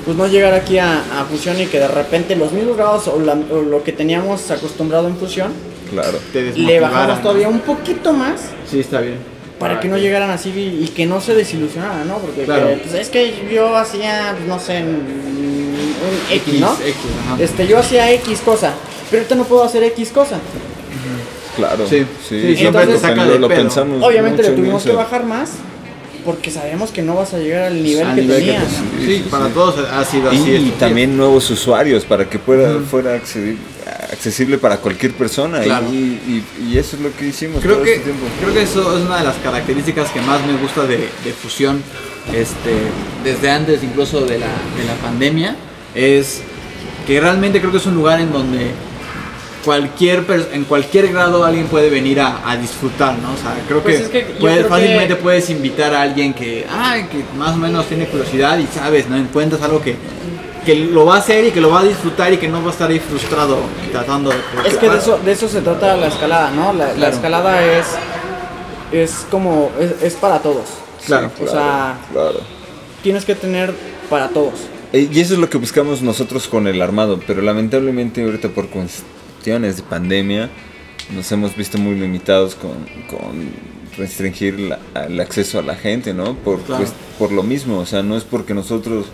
pues 0.05 0.15
no 0.15 0.27
llegara 0.27 0.57
aquí 0.57 0.77
a, 0.77 0.99
a 1.19 1.25
fusión 1.25 1.59
y 1.59 1.65
que 1.65 1.79
de 1.79 1.87
repente 1.89 2.35
los 2.37 2.51
mismos 2.53 2.77
grados 2.77 3.07
o, 3.09 3.19
la- 3.19 3.33
o 3.51 3.61
lo 3.63 3.83
que 3.83 3.91
teníamos 3.91 4.49
acostumbrado 4.51 5.07
en 5.07 5.17
fusión 5.17 5.51
claro. 5.89 6.19
Te 6.31 6.51
le 6.53 6.79
bajamos 6.79 7.17
¿no? 7.17 7.21
todavía 7.23 7.49
un 7.49 7.59
poquito 7.59 8.13
más 8.13 8.41
Sí, 8.69 8.79
está 8.79 9.01
bien. 9.01 9.17
para 9.59 9.79
que 9.79 9.87
no 9.87 9.97
llegaran 9.97 10.29
así 10.29 10.49
y, 10.51 10.83
y 10.85 10.87
que 10.89 11.05
no 11.07 11.19
se 11.19 11.33
desilusionaran, 11.33 12.07
¿no? 12.07 12.19
Porque 12.19 12.43
Claro. 12.43 12.67
que, 12.67 12.75
pues, 12.77 12.93
es 12.93 13.09
que 13.09 13.33
yo 13.51 13.75
hacía, 13.75 14.33
pues, 14.37 14.47
no 14.47 14.59
sé, 14.59 14.83
un 14.83 16.31
X, 16.31 16.59
¿no? 16.59 16.71
X, 16.73 16.95
ajá. 17.25 17.41
Este, 17.43 17.65
yo 17.67 17.79
hacía 17.79 18.11
X 18.11 18.39
cosa, 18.45 18.73
pero 19.09 19.21
ahorita 19.21 19.35
no 19.35 19.43
puedo 19.45 19.63
hacer 19.63 19.83
X 19.83 20.09
cosa. 20.09 20.39
Claro. 21.55 21.87
Sí, 21.87 22.05
sí, 22.27 22.55
siempre 22.57 22.85
te 22.85 22.93
lo- 22.93 22.99
saca 22.99 23.25
lo, 23.25 23.47
pensamos. 23.47 24.03
Obviamente 24.03 24.43
le 24.43 24.49
tuvimos 24.51 24.83
que 24.83 24.91
bajar 24.91 25.25
más 25.25 25.51
porque 26.25 26.49
sabemos 26.49 26.89
que 26.91 27.01
no 27.03 27.15
vas 27.15 27.33
a 27.35 27.37
llegar 27.37 27.65
al 27.65 27.81
nivel 27.83 28.05
Al 28.07 28.15
que 28.15 28.21
nivel 28.21 28.37
tenías. 28.39 28.63
Sí, 28.67 29.05
sí, 29.05 29.17
sí, 29.17 29.25
para 29.29 29.45
sí. 29.47 29.51
todos 29.53 29.75
ha 29.89 30.03
sido 30.03 30.29
así. 30.31 30.49
Y, 30.49 30.55
estos 30.55 30.79
también 30.79 31.15
nuevos 31.15 31.49
usuarios 31.51 32.03
para 32.03 32.27
que 32.27 32.39
pueda, 32.39 32.79
fuera 32.81 33.13
accesible 34.11 34.57
para 34.57 34.77
cualquier 34.77 35.13
persona. 35.13 35.61
y- 35.61 35.65
Claro. 35.65 35.85
Y, 35.91 35.95
y- 35.95 36.45
y 36.71 36.77
eso 36.77 36.95
es 36.97 37.01
lo 37.03 37.15
que 37.15 37.27
hicimos 37.27 37.61
Creo 37.61 37.75
todo 37.75 37.83
que, 37.85 37.91
este 37.93 38.03
tiempo. 38.05 38.25
creo 38.41 38.53
que 38.53 38.61
eso 38.63 38.97
es 38.97 39.05
una 39.05 39.17
de 39.19 39.23
las 39.23 39.35
características 39.35 40.09
que 40.09 40.21
más 40.21 40.45
me 40.45 40.57
gusta 40.57 40.83
de, 40.87 40.97
de 40.97 41.33
Fusión, 41.41 41.81
este, 42.33 42.71
desde 43.23 43.49
antes 43.51 43.83
incluso 43.83 44.21
de 44.21 44.39
la, 44.39 44.47
de 44.47 44.83
la 44.87 44.95
pandemia, 45.01 45.55
es 45.93 46.41
que 47.05 47.21
realmente 47.21 47.59
creo 47.59 47.71
que 47.71 47.77
es 47.77 47.85
un 47.85 47.93
lugar 47.95 48.19
en 48.19 48.31
donde 48.33 48.71
cualquier 49.65 50.23
en 50.53 50.63
cualquier 50.65 51.11
grado 51.11 51.43
alguien 51.43 51.65
puede 51.67 51.89
venir 51.89 52.21
a, 52.21 52.49
a 52.49 52.55
disfrutar, 52.55 53.17
¿no? 53.17 53.33
O 53.33 53.37
sea, 53.37 53.53
creo 53.67 53.81
Pues 53.81 53.97
que, 53.97 54.03
es 54.03 54.09
que 54.09 54.33
yo 54.35 54.39
puedes- 54.39 54.57
creo 54.59 54.63
que- 54.67 54.69
fácilmente 54.75 55.15
puedes 55.17 55.49
invitar 55.49 55.93
a 55.93 56.01
alguien 56.03 56.33
que, 56.33 56.65
ay, 56.71 57.05
que 57.11 57.23
más 57.37 57.53
o 57.55 57.57
menos 57.57 57.85
tiene 57.87 58.05
curiosidad 58.07 58.57
y 58.59 58.67
sabes, 58.67 59.09
¿no? 59.09 59.17
Encuentras 59.17 59.61
algo 59.63 59.81
que, 59.81 59.95
que 60.65 60.75
lo 60.75 61.05
va 61.05 61.15
a 61.15 61.19
hacer 61.19 61.45
y 61.45 61.51
que 61.51 61.59
lo 61.61 61.69
va 61.71 61.81
a 61.81 61.83
disfrutar 61.83 62.31
y 62.31 62.37
que 62.37 62.47
no 62.47 62.61
va 62.61 62.69
a 62.69 62.71
estar 62.71 62.89
ahí 62.89 62.99
frustrado 62.99 63.57
tratando 63.91 64.29
de... 64.29 64.37
Es 64.67 64.77
que 64.77 64.89
de 64.89 64.97
eso, 64.97 65.19
de 65.25 65.31
eso 65.31 65.47
se 65.49 65.61
trata 65.61 65.95
la 65.97 66.07
escalada, 66.07 66.51
¿no? 66.51 66.71
La, 66.73 67.09
escalada 67.09 67.63
es, 67.65 67.85
es 68.91 69.25
como, 69.29 69.71
es, 69.79 70.01
es 70.03 70.13
para 70.13 70.39
todos. 70.39 70.65
Claro. 71.05 71.31
O 71.43 71.47
sea, 71.47 71.97
Claro. 72.11 72.39
tienes 73.03 73.25
que 73.25 73.35
tener 73.35 73.73
para 74.09 74.29
todos. 74.29 74.53
Eh, 74.93 75.09
Y 75.11 75.19
eso 75.19 75.33
es 75.33 75.39
lo 75.39 75.49
que 75.49 75.57
buscamos 75.57 76.01
nosotros 76.01 76.47
con 76.47 76.67
el 76.67 76.81
armado, 76.81 77.19
pero 77.27 77.41
lamentablemente 77.41 78.23
ahorita 78.23 78.49
por 78.49 78.67
cuestiones 79.45 79.77
de 79.77 79.83
pandemia 79.83 80.49
nos 81.13 81.31
hemos 81.31 81.55
visto 81.55 81.77
muy 81.77 81.93
limitados 81.99 82.55
con, 82.55 82.71
con 83.07 83.51
restringir 83.95 84.59
la- 84.59 84.79
el 85.07 85.19
acceso 85.19 85.59
a 85.59 85.61
la 85.61 85.75
gente, 85.75 86.15
¿no? 86.15 86.33
Por, 86.35 86.61
Claro. 86.63 86.81
pues, 86.83 86.93
por 87.19 87.31
lo 87.31 87.43
mismo, 87.43 87.77
o 87.77 87.85
sea, 87.85 88.01
no 88.01 88.17
es 88.17 88.23
porque 88.23 88.55
nosotros 88.55 89.05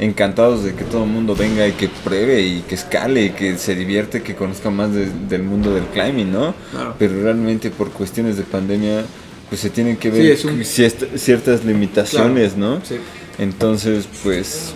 encantados 0.00 0.64
de 0.64 0.74
que 0.74 0.84
todo 0.84 1.04
el 1.04 1.10
mundo 1.10 1.36
venga 1.36 1.68
y 1.68 1.72
que 1.72 1.88
pruebe 2.02 2.40
y 2.40 2.62
que 2.62 2.76
escale 2.76 3.26
y 3.26 3.30
que 3.30 3.58
se 3.58 3.74
divierte, 3.74 4.22
que 4.22 4.34
conozca 4.34 4.70
más 4.70 4.90
de- 4.94 5.10
del 5.28 5.42
mundo 5.42 5.74
del 5.74 5.84
climbing, 5.84 6.32
¿no? 6.32 6.54
Claro. 6.72 6.96
Pero 6.98 7.22
realmente 7.22 7.70
por 7.70 7.90
cuestiones 7.90 8.38
de 8.38 8.44
pandemia 8.44 9.04
pues 9.50 9.60
se 9.60 9.68
tienen 9.68 9.98
que 9.98 10.08
ver 10.10 10.38
un- 10.46 10.64
ciertas 10.64 11.62
limitaciones, 11.62 12.56
¿no? 12.56 12.80
Sí. 12.82 12.96
Entonces, 13.38 14.08
pues 14.24 14.72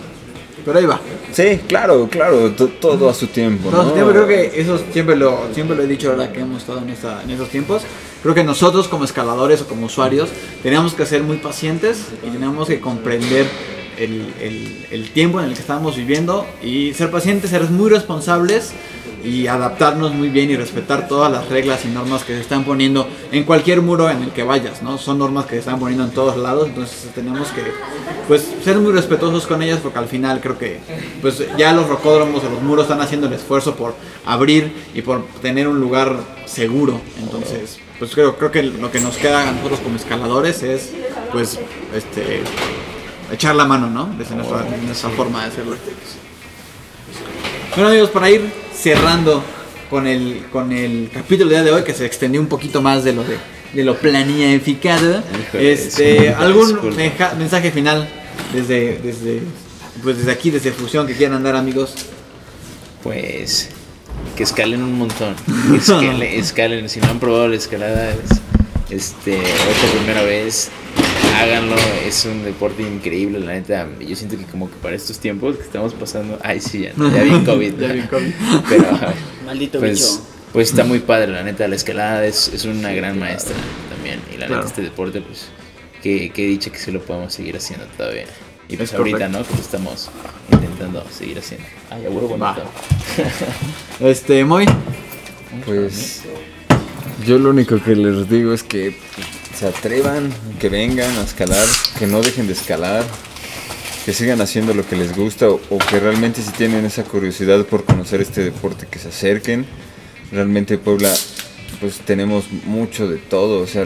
Pero 0.65 0.79
ahí 0.79 0.85
va. 0.85 0.99
Sí, 1.31 1.59
claro, 1.67 2.07
claro, 2.09 2.51
to- 2.51 2.67
todo 2.67 3.09
a 3.09 3.13
su 3.13 3.27
tiempo. 3.27 3.69
Todo 3.69 3.83
¿no? 3.83 3.89
su 3.89 3.93
tiempo, 3.95 4.11
creo 4.11 4.27
que 4.27 4.51
eso 4.61 4.79
siempre 4.91 5.15
lo, 5.15 5.47
siempre 5.53 5.75
lo 5.75 5.83
he 5.83 5.87
dicho 5.87 6.09
ahora 6.11 6.31
que 6.31 6.41
hemos 6.41 6.61
estado 6.61 6.79
en, 6.79 6.89
esta, 6.89 7.21
en 7.23 7.29
estos 7.31 7.49
tiempos. 7.49 7.83
Creo 8.21 8.35
que 8.35 8.43
nosotros 8.43 8.87
como 8.87 9.05
escaladores 9.05 9.61
o 9.61 9.67
como 9.67 9.85
usuarios 9.85 10.29
tenemos 10.63 10.93
que 10.93 11.05
ser 11.05 11.23
muy 11.23 11.37
pacientes 11.37 12.05
y 12.25 12.29
tenemos 12.29 12.67
que 12.67 12.79
comprender 12.79 13.45
el, 13.97 14.33
el- 14.41 14.85
el 14.91 15.09
tiempo 15.11 15.39
en 15.39 15.45
el 15.47 15.53
que 15.53 15.59
estamos 15.61 15.95
viviendo 15.95 16.45
y 16.63 16.93
ser 16.93 17.11
pacientes, 17.11 17.49
ser 17.49 17.63
muy 17.69 17.89
responsables 17.89 18.71
y 19.23 19.47
adaptarnos 19.47 20.13
muy 20.13 20.29
bien 20.29 20.49
y 20.49 20.55
respetar 20.55 21.07
todas 21.07 21.31
las 21.31 21.49
reglas 21.49 21.85
y 21.85 21.89
normas 21.89 22.23
que 22.23 22.33
se 22.33 22.41
están 22.41 22.63
poniendo 22.63 23.07
en 23.31 23.43
cualquier 23.43 23.81
muro 23.81 24.09
en 24.09 24.23
el 24.23 24.31
que 24.31 24.43
vayas, 24.43 24.81
¿no? 24.81 24.97
Son 24.97 25.19
normas 25.19 25.45
que 25.45 25.51
se 25.51 25.59
están 25.59 25.79
poniendo 25.79 26.03
en 26.03 26.11
todos 26.11 26.37
lados, 26.37 26.67
entonces 26.67 27.09
tenemos 27.13 27.49
que 27.49 27.63
pues 28.27 28.47
ser 28.63 28.77
muy 28.77 28.91
respetuosos 28.91 29.47
con 29.47 29.61
ellas 29.61 29.79
porque 29.81 29.99
al 29.99 30.07
final 30.07 30.39
creo 30.39 30.57
que 30.57 30.79
pues 31.21 31.43
ya 31.57 31.73
los 31.73 31.87
rocódromos 31.87 32.43
o 32.43 32.49
los 32.49 32.61
muros 32.61 32.85
están 32.85 33.01
haciendo 33.01 33.27
el 33.27 33.33
esfuerzo 33.33 33.75
por 33.75 33.95
abrir 34.25 34.71
y 34.93 35.01
por 35.01 35.25
tener 35.41 35.67
un 35.67 35.79
lugar 35.79 36.17
seguro, 36.45 37.01
entonces 37.19 37.79
pues 37.97 38.11
creo, 38.13 38.37
creo 38.37 38.51
que 38.51 38.63
lo 38.63 38.91
que 38.91 39.01
nos 39.01 39.17
queda 39.17 39.47
a 39.47 39.51
nosotros 39.51 39.81
como 39.81 39.97
escaladores 39.97 40.63
es 40.63 40.91
pues 41.31 41.59
este 41.93 42.41
echar 43.31 43.55
la 43.55 43.65
mano, 43.65 43.89
¿no? 43.89 44.09
Desde 44.17 44.35
nuestra, 44.35 44.65
nuestra 44.85 45.09
forma 45.11 45.41
de 45.41 45.47
hacerlo. 45.49 45.75
Bueno 47.75 47.89
amigos, 47.89 48.09
para 48.09 48.29
ir 48.29 48.68
cerrando 48.79 49.43
con 49.89 50.07
el, 50.07 50.43
con 50.51 50.71
el 50.71 51.09
capítulo 51.13 51.49
del 51.49 51.63
día 51.63 51.63
de 51.63 51.71
hoy, 51.71 51.83
que 51.83 51.93
se 51.93 52.05
extendió 52.05 52.39
un 52.39 52.47
poquito 52.47 52.81
más 52.81 53.03
de 53.03 53.13
lo, 53.13 53.23
de, 53.23 53.37
de 53.73 53.83
lo 53.83 53.95
planificado, 53.97 55.21
Híjole, 55.47 55.71
este, 55.73 56.29
¿algún 56.33 56.95
meja- 56.95 57.33
mensaje 57.37 57.71
final 57.71 58.07
desde, 58.53 58.99
desde, 58.99 59.41
pues 60.03 60.17
desde 60.19 60.31
aquí, 60.31 60.51
desde 60.51 60.71
Fusión, 60.71 61.07
que 61.07 61.13
quieran 61.15 61.43
dar 61.43 61.55
amigos? 61.55 61.93
Pues 63.03 63.69
que 64.35 64.43
escalen 64.43 64.83
un 64.83 64.97
montón. 64.97 65.35
Escalen, 65.75 66.21
escalen. 66.21 66.89
Si 66.89 66.99
no 66.99 67.07
han 67.09 67.19
probado 67.19 67.47
la 67.47 67.55
escalada, 67.55 68.11
es 68.11 68.17
Este, 68.89 69.37
otra 69.37 69.91
primera 69.97 70.23
vez, 70.23 70.69
háganlo, 71.39 71.75
es 72.05 72.25
un 72.25 72.43
deporte 72.43 72.83
increíble, 72.83 73.39
la 73.39 73.53
neta. 73.53 73.87
Yo 73.99 74.15
siento 74.15 74.37
que 74.37 74.43
como 74.45 74.69
que 74.69 74.75
para 74.77 74.95
estos 74.95 75.19
tiempos 75.19 75.55
que 75.57 75.63
estamos 75.63 75.93
pasando, 75.93 76.37
ay 76.43 76.59
sí, 76.59 76.81
ya, 76.81 76.93
ya 77.13 77.23
vi 77.23 77.43
COVID, 77.45 77.73
Ya 77.79 77.93
vi 77.93 78.01
COVID. 78.01 78.33
pero 78.69 78.85
Maldito 79.45 79.79
pues, 79.79 79.99
bicho. 79.99 80.21
pues 80.53 80.69
está 80.69 80.83
muy 80.83 80.99
padre, 80.99 81.31
la 81.31 81.43
neta, 81.43 81.67
la 81.67 81.75
escalada 81.75 82.25
es, 82.25 82.49
es 82.53 82.65
una 82.65 82.91
gran 82.91 83.17
maestra 83.19 83.55
también. 83.89 84.19
Y 84.33 84.37
la 84.37 84.47
Claro. 84.47 84.63
neta, 84.63 84.67
este 84.69 84.81
deporte, 84.83 85.21
pues, 85.21 85.47
que, 86.03 86.29
que 86.31 86.45
dicha 86.47 86.71
que 86.71 86.79
sí 86.79 86.91
lo 86.91 87.01
podemos 87.01 87.33
seguir 87.33 87.55
haciendo 87.57 87.85
todavía. 87.97 88.25
Y 88.67 88.77
pues 88.77 88.89
Es 88.91 88.95
ahorita. 88.99 89.27
¿no? 89.29 89.43
Que 89.43 89.53
lo 89.55 89.59
estamos 89.61 90.09
intentando 90.51 91.03
seguir 91.09 91.39
haciendo. 91.39 91.65
Ay, 91.89 92.05
a 92.05 92.09
huevo, 92.09 92.27
bonito. 92.37 92.63
Este, 93.99 94.45
muy. 94.45 94.65
Pues 95.65 96.21
yo 97.25 97.37
lo 97.39 97.49
único 97.49 97.81
que 97.83 97.95
les 97.95 98.29
digo 98.29 98.53
es 98.53 98.61
que 98.63 98.95
se 99.59 99.67
atrevan, 99.67 100.31
que 100.57 100.69
vengan 100.69 101.17
a 101.17 101.23
escalar, 101.23 101.67
que 101.97 102.07
no 102.07 102.21
dejen 102.21 102.47
de 102.47 102.53
escalar, 102.53 103.03
que 104.05 104.13
sigan 104.13 104.39
haciendo 104.39 104.73
lo 104.73 104.87
que 104.87 104.95
les 104.95 105.13
gusta 105.13 105.49
o, 105.49 105.59
o 105.69 105.77
que 105.79 105.99
realmente 105.99 106.41
si 106.41 106.51
tienen 106.51 106.85
esa 106.85 107.03
curiosidad 107.03 107.65
por 107.65 107.83
conocer 107.83 108.21
este 108.21 108.41
deporte 108.41 108.87
que 108.89 108.99
se 108.99 109.09
acerquen. 109.09 109.65
Realmente 110.31 110.77
Puebla 110.77 111.13
pues 111.81 111.99
tenemos 111.99 112.45
mucho 112.67 113.09
de 113.09 113.17
todo, 113.17 113.61
o 113.61 113.67
sea, 113.67 113.85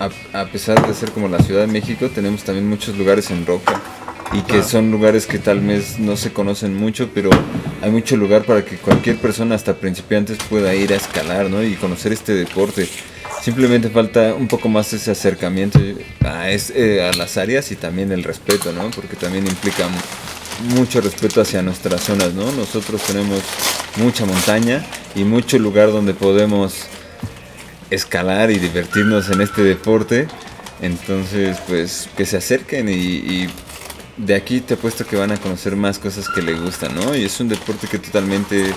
a, 0.00 0.40
a 0.40 0.46
pesar 0.46 0.86
de 0.86 0.94
ser 0.94 1.10
como 1.10 1.28
la 1.28 1.40
Ciudad 1.40 1.60
de 1.60 1.66
México, 1.66 2.08
tenemos 2.08 2.44
también 2.44 2.66
muchos 2.66 2.96
lugares 2.96 3.30
en 3.30 3.44
roca 3.44 3.82
y 4.32 4.40
que 4.42 4.62
son 4.62 4.90
lugares 4.90 5.26
que 5.26 5.38
tal 5.38 5.60
vez 5.60 5.98
no 5.98 6.16
se 6.16 6.32
conocen 6.32 6.74
mucho, 6.74 7.10
pero 7.12 7.28
hay 7.82 7.90
mucho 7.90 8.16
lugar 8.16 8.44
para 8.44 8.64
que 8.64 8.76
cualquier 8.78 9.18
persona, 9.18 9.56
hasta 9.56 9.74
principiantes, 9.74 10.38
pueda 10.48 10.74
ir 10.74 10.94
a 10.94 10.96
escalar, 10.96 11.50
¿no? 11.50 11.62
Y 11.62 11.74
conocer 11.74 12.12
este 12.14 12.32
deporte. 12.32 12.88
Simplemente 13.46 13.90
falta 13.90 14.34
un 14.34 14.48
poco 14.48 14.68
más 14.68 14.92
ese 14.92 15.12
acercamiento 15.12 15.78
eh, 15.78 17.08
a 17.08 17.16
las 17.16 17.36
áreas 17.36 17.70
y 17.70 17.76
también 17.76 18.10
el 18.10 18.24
respeto, 18.24 18.72
¿no? 18.72 18.90
Porque 18.90 19.14
también 19.14 19.46
implica 19.46 19.86
mu- 19.86 20.74
mucho 20.74 21.00
respeto 21.00 21.40
hacia 21.40 21.62
nuestras 21.62 22.00
zonas, 22.00 22.34
¿no? 22.34 22.50
Nosotros 22.50 23.00
tenemos 23.02 23.38
mucha 23.98 24.24
montaña 24.26 24.84
y 25.14 25.22
mucho 25.22 25.60
lugar 25.60 25.92
donde 25.92 26.12
podemos 26.12 26.74
escalar 27.88 28.50
y 28.50 28.58
divertirnos 28.58 29.30
en 29.30 29.40
este 29.40 29.62
deporte. 29.62 30.26
Entonces, 30.82 31.56
pues 31.68 32.08
que 32.16 32.26
se 32.26 32.38
acerquen 32.38 32.88
y, 32.88 32.94
y 32.94 33.48
de 34.16 34.34
aquí 34.34 34.58
te 34.60 34.74
apuesto 34.74 35.06
que 35.06 35.14
van 35.14 35.30
a 35.30 35.36
conocer 35.36 35.76
más 35.76 36.00
cosas 36.00 36.28
que 36.28 36.42
les 36.42 36.60
gustan, 36.60 36.96
¿no? 36.96 37.14
Y 37.14 37.24
es 37.24 37.38
un 37.38 37.48
deporte 37.48 37.86
que 37.86 38.00
totalmente 38.00 38.74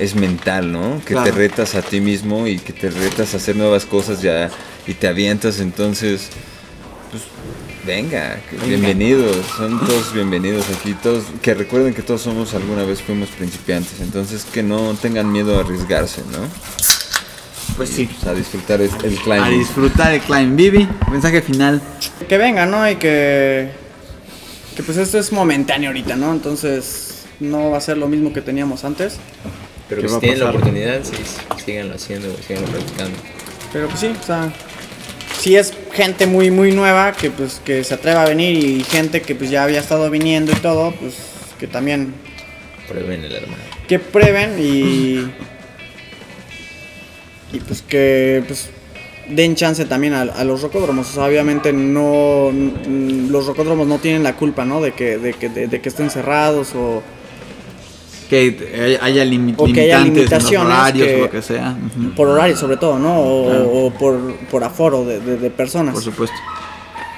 es 0.00 0.14
mental, 0.16 0.72
¿no? 0.72 1.00
Que 1.04 1.14
te 1.14 1.30
retas 1.30 1.74
a 1.74 1.82
ti 1.82 2.00
mismo 2.00 2.46
y 2.46 2.58
que 2.58 2.72
te 2.72 2.90
retas 2.90 3.34
a 3.34 3.36
hacer 3.36 3.54
nuevas 3.54 3.84
cosas 3.86 4.22
ya 4.22 4.50
y 4.86 4.94
te 4.94 5.06
avientas, 5.06 5.60
entonces, 5.60 6.28
pues 7.10 7.22
venga, 7.86 8.40
que 8.48 8.56
bienvenidos, 8.66 9.36
son 9.56 9.78
todos 9.78 10.12
bienvenidos 10.14 10.64
aquí, 10.70 10.94
todos, 10.94 11.24
que 11.42 11.54
recuerden 11.54 11.92
que 11.94 12.02
todos 12.02 12.22
somos 12.22 12.54
alguna 12.54 12.84
vez 12.84 13.02
fuimos 13.02 13.28
principiantes, 13.28 14.00
entonces 14.00 14.44
que 14.52 14.62
no 14.62 14.94
tengan 14.94 15.30
miedo 15.30 15.56
a 15.58 15.60
arriesgarse, 15.60 16.22
¿no? 16.32 16.48
Pues 17.76 17.90
Y, 17.90 17.94
sí. 17.94 18.06
pues, 18.06 18.26
a 18.26 18.34
disfrutar 18.34 18.80
el, 18.80 18.90
el 19.04 19.18
A 19.18 19.22
climbing. 19.22 19.58
disfrutar 19.58 20.12
el 20.14 20.20
climb. 20.20 20.56
Vivi, 20.56 20.88
mensaje 21.10 21.40
final. 21.42 21.80
Que 22.28 22.36
venga, 22.36 22.66
¿no? 22.66 22.88
Y 22.90 22.96
que. 22.96 23.70
Que 24.76 24.82
pues 24.82 24.98
esto 24.98 25.18
es 25.18 25.32
momentáneo 25.32 25.90
ahorita, 25.90 26.16
¿no? 26.16 26.32
Entonces 26.32 27.24
no 27.38 27.70
va 27.70 27.78
a 27.78 27.80
ser 27.80 27.96
lo 27.96 28.08
mismo 28.08 28.32
que 28.32 28.40
teníamos 28.42 28.84
antes. 28.84 29.18
Pero 29.90 30.00
¿Qué 30.02 30.06
que 30.06 30.12
va 30.12 30.18
a 30.18 30.20
si 30.20 30.26
tienen 30.26 30.40
la 30.40 30.50
oportunidad, 30.50 31.00
sí, 31.04 31.16
síganlo 31.64 31.94
haciendo, 31.96 32.34
síganlo 32.46 32.68
practicando. 32.68 33.18
Pero 33.72 33.88
pues 33.88 34.00
sí, 34.00 34.06
o 34.18 34.22
sea. 34.24 34.50
Sí 35.38 35.56
es 35.56 35.72
gente 35.92 36.26
muy, 36.26 36.50
muy 36.50 36.72
nueva 36.72 37.12
que 37.12 37.30
pues 37.30 37.60
que 37.64 37.82
se 37.84 37.94
atreva 37.94 38.22
a 38.24 38.28
venir 38.28 38.56
y 38.62 38.84
gente 38.84 39.20
que 39.22 39.34
pues 39.34 39.50
ya 39.50 39.64
había 39.64 39.80
estado 39.80 40.08
viniendo 40.10 40.52
y 40.52 40.56
todo, 40.56 40.92
pues 40.92 41.14
que 41.58 41.66
también 41.66 42.14
Prueben 42.88 43.24
el 43.24 43.32
hermano. 43.34 43.62
que 43.88 43.98
prueben 43.98 44.56
y 44.58 45.30
y 47.52 47.60
pues 47.60 47.82
que 47.82 48.42
pues 48.46 48.68
den 49.28 49.54
chance 49.56 49.84
también 49.86 50.12
a, 50.14 50.22
a 50.22 50.44
los 50.44 50.60
rocódromos. 50.62 51.08
O 51.10 51.12
sea, 51.14 51.24
obviamente 51.24 51.72
no 51.72 52.50
los 52.52 53.46
rocódromos 53.46 53.86
no 53.86 53.98
tienen 53.98 54.22
la 54.22 54.36
culpa, 54.36 54.64
¿no? 54.64 54.80
De 54.80 54.92
que 54.92 55.18
de 55.18 55.32
que, 55.34 55.48
de, 55.48 55.68
de 55.68 55.80
que 55.80 55.88
estén 55.88 56.10
cerrados 56.10 56.74
o 56.74 57.02
Que 58.30 58.98
haya 59.02 59.24
limi- 59.24 59.54
O 59.56 59.64
que 59.66 59.80
haya 59.82 59.98
limitantes 59.98 59.98
en 59.98 60.04
los 60.04 60.04
limitaciones 60.50 60.66
horarios 60.78 61.06
que- 61.08 61.14
o 61.16 61.18
lo 61.18 61.30
que 61.30 61.42
sea. 61.42 61.76
Ujú. 61.98 62.10
por 62.14 62.28
horario 62.28 62.56
sobre 62.56 62.76
todo, 62.76 62.98
¿no? 62.98 63.18
O, 63.20 63.46
Claro. 63.46 63.70
o 63.70 63.90
por, 63.90 64.36
por 64.50 64.64
aforo 64.64 65.04
de, 65.04 65.18
de- 65.20 65.36
de 65.36 65.50
personas. 65.50 65.92
Por 65.94 66.02
supuesto. 66.02 66.36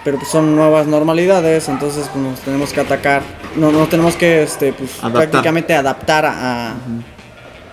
Pero 0.04 0.16
pues 0.18 0.30
son 0.30 0.56
nuevas 0.56 0.86
normalidades, 0.88 1.68
entonces 1.68 2.08
pues, 2.12 2.24
nos 2.24 2.40
tenemos 2.40 2.72
que 2.72 2.80
atacar, 2.80 3.22
no 3.56 3.70
nos 3.70 3.88
tenemos 3.88 4.16
que 4.16 4.42
este 4.42 4.72
pues 4.72 4.98
Adaptar. 5.00 5.28
prácticamente 5.30 5.74
adaptar 5.74 6.24
a, 6.26 6.70
a, 6.70 6.74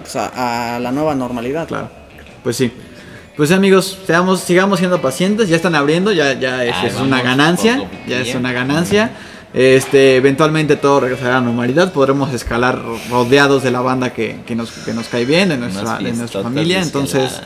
pues, 0.01 0.15
a- 0.15 0.75
a 0.75 0.79
la 0.79 0.91
nueva 0.91 1.15
normalidad. 1.15 1.67
Claro. 1.67 1.89
Pues 2.43 2.55
sí. 2.57 2.71
Pues 3.35 3.51
amigos, 3.53 3.97
seamos, 4.05 4.41
sigamos 4.41 4.79
siendo 4.79 5.01
pacientes, 5.01 5.47
ya 5.47 5.55
están 5.55 5.73
abriendo, 5.73 6.11
ya, 6.11 6.33
ya 6.33 6.65
es, 6.65 6.75
Ay, 6.75 6.87
es 6.87 6.93
vamos, 6.95 7.07
una 7.07 7.21
ganancia, 7.21 7.89
ya 8.05 8.19
es 8.19 8.35
una 8.35 8.51
ganancia. 8.51 9.11
Este, 9.53 10.17
eventualmente 10.17 10.75
todo 10.75 10.99
regresará 10.99 11.37
a 11.37 11.39
la 11.39 11.47
normalidad, 11.47 11.91
podremos 11.91 12.31
escalar 12.33 12.79
rodeados 13.09 13.63
de 13.63 13.71
la 13.71 13.81
banda 13.81 14.13
que, 14.13 14.41
que 14.45 14.55
nos, 14.55 14.69
que 14.69 14.93
nos 14.93 15.07
cae 15.07 15.25
bien, 15.25 15.49
de 15.49 15.57
nuestra, 15.57 15.97
de 15.97 16.13
nuestra 16.13 16.43
familia, 16.43 16.81
entonces, 16.83 17.41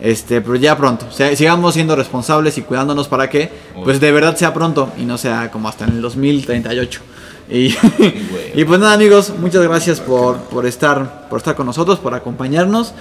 este, 0.00 0.40
pero 0.40 0.56
ya 0.56 0.76
pronto, 0.76 1.06
o 1.06 1.12
sea, 1.12 1.36
sigamos 1.36 1.74
siendo 1.74 1.96
responsables 1.96 2.56
y 2.56 2.62
cuidándonos 2.62 3.08
para 3.08 3.28
que, 3.28 3.50
pues 3.84 4.00
de 4.00 4.10
verdad 4.10 4.36
sea 4.36 4.54
pronto 4.54 4.90
y 4.98 5.04
no 5.04 5.18
sea 5.18 5.50
como 5.50 5.68
hasta 5.68 5.84
en 5.84 5.92
el 5.92 6.00
2038. 6.00 7.02
Y, 7.48 7.74
y 8.54 8.64
pues 8.64 8.80
nada 8.80 8.94
amigos, 8.94 9.32
muchas 9.38 9.62
gracias 9.62 10.00
por, 10.00 10.38
por, 10.44 10.66
estar, 10.66 11.28
por 11.28 11.38
estar 11.38 11.54
con 11.54 11.66
nosotros, 11.66 11.98
por 11.98 12.14
acompañarnos. 12.14 12.94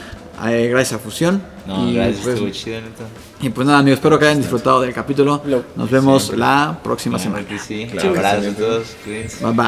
eh, 0.47 0.67
gracias 0.69 0.99
a 0.99 1.03
Fusión. 1.03 1.41
No, 1.65 1.87
y, 1.89 1.93
gracias, 1.95 2.19
pues, 2.23 2.33
estuvo 2.35 2.49
chido, 2.49 2.81
neta. 2.81 3.03
y 3.41 3.49
pues 3.49 3.65
nada 3.65 3.79
amigos, 3.79 3.99
espero 3.99 4.19
que 4.19 4.25
hayan 4.25 4.39
disfrutado 4.41 4.81
del 4.81 4.93
capítulo. 4.93 5.41
Lo- 5.45 5.63
Nos 5.75 5.89
vemos 5.89 6.23
Siempre. 6.23 6.39
la 6.39 6.79
próxima 6.83 7.17
semana. 7.19 7.45
neta, 7.49 7.63
sí. 7.63 7.87
Claro. 7.89 8.09
Abrazos 8.09 8.45
a 8.47 8.55
todos, 8.57 8.87
cuídense. 9.05 9.45
Bye 9.45 9.53
bye. 9.53 9.63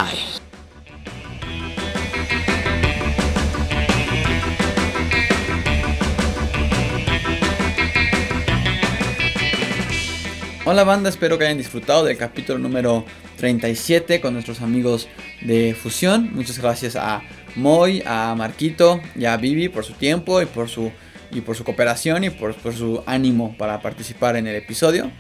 Hola 10.66 10.84
banda, 10.84 11.10
espero 11.10 11.38
que 11.38 11.46
hayan 11.46 11.58
disfrutado 11.60 12.04
del 12.06 12.18
capítulo 12.18 12.58
número 12.58 13.06
37 13.36 14.22
con 14.22 14.34
nuestros 14.34 14.62
amigos 14.62 15.08
de 15.42 15.76
Fusión. 15.76 16.32
Muchas 16.34 16.60
gracias 16.60 16.96
a 16.96 17.22
Moy, 17.56 18.04
a 18.06 18.36
Marquito 18.36 19.02
y 19.16 19.26
a 19.26 19.38
Vivi 19.38 19.70
por 19.70 19.86
su 19.86 19.94
tiempo 19.94 20.42
y 20.42 20.46
por 20.46 20.70
su, 20.70 20.92
y 21.32 21.42
por 21.42 21.56
su 21.56 21.64
cooperación 21.64 22.24
y 22.24 22.30
por, 22.30 22.56
por 22.56 22.74
su 22.74 23.04
ánimo 23.06 23.56
para 23.58 23.82
participar 23.82 24.36
en 24.36 24.48
el 24.48 24.56
episodio. 24.56 25.12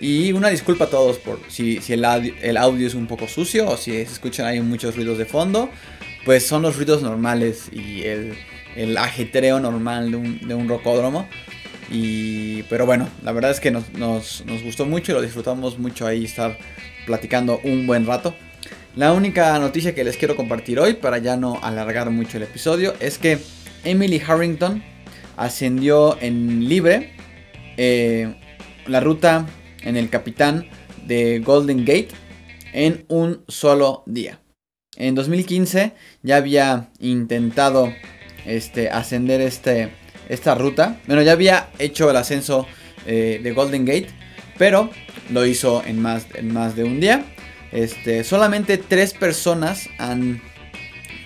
Y 0.00 0.32
una 0.32 0.48
disculpa 0.48 0.84
a 0.84 0.90
todos 0.90 1.18
por 1.18 1.40
si, 1.48 1.80
si 1.80 1.92
el, 1.92 2.04
audio, 2.04 2.34
el 2.42 2.56
audio 2.56 2.86
es 2.86 2.94
un 2.94 3.06
poco 3.06 3.28
sucio 3.28 3.68
o 3.68 3.76
si 3.76 3.92
se 3.92 4.02
escuchan 4.02 4.46
ahí 4.46 4.60
muchos 4.60 4.96
ruidos 4.96 5.18
de 5.18 5.26
fondo. 5.26 5.70
Pues 6.24 6.46
son 6.46 6.62
los 6.62 6.76
ruidos 6.76 7.02
normales 7.02 7.68
y 7.72 8.02
el, 8.02 8.34
el 8.76 8.96
ajetreo 8.96 9.60
normal 9.60 10.10
de 10.10 10.16
un, 10.16 10.48
de 10.48 10.54
un 10.54 10.68
rocódromo. 10.68 11.28
Y, 11.92 12.62
pero 12.64 12.86
bueno, 12.86 13.06
la 13.22 13.32
verdad 13.32 13.50
es 13.50 13.60
que 13.60 13.70
nos, 13.70 13.92
nos, 13.92 14.42
gustó 14.64 14.86
mucho 14.86 15.12
y 15.12 15.14
lo 15.14 15.20
disfrutamos 15.20 15.78
mucho 15.78 16.06
ahí 16.06 16.24
estar 16.24 16.58
platicando 17.04 17.60
un 17.64 17.86
buen 17.86 18.06
rato. 18.06 18.34
La 18.96 19.12
única 19.12 19.58
noticia 19.58 19.94
que 19.94 20.02
les 20.02 20.16
quiero 20.16 20.34
compartir 20.34 20.80
hoy, 20.80 20.94
para 20.94 21.18
ya 21.18 21.36
no 21.36 21.58
alargar 21.62 22.10
mucho 22.10 22.38
el 22.38 22.44
episodio, 22.44 22.94
es 22.98 23.18
que 23.18 23.38
Emily 23.84 24.22
Harrington 24.26 24.82
ascendió 25.36 26.18
en 26.20 26.68
libre 26.68 27.12
eh, 27.76 28.34
la 28.86 29.00
ruta 29.00 29.46
en 29.82 29.96
el 29.96 30.08
capitán 30.08 30.66
de 31.06 31.40
Golden 31.40 31.84
Gate 31.84 32.08
en 32.72 33.04
un 33.08 33.44
solo 33.48 34.02
día. 34.06 34.40
En 34.96 35.14
2015 35.14 35.92
ya 36.22 36.36
había 36.36 36.90
intentado 37.00 37.92
este, 38.46 38.90
ascender 38.90 39.40
este, 39.40 39.90
esta 40.28 40.54
ruta. 40.54 41.00
Bueno, 41.06 41.22
ya 41.22 41.32
había 41.32 41.70
hecho 41.78 42.10
el 42.10 42.16
ascenso 42.16 42.66
eh, 43.06 43.40
de 43.42 43.52
Golden 43.52 43.84
Gate, 43.84 44.08
pero 44.58 44.90
lo 45.30 45.46
hizo 45.46 45.82
en 45.84 46.00
más, 46.00 46.26
en 46.34 46.52
más 46.52 46.76
de 46.76 46.84
un 46.84 47.00
día. 47.00 47.24
Este, 47.72 48.22
solamente 48.22 48.76
tres 48.78 49.14
personas 49.14 49.88
han 49.98 50.42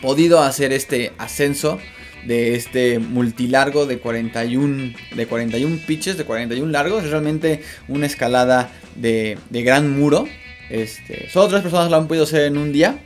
podido 0.00 0.40
hacer 0.40 0.72
este 0.72 1.12
ascenso 1.18 1.78
de 2.26 2.54
este 2.54 2.98
multilargo 2.98 3.86
de 3.86 3.98
41, 3.98 4.94
de 5.14 5.26
41 5.26 5.80
pitches, 5.86 6.16
de 6.16 6.24
41 6.24 6.70
largos. 6.70 7.04
Es 7.04 7.10
realmente 7.10 7.62
una 7.88 8.06
escalada 8.06 8.70
de, 8.94 9.38
de 9.50 9.62
gran 9.62 9.98
muro. 9.98 10.26
Este, 10.70 11.28
solo 11.30 11.48
tres 11.48 11.62
personas 11.62 11.90
lo 11.90 11.96
han 11.96 12.08
podido 12.08 12.24
hacer 12.24 12.42
en 12.42 12.58
un 12.58 12.72
día, 12.72 12.98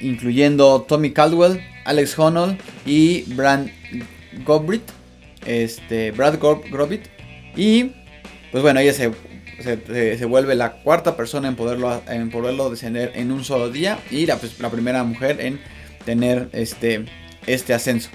incluyendo 0.00 0.82
Tommy 0.82 1.12
Caldwell, 1.12 1.60
Alex 1.84 2.18
Honnold 2.18 2.58
y 2.84 3.22
Brad 3.34 3.66
Gobrit. 4.44 4.82
Este, 5.46 6.10
Brad 6.10 6.38
Grobit. 6.38 7.06
Y 7.56 7.92
pues 8.50 8.62
bueno, 8.62 8.80
ella 8.80 8.92
se, 8.92 9.10
se, 9.62 10.24
vuelve 10.26 10.54
la 10.54 10.72
cuarta 10.72 11.16
persona 11.16 11.48
en 11.48 11.56
poderlo, 11.56 12.02
en 12.08 12.30
poderlo 12.30 12.70
descender 12.70 13.12
en 13.14 13.32
un 13.32 13.44
solo 13.44 13.70
día 13.70 13.98
y 14.10 14.26
la, 14.26 14.36
pues, 14.36 14.60
la 14.60 14.70
primera 14.70 15.02
mujer 15.04 15.40
en 15.40 15.60
tener 16.04 16.48
este, 16.52 17.04
este 17.46 17.74
ascenso. 17.74 18.10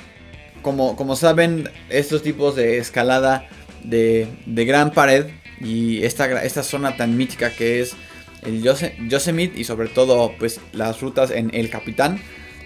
Como, 0.62 0.96
como 0.96 1.16
saben, 1.16 1.70
estos 1.90 2.22
tipos 2.24 2.56
de 2.56 2.78
escalada 2.78 3.48
de, 3.84 4.28
de 4.46 4.66
gran 4.66 4.92
pared 4.92 5.28
y 5.62 6.04
esta, 6.04 6.44
esta 6.44 6.64
zona 6.64 6.98
tan 6.98 7.18
mítica 7.18 7.52
que 7.52 7.82
es 7.82 7.96
el 8.44 8.64
Yose- 8.64 8.96
Yosemite 9.10 9.60
y 9.60 9.64
sobre 9.64 9.90
todo 9.90 10.34
pues 10.40 10.60
las 10.72 11.02
rutas 11.02 11.32
en 11.32 11.54
El 11.54 11.70
Capitán, 11.70 12.22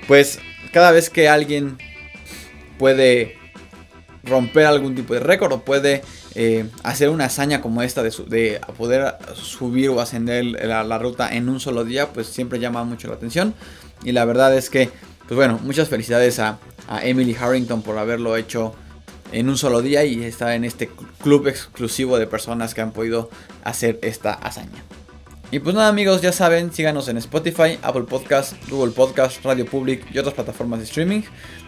pues 0.07 0.39
cada 0.71 0.91
vez 0.91 1.09
que 1.09 1.29
alguien 1.29 1.77
puede 2.77 3.37
romper 4.23 4.65
algún 4.65 4.95
tipo 4.95 5.13
de 5.13 5.19
récord 5.19 5.51
o 5.51 5.59
puede 5.61 6.01
eh, 6.35 6.65
hacer 6.83 7.09
una 7.09 7.25
hazaña 7.25 7.61
como 7.61 7.81
esta 7.81 8.03
de, 8.03 8.11
su- 8.11 8.25
de 8.25 8.61
poder 8.77 9.15
subir 9.35 9.89
o 9.89 9.99
ascender 9.99 10.45
la, 10.45 10.97
ruta 10.97 11.29
en 11.35 11.49
un 11.49 11.59
solo 11.59 11.83
día, 11.83 12.09
pues 12.13 12.27
siempre 12.27 12.59
llama 12.59 12.83
mucho 12.85 13.07
la 13.09 13.15
atención. 13.15 13.53
Y 14.03 14.13
la 14.13 14.25
verdad 14.25 14.55
es 14.57 14.69
que, 14.69 14.89
pues 15.27 15.35
bueno, 15.35 15.59
muchas 15.63 15.89
felicidades 15.89 16.39
a, 16.39 16.59
Emily 17.01 17.35
Harrington 17.39 17.81
por 17.81 17.97
haberlo 17.97 18.35
hecho 18.35 18.75
en 19.31 19.49
un 19.49 19.57
solo 19.57 19.81
día 19.81 20.03
y 20.03 20.23
estar 20.23 20.51
en 20.51 20.63
este 20.63 20.89
cl- 20.89 21.07
club 21.21 21.47
exclusivo 21.47 22.17
de 22.19 22.27
personas 22.27 22.73
que 22.73 22.81
han 22.81 22.91
podido 22.91 23.29
hacer 23.63 23.99
esta 24.03 24.33
hazaña. 24.33 24.83
Y 25.53 25.59
pues 25.59 25.75
nada 25.75 25.87
amigos, 25.87 26.23
ya 26.23 26.31
saben, 26.31 26.73
síganos 26.73 27.07
en 27.09 27.17
Spotify, 27.17 27.77
Apple 27.83 28.05
Podcast, 28.09 28.55
Google 28.71 28.91
Podcast, 28.91 29.45
Radio 29.45 29.67
Public 29.67 30.03
y 30.11 30.17
otras 30.17 30.33
plataformas 30.33 30.79
de 30.79 30.85
streaming. 30.85 31.21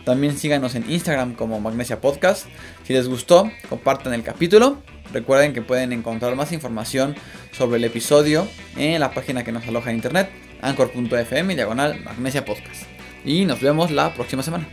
También 0.04 0.36
síganos 0.40 0.74
en 0.74 0.90
Instagram 0.90 1.36
como 1.36 1.60
Magnesia 1.60 2.02
Podcast. 2.02 2.48
Si 2.84 2.94
les 2.94 3.08
gustó, 3.08 3.52
compartan 3.70 4.16
el 4.16 4.24
capítulo. 4.24 4.80
Recuerden 5.14 5.54
que 5.54 5.62
pueden 5.62 5.94
encontrar 5.94 6.36
más 6.36 6.52
información 6.52 7.14
sobre 7.52 7.78
el 7.78 7.84
episodio 7.84 8.48
en 8.76 9.00
la 9.00 9.12
página 9.12 9.44
que 9.44 9.52
nos 9.52 9.68
aloja 9.68 9.92
en 9.92 9.98
internet, 9.98 10.32
anchor.fm 10.64 11.54
diagonal 11.54 12.02
Magnesia 12.04 12.44
Podcast. 12.44 12.88
Y 13.24 13.46
nos 13.46 13.62
vemos 13.62 13.92
la 13.92 14.16
próxima 14.16 14.42
semana. 14.42 14.68